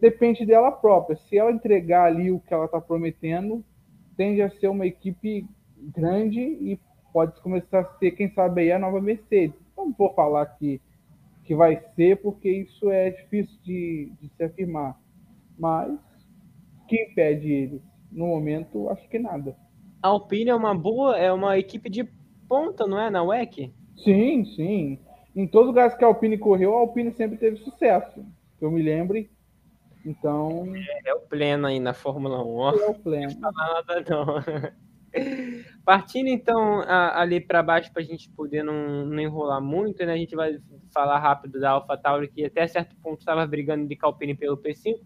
depende 0.00 0.44
dela 0.44 0.72
própria. 0.72 1.16
Se 1.16 1.38
ela 1.38 1.52
entregar 1.52 2.06
ali 2.06 2.30
o 2.30 2.40
que 2.40 2.52
ela 2.52 2.66
está 2.66 2.80
prometendo, 2.80 3.64
tende 4.16 4.42
a 4.42 4.50
ser 4.50 4.68
uma 4.68 4.86
equipe 4.86 5.46
grande 5.76 6.40
e 6.40 6.78
pode 7.12 7.40
começar 7.40 7.80
a 7.80 7.98
ser, 7.98 8.10
quem 8.12 8.28
sabe, 8.32 8.62
aí 8.62 8.72
a 8.72 8.78
nova 8.78 9.00
Mercedes. 9.00 9.58
Não 9.76 9.92
vou 9.92 10.12
falar 10.12 10.46
que 10.46 10.80
que 11.44 11.54
vai 11.54 11.78
ser, 11.94 12.16
porque 12.22 12.50
isso 12.50 12.90
é 12.90 13.10
difícil 13.10 13.56
de, 13.62 14.12
de 14.20 14.28
se 14.30 14.42
afirmar. 14.42 14.98
Mas 15.58 15.92
que 16.88 16.96
impede 17.02 17.52
ele? 17.52 17.82
No 18.10 18.26
momento, 18.28 18.88
acho 18.88 19.06
que 19.08 19.18
nada. 19.18 19.56
A 20.02 20.08
Alpine 20.08 20.50
é 20.50 20.54
uma 20.54 20.74
boa, 20.74 21.16
é 21.18 21.30
uma 21.32 21.58
equipe 21.58 21.90
de 21.90 22.08
ponta, 22.48 22.86
não 22.86 22.98
é? 22.98 23.10
Na 23.10 23.22
WEC? 23.22 23.72
Sim, 23.96 24.44
sim. 24.56 24.98
Em 25.36 25.46
todos 25.46 25.68
os 25.68 25.74
lugares 25.74 25.94
que 25.94 26.04
a 26.04 26.06
Alpine 26.06 26.38
correu, 26.38 26.74
a 26.74 26.80
Alpine 26.80 27.12
sempre 27.12 27.36
teve 27.36 27.56
sucesso. 27.58 28.24
Que 28.64 28.68
eu 28.68 28.70
me 28.70 28.80
lembre. 28.80 29.30
Então. 30.06 30.64
É, 30.74 31.10
é 31.10 31.14
o 31.14 31.20
pleno 31.20 31.66
aí 31.66 31.78
na 31.78 31.92
Fórmula 31.92 32.42
1. 32.42 32.80
É 32.80 32.86
o 32.86 32.94
pleno. 32.94 33.38
Não 33.38 33.52
nada, 33.52 34.04
não. 34.08 34.42
Partindo 35.84 36.28
então 36.28 36.80
a, 36.80 37.20
ali 37.20 37.42
para 37.42 37.62
baixo 37.62 37.92
para 37.92 38.00
a 38.00 38.04
gente 38.04 38.30
poder 38.30 38.62
não, 38.62 39.04
não, 39.04 39.20
enrolar 39.20 39.60
muito, 39.60 40.02
né? 40.06 40.14
A 40.14 40.16
gente 40.16 40.34
vai 40.34 40.58
falar 40.94 41.18
rápido 41.18 41.60
da 41.60 41.72
AlphaTauri 41.72 42.28
que 42.28 42.42
até 42.42 42.66
certo 42.66 42.96
ponto 43.02 43.18
estava 43.18 43.46
brigando 43.46 43.86
de 43.86 43.98
Alpine 44.00 44.34
pelo 44.34 44.56
P5, 44.56 44.98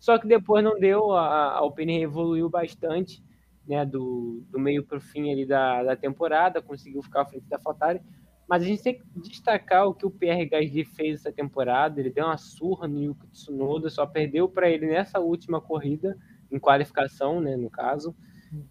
só 0.00 0.18
que 0.18 0.26
depois 0.26 0.64
não 0.64 0.76
deu, 0.76 1.12
a, 1.12 1.26
a 1.26 1.58
Alpine 1.58 2.02
evoluiu 2.02 2.50
bastante, 2.50 3.22
né? 3.68 3.86
Do, 3.86 4.44
do 4.50 4.58
meio 4.58 4.82
para 4.84 4.98
o 4.98 5.00
fim 5.00 5.30
ali 5.30 5.46
da, 5.46 5.84
da 5.84 5.94
temporada, 5.94 6.60
conseguiu 6.60 7.04
ficar 7.04 7.22
à 7.22 7.26
frente 7.26 7.46
da 7.46 7.56
AlphaTauri. 7.56 8.00
Mas 8.48 8.62
a 8.62 8.66
gente 8.66 8.82
tem 8.82 8.94
que 8.94 9.04
destacar 9.16 9.86
o 9.86 9.94
que 9.94 10.06
o 10.06 10.10
Pierre 10.10 10.46
Gasly 10.46 10.84
fez 10.84 11.20
essa 11.20 11.32
temporada. 11.32 11.98
Ele 12.00 12.10
deu 12.10 12.26
uma 12.26 12.36
surra 12.36 12.86
no 12.86 13.02
Yuki 13.02 13.26
Tsunoda, 13.28 13.90
só 13.90 14.06
perdeu 14.06 14.48
para 14.48 14.70
ele 14.70 14.86
nessa 14.86 15.18
última 15.18 15.60
corrida, 15.60 16.16
em 16.50 16.58
qualificação, 16.58 17.40
né, 17.40 17.56
no 17.56 17.68
caso. 17.68 18.14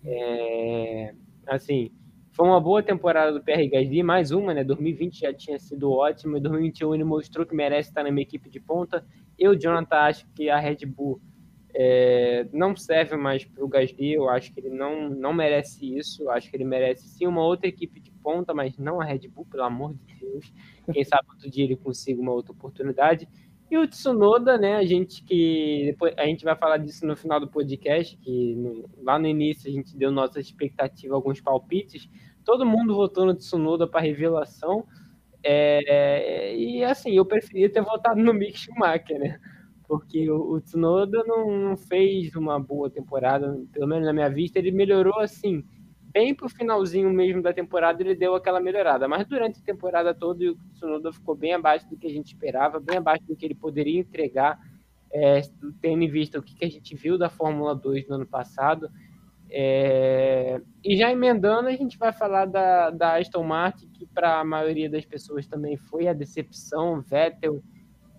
É, 0.04 1.14
assim, 1.48 1.92
foi 2.32 2.46
uma 2.46 2.60
boa 2.60 2.84
temporada 2.84 3.32
do 3.32 3.44
PR 3.44 3.66
Gasly, 3.72 4.04
mais 4.04 4.32
uma, 4.32 4.54
né? 4.54 4.64
2020 4.64 5.22
já 5.22 5.34
tinha 5.34 5.60
sido 5.60 5.92
ótima, 5.92 6.40
2021 6.40 6.96
ele 6.96 7.04
mostrou 7.04 7.46
que 7.46 7.56
merece 7.56 7.90
estar 7.90 8.04
na 8.04 8.12
minha 8.12 8.24
equipe 8.24 8.50
de 8.50 8.60
ponta. 8.60 9.06
Eu, 9.38 9.58
Jonathan, 9.58 9.96
acho 9.98 10.28
que 10.34 10.50
a 10.50 10.58
Red 10.58 10.86
Bull 10.86 11.22
é, 11.74 12.48
não 12.54 12.76
serve 12.76 13.16
mais 13.18 13.44
para 13.44 13.64
o 13.64 13.68
Gasly, 13.68 14.14
eu 14.14 14.30
acho 14.30 14.54
que 14.54 14.60
ele 14.60 14.70
não, 14.70 15.10
não 15.10 15.34
merece 15.34 15.98
isso, 15.98 16.24
eu 16.24 16.32
acho 16.32 16.50
que 16.50 16.56
ele 16.56 16.64
merece 16.64 17.08
sim 17.08 17.28
uma 17.28 17.44
outra 17.44 17.68
equipe 17.68 18.00
de 18.00 18.12
ponta, 18.26 18.56
mas 18.56 18.76
não 18.80 19.00
a 19.00 19.06
Red 19.06 19.28
Bull, 19.28 19.46
pelo 19.46 19.62
amor 19.62 19.94
de 19.94 20.16
Deus. 20.16 20.52
Quem 20.92 21.04
sabe 21.04 21.30
outro 21.30 21.48
dia 21.48 21.64
ele 21.64 21.76
consiga 21.76 22.20
uma 22.20 22.32
outra 22.32 22.54
oportunidade. 22.54 23.30
E 23.70 23.78
o 23.78 23.88
Tsunoda, 23.88 24.58
né, 24.58 24.76
a 24.78 24.84
gente 24.84 25.24
que 25.24 25.84
depois 25.86 26.16
a 26.18 26.26
gente 26.26 26.44
vai 26.44 26.56
falar 26.56 26.78
disso 26.78 27.06
no 27.06 27.16
final 27.16 27.40
do 27.40 27.48
podcast, 27.48 28.18
que 28.18 28.56
no, 28.56 28.90
lá 29.04 29.20
no 29.20 29.28
início 29.28 29.70
a 29.70 29.74
gente 29.74 29.96
deu 29.96 30.12
nossa 30.12 30.40
expectativa, 30.40 31.14
alguns 31.14 31.40
palpites. 31.40 32.10
Todo 32.44 32.66
mundo 32.66 32.96
votou 32.96 33.28
no 33.28 33.36
Tsunoda 33.36 33.88
para 33.88 34.02
revelação. 34.02 34.86
É, 35.44 36.56
e 36.56 36.84
assim, 36.84 37.12
eu 37.12 37.26
preferia 37.26 37.72
ter 37.72 37.82
votado 37.82 38.20
no 38.20 38.34
Mick 38.34 38.58
Schumacher, 38.58 39.20
né? 39.20 39.40
Porque 39.88 40.30
o, 40.32 40.54
o 40.54 40.62
Tsunoda 40.62 41.24
não, 41.28 41.52
não, 41.52 41.78
fez 41.78 42.36
uma 42.36 42.60
boa 42.60 42.90
temporada, 42.90 43.56
pelo 43.72 43.88
menos 43.88 44.06
na 44.06 44.14
minha 44.14 44.30
vista, 44.30 44.58
ele 44.58 44.72
melhorou 44.72 45.20
assim 45.20 45.64
bem 46.16 46.34
pro 46.34 46.48
finalzinho 46.48 47.10
mesmo 47.10 47.42
da 47.42 47.52
temporada 47.52 48.02
ele 48.02 48.16
deu 48.16 48.36
aquela 48.36 48.62
melhorada, 48.62 49.06
mas 49.06 49.28
durante 49.28 49.60
a 49.60 49.66
temporada 49.66 50.14
toda 50.14 50.46
o 50.46 50.56
Tsunoda 50.74 51.12
ficou 51.12 51.36
bem 51.36 51.54
abaixo 51.54 51.90
do 51.90 51.98
que 51.98 52.08
a 52.08 52.10
gente 52.10 52.28
esperava, 52.28 52.80
bem 52.80 53.00
abaixo 53.00 53.26
do 53.28 53.36
que 53.36 53.46
ele 53.46 53.54
poderia 53.54 54.00
entregar, 54.00 54.58
é, 55.12 55.42
tendo 55.82 56.02
em 56.02 56.10
vista 56.10 56.40
o 56.40 56.42
que, 56.42 56.56
que 56.56 56.64
a 56.64 56.70
gente 56.70 56.96
viu 56.96 57.18
da 57.18 57.28
Fórmula 57.28 57.76
2 57.76 58.08
no 58.08 58.16
ano 58.16 58.26
passado. 58.26 58.90
É, 59.50 60.62
e 60.82 60.96
já 60.96 61.12
emendando, 61.12 61.68
a 61.68 61.76
gente 61.76 61.98
vai 61.98 62.14
falar 62.14 62.46
da, 62.46 62.92
da 62.92 63.18
Aston 63.18 63.44
Martin, 63.44 63.90
que 63.90 64.06
para 64.06 64.40
a 64.40 64.46
maioria 64.46 64.90
das 64.90 65.06
pessoas 65.06 65.46
também 65.46 65.76
foi 65.76 66.08
a 66.08 66.14
decepção. 66.14 67.02
Vettel, 67.02 67.62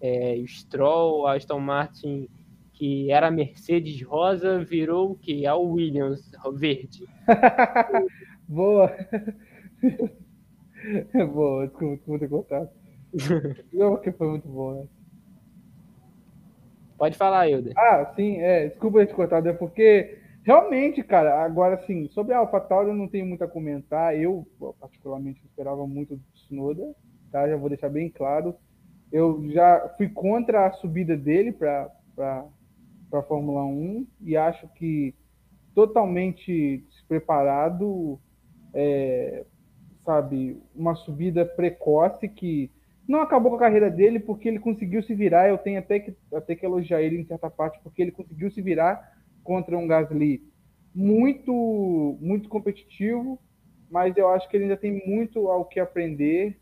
é, 0.03 0.37
Stroll, 0.47 1.27
Aston 1.27 1.61
Martin, 1.61 2.29
que 2.77 3.11
era 3.11 3.29
a 3.29 3.31
Mercedes 3.31 4.01
rosa, 4.03 4.63
virou 4.63 5.13
o 5.13 5.15
que? 5.17 5.47
A 5.47 5.57
Williams 5.57 6.31
verde. 6.55 7.09
Boa! 8.47 8.95
boa, 11.35 11.67
desculpa, 11.67 11.97
desculpa 11.97 12.19
ter 12.21 12.29
cortado. 12.29 12.71
Não, 13.73 13.97
que 13.97 14.13
foi 14.13 14.29
muito 14.29 14.47
bom, 14.47 14.75
né? 14.75 14.87
Pode 16.97 17.17
falar, 17.17 17.49
Hilder. 17.49 17.73
Ah, 17.77 18.13
sim, 18.15 18.37
é, 18.37 18.69
desculpa 18.69 19.05
ter 19.05 19.15
cortado, 19.15 19.49
é 19.49 19.53
porque 19.53 20.21
Realmente, 20.47 21.03
cara, 21.03 21.45
agora 21.45 21.75
assim, 21.75 22.07
sobre 22.11 22.33
a 22.33 22.39
AlphaTauri 22.39 22.91
eu 22.91 22.95
não 22.95 23.09
tenho 23.09 23.27
muito 23.27 23.43
a 23.43 23.49
comentar. 23.49 24.17
Eu, 24.17 24.47
particularmente, 24.79 25.45
esperava 25.45 25.85
muito 25.89 26.15
do 26.15 26.23
Tsunoda, 26.35 26.95
tá? 27.33 27.49
Já 27.49 27.57
vou 27.57 27.69
deixar 27.69 27.89
bem 27.89 28.09
claro. 28.09 28.55
Eu 29.11 29.45
já 29.51 29.93
fui 29.97 30.09
contra 30.09 30.69
a 30.69 30.73
subida 30.75 31.17
dele 31.17 31.51
para 31.51 31.91
a 33.19 33.23
Fórmula 33.23 33.65
1 33.65 34.07
e 34.21 34.37
acho 34.37 34.69
que 34.75 35.15
totalmente 35.75 36.85
despreparado, 36.89 38.19
é, 38.73 39.45
sabe, 40.05 40.63
uma 40.75 40.95
subida 40.95 41.45
precoce 41.45 42.29
que 42.29 42.71
não 43.07 43.21
acabou 43.21 43.51
com 43.51 43.57
a 43.57 43.61
carreira 43.61 43.91
dele 43.91 44.19
porque 44.19 44.49
ele 44.49 44.59
conseguiu 44.59 45.03
se 45.03 45.15
virar. 45.15 45.49
Eu 45.49 45.59
tenho 45.59 45.79
até 45.79 46.01
que, 46.01 46.15
até 46.33 46.57
que 46.57 46.67
elogiar 46.67 47.03
ele 47.03 47.21
em 47.21 47.27
certa 47.27 47.51
parte 47.51 47.79
porque 47.83 48.03
ele 48.03 48.11
conseguiu 48.11 48.51
se 48.51 48.61
virar 48.61 49.17
contra 49.45 49.79
um 49.79 49.87
Gasly 49.87 50.43
muito, 50.95 52.17
muito 52.21 52.49
competitivo, 52.49 53.39
mas 53.91 54.17
eu 54.17 54.29
acho 54.29 54.49
que 54.49 54.57
ele 54.57 54.65
ainda 54.65 54.77
tem 54.79 55.07
muito 55.07 55.49
ao 55.49 55.65
que 55.67 55.79
aprender. 55.79 56.59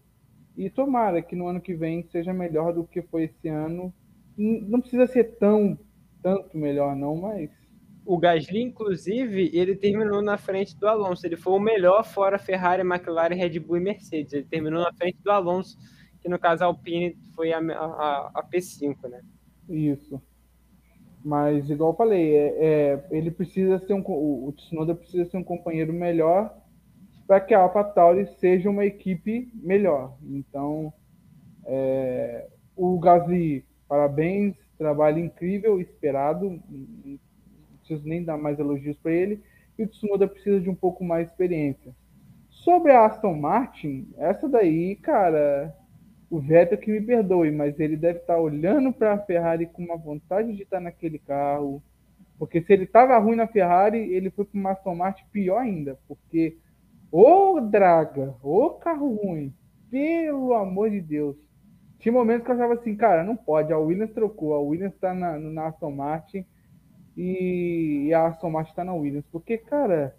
E 0.56 0.68
tomara 0.68 1.22
que 1.22 1.34
no 1.34 1.46
ano 1.46 1.60
que 1.60 1.74
vem 1.74 2.06
seja 2.10 2.32
melhor 2.32 2.72
do 2.72 2.84
que 2.84 3.00
foi 3.02 3.24
esse 3.24 3.48
ano. 3.48 3.92
Não 4.36 4.80
precisa 4.80 5.06
ser 5.06 5.36
tão, 5.36 5.78
tanto 6.24 6.56
melhor, 6.56 6.96
não, 6.96 7.14
mas. 7.14 7.50
O 8.06 8.18
Gasly, 8.18 8.62
inclusive, 8.62 9.50
ele 9.54 9.76
terminou 9.76 10.20
na 10.20 10.36
frente 10.36 10.76
do 10.76 10.88
Alonso. 10.88 11.26
Ele 11.26 11.36
foi 11.36 11.52
o 11.54 11.60
melhor 11.60 12.04
fora 12.04 12.38
Ferrari, 12.38 12.82
McLaren, 12.82 13.34
Red 13.34 13.58
Bull 13.60 13.78
e 13.78 13.80
Mercedes. 13.80 14.32
Ele 14.32 14.44
terminou 14.44 14.82
na 14.82 14.92
frente 14.92 15.18
do 15.22 15.30
Alonso, 15.30 15.78
que 16.20 16.28
no 16.28 16.38
caso 16.38 16.64
a 16.64 16.66
Alpine 16.66 17.16
foi 17.34 17.52
a, 17.52 17.58
a, 17.58 18.30
a 18.34 18.42
P5, 18.42 19.08
né? 19.08 19.22
Isso. 19.68 20.20
Mas, 21.24 21.70
igual 21.70 21.92
eu 21.92 21.96
falei, 21.96 22.34
é, 22.34 22.56
é, 22.58 23.06
ele 23.10 23.30
precisa 23.30 23.78
ser 23.78 23.94
um. 23.94 24.02
O 24.06 24.52
Tsunoda 24.54 24.94
precisa 24.94 25.24
ser 25.24 25.38
um 25.38 25.44
companheiro 25.44 25.92
melhor 25.92 26.54
para 27.26 27.40
que 27.40 27.54
a 27.54 27.60
AlphaTauri 27.60 28.26
seja 28.38 28.68
uma 28.68 28.84
equipe 28.84 29.50
melhor. 29.54 30.14
Então, 30.22 30.92
é, 31.64 32.48
o 32.76 32.98
Gasly, 32.98 33.64
parabéns, 33.88 34.54
trabalho 34.84 35.18
incrível, 35.18 35.80
esperado. 35.80 36.60
Não 36.68 37.18
preciso 37.78 38.06
nem 38.06 38.22
dar 38.22 38.36
mais 38.36 38.58
elogios 38.58 38.98
para 38.98 39.12
ele. 39.12 39.42
E 39.78 39.84
o 39.84 39.88
Tsunoda 39.88 40.28
precisa 40.28 40.60
de 40.60 40.68
um 40.68 40.74
pouco 40.74 41.02
mais 41.02 41.26
de 41.26 41.32
experiência. 41.32 41.94
Sobre 42.50 42.92
a 42.92 43.06
Aston 43.06 43.34
Martin, 43.34 44.08
essa 44.18 44.46
daí, 44.46 44.94
cara, 44.96 45.74
o 46.30 46.38
Vettel 46.38 46.78
que 46.78 46.90
me 46.90 47.00
perdoe, 47.00 47.50
mas 47.50 47.80
ele 47.80 47.96
deve 47.96 48.18
estar 48.18 48.38
olhando 48.38 48.92
para 48.92 49.14
a 49.14 49.18
Ferrari 49.18 49.66
com 49.66 49.82
uma 49.82 49.96
vontade 49.96 50.54
de 50.54 50.62
estar 50.62 50.80
naquele 50.80 51.18
carro. 51.18 51.82
Porque 52.38 52.60
se 52.60 52.72
ele 52.72 52.84
estava 52.84 53.18
ruim 53.18 53.36
na 53.36 53.46
Ferrari, 53.46 53.98
ele 53.98 54.30
foi 54.30 54.44
para 54.44 54.60
uma 54.60 54.72
Aston 54.72 54.94
Martin 54.94 55.24
pior 55.32 55.58
ainda. 55.60 55.98
Porque, 56.06 56.58
ô 57.10 57.58
draga, 57.58 58.34
ô 58.42 58.70
carro 58.70 59.14
ruim, 59.14 59.52
pelo 59.90 60.52
amor 60.52 60.90
de 60.90 61.00
Deus. 61.00 61.36
Tinha 62.04 62.12
momentos 62.12 62.44
que 62.44 62.50
eu 62.50 62.54
achava 62.54 62.74
assim, 62.74 62.94
cara, 62.94 63.24
não 63.24 63.34
pode. 63.34 63.72
A 63.72 63.78
Williams 63.78 64.12
trocou, 64.12 64.52
a 64.52 64.60
Williams 64.60 64.92
está 64.92 65.14
na, 65.14 65.38
na 65.38 65.68
Aston 65.68 65.90
Martin 65.90 66.44
e, 67.16 68.12
a 68.12 68.26
Aston 68.26 68.50
Martin 68.50 68.72
está 68.72 68.84
na 68.84 68.92
Williams. 68.92 69.24
Porque, 69.32 69.56
cara, 69.56 70.14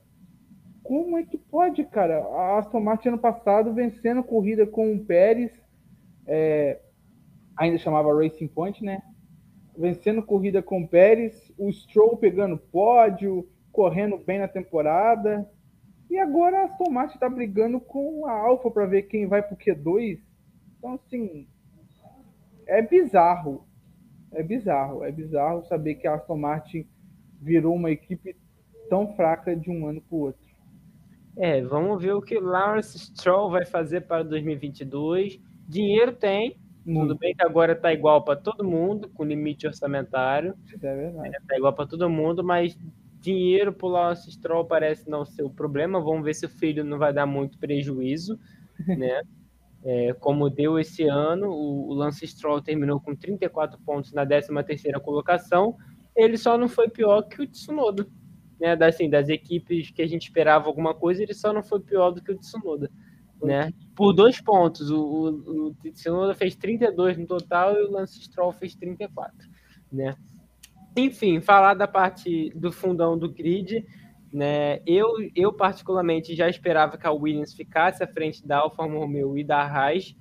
como 0.82 1.16
é 1.16 1.22
que 1.24 1.38
pode, 1.38 1.84
cara? 1.84 2.26
A 2.26 2.58
Aston 2.58 2.80
Martin 2.80 3.10
ano 3.10 3.20
passado 3.20 3.72
vencendo 3.72 4.24
corrida 4.24 4.66
com 4.66 4.96
o 4.96 5.06
Pérez 5.06 5.52
é, 6.26 6.80
ainda 7.56 7.78
chamava 7.78 8.20
Racing 8.20 8.48
Point, 8.48 8.84
né? 8.84 9.04
Vencendo 9.78 10.24
corrida 10.24 10.64
com 10.64 10.88
Pérez, 10.88 11.54
o 11.56 11.72
Stroll 11.72 12.18
pegando 12.18 12.58
pódio, 12.58 13.48
correndo 13.72 14.18
bem 14.18 14.40
na 14.40 14.48
temporada. 14.48 15.48
E 16.10 16.18
agora 16.18 16.62
a 16.62 16.64
Aston 16.64 16.90
Martin 16.90 17.14
está 17.14 17.30
brigando 17.30 17.80
com 17.80 18.26
a 18.26 18.32
Alfa 18.32 18.72
para 18.72 18.88
ver 18.88 19.04
quem 19.04 19.28
vai 19.28 19.44
para 19.44 19.54
o 19.54 19.58
Q2. 19.58 20.18
Então, 20.80 20.96
assim, 20.96 21.48
é 22.68 22.82
bizarro. 22.82 23.68
É 24.32 24.44
bizarro. 24.44 25.04
É 25.04 25.12
bizarro 25.12 25.64
saber 25.64 25.96
que 25.96 26.08
a 26.08 26.16
Aston 26.16 26.38
Martin 26.38 26.88
virou 27.42 27.76
uma 27.76 27.92
equipe 27.92 28.36
tão 28.90 29.14
fraca 29.16 29.56
de 29.56 29.70
um 29.70 29.88
ano 29.88 30.02
para 30.02 30.16
o 30.16 30.20
outro. 30.20 30.46
É, 31.38 31.62
vamos 31.62 32.02
ver 32.02 32.14
o 32.14 32.22
que 32.22 32.40
Lawrence 32.40 32.98
Stroll 32.98 33.50
vai 33.50 33.66
fazer 33.66 34.02
para 34.02 34.24
2022 34.24 35.40
Dinheiro 35.68 36.14
tem, 36.14 36.58
Muito. 36.86 37.08
tudo 37.08 37.20
bem 37.20 37.34
que 37.36 37.44
agora 37.44 37.74
está 37.74 37.92
igual 37.92 38.24
para 38.24 38.40
todo 38.40 38.64
mundo, 38.64 39.10
com 39.10 39.24
limite 39.24 39.66
orçamentário. 39.66 40.56
É 40.74 40.96
verdade. 40.96 41.36
Está 41.36 41.58
igual 41.58 41.74
para 41.74 41.88
todo 41.88 42.10
mundo, 42.10 42.44
mas 42.44 42.78
dinheiro 43.20 43.74
para 43.74 43.88
o 43.88 43.90
Lance 43.90 44.32
Stroll 44.32 44.66
parece 44.66 45.10
não 45.10 45.26
ser 45.26 45.44
o 45.44 45.50
problema. 45.50 46.00
Vamos 46.00 46.24
ver 46.24 46.36
se 46.36 46.46
o 46.46 46.50
filho 46.50 46.84
não 46.84 47.00
vai 47.00 47.12
dar 47.12 47.26
muito 47.26 47.58
prejuízo, 47.58 48.40
né? 48.88 49.24
É, 49.86 50.14
como 50.14 50.50
deu 50.50 50.80
esse 50.80 51.04
ano, 51.04 51.48
o, 51.50 51.94
Lance 51.94 52.26
Stroll 52.26 52.62
terminou 52.62 53.00
com 53.00 53.16
34 53.16 53.80
pontos 53.82 54.12
na 54.12 54.26
13ª 54.26 55.00
colocação. 55.00 55.76
Ele 56.16 56.38
só 56.38 56.58
não 56.58 56.68
foi 56.68 56.90
pior 56.90 57.22
que 57.24 57.42
o 57.42 57.48
Tsunoda. 57.48 58.08
Né, 58.60 58.76
das, 58.76 58.96
assim, 58.96 59.10
das 59.10 59.28
equipes 59.28 59.92
que 59.92 60.02
a 60.02 60.08
gente 60.08 60.24
esperava 60.24 60.68
alguma 60.68 60.94
coisa, 60.94 61.22
ele 61.22 61.34
só 61.34 61.52
não 61.52 61.62
foi 61.62 61.82
pior 61.82 62.12
do 62.12 62.24
que 62.24 62.32
o 62.32 62.38
Tsunoda 62.38 62.90
né? 63.42 63.72
Por 63.96 64.14
dois 64.14 64.42
pontos. 64.42 64.90
O, 64.90 65.00
o, 65.00 65.68
o 65.68 65.92
Tsunoda 65.92 66.34
fez 66.34 66.56
32 66.56 67.18
no 67.18 67.26
total 67.26 67.76
e 67.76 67.84
o 67.84 67.92
Lance 67.92 68.22
Stroll 68.22 68.52
fez 68.52 68.76
34, 68.76 69.34
né? 69.92 70.16
Enfim, 70.98 71.42
falar 71.42 71.74
da 71.74 71.88
parte 71.88 72.52
do 72.56 72.72
fundão 72.72 73.18
do 73.18 73.30
grid, 73.30 73.86
né? 74.32 74.82
Eu, 74.86 75.08
eu 75.36 75.54
particularmente 75.54 76.36
já 76.36 76.50
esperava 76.50 76.98
que 76.98 77.08
a 77.08 77.12
Williams 77.12 77.54
ficasse 77.54 78.04
à 78.04 78.08
frente 78.08 78.46
da 78.46 78.60
Alfa 78.60 78.84
Romeo 78.84 79.38
e 79.38 79.44
da 79.44 79.62
Haas. 79.62 80.16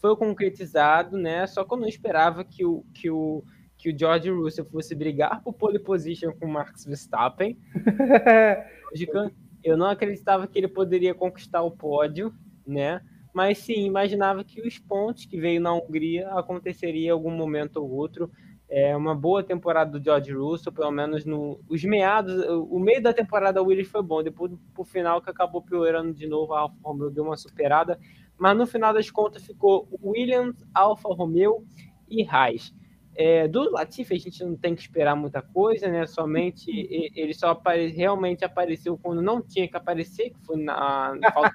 Foi 0.00 0.16
concretizado, 0.16 1.16
né? 1.16 1.46
Só 1.46 1.64
que 1.64 1.74
eu 1.74 1.78
não 1.78 1.88
esperava 1.88 2.44
que 2.44 2.64
o, 2.64 2.84
que 2.94 3.10
o, 3.10 3.44
que 3.76 3.90
o 3.90 3.98
George 3.98 4.30
Russell 4.30 4.64
fosse 4.64 4.94
brigar 4.94 5.42
por 5.42 5.54
pole 5.54 5.78
position 5.78 6.32
com 6.32 6.46
o 6.46 6.52
Max 6.52 6.84
Verstappen. 6.84 7.58
eu 9.62 9.76
não 9.76 9.86
acreditava 9.86 10.46
que 10.46 10.58
ele 10.58 10.68
poderia 10.68 11.14
conquistar 11.14 11.62
o 11.62 11.70
pódio, 11.70 12.32
né? 12.66 13.00
Mas 13.32 13.58
sim, 13.58 13.86
imaginava 13.86 14.42
que 14.42 14.60
os 14.60 14.78
pontos 14.78 15.24
que 15.24 15.40
veio 15.40 15.60
na 15.60 15.72
Hungria 15.72 16.28
aconteceria 16.30 17.08
em 17.08 17.10
algum 17.10 17.30
momento 17.30 17.76
ou 17.76 17.90
outro. 17.90 18.30
É 18.72 18.96
uma 18.96 19.16
boa 19.16 19.42
temporada 19.42 19.98
do 19.98 20.04
George 20.04 20.32
Russell, 20.32 20.70
pelo 20.72 20.92
menos 20.92 21.24
no 21.24 21.60
os 21.68 21.82
meados, 21.82 22.32
o 22.70 22.78
meio 22.78 23.02
da 23.02 23.12
temporada 23.12 23.60
Williams 23.60 23.90
foi 23.90 24.00
bom, 24.00 24.22
depois 24.22 24.52
pro 24.72 24.84
final 24.84 25.20
que 25.20 25.28
acabou 25.28 25.60
piorando 25.60 26.14
de 26.14 26.28
novo, 26.28 26.54
a 26.54 26.60
Alfa 26.60 26.76
Romeo 26.80 27.10
deu 27.10 27.24
uma 27.24 27.36
superada, 27.36 27.98
mas 28.38 28.56
no 28.56 28.68
final 28.68 28.94
das 28.94 29.10
contas 29.10 29.44
ficou 29.44 29.88
Williams, 30.00 30.54
Alfa 30.72 31.08
Romeo 31.08 31.66
e 32.08 32.24
Haas. 32.24 32.72
É, 33.16 33.48
do 33.48 33.70
Latifi 33.70 34.14
a 34.14 34.18
gente 34.18 34.42
não 34.44 34.56
tem 34.56 34.74
que 34.74 34.82
esperar 34.82 35.16
muita 35.16 35.42
coisa, 35.42 35.88
né? 35.88 36.06
Somente 36.06 36.70
ele 37.14 37.34
só 37.34 37.50
apare, 37.50 37.88
realmente 37.88 38.44
apareceu 38.44 38.96
quando 38.96 39.20
não 39.20 39.42
tinha 39.42 39.68
que 39.68 39.76
aparecer, 39.76 40.30
que 40.30 40.38
foi 40.46 40.56
na, 40.56 41.14
na 41.16 41.32
falta 41.32 41.54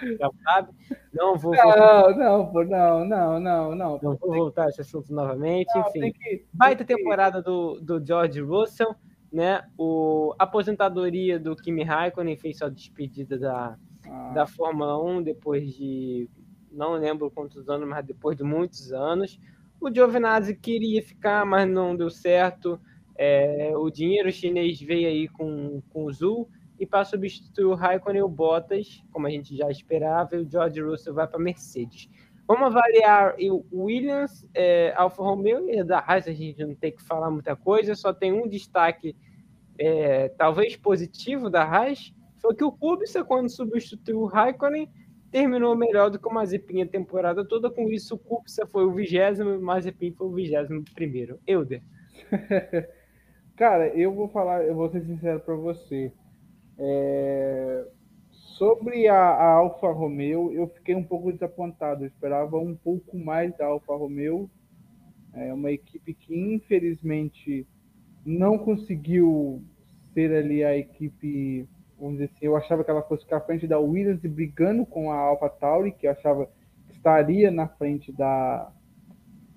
de 0.00 0.42
sabe? 0.42 0.70
Não 1.12 1.36
vou 1.36 1.54
voltar. 1.54 2.16
Não, 2.16 2.52
não, 2.52 3.04
não, 3.04 3.40
não, 3.40 3.74
não. 3.74 4.00
Não 4.02 4.16
vou 4.16 4.32
voltar 4.32 4.66
a 4.66 4.68
esse 4.68 4.80
assunto 4.80 5.12
novamente. 5.12 5.68
Não, 5.74 5.88
Enfim, 5.88 6.12
que, 6.12 6.44
baita 6.52 6.84
temporada 6.84 7.42
do, 7.42 7.80
do 7.80 8.04
George 8.04 8.40
Russell, 8.40 8.94
né? 9.32 9.64
O 9.76 10.34
aposentadoria 10.38 11.38
do 11.38 11.56
Kimi 11.56 11.82
Raikkonen 11.82 12.36
fez 12.36 12.58
sua 12.58 12.70
despedida 12.70 13.36
da, 13.38 13.76
ah. 14.08 14.32
da 14.34 14.46
Fórmula 14.46 15.02
1 15.02 15.22
depois 15.24 15.74
de 15.74 16.30
não 16.76 16.92
lembro 16.92 17.30
quantos 17.30 17.68
anos, 17.68 17.88
mas 17.88 18.04
depois 18.04 18.36
de 18.36 18.44
muitos 18.44 18.92
anos. 18.92 19.40
O 19.80 19.92
Giovinazzi 19.92 20.54
queria 20.54 21.02
ficar, 21.02 21.44
mas 21.44 21.68
não 21.68 21.94
deu 21.96 22.10
certo. 22.10 22.80
É, 23.16 23.72
o 23.76 23.90
dinheiro 23.90 24.30
chinês 24.32 24.80
veio 24.80 25.08
aí 25.08 25.28
com, 25.28 25.82
com 25.90 26.04
o 26.04 26.12
Zul, 26.12 26.48
e 26.78 26.86
para 26.86 27.04
substituir 27.04 27.64
o 27.64 27.74
Raikkonen 27.74 28.22
o 28.22 28.28
Bottas, 28.28 29.02
como 29.10 29.26
a 29.26 29.30
gente 29.30 29.56
já 29.56 29.70
esperava, 29.70 30.36
e 30.36 30.40
o 30.40 30.50
George 30.50 30.80
Russell 30.80 31.14
vai 31.14 31.26
para 31.26 31.38
Mercedes. 31.38 32.08
Vamos 32.46 32.66
avaliar 32.66 33.34
o 33.40 33.64
Williams, 33.84 34.46
é, 34.54 34.92
Alfa 34.94 35.22
Romeo 35.22 35.68
e 35.68 35.82
da 35.82 35.98
Haas, 35.98 36.28
a 36.28 36.32
gente 36.32 36.64
não 36.64 36.74
tem 36.74 36.92
que 36.92 37.02
falar 37.02 37.30
muita 37.30 37.56
coisa, 37.56 37.94
só 37.94 38.12
tem 38.12 38.32
um 38.32 38.46
destaque, 38.46 39.16
é, 39.78 40.28
talvez 40.28 40.76
positivo 40.76 41.50
da 41.50 41.64
Haas, 41.64 42.12
foi 42.38 42.54
que 42.54 42.62
o 42.62 42.70
Kubica, 42.70 43.24
quando 43.24 43.48
substituiu 43.48 44.20
o 44.20 44.26
Raikkonen, 44.26 44.88
terminou 45.30 45.76
melhor 45.76 46.10
do 46.10 46.18
que 46.18 46.28
o 46.28 46.32
Mazepin 46.32 46.82
a 46.82 46.86
temporada 46.86 47.44
toda. 47.44 47.70
Com 47.70 47.88
isso, 47.90 48.14
o 48.14 48.18
Kubica 48.18 48.66
foi 48.66 48.84
o 48.84 48.92
vigésimo 48.92 49.50
e 49.50 49.56
o 49.56 49.62
Mazepin 49.62 50.12
foi 50.12 50.26
o 50.26 50.32
vigésimo 50.32 50.84
primeiro. 50.94 51.38
Euder. 51.46 51.82
Cara, 53.56 53.88
eu 53.88 54.12
vou 54.12 54.28
falar, 54.28 54.64
eu 54.64 54.74
vou 54.74 54.90
ser 54.90 55.02
sincero 55.02 55.40
para 55.40 55.54
você. 55.54 56.12
É... 56.78 57.86
Sobre 58.30 59.06
a, 59.08 59.16
a, 59.16 59.52
Alfa 59.54 59.90
Romeo, 59.92 60.50
eu 60.52 60.66
fiquei 60.68 60.94
um 60.94 61.04
pouco 61.04 61.32
desapontado. 61.32 62.04
Eu 62.04 62.08
esperava 62.08 62.58
um 62.58 62.74
pouco 62.74 63.18
mais 63.18 63.54
da 63.56 63.66
Alfa 63.66 63.94
Romeo. 63.94 64.50
É 65.34 65.52
uma 65.52 65.70
equipe 65.70 66.14
que, 66.14 66.34
infelizmente, 66.34 67.66
não 68.24 68.58
conseguiu 68.58 69.62
ser 70.14 70.32
ali 70.34 70.64
a 70.64 70.76
equipe 70.76 71.68
vamos 71.98 72.18
dizer 72.18 72.30
assim, 72.34 72.46
eu 72.46 72.56
achava 72.56 72.84
que 72.84 72.90
ela 72.90 73.02
fosse 73.02 73.24
ficar 73.24 73.38
à 73.38 73.40
frente 73.40 73.66
da 73.66 73.78
Williams 73.78 74.22
e 74.22 74.28
brigando 74.28 74.84
com 74.84 75.10
a 75.10 75.16
Alpha 75.16 75.48
Tauri, 75.48 75.92
que 75.92 76.06
eu 76.06 76.10
achava 76.10 76.46
que 76.88 76.96
estaria 76.96 77.50
na 77.50 77.68
frente 77.68 78.12
da, 78.12 78.70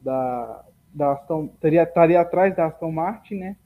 da, 0.02 0.66
da 0.94 1.12
Aston, 1.14 1.46
estaria, 1.54 1.84
estaria 1.84 2.22
atrás 2.22 2.56
da 2.56 2.68
Aston 2.68 2.92
Martin, 2.92 3.36
né? 3.36 3.58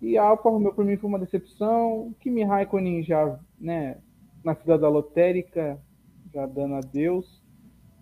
E 0.00 0.18
a 0.18 0.24
Alfa 0.24 0.50
Romeo 0.50 0.74
para 0.74 0.84
mim 0.84 0.96
foi 0.96 1.08
uma 1.08 1.18
decepção. 1.18 2.12
Kimi 2.18 2.42
Raikkonen 2.42 3.04
já, 3.04 3.38
né, 3.60 3.98
na 4.42 4.52
fila 4.52 4.76
da 4.76 4.88
lotérica, 4.88 5.78
já 6.34 6.44
dando 6.44 6.74
adeus. 6.74 7.40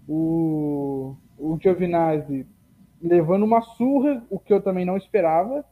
O, 0.08 1.14
o 1.38 1.58
Giovinazzi 1.60 2.46
levando 3.02 3.42
uma 3.42 3.60
surra, 3.60 4.24
o 4.30 4.38
que 4.38 4.52
eu 4.52 4.62
também 4.62 4.86
não 4.86 4.96
esperava. 4.96 5.64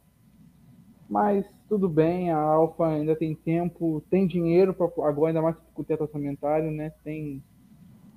Mas 1.08 1.44
tudo 1.68 1.88
bem, 1.88 2.30
a 2.30 2.38
Alfa 2.38 2.86
ainda 2.86 3.16
tem 3.16 3.34
tempo, 3.34 4.02
tem 4.10 4.26
dinheiro 4.26 4.74
para 4.74 4.86
agora 5.08 5.30
ainda 5.30 5.42
mais 5.42 5.56
com 5.74 5.82
o 5.82 5.84
teto 5.84 6.02
orçamentário, 6.02 6.70
né? 6.70 6.92
Tem 7.02 7.42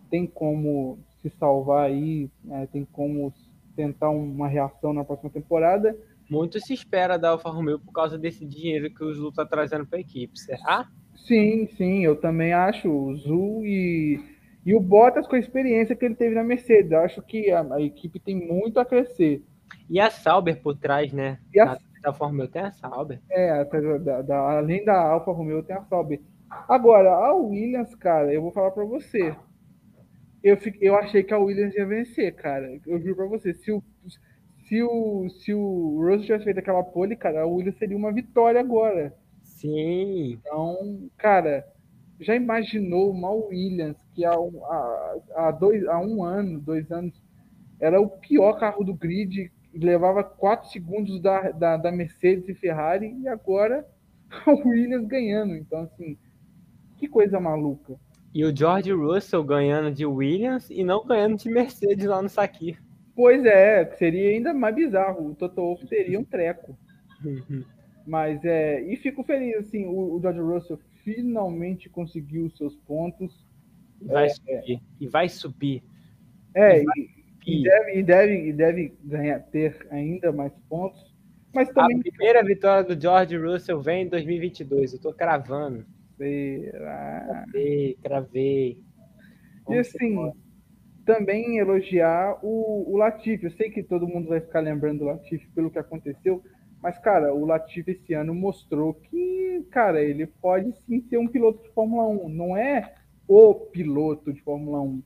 tem 0.10 0.28
como 0.28 1.00
se 1.22 1.30
salvar 1.30 1.86
aí, 1.86 2.30
né? 2.44 2.68
tem 2.72 2.84
como 2.84 3.34
tentar 3.76 4.10
uma 4.10 4.48
reação 4.48 4.92
na 4.92 5.06
próxima 5.06 5.30
temporada. 5.30 5.98
Muito 6.30 6.60
se 6.60 6.74
espera 6.74 7.18
da 7.18 7.30
Alfa 7.30 7.50
Romeo 7.50 7.80
por 7.80 7.94
causa 7.94 8.18
desse 8.18 8.46
dinheiro 8.46 8.94
que 8.94 9.04
o 9.04 9.14
Zul 9.14 9.30
está 9.30 9.46
trazendo 9.46 9.86
para 9.86 9.98
a 9.98 10.02
equipe, 10.02 10.38
será? 10.38 10.88
Sim, 11.16 11.68
sim, 11.78 12.04
eu 12.04 12.16
também 12.16 12.54
acho. 12.54 12.90
O 12.90 13.16
Zul 13.16 13.66
e, 13.66 14.20
e 14.66 14.74
o 14.74 14.80
Bottas 14.80 15.28
com 15.28 15.36
a 15.36 15.40
experiência 15.40 15.96
que 15.96 16.06
ele 16.06 16.16
teve 16.16 16.36
na 16.36 16.44
Mercedes. 16.44 16.92
Eu 16.92 17.00
acho 17.00 17.22
que 17.22 17.52
a, 17.52 17.62
a 17.74 17.82
equipe 17.82 18.20
tem 18.20 18.36
muito 18.36 18.80
a 18.80 18.86
crescer. 18.86 19.44
E 19.90 20.00
a 20.00 20.10
Sauber 20.10 20.62
por 20.62 20.76
trás, 20.76 21.12
né? 21.12 21.40
E 21.54 21.60
a, 21.60 21.78
Alfa 22.04 22.26
Romeo 22.26 22.48
tem 22.48 22.62
a 22.62 22.72
Sauber. 22.72 23.20
É, 23.30 23.64
da, 24.00 24.22
da, 24.22 24.38
além 24.58 24.84
da 24.84 25.00
Alfa 25.00 25.32
Romeo 25.32 25.64
tem 25.64 25.76
a 25.76 25.84
Sauber. 25.84 26.20
Agora, 26.68 27.12
a 27.12 27.34
Williams, 27.34 27.96
cara, 27.96 28.34
eu 28.34 28.42
vou 28.42 28.52
falar 28.52 28.72
para 28.72 28.84
você. 28.84 29.36
Eu, 30.44 30.58
fiquei, 30.58 30.90
eu 30.90 30.96
achei 30.96 31.24
que 31.24 31.34
a 31.34 31.38
Williams 31.38 31.76
ia 31.76 31.86
vencer, 31.86 32.36
cara. 32.36 32.80
Eu 32.86 33.00
juro 33.00 33.16
para 33.16 33.28
você. 33.28 33.54
Se 33.54 33.72
o, 33.72 33.84
se 34.68 34.82
o, 34.84 35.30
se 35.30 35.54
o 35.54 36.00
Russell 36.00 36.22
tivesse 36.22 36.44
feito 36.46 36.60
aquela 36.60 36.84
pole, 36.84 37.16
cara, 37.16 37.42
a 37.42 37.46
Williams 37.46 37.78
seria 37.78 37.96
uma 37.96 38.12
vitória 38.12 38.60
agora. 38.60 39.16
Sim. 39.44 40.40
Então, 40.40 41.10
cara, 41.18 41.66
já 42.20 42.36
imaginou 42.36 43.12
uma 43.12 43.32
Williams 43.32 43.98
que 44.14 44.26
há, 44.26 44.34
há, 44.34 45.16
há, 45.36 45.52
dois, 45.52 45.86
há 45.88 46.00
um 46.00 46.24
ano, 46.24 46.60
dois 46.60 46.92
anos, 46.92 47.14
era 47.80 48.00
o 48.00 48.10
pior 48.10 48.60
carro 48.60 48.84
do 48.84 48.94
grid, 48.94 49.52
levava 49.74 50.24
4 50.24 50.70
segundos 50.70 51.22
da, 51.22 51.52
da, 51.52 51.78
da, 51.78 51.92
Mercedes 51.92 52.50
e 52.50 52.54
Ferrari 52.54 53.16
e 53.22 53.28
agora 53.28 53.88
o 54.48 54.68
Williams 54.70 55.08
ganhando. 55.08 55.56
Então, 55.56 55.82
assim, 55.82 56.18
que 56.98 57.08
coisa 57.08 57.40
maluca. 57.40 57.96
E 58.34 58.46
o 58.46 58.56
George 58.56 58.92
Russell 58.92 59.44
ganhando 59.44 59.94
de 59.94 60.06
Williams 60.06 60.70
e 60.70 60.84
não 60.84 61.06
ganhando 61.06 61.38
de 61.38 61.50
Mercedes 61.50 62.06
lá 62.06 62.22
no 62.22 62.30
Saki. 62.30 62.78
Pois 63.14 63.44
é, 63.46 63.86
seria 63.98 64.30
ainda 64.30 64.54
mais 64.54 64.74
bizarro. 64.74 65.32
O 65.32 65.36
Toto 65.36 65.62
Wolff 65.62 65.86
teria 65.88 66.20
um 66.20 66.24
treco. 66.24 66.78
Uhum. 67.24 67.64
Mas 68.06 68.44
é. 68.46 68.82
E 68.82 68.96
fico 68.96 69.24
feliz, 69.24 69.58
assim, 69.58 69.86
o, 69.86 70.16
o 70.16 70.22
George 70.22 70.40
Russell 70.40 70.80
finalmente 71.04 71.90
conseguiu 71.90 72.46
os 72.46 72.58
seus 72.58 72.76
pontos. 72.76 73.46
Vai 74.02 74.28
é, 74.28 74.30
subir. 74.30 74.82
E 75.00 75.08
vai 75.08 75.30
subir. 75.30 75.84
É, 76.56 76.82
e, 76.82 77.21
e 77.46 77.64
deve, 77.64 78.00
e 78.00 78.04
deve, 78.04 78.48
e 78.50 78.54
deve 78.54 78.94
ganhar, 79.04 79.40
ter 79.40 79.88
ainda 79.90 80.32
mais 80.32 80.54
pontos. 80.70 81.12
Mas 81.54 81.70
também... 81.70 81.98
A 81.98 82.02
primeira 82.02 82.44
vitória 82.44 82.84
do 82.84 83.00
George 83.00 83.38
Russell 83.38 83.82
vem 83.82 84.04
em 84.04 84.10
2022. 84.10 84.94
Eu 84.94 85.02
tô 85.02 85.14
cravando. 85.14 85.86
Será? 86.18 87.26
Cravei, 87.28 87.98
cravei. 88.02 88.80
e 89.70 89.78
assim, 89.78 90.32
também 91.06 91.58
elogiar 91.58 92.40
o, 92.44 92.94
o 92.94 92.98
Latifi. 92.98 93.46
Eu 93.46 93.52
sei 93.52 93.70
que 93.70 93.84
todo 93.84 94.08
mundo 94.08 94.30
vai 94.30 94.40
ficar 94.40 94.60
lembrando 94.60 95.00
do 95.00 95.06
Latifi 95.06 95.48
pelo 95.50 95.72
que 95.72 95.80
aconteceu, 95.80 96.44
mas, 96.82 96.98
cara, 96.98 97.34
o 97.34 97.46
Latifi 97.46 97.92
esse 97.92 98.14
ano 98.14 98.34
mostrou 98.34 98.94
que, 98.94 99.66
cara, 99.72 100.02
ele 100.02 100.26
pode 100.26 100.72
sim 100.86 101.02
ser 101.02 101.18
um 101.18 101.28
piloto 101.28 101.64
de 101.64 101.70
Fórmula 101.74 102.08
1. 102.08 102.30
Não 102.30 102.56
é 102.56 102.94
o 103.28 103.54
piloto 103.54 104.32
de 104.32 104.42
Fórmula 104.42 104.82
1 104.82 105.02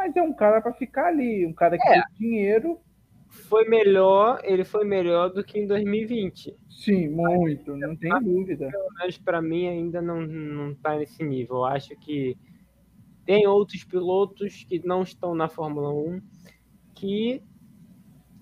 mas 0.00 0.16
é 0.16 0.22
um 0.22 0.32
cara 0.32 0.62
para 0.62 0.72
ficar 0.72 1.08
ali, 1.08 1.44
um 1.44 1.52
cara 1.52 1.76
que 1.76 1.86
é. 1.86 1.92
tem 1.92 2.02
dinheiro. 2.18 2.80
Foi 3.28 3.68
melhor, 3.68 4.40
ele 4.42 4.64
foi 4.64 4.84
melhor 4.84 5.28
do 5.30 5.44
que 5.44 5.58
em 5.58 5.66
2020. 5.66 6.56
Sim, 6.68 7.08
muito, 7.10 7.76
não 7.76 7.94
tem 7.94 8.10
dúvida. 8.22 8.68
Pelo 8.70 8.88
menos 8.98 9.18
para 9.18 9.42
mim 9.42 9.68
ainda 9.68 10.00
não, 10.00 10.22
não 10.22 10.74
tá 10.74 10.96
nesse 10.96 11.22
nível. 11.22 11.56
Eu 11.56 11.64
acho 11.66 11.94
que 11.96 12.36
tem 13.26 13.46
outros 13.46 13.84
pilotos 13.84 14.64
que 14.64 14.84
não 14.84 15.02
estão 15.02 15.34
na 15.34 15.48
Fórmula 15.48 15.92
1 15.92 16.20
que 16.94 17.42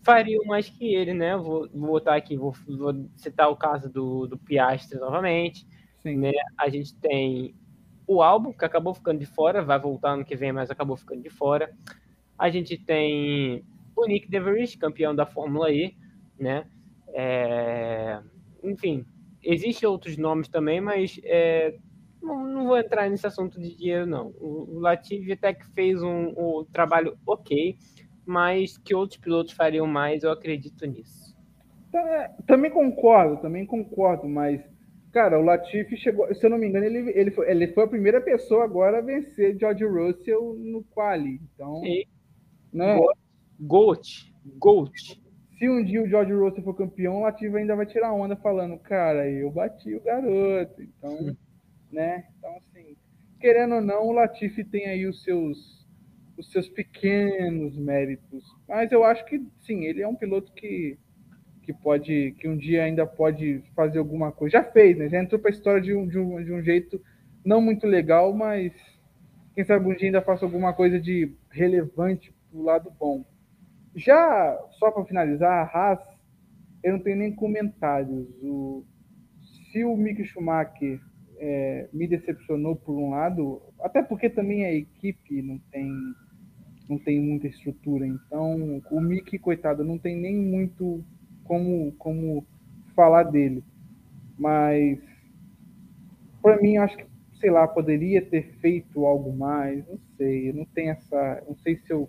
fariam 0.05 0.45
mais 0.45 0.71
que 0.71 0.95
ele, 0.95 1.13
né? 1.13 1.37
Vou, 1.37 1.69
vou 1.75 1.91
botar 1.91 2.15
aqui, 2.15 2.37
vou, 2.37 2.55
vou, 2.69 2.95
citar 3.17 3.51
o 3.51 3.57
caso 3.57 3.91
do, 3.91 4.29
do 4.29 4.39
Piastri 4.39 4.99
novamente. 4.99 5.67
Sim. 5.99 6.19
Né? 6.19 6.33
A 6.57 6.69
gente 6.69 6.95
tem 6.95 7.55
o 8.09 8.23
álbum, 8.23 8.53
que 8.53 8.65
acabou 8.65 8.95
ficando 8.95 9.19
de 9.19 9.27
fora, 9.27 9.63
vai 9.63 9.79
voltar 9.79 10.13
ano 10.13 10.25
que 10.25 10.35
vem, 10.35 10.51
mas 10.51 10.71
acabou 10.71 10.97
ficando 10.97 11.23
de 11.23 11.29
fora. 11.29 11.71
A 12.39 12.49
gente 12.49 12.79
tem 12.79 13.63
o 13.95 14.07
Nick 14.07 14.31
DeVries, 14.31 14.75
campeão 14.75 15.15
da 15.15 15.27
Fórmula 15.27 15.71
E, 15.71 15.95
né? 16.41 16.65
É... 17.09 18.19
Enfim, 18.65 19.05
existem 19.43 19.87
outros 19.87 20.17
nomes 20.17 20.49
também, 20.49 20.81
mas 20.81 21.21
é... 21.23 21.77
não, 22.23 22.47
não, 22.47 22.67
vou 22.67 22.79
entrar 22.79 23.11
nesse 23.11 23.27
assunto 23.27 23.61
de 23.61 23.77
dinheiro, 23.77 24.07
não. 24.07 24.29
O, 24.41 24.79
Latifi 24.79 25.33
até 25.33 25.53
que 25.53 25.67
fez 25.73 26.03
um, 26.03 26.29
um 26.31 26.65
trabalho 26.73 27.19
ok, 27.27 27.77
mas 28.25 28.79
que 28.79 28.95
outros 28.95 29.21
pilotos 29.21 29.53
fariam 29.53 29.87
mais, 29.87 30.23
eu 30.23 30.33
acredito 30.33 30.87
nisso. 30.87 31.37
Tá, 31.93 32.31
também 32.47 32.71
concordo, 32.71 33.43
também 33.43 33.67
concordo, 33.67 34.27
mas 34.27 34.63
Cara, 35.19 35.37
o 35.37 35.43
Latifi 35.43 35.97
chegou, 35.97 36.33
se 36.33 36.47
eu 36.47 36.49
não 36.49 36.57
me 36.57 36.69
engano, 36.69 36.87
ele, 36.87 37.11
ele, 37.11 37.33
foi, 37.33 37.51
ele 37.51 37.67
foi 37.73 37.83
a 37.83 37.89
primeira 37.89 38.21
pessoa 38.21 38.63
agora 38.63 38.99
a 38.99 39.01
vencer 39.01 39.59
George 39.59 39.85
Russell 39.85 40.55
no 40.55 40.85
quali. 40.85 41.41
Então, 41.43 41.85
e... 41.85 42.07
né? 42.73 42.97
Gold, 43.59 44.33
Gold. 44.59 45.21
Se 45.59 45.69
um 45.69 45.83
dia 45.83 46.05
o 46.05 46.09
George 46.09 46.33
Russell 46.33 46.63
for 46.63 46.77
campeão, 46.77 47.17
o 47.17 47.21
Latifi 47.23 47.57
ainda 47.57 47.75
vai 47.75 47.85
tirar 47.85 48.13
onda 48.13 48.37
falando, 48.37 48.79
cara, 48.79 49.29
eu 49.29 49.51
bati 49.51 49.93
o 49.93 50.01
garoto. 50.01 50.81
Então, 50.81 51.37
né? 51.91 52.29
Então, 52.39 52.57
assim, 52.59 52.97
querendo 53.41 53.75
ou 53.75 53.81
não, 53.81 54.07
o 54.07 54.13
Latifi 54.13 54.63
tem 54.63 54.87
aí 54.87 55.05
os 55.05 55.25
seus 55.25 55.85
os 56.39 56.49
seus 56.53 56.69
pequenos 56.69 57.77
méritos. 57.77 58.45
Mas 58.69 58.93
eu 58.93 59.03
acho 59.03 59.25
que 59.25 59.45
sim, 59.63 59.85
ele 59.85 60.01
é 60.01 60.07
um 60.07 60.15
piloto 60.15 60.53
que 60.53 60.97
que 61.69 61.73
pode, 61.75 62.35
que 62.39 62.49
um 62.49 62.57
dia 62.57 62.85
ainda 62.85 63.07
pode 63.07 63.63
fazer 63.77 63.99
alguma 63.99 64.33
coisa. 64.33 64.53
Já 64.53 64.65
fez, 64.65 64.97
né? 64.97 65.07
Já 65.07 65.23
entrou 65.23 65.39
para 65.39 65.51
a 65.51 65.53
história 65.53 65.83
de 65.83 65.95
um, 65.95 66.09
de, 66.09 66.19
um, 66.19 66.43
de 66.43 66.51
um 66.51 66.63
jeito 66.63 66.99
não 67.45 67.61
muito 67.61 67.87
legal, 67.87 68.33
mas 68.33 68.73
quem 69.55 69.63
sabe 69.67 69.87
um 69.87 69.95
dia 69.95 70.09
ainda 70.09 70.23
faça 70.23 70.47
alguma 70.47 70.73
coisa 70.73 70.99
de 70.99 71.31
relevante 71.51 72.35
do 72.51 72.63
lado 72.63 72.91
bom. 72.99 73.23
Já, 73.95 74.59
só 74.79 74.91
para 74.91 75.05
finalizar, 75.05 75.53
a 75.53 75.63
Haas, 75.65 76.01
eu 76.83 76.93
não 76.93 77.01
tenho 77.01 77.19
nem 77.19 77.35
comentários. 77.35 78.27
O, 78.43 78.83
se 79.71 79.85
o 79.85 79.95
Mick 79.95 80.25
Schumacher 80.25 80.99
é, 81.37 81.87
me 81.93 82.09
decepcionou 82.09 82.77
por 82.77 82.95
um 82.95 83.11
lado, 83.11 83.61
até 83.81 84.03
porque 84.03 84.31
também 84.31 84.65
a 84.65 84.73
equipe 84.73 85.43
não 85.43 85.59
tem, 85.71 85.93
não 86.89 86.99
tem 86.99 87.21
muita 87.21 87.47
estrutura. 87.47 88.07
Então, 88.07 88.81
o 88.91 89.01
Mick, 89.03 89.39
coitado, 89.39 89.85
não 89.85 89.99
tem 89.99 90.17
nem 90.17 90.35
muito 90.35 91.05
como, 91.49 91.93
como 91.93 92.47
falar 92.95 93.25
dele. 93.25 93.65
Mas 94.39 95.01
para 96.43 96.61
mim, 96.61 96.77
acho 96.77 96.97
que, 96.97 97.07
sei 97.41 97.51
lá, 97.51 97.67
poderia 97.67 98.23
ter 98.23 98.55
feito 98.61 99.05
algo 99.05 99.37
mais, 99.37 99.87
não 99.89 99.99
sei, 100.17 100.53
não 100.53 100.65
tem 100.67 100.91
essa, 100.91 101.43
não 101.49 101.57
sei 101.57 101.77
se 101.77 101.93
eu, 101.93 102.09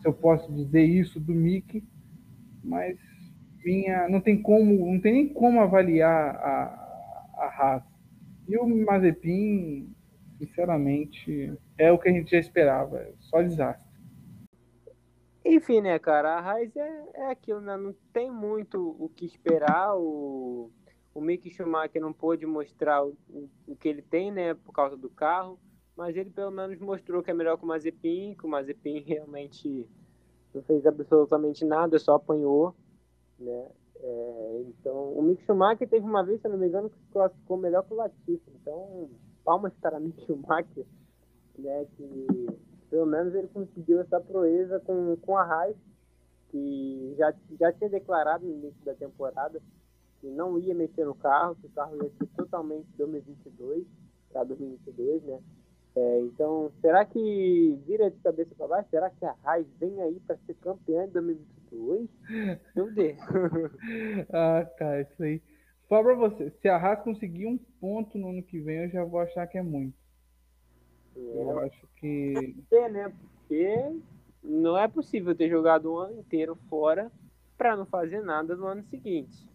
se 0.00 0.08
eu 0.08 0.12
posso 0.12 0.52
dizer 0.52 0.84
isso 0.84 1.18
do 1.20 1.32
Mickey, 1.32 1.82
mas 2.62 2.98
vinha, 3.62 4.08
não 4.08 4.20
tem 4.20 4.40
como, 4.40 4.86
não 4.92 5.00
tem 5.00 5.12
nem 5.12 5.28
como 5.28 5.60
avaliar 5.60 6.36
a, 6.36 7.32
a 7.38 7.48
raça. 7.48 7.92
E 8.48 8.56
o 8.56 8.66
Mazepin, 8.66 9.94
sinceramente, 10.38 11.52
é 11.78 11.90
o 11.92 11.98
que 11.98 12.08
a 12.08 12.12
gente 12.12 12.30
já 12.32 12.38
esperava, 12.38 12.98
é 12.98 13.12
só 13.20 13.40
desastre. 13.42 13.91
Enfim, 15.44 15.80
né, 15.80 15.98
cara, 15.98 16.38
a 16.38 16.40
Raiz 16.40 16.74
é, 16.76 17.04
é 17.14 17.30
aquilo, 17.30 17.60
né? 17.60 17.76
Não 17.76 17.94
tem 18.12 18.30
muito 18.30 18.96
o 18.98 19.08
que 19.08 19.26
esperar. 19.26 19.96
O, 19.96 20.70
o 21.12 21.20
Mick 21.20 21.50
Schumacher 21.50 22.00
não 22.00 22.12
pôde 22.12 22.46
mostrar 22.46 23.04
o, 23.04 23.16
o, 23.66 23.76
que 23.76 23.88
ele 23.88 24.02
tem, 24.02 24.30
né, 24.30 24.54
por 24.54 24.72
causa 24.72 24.96
do 24.96 25.10
carro, 25.10 25.58
mas 25.96 26.16
ele 26.16 26.30
pelo 26.30 26.50
menos 26.50 26.78
mostrou 26.78 27.22
que 27.22 27.30
é 27.30 27.34
melhor 27.34 27.58
que 27.58 27.64
o 27.64 27.66
Mazepin, 27.66 28.36
que 28.36 28.46
o 28.46 28.48
Mazepin 28.48 29.00
realmente 29.06 29.88
não 30.54 30.62
fez 30.62 30.86
absolutamente 30.86 31.64
nada, 31.64 31.98
só 31.98 32.14
apanhou, 32.14 32.74
né? 33.38 33.70
É, 33.96 34.64
então, 34.66 35.12
o 35.12 35.22
Mick 35.22 35.44
Schumacher 35.44 35.88
teve 35.88 36.04
uma 36.04 36.24
vez, 36.24 36.40
se 36.40 36.48
não 36.48 36.58
me 36.58 36.66
engano, 36.66 36.90
que 36.90 36.98
se 36.98 37.06
classificou 37.12 37.56
melhor 37.56 37.84
que 37.84 37.92
o 37.92 37.96
Latifi. 37.96 38.42
Então, 38.60 39.08
palmas 39.44 39.72
para 39.80 40.00
Mick 40.00 40.20
Schumacher, 40.24 40.84
né, 41.56 41.86
que 41.96 42.26
pelo 42.92 43.06
menos 43.06 43.34
ele 43.34 43.48
conseguiu 43.48 44.02
essa 44.02 44.20
proeza 44.20 44.78
com, 44.80 45.16
com 45.22 45.34
a 45.34 45.44
Raiz, 45.44 45.74
que 46.50 47.14
já, 47.16 47.32
já 47.58 47.72
tinha 47.72 47.88
declarado 47.88 48.44
no 48.44 48.52
início 48.52 48.84
da 48.84 48.92
temporada 48.92 49.58
que 50.20 50.28
não 50.28 50.58
ia 50.58 50.74
mexer 50.74 51.06
no 51.06 51.14
carro, 51.14 51.56
que 51.56 51.66
o 51.66 51.70
carro 51.70 51.96
ia 51.96 52.10
ser 52.10 52.26
totalmente 52.36 52.86
2022, 52.98 53.86
para 54.30 54.44
2022, 54.44 55.22
né? 55.22 55.40
É, 55.96 56.20
então, 56.20 56.70
será 56.82 57.06
que 57.06 57.80
vira 57.86 58.10
de 58.10 58.18
cabeça 58.18 58.54
para 58.54 58.68
baixo? 58.68 58.90
Será 58.90 59.08
que 59.08 59.24
a 59.24 59.32
Raiz 59.42 59.66
vem 59.80 59.98
aí 60.02 60.20
para 60.26 60.36
ser 60.46 60.54
campeã 60.56 61.06
de 61.06 61.12
2022? 61.12 62.10
Meu 62.76 62.92
Deus. 62.92 63.16
ah, 64.34 64.70
cara, 64.76 65.00
isso 65.00 65.22
aí. 65.22 65.40
Só 65.88 66.02
para 66.02 66.14
você, 66.14 66.50
se 66.60 66.68
a 66.68 66.76
Haas 66.76 67.02
conseguir 67.02 67.46
um 67.46 67.56
ponto 67.80 68.18
no 68.18 68.28
ano 68.28 68.42
que 68.42 68.60
vem, 68.60 68.84
eu 68.84 68.90
já 68.90 69.02
vou 69.02 69.20
achar 69.20 69.46
que 69.46 69.56
é 69.56 69.62
muito. 69.62 70.01
Eu 71.16 71.60
é. 71.60 71.66
acho 71.66 71.86
que. 71.96 72.56
É, 72.70 72.88
né? 72.88 73.12
Porque 73.48 74.00
não 74.42 74.76
é 74.76 74.88
possível 74.88 75.34
ter 75.34 75.48
jogado 75.48 75.92
um 75.92 75.98
ano 75.98 76.18
inteiro 76.20 76.56
fora 76.68 77.10
para 77.56 77.76
não 77.76 77.86
fazer 77.86 78.22
nada 78.22 78.56
no 78.56 78.66
ano 78.66 78.82
seguinte. 78.84 79.48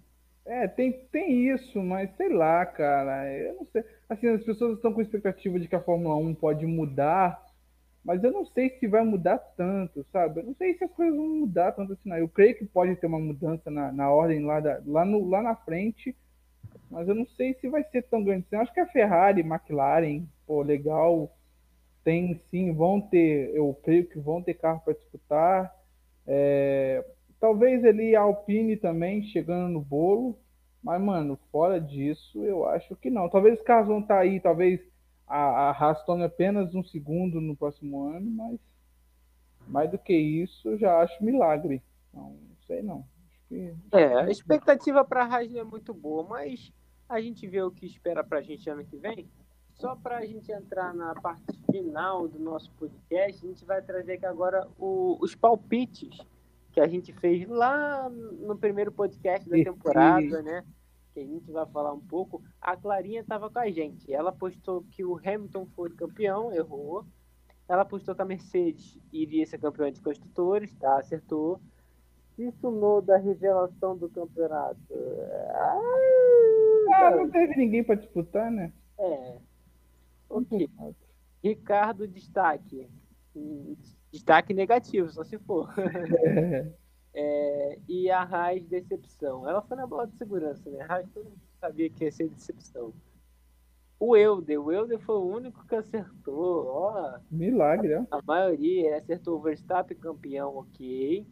É, 0.45 0.65
tem, 0.65 0.93
tem 1.11 1.49
isso, 1.53 1.81
mas 1.83 2.09
sei 2.15 2.29
lá, 2.29 2.65
cara. 2.65 3.29
Eu 3.33 3.55
não 3.55 3.65
sei. 3.65 3.83
Assim, 4.07 4.27
as 4.27 4.43
pessoas 4.43 4.77
estão 4.77 4.93
com 4.93 5.01
expectativa 5.01 5.59
de 5.59 5.67
que 5.67 5.75
a 5.75 5.81
Fórmula 5.81 6.15
1 6.15 6.35
pode 6.35 6.65
mudar, 6.65 7.45
mas 8.03 8.23
eu 8.23 8.31
não 8.31 8.45
sei 8.45 8.69
se 8.69 8.87
vai 8.87 9.03
mudar 9.03 9.37
tanto, 9.57 10.05
sabe? 10.09 10.39
Eu 10.39 10.45
não 10.45 10.55
sei 10.55 10.73
se 10.77 10.85
as 10.85 10.91
coisas 10.91 11.13
vão 11.13 11.27
mudar 11.27 11.73
tanto 11.73 11.93
assim. 11.93 12.07
Não. 12.07 12.17
Eu 12.17 12.29
creio 12.29 12.57
que 12.57 12.65
pode 12.65 12.95
ter 12.95 13.07
uma 13.07 13.19
mudança 13.19 13.69
na, 13.69 13.91
na 13.91 14.09
ordem 14.09 14.45
lá, 14.45 14.61
da, 14.61 14.81
lá, 14.85 15.03
no, 15.03 15.27
lá 15.27 15.41
na 15.41 15.55
frente, 15.55 16.15
mas 16.89 17.09
eu 17.09 17.15
não 17.15 17.25
sei 17.25 17.53
se 17.55 17.67
vai 17.67 17.83
ser 17.83 18.03
tão 18.03 18.23
grande 18.23 18.45
assim. 18.47 18.55
Eu 18.55 18.61
acho 18.61 18.73
que 18.73 18.79
a 18.79 18.87
Ferrari, 18.87 19.41
McLaren, 19.41 20.25
pô, 20.45 20.61
legal 20.61 21.36
tem 22.07 22.39
sim, 22.49 22.71
vão 22.71 23.01
ter, 23.01 23.53
eu 23.53 23.77
creio 23.83 24.07
que 24.07 24.17
vão 24.17 24.41
ter 24.41 24.53
carro 24.53 24.79
para 24.79 24.93
disputar. 24.93 25.75
É, 26.25 27.05
talvez 27.37 27.83
ali 27.83 28.15
a 28.15 28.21
Alpine 28.21 28.77
também 28.77 29.23
chegando 29.23 29.67
no 29.73 29.81
bolo, 29.81 30.39
mas, 30.81 31.01
mano, 31.01 31.37
fora 31.51 31.81
disso, 31.81 32.45
eu 32.45 32.65
acho 32.65 32.95
que 32.95 33.09
não. 33.09 33.27
Talvez 33.27 33.59
os 33.59 33.65
carros 33.65 33.89
vão 33.89 33.99
estar 33.99 34.15
tá 34.15 34.21
aí, 34.21 34.39
talvez 34.39 34.79
a, 35.27 35.69
a 35.69 35.71
Haas 35.71 36.01
tome 36.05 36.23
apenas 36.23 36.73
um 36.73 36.81
segundo 36.81 37.41
no 37.41 37.57
próximo 37.57 38.05
ano, 38.05 38.31
mas 38.31 38.57
mais 39.67 39.91
do 39.91 39.97
que 39.97 40.15
isso, 40.15 40.69
eu 40.69 40.77
já 40.77 41.01
acho 41.01 41.21
milagre. 41.21 41.83
Não, 42.13 42.29
não 42.29 42.55
sei 42.65 42.81
não. 42.81 43.03
Que... 43.49 43.75
É, 43.91 44.13
a 44.13 44.29
expectativa 44.29 45.03
para 45.03 45.25
a 45.25 45.25
Haas 45.25 45.53
é 45.53 45.63
muito 45.65 45.93
boa, 45.93 46.23
mas 46.23 46.71
a 47.09 47.19
gente 47.19 47.45
vê 47.45 47.61
o 47.61 47.69
que 47.69 47.85
espera 47.85 48.23
para 48.23 48.39
a 48.39 48.41
gente 48.41 48.69
ano 48.69 48.85
que 48.85 48.95
vem. 48.95 49.29
Só 49.79 49.95
para 49.95 50.17
a 50.17 50.25
gente 50.25 50.51
entrar 50.51 50.93
na 50.93 51.13
parte 51.13 51.55
final 51.71 52.27
do 52.27 52.39
nosso 52.39 52.71
podcast, 52.71 53.45
a 53.45 53.49
gente 53.49 53.63
vai 53.63 53.81
trazer 53.81 54.13
aqui 54.13 54.25
agora 54.25 54.67
o, 54.77 55.17
os 55.21 55.35
palpites 55.35 56.17
que 56.71 56.79
a 56.79 56.87
gente 56.87 57.13
fez 57.13 57.47
lá 57.47 58.09
no 58.09 58.57
primeiro 58.57 58.91
podcast 58.91 59.47
da 59.47 59.55
temporada, 59.55 60.41
né? 60.41 60.63
Que 61.13 61.19
a 61.19 61.25
gente 61.25 61.51
vai 61.51 61.65
falar 61.67 61.93
um 61.93 61.99
pouco. 61.99 62.43
A 62.59 62.75
Clarinha 62.75 63.21
estava 63.21 63.51
com 63.51 63.59
a 63.59 63.69
gente. 63.69 64.11
Ela 64.11 64.31
postou 64.31 64.83
que 64.91 65.05
o 65.05 65.15
Hamilton 65.17 65.67
foi 65.75 65.91
campeão, 65.91 66.51
errou. 66.51 67.05
Ela 67.69 67.85
postou 67.85 68.15
que 68.15 68.21
a 68.21 68.25
Mercedes 68.25 68.99
iria 69.13 69.45
ser 69.45 69.59
campeã 69.59 69.91
de 69.91 70.01
construtores, 70.01 70.73
tá? 70.75 70.97
Acertou. 70.97 71.61
Isso 72.37 73.01
da 73.01 73.17
revelação 73.17 73.95
do 73.95 74.09
campeonato. 74.09 74.79
Ah, 75.51 77.11
não 77.15 77.29
teve 77.29 77.55
ninguém 77.55 77.83
para 77.83 77.95
disputar, 77.95 78.51
né? 78.51 78.71
É, 78.99 79.37
Ok. 80.29 80.69
Ricardo, 81.43 82.07
destaque. 82.07 82.89
Destaque 84.11 84.53
negativo, 84.53 85.09
só 85.09 85.23
se 85.23 85.37
for. 85.39 85.69
é, 87.13 87.79
e 87.87 88.09
a 88.09 88.23
Raiz, 88.23 88.65
decepção. 88.65 89.47
Ela 89.47 89.61
foi 89.61 89.77
na 89.77 89.87
bola 89.87 90.07
de 90.07 90.17
segurança, 90.17 90.69
né? 90.69 90.81
A 90.81 90.85
Raiz 90.87 91.09
todo 91.11 91.25
mundo 91.25 91.41
sabia 91.59 91.89
que 91.89 92.03
ia 92.03 92.11
ser 92.11 92.29
decepção. 92.29 92.93
O 93.99 94.15
Euder, 94.15 94.61
o 94.61 94.71
Euder 94.71 94.99
foi 94.99 95.15
o 95.15 95.27
único 95.27 95.65
que 95.65 95.75
acertou. 95.75 96.67
Ó, 96.67 97.19
Milagre, 97.31 97.95
ó. 97.95 98.05
A 98.11 98.21
maioria 98.21 98.97
acertou 98.97 99.37
o 99.37 99.41
Verstappen 99.41 99.97
campeão, 99.97 100.55
ok. 100.55 101.25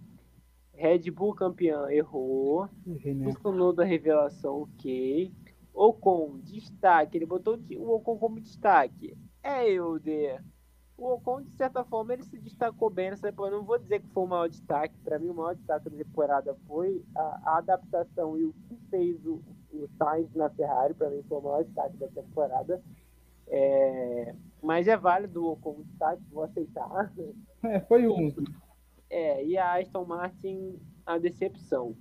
Red 0.73 1.11
Bull 1.11 1.33
campeão, 1.35 1.89
errou. 1.89 2.67
Né? 2.85 3.29
Isso 3.29 3.73
da 3.73 3.83
revelação, 3.83 4.63
ok. 4.63 5.31
Ocon, 5.75 6.39
destaque. 6.39 7.17
Ele 7.17 7.25
botou 7.25 7.59
o 7.77 7.95
Ocon 7.95 8.17
como 8.17 8.39
destaque. 8.39 9.17
É, 9.43 9.69
Euder. 9.69 10.43
O 10.97 11.13
Ocon, 11.13 11.41
de 11.41 11.51
certa 11.51 11.83
forma, 11.83 12.13
ele 12.13 12.23
se 12.23 12.37
destacou 12.37 12.89
bem 12.89 13.09
nessa 13.09 13.29
temporada. 13.29 13.57
Não 13.57 13.65
vou 13.65 13.77
dizer 13.77 13.99
que 14.01 14.07
foi 14.09 14.23
o 14.23 14.27
maior 14.27 14.47
destaque. 14.47 14.97
Para 15.03 15.19
mim, 15.19 15.29
o 15.29 15.33
maior 15.33 15.55
destaque 15.55 15.89
da 15.89 15.97
temporada 15.97 16.55
foi 16.65 17.03
a, 17.13 17.41
a 17.43 17.57
adaptação 17.57 18.37
e 18.37 18.45
o 18.45 18.53
que 18.53 18.77
fez 18.89 19.25
o, 19.25 19.41
o 19.73 19.87
Sainz 19.97 20.33
na 20.33 20.49
Ferrari. 20.49 20.93
Para 20.93 21.09
mim, 21.09 21.21
foi 21.27 21.37
o 21.37 21.41
maior 21.41 21.63
destaque 21.65 21.97
da 21.97 22.07
temporada. 22.07 22.81
É, 23.47 24.33
mas 24.61 24.87
é 24.87 24.97
válido 24.97 25.43
o 25.43 25.51
Ocon 25.51 25.81
destaque, 25.83 26.23
vou 26.31 26.43
aceitar. 26.43 27.13
É, 27.63 27.79
foi 27.81 28.07
um. 28.07 28.33
É, 29.09 29.45
e 29.45 29.57
a 29.57 29.79
Aston 29.79 30.05
Martin, 30.05 30.79
a 31.05 31.17
decepção. 31.17 31.95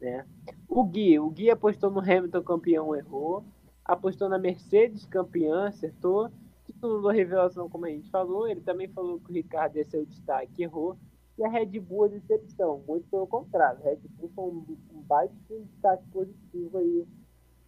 Né? 0.00 0.26
O 0.68 0.84
Gui, 0.84 1.18
o 1.18 1.30
Gui 1.30 1.50
apostou 1.50 1.90
no 1.90 2.00
Hamilton 2.00 2.42
campeão, 2.42 2.96
errou. 2.96 3.44
Apostou 3.84 4.28
na 4.28 4.38
Mercedes 4.38 5.04
campeã, 5.06 5.68
acertou. 5.68 6.30
Título 6.64 7.02
da 7.02 7.12
revelação, 7.12 7.68
como 7.68 7.86
a 7.86 7.90
gente 7.90 8.08
falou, 8.10 8.48
ele 8.48 8.60
também 8.60 8.88
falou 8.88 9.18
que 9.18 9.30
o 9.30 9.34
Ricardo 9.34 9.76
ia 9.76 9.84
ser 9.84 9.98
o 9.98 10.06
destaque, 10.06 10.62
errou. 10.62 10.96
E 11.36 11.44
a 11.44 11.48
Red 11.48 11.78
Bull 11.80 12.04
a 12.04 12.08
decepção, 12.08 12.82
muito 12.86 13.08
pelo 13.08 13.26
contrário. 13.26 13.80
A 13.80 13.84
Red 13.84 14.00
Bull 14.16 14.30
foi 14.34 14.44
um, 14.44 14.78
um 14.92 15.64
destaque 15.64 16.04
positivo 16.12 16.78
aí 16.78 17.06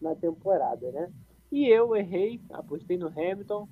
na 0.00 0.14
temporada, 0.14 0.90
né? 0.92 1.10
E 1.50 1.66
eu 1.68 1.94
errei, 1.96 2.40
apostei 2.50 2.96
no 2.96 3.08
Hamilton, 3.08 3.68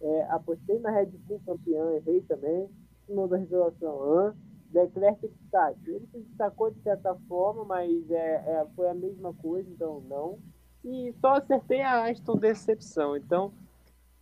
é, 0.00 0.22
apostei 0.30 0.78
na 0.78 0.90
Red 0.90 1.10
Bull 1.26 1.40
campeã, 1.44 1.92
errei 1.92 2.22
também. 2.22 2.68
Título 3.06 3.28
da 3.28 3.36
revelação, 3.36 4.18
ah. 4.18 4.34
Leclerc 4.72 5.28
destaque. 5.28 5.90
Ele 5.90 6.06
se 6.06 6.20
destacou 6.20 6.70
de 6.70 6.80
certa 6.82 7.14
forma, 7.28 7.64
mas 7.64 8.10
é, 8.10 8.34
é, 8.46 8.66
foi 8.74 8.88
a 8.88 8.94
mesma 8.94 9.32
coisa, 9.34 9.68
então 9.70 10.00
não. 10.08 10.38
E 10.84 11.12
só 11.20 11.34
acertei 11.34 11.82
a 11.82 12.08
Aston 12.08 12.36
decepção. 12.36 13.16
Então, 13.16 13.52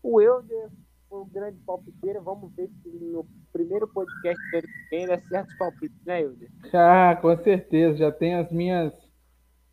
o 0.03 0.21
Euder 0.21 0.71
foi 1.09 1.21
um 1.21 1.29
grande 1.29 1.59
palpiteiro. 1.61 2.23
Vamos 2.23 2.53
ver 2.55 2.69
se 2.83 2.89
no 2.89 3.27
primeiro 3.53 3.87
podcast 3.87 4.43
dele 4.51 4.67
ele 4.91 5.13
acerta 5.13 5.51
os 5.51 5.59
palpites, 5.59 6.05
né, 6.05 6.23
Euder? 6.23 6.51
Ah, 6.73 7.17
com 7.17 7.37
certeza. 7.37 7.97
Já 7.97 8.13
tem 8.13 8.35
as 8.35 8.51
minhas 8.51 8.93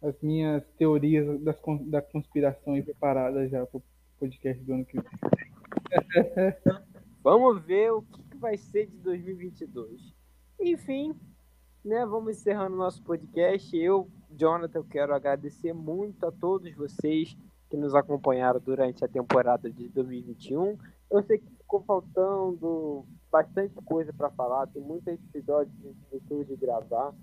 as 0.02 0.22
minhas 0.22 0.64
teorias 0.78 1.42
das, 1.42 1.60
da 1.88 2.02
conspiração 2.02 2.80
preparadas 2.84 3.50
já 3.50 3.66
para 3.66 3.78
o 3.78 3.84
podcast 4.20 4.64
do 4.64 4.74
ano 4.74 4.86
que 4.86 5.00
vem. 5.02 5.10
Vamos 7.24 7.64
ver 7.64 7.92
o 7.92 8.04
que 8.04 8.38
vai 8.38 8.56
ser 8.56 8.86
de 8.86 8.98
2022. 8.98 10.15
Enfim, 10.60 11.14
né, 11.84 12.06
vamos 12.06 12.38
encerrando 12.38 12.76
nosso 12.76 13.04
podcast. 13.04 13.76
Eu, 13.78 14.10
Jonathan, 14.32 14.84
quero 14.84 15.14
agradecer 15.14 15.74
muito 15.74 16.26
a 16.26 16.32
todos 16.32 16.74
vocês 16.76 17.38
que 17.70 17.78
nos 17.78 17.94
acompanharam 17.94 18.60
durante 18.60 19.04
a 19.04 19.08
temporada 19.08 19.70
de 19.70 19.90
2021. 19.90 20.78
Eu 21.12 21.24
sei 21.24 21.40
que 21.40 21.50
ficou 21.58 21.84
faltando 21.84 23.06
bastante 23.32 23.76
coisa 23.84 24.14
para 24.14 24.32
falar, 24.32 24.68
tem 24.68 24.82
muitos 24.82 25.08
episódios 25.08 25.76
que 25.76 25.88
a 25.88 25.92
gente 25.92 26.06
deixou 26.10 26.44
de 26.46 26.56
gravar, 26.56 27.14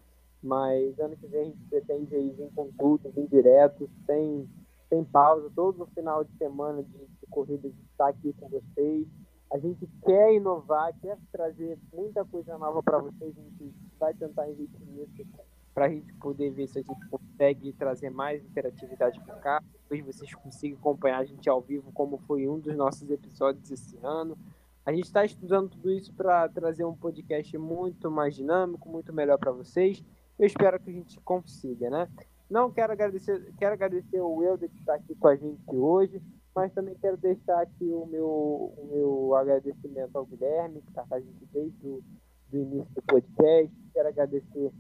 mas 0.43 0.99
ano 0.99 1.17
que 1.17 1.27
vem 1.27 1.41
a 1.41 1.45
gente 1.45 1.65
pretende 1.71 2.15
aí 2.15 2.31
vir 2.31 2.51
com 2.55 2.71
tudo, 2.79 3.11
vir 3.13 3.27
direto, 3.29 3.89
sem, 4.05 4.49
sem 4.89 5.05
pausa, 5.05 5.51
todo 5.55 5.87
final 5.95 6.23
de 6.23 6.37
semana 6.37 6.83
de, 6.83 6.99
de 6.99 7.27
corrida, 7.31 7.69
de 7.69 7.83
estar 7.91 8.09
aqui 8.09 8.35
com 8.35 8.49
vocês. 8.49 9.07
A 9.53 9.59
gente 9.59 9.87
quer 10.03 10.33
inovar, 10.33 10.95
quer 11.01 11.19
trazer 11.31 11.79
muita 11.93 12.25
coisa 12.25 12.57
nova 12.57 12.83
para 12.83 12.99
vocês, 12.99 13.37
a 13.37 13.41
gente 13.43 13.75
vai 14.01 14.15
tentar 14.15 14.49
investir 14.49 14.87
nisso 14.87 15.27
para 15.75 15.87
a 15.87 15.89
gente 15.91 16.13
poder 16.15 16.51
ver 16.51 16.67
se 16.69 16.79
a 16.79 16.83
gente 16.83 17.07
consegue 17.09 17.73
trazer 17.75 18.11
mais 18.11 18.43
interatividade 18.43 19.21
para 19.21 19.37
cá. 19.37 19.63
Depois 19.73 20.17
vocês 20.17 20.35
consigam 20.35 20.79
acompanhar 20.79 21.19
a 21.19 21.25
gente 21.25 21.49
ao 21.51 21.61
vivo, 21.61 21.93
como 21.93 22.19
foi 22.27 22.49
um 22.49 22.59
dos 22.59 22.75
nossos 22.75 23.11
episódios 23.11 23.71
esse 23.71 23.99
ano. 24.03 24.39
A 24.85 24.93
gente 24.93 25.05
está 25.05 25.25
estudando 25.25 25.71
tudo 25.71 25.91
isso 25.91 26.13
para 26.15 26.49
trazer 26.49 26.85
um 26.85 26.97
podcast 26.97 27.57
muito 27.59 28.11
mais 28.11 28.35
dinâmico, 28.35 28.89
muito 28.89 29.13
melhor 29.13 29.39
para 29.39 29.53
vocês. 29.53 30.03
Eu 30.39 30.47
espero 30.47 30.81
que 30.81 30.91
a 30.91 30.95
gente 30.95 31.21
consiga, 31.21 31.91
né? 31.91 32.09
Não 32.51 32.71
quero 32.71 32.93
agradecer, 32.93 33.53
quero 33.59 33.75
agradecer 33.75 34.21
o 34.21 34.37
Wilder 34.37 34.69
que 34.71 34.79
está 34.79 34.95
aqui 34.95 35.15
com 35.15 35.29
a 35.29 35.37
gente 35.37 35.63
hoje, 35.71 36.23
mas 36.55 36.73
também 36.73 36.95
quero 36.97 37.17
deixar 37.17 37.61
aqui 37.61 37.85
o 37.93 38.07
meu, 38.07 38.27
o 38.77 38.89
meu 38.91 39.35
agradecimento 39.35 40.17
ao 40.17 40.27
Guilherme, 40.27 40.83
que 40.83 40.89
está 40.89 41.05
com 41.05 41.15
a 41.15 41.21
gente 41.21 41.47
desde 41.53 41.87
o 41.87 42.03
do 42.53 42.59
início 42.59 42.95
do 42.95 43.03
podcast. 43.03 43.75
Quero 43.93 44.09
agradecer 44.09 44.71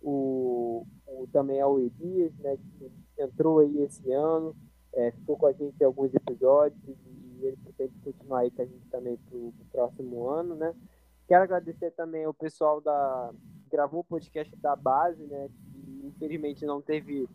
o, 0.00 0.86
o, 1.06 1.26
também 1.32 1.60
ao 1.60 1.78
Elias, 1.80 2.32
né, 2.38 2.56
que 2.56 2.92
entrou 3.18 3.58
aí 3.58 3.82
esse 3.82 4.10
ano, 4.12 4.54
é, 4.94 5.10
ficou 5.10 5.36
com 5.36 5.46
a 5.46 5.52
gente 5.52 5.76
em 5.80 5.84
alguns 5.84 6.14
episódios 6.14 6.80
e 6.86 7.44
ele 7.44 7.56
pretende 7.56 7.98
continuar 8.02 8.40
aí 8.40 8.50
com 8.50 8.62
a 8.62 8.64
gente 8.64 8.86
também 8.88 9.16
para 9.16 9.36
o 9.36 9.52
próximo 9.72 10.28
ano, 10.28 10.54
né. 10.54 10.72
Quero 11.26 11.42
agradecer 11.42 11.90
também 11.90 12.24
ao 12.24 12.32
pessoal 12.32 12.80
da 12.80 13.32
gravou 13.68 14.00
o 14.00 14.04
podcast 14.04 14.54
da 14.56 14.76
base, 14.76 15.24
né, 15.24 15.48
que 15.48 16.06
infelizmente 16.06 16.64
não 16.64 16.80
teve 16.80 17.28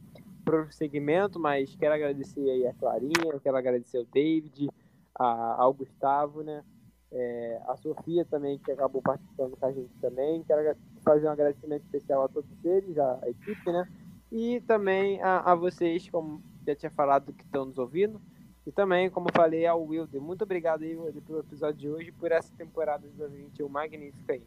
prosseguimento, 0.44 1.40
mas 1.40 1.76
quero 1.76 1.94
agradecer 1.94 2.50
aí 2.50 2.68
a 2.68 2.74
Clarinha, 2.74 3.40
quero 3.42 3.58
agradecer 3.58 3.98
ao 3.98 4.06
David, 4.06 4.70
a, 5.16 5.62
ao 5.62 5.74
Gustavo, 5.74 6.44
né, 6.44 6.64
é, 7.12 7.62
a 7.68 7.76
Sofia 7.76 8.26
também, 8.26 8.58
que 8.60 8.72
acabou 8.72 9.02
participando 9.02 9.58
com 9.58 9.66
a 9.66 9.72
gente 9.72 9.94
também. 10.00 10.44
Quero 10.44 10.78
fazer 11.04 11.28
um 11.28 11.32
agradecimento 11.32 11.84
especial 11.84 12.24
a 12.24 12.30
todos 12.30 12.50
eles, 12.64 12.98
a, 12.98 13.20
a 13.22 13.30
equipe, 13.30 13.72
né? 13.72 13.88
E 14.32 14.62
também 14.62 15.22
a, 15.22 15.52
a, 15.52 15.56
vocês, 15.56 16.10
como 16.10 16.42
já 16.66 16.76
tinha 16.76 16.92
falado, 16.92 17.34
que 17.34 17.44
estão 17.44 17.66
nos 17.66 17.78
ouvindo. 17.78 18.22
E 18.66 18.72
também, 18.72 19.10
como 19.10 19.28
falei, 19.36 19.66
ao 19.66 19.84
Wilder. 19.84 20.22
Muito 20.22 20.44
obrigado 20.44 20.84
aí, 20.84 20.96
Wilder, 20.96 21.22
pelo 21.24 21.40
episódio 21.40 21.80
de 21.80 21.90
hoje 21.90 22.12
por 22.12 22.32
essa 22.32 22.54
temporada 22.56 23.08
de 23.08 23.14
2021 23.16 23.68
magnífica 23.68 24.34
aí. 24.34 24.44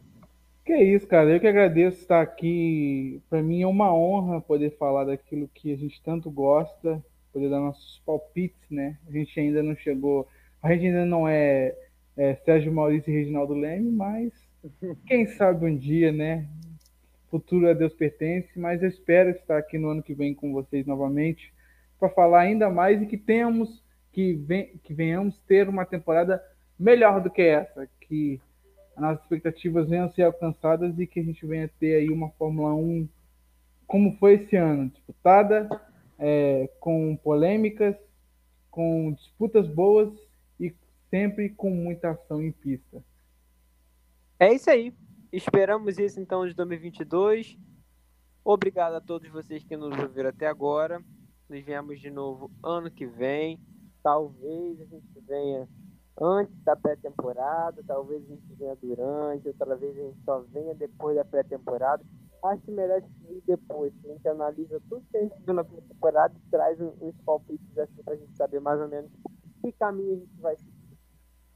Que 0.65 0.73
é 0.73 0.83
isso, 0.83 1.07
cara. 1.07 1.29
Eu 1.29 1.39
que 1.39 1.47
agradeço 1.47 1.99
estar 1.99 2.21
aqui. 2.21 3.21
Para 3.29 3.43
mim 3.43 3.61
é 3.61 3.67
uma 3.67 3.93
honra 3.93 4.41
poder 4.41 4.75
falar 4.77 5.05
daquilo 5.05 5.47
que 5.53 5.71
a 5.71 5.77
gente 5.77 6.01
tanto 6.01 6.31
gosta, 6.31 7.03
poder 7.31 7.49
dar 7.49 7.59
nossos 7.59 8.01
palpites, 8.03 8.69
né? 8.69 8.97
A 9.07 9.11
gente 9.11 9.39
ainda 9.39 9.61
não 9.61 9.75
chegou, 9.75 10.27
a 10.63 10.73
gente 10.73 10.87
ainda 10.87 11.05
não 11.05 11.27
é 11.27 11.75
é, 12.17 12.35
Sérgio 12.35 12.71
Maurício 12.71 13.11
e 13.11 13.15
Reginaldo 13.15 13.53
Leme, 13.53 13.91
mas 13.91 14.33
quem 15.05 15.27
sabe 15.27 15.65
um 15.65 15.77
dia, 15.77 16.11
né? 16.11 16.47
Futuro 17.29 17.69
a 17.69 17.73
Deus 17.73 17.93
pertence, 17.93 18.57
mas 18.57 18.81
eu 18.81 18.89
espero 18.89 19.29
estar 19.29 19.57
aqui 19.57 19.77
no 19.77 19.89
ano 19.89 20.01
que 20.01 20.13
vem 20.13 20.33
com 20.33 20.53
vocês 20.53 20.85
novamente 20.85 21.53
para 21.99 22.09
falar 22.09 22.41
ainda 22.41 22.69
mais 22.69 23.01
e 23.01 23.05
que 23.05 23.17
tenhamos 23.17 23.83
que, 24.11 24.33
vem, 24.33 24.79
que 24.83 24.93
venhamos 24.93 25.37
ter 25.39 25.67
uma 25.67 25.85
temporada 25.85 26.41
melhor 26.79 27.21
do 27.21 27.29
que 27.29 27.41
essa, 27.41 27.87
que 28.01 28.39
as 28.95 29.01
nossas 29.01 29.21
expectativas 29.23 29.89
venham 29.89 30.05
a 30.05 30.09
ser 30.09 30.23
alcançadas 30.23 30.97
e 30.97 31.07
que 31.07 31.19
a 31.19 31.23
gente 31.23 31.45
venha 31.45 31.69
ter 31.79 31.95
aí 31.95 32.09
uma 32.09 32.29
Fórmula 32.31 32.73
1 32.73 33.07
como 33.87 34.17
foi 34.17 34.33
esse 34.33 34.55
ano, 34.55 34.89
disputada, 34.89 35.69
é, 36.17 36.69
com 36.79 37.15
polêmicas, 37.17 37.95
com 38.71 39.13
disputas 39.13 39.67
boas 39.67 40.11
sempre 41.15 41.49
com 41.49 41.69
muita 41.69 42.11
ação 42.11 42.41
em 42.41 42.51
pista. 42.51 43.01
É 44.37 44.53
isso 44.53 44.69
aí. 44.69 44.93
Esperamos 45.31 45.97
isso 45.97 46.19
então 46.19 46.45
de 46.45 46.53
2022. 46.53 47.57
Obrigado 48.43 48.95
a 48.95 49.01
todos 49.01 49.29
vocês 49.29 49.63
que 49.63 49.77
nos 49.77 49.97
ouviram 49.97 50.29
até 50.29 50.45
agora. 50.45 51.01
Nos 51.49 51.63
vemos 51.63 52.01
de 52.01 52.09
novo 52.09 52.51
ano 52.61 52.91
que 52.91 53.05
vem. 53.05 53.57
Talvez 54.03 54.81
a 54.81 54.85
gente 54.85 55.19
venha 55.25 55.69
antes 56.19 56.55
da 56.63 56.75
pré-temporada, 56.75 57.83
talvez 57.85 58.23
a 58.23 58.27
gente 58.27 58.53
venha 58.55 58.75
durante, 58.75 59.47
outra 59.47 59.75
vez 59.75 59.97
a 59.97 60.01
gente 60.01 60.17
só 60.23 60.39
venha 60.51 60.73
depois 60.75 61.15
da 61.15 61.25
pré-temporada. 61.25 62.03
Acho 62.43 62.71
melhor 62.71 63.01
ir 63.29 63.43
depois. 63.47 63.93
A 64.03 64.07
gente 64.07 64.27
analisa 64.27 64.81
tudo 64.87 65.05
que 65.09 65.17
a 65.17 65.21
gente 65.21 65.41
viu 65.41 65.53
na 65.53 65.63
pré-temporada 65.63 66.33
e 66.35 66.49
traz 66.51 66.79
uns 66.79 67.15
palpites 67.25 67.77
assim 67.77 68.03
para 68.03 68.13
a 68.13 68.17
gente 68.17 68.35
saber 68.37 68.59
mais 68.59 68.79
ou 68.79 68.87
menos 68.87 69.11
que 69.61 69.71
caminho 69.73 70.13
a 70.13 70.17
gente 70.17 70.41
vai 70.41 70.55
seguir 70.57 70.75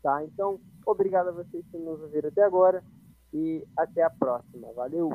Tá? 0.01 0.23
Então, 0.23 0.59
obrigado 0.85 1.29
a 1.29 1.31
vocês 1.33 1.65
que 1.69 1.77
nos 1.77 2.01
ouviram 2.01 2.29
até 2.29 2.43
agora 2.43 2.83
e 3.33 3.65
até 3.77 4.01
a 4.01 4.09
próxima. 4.09 4.71
Valeu! 4.73 5.09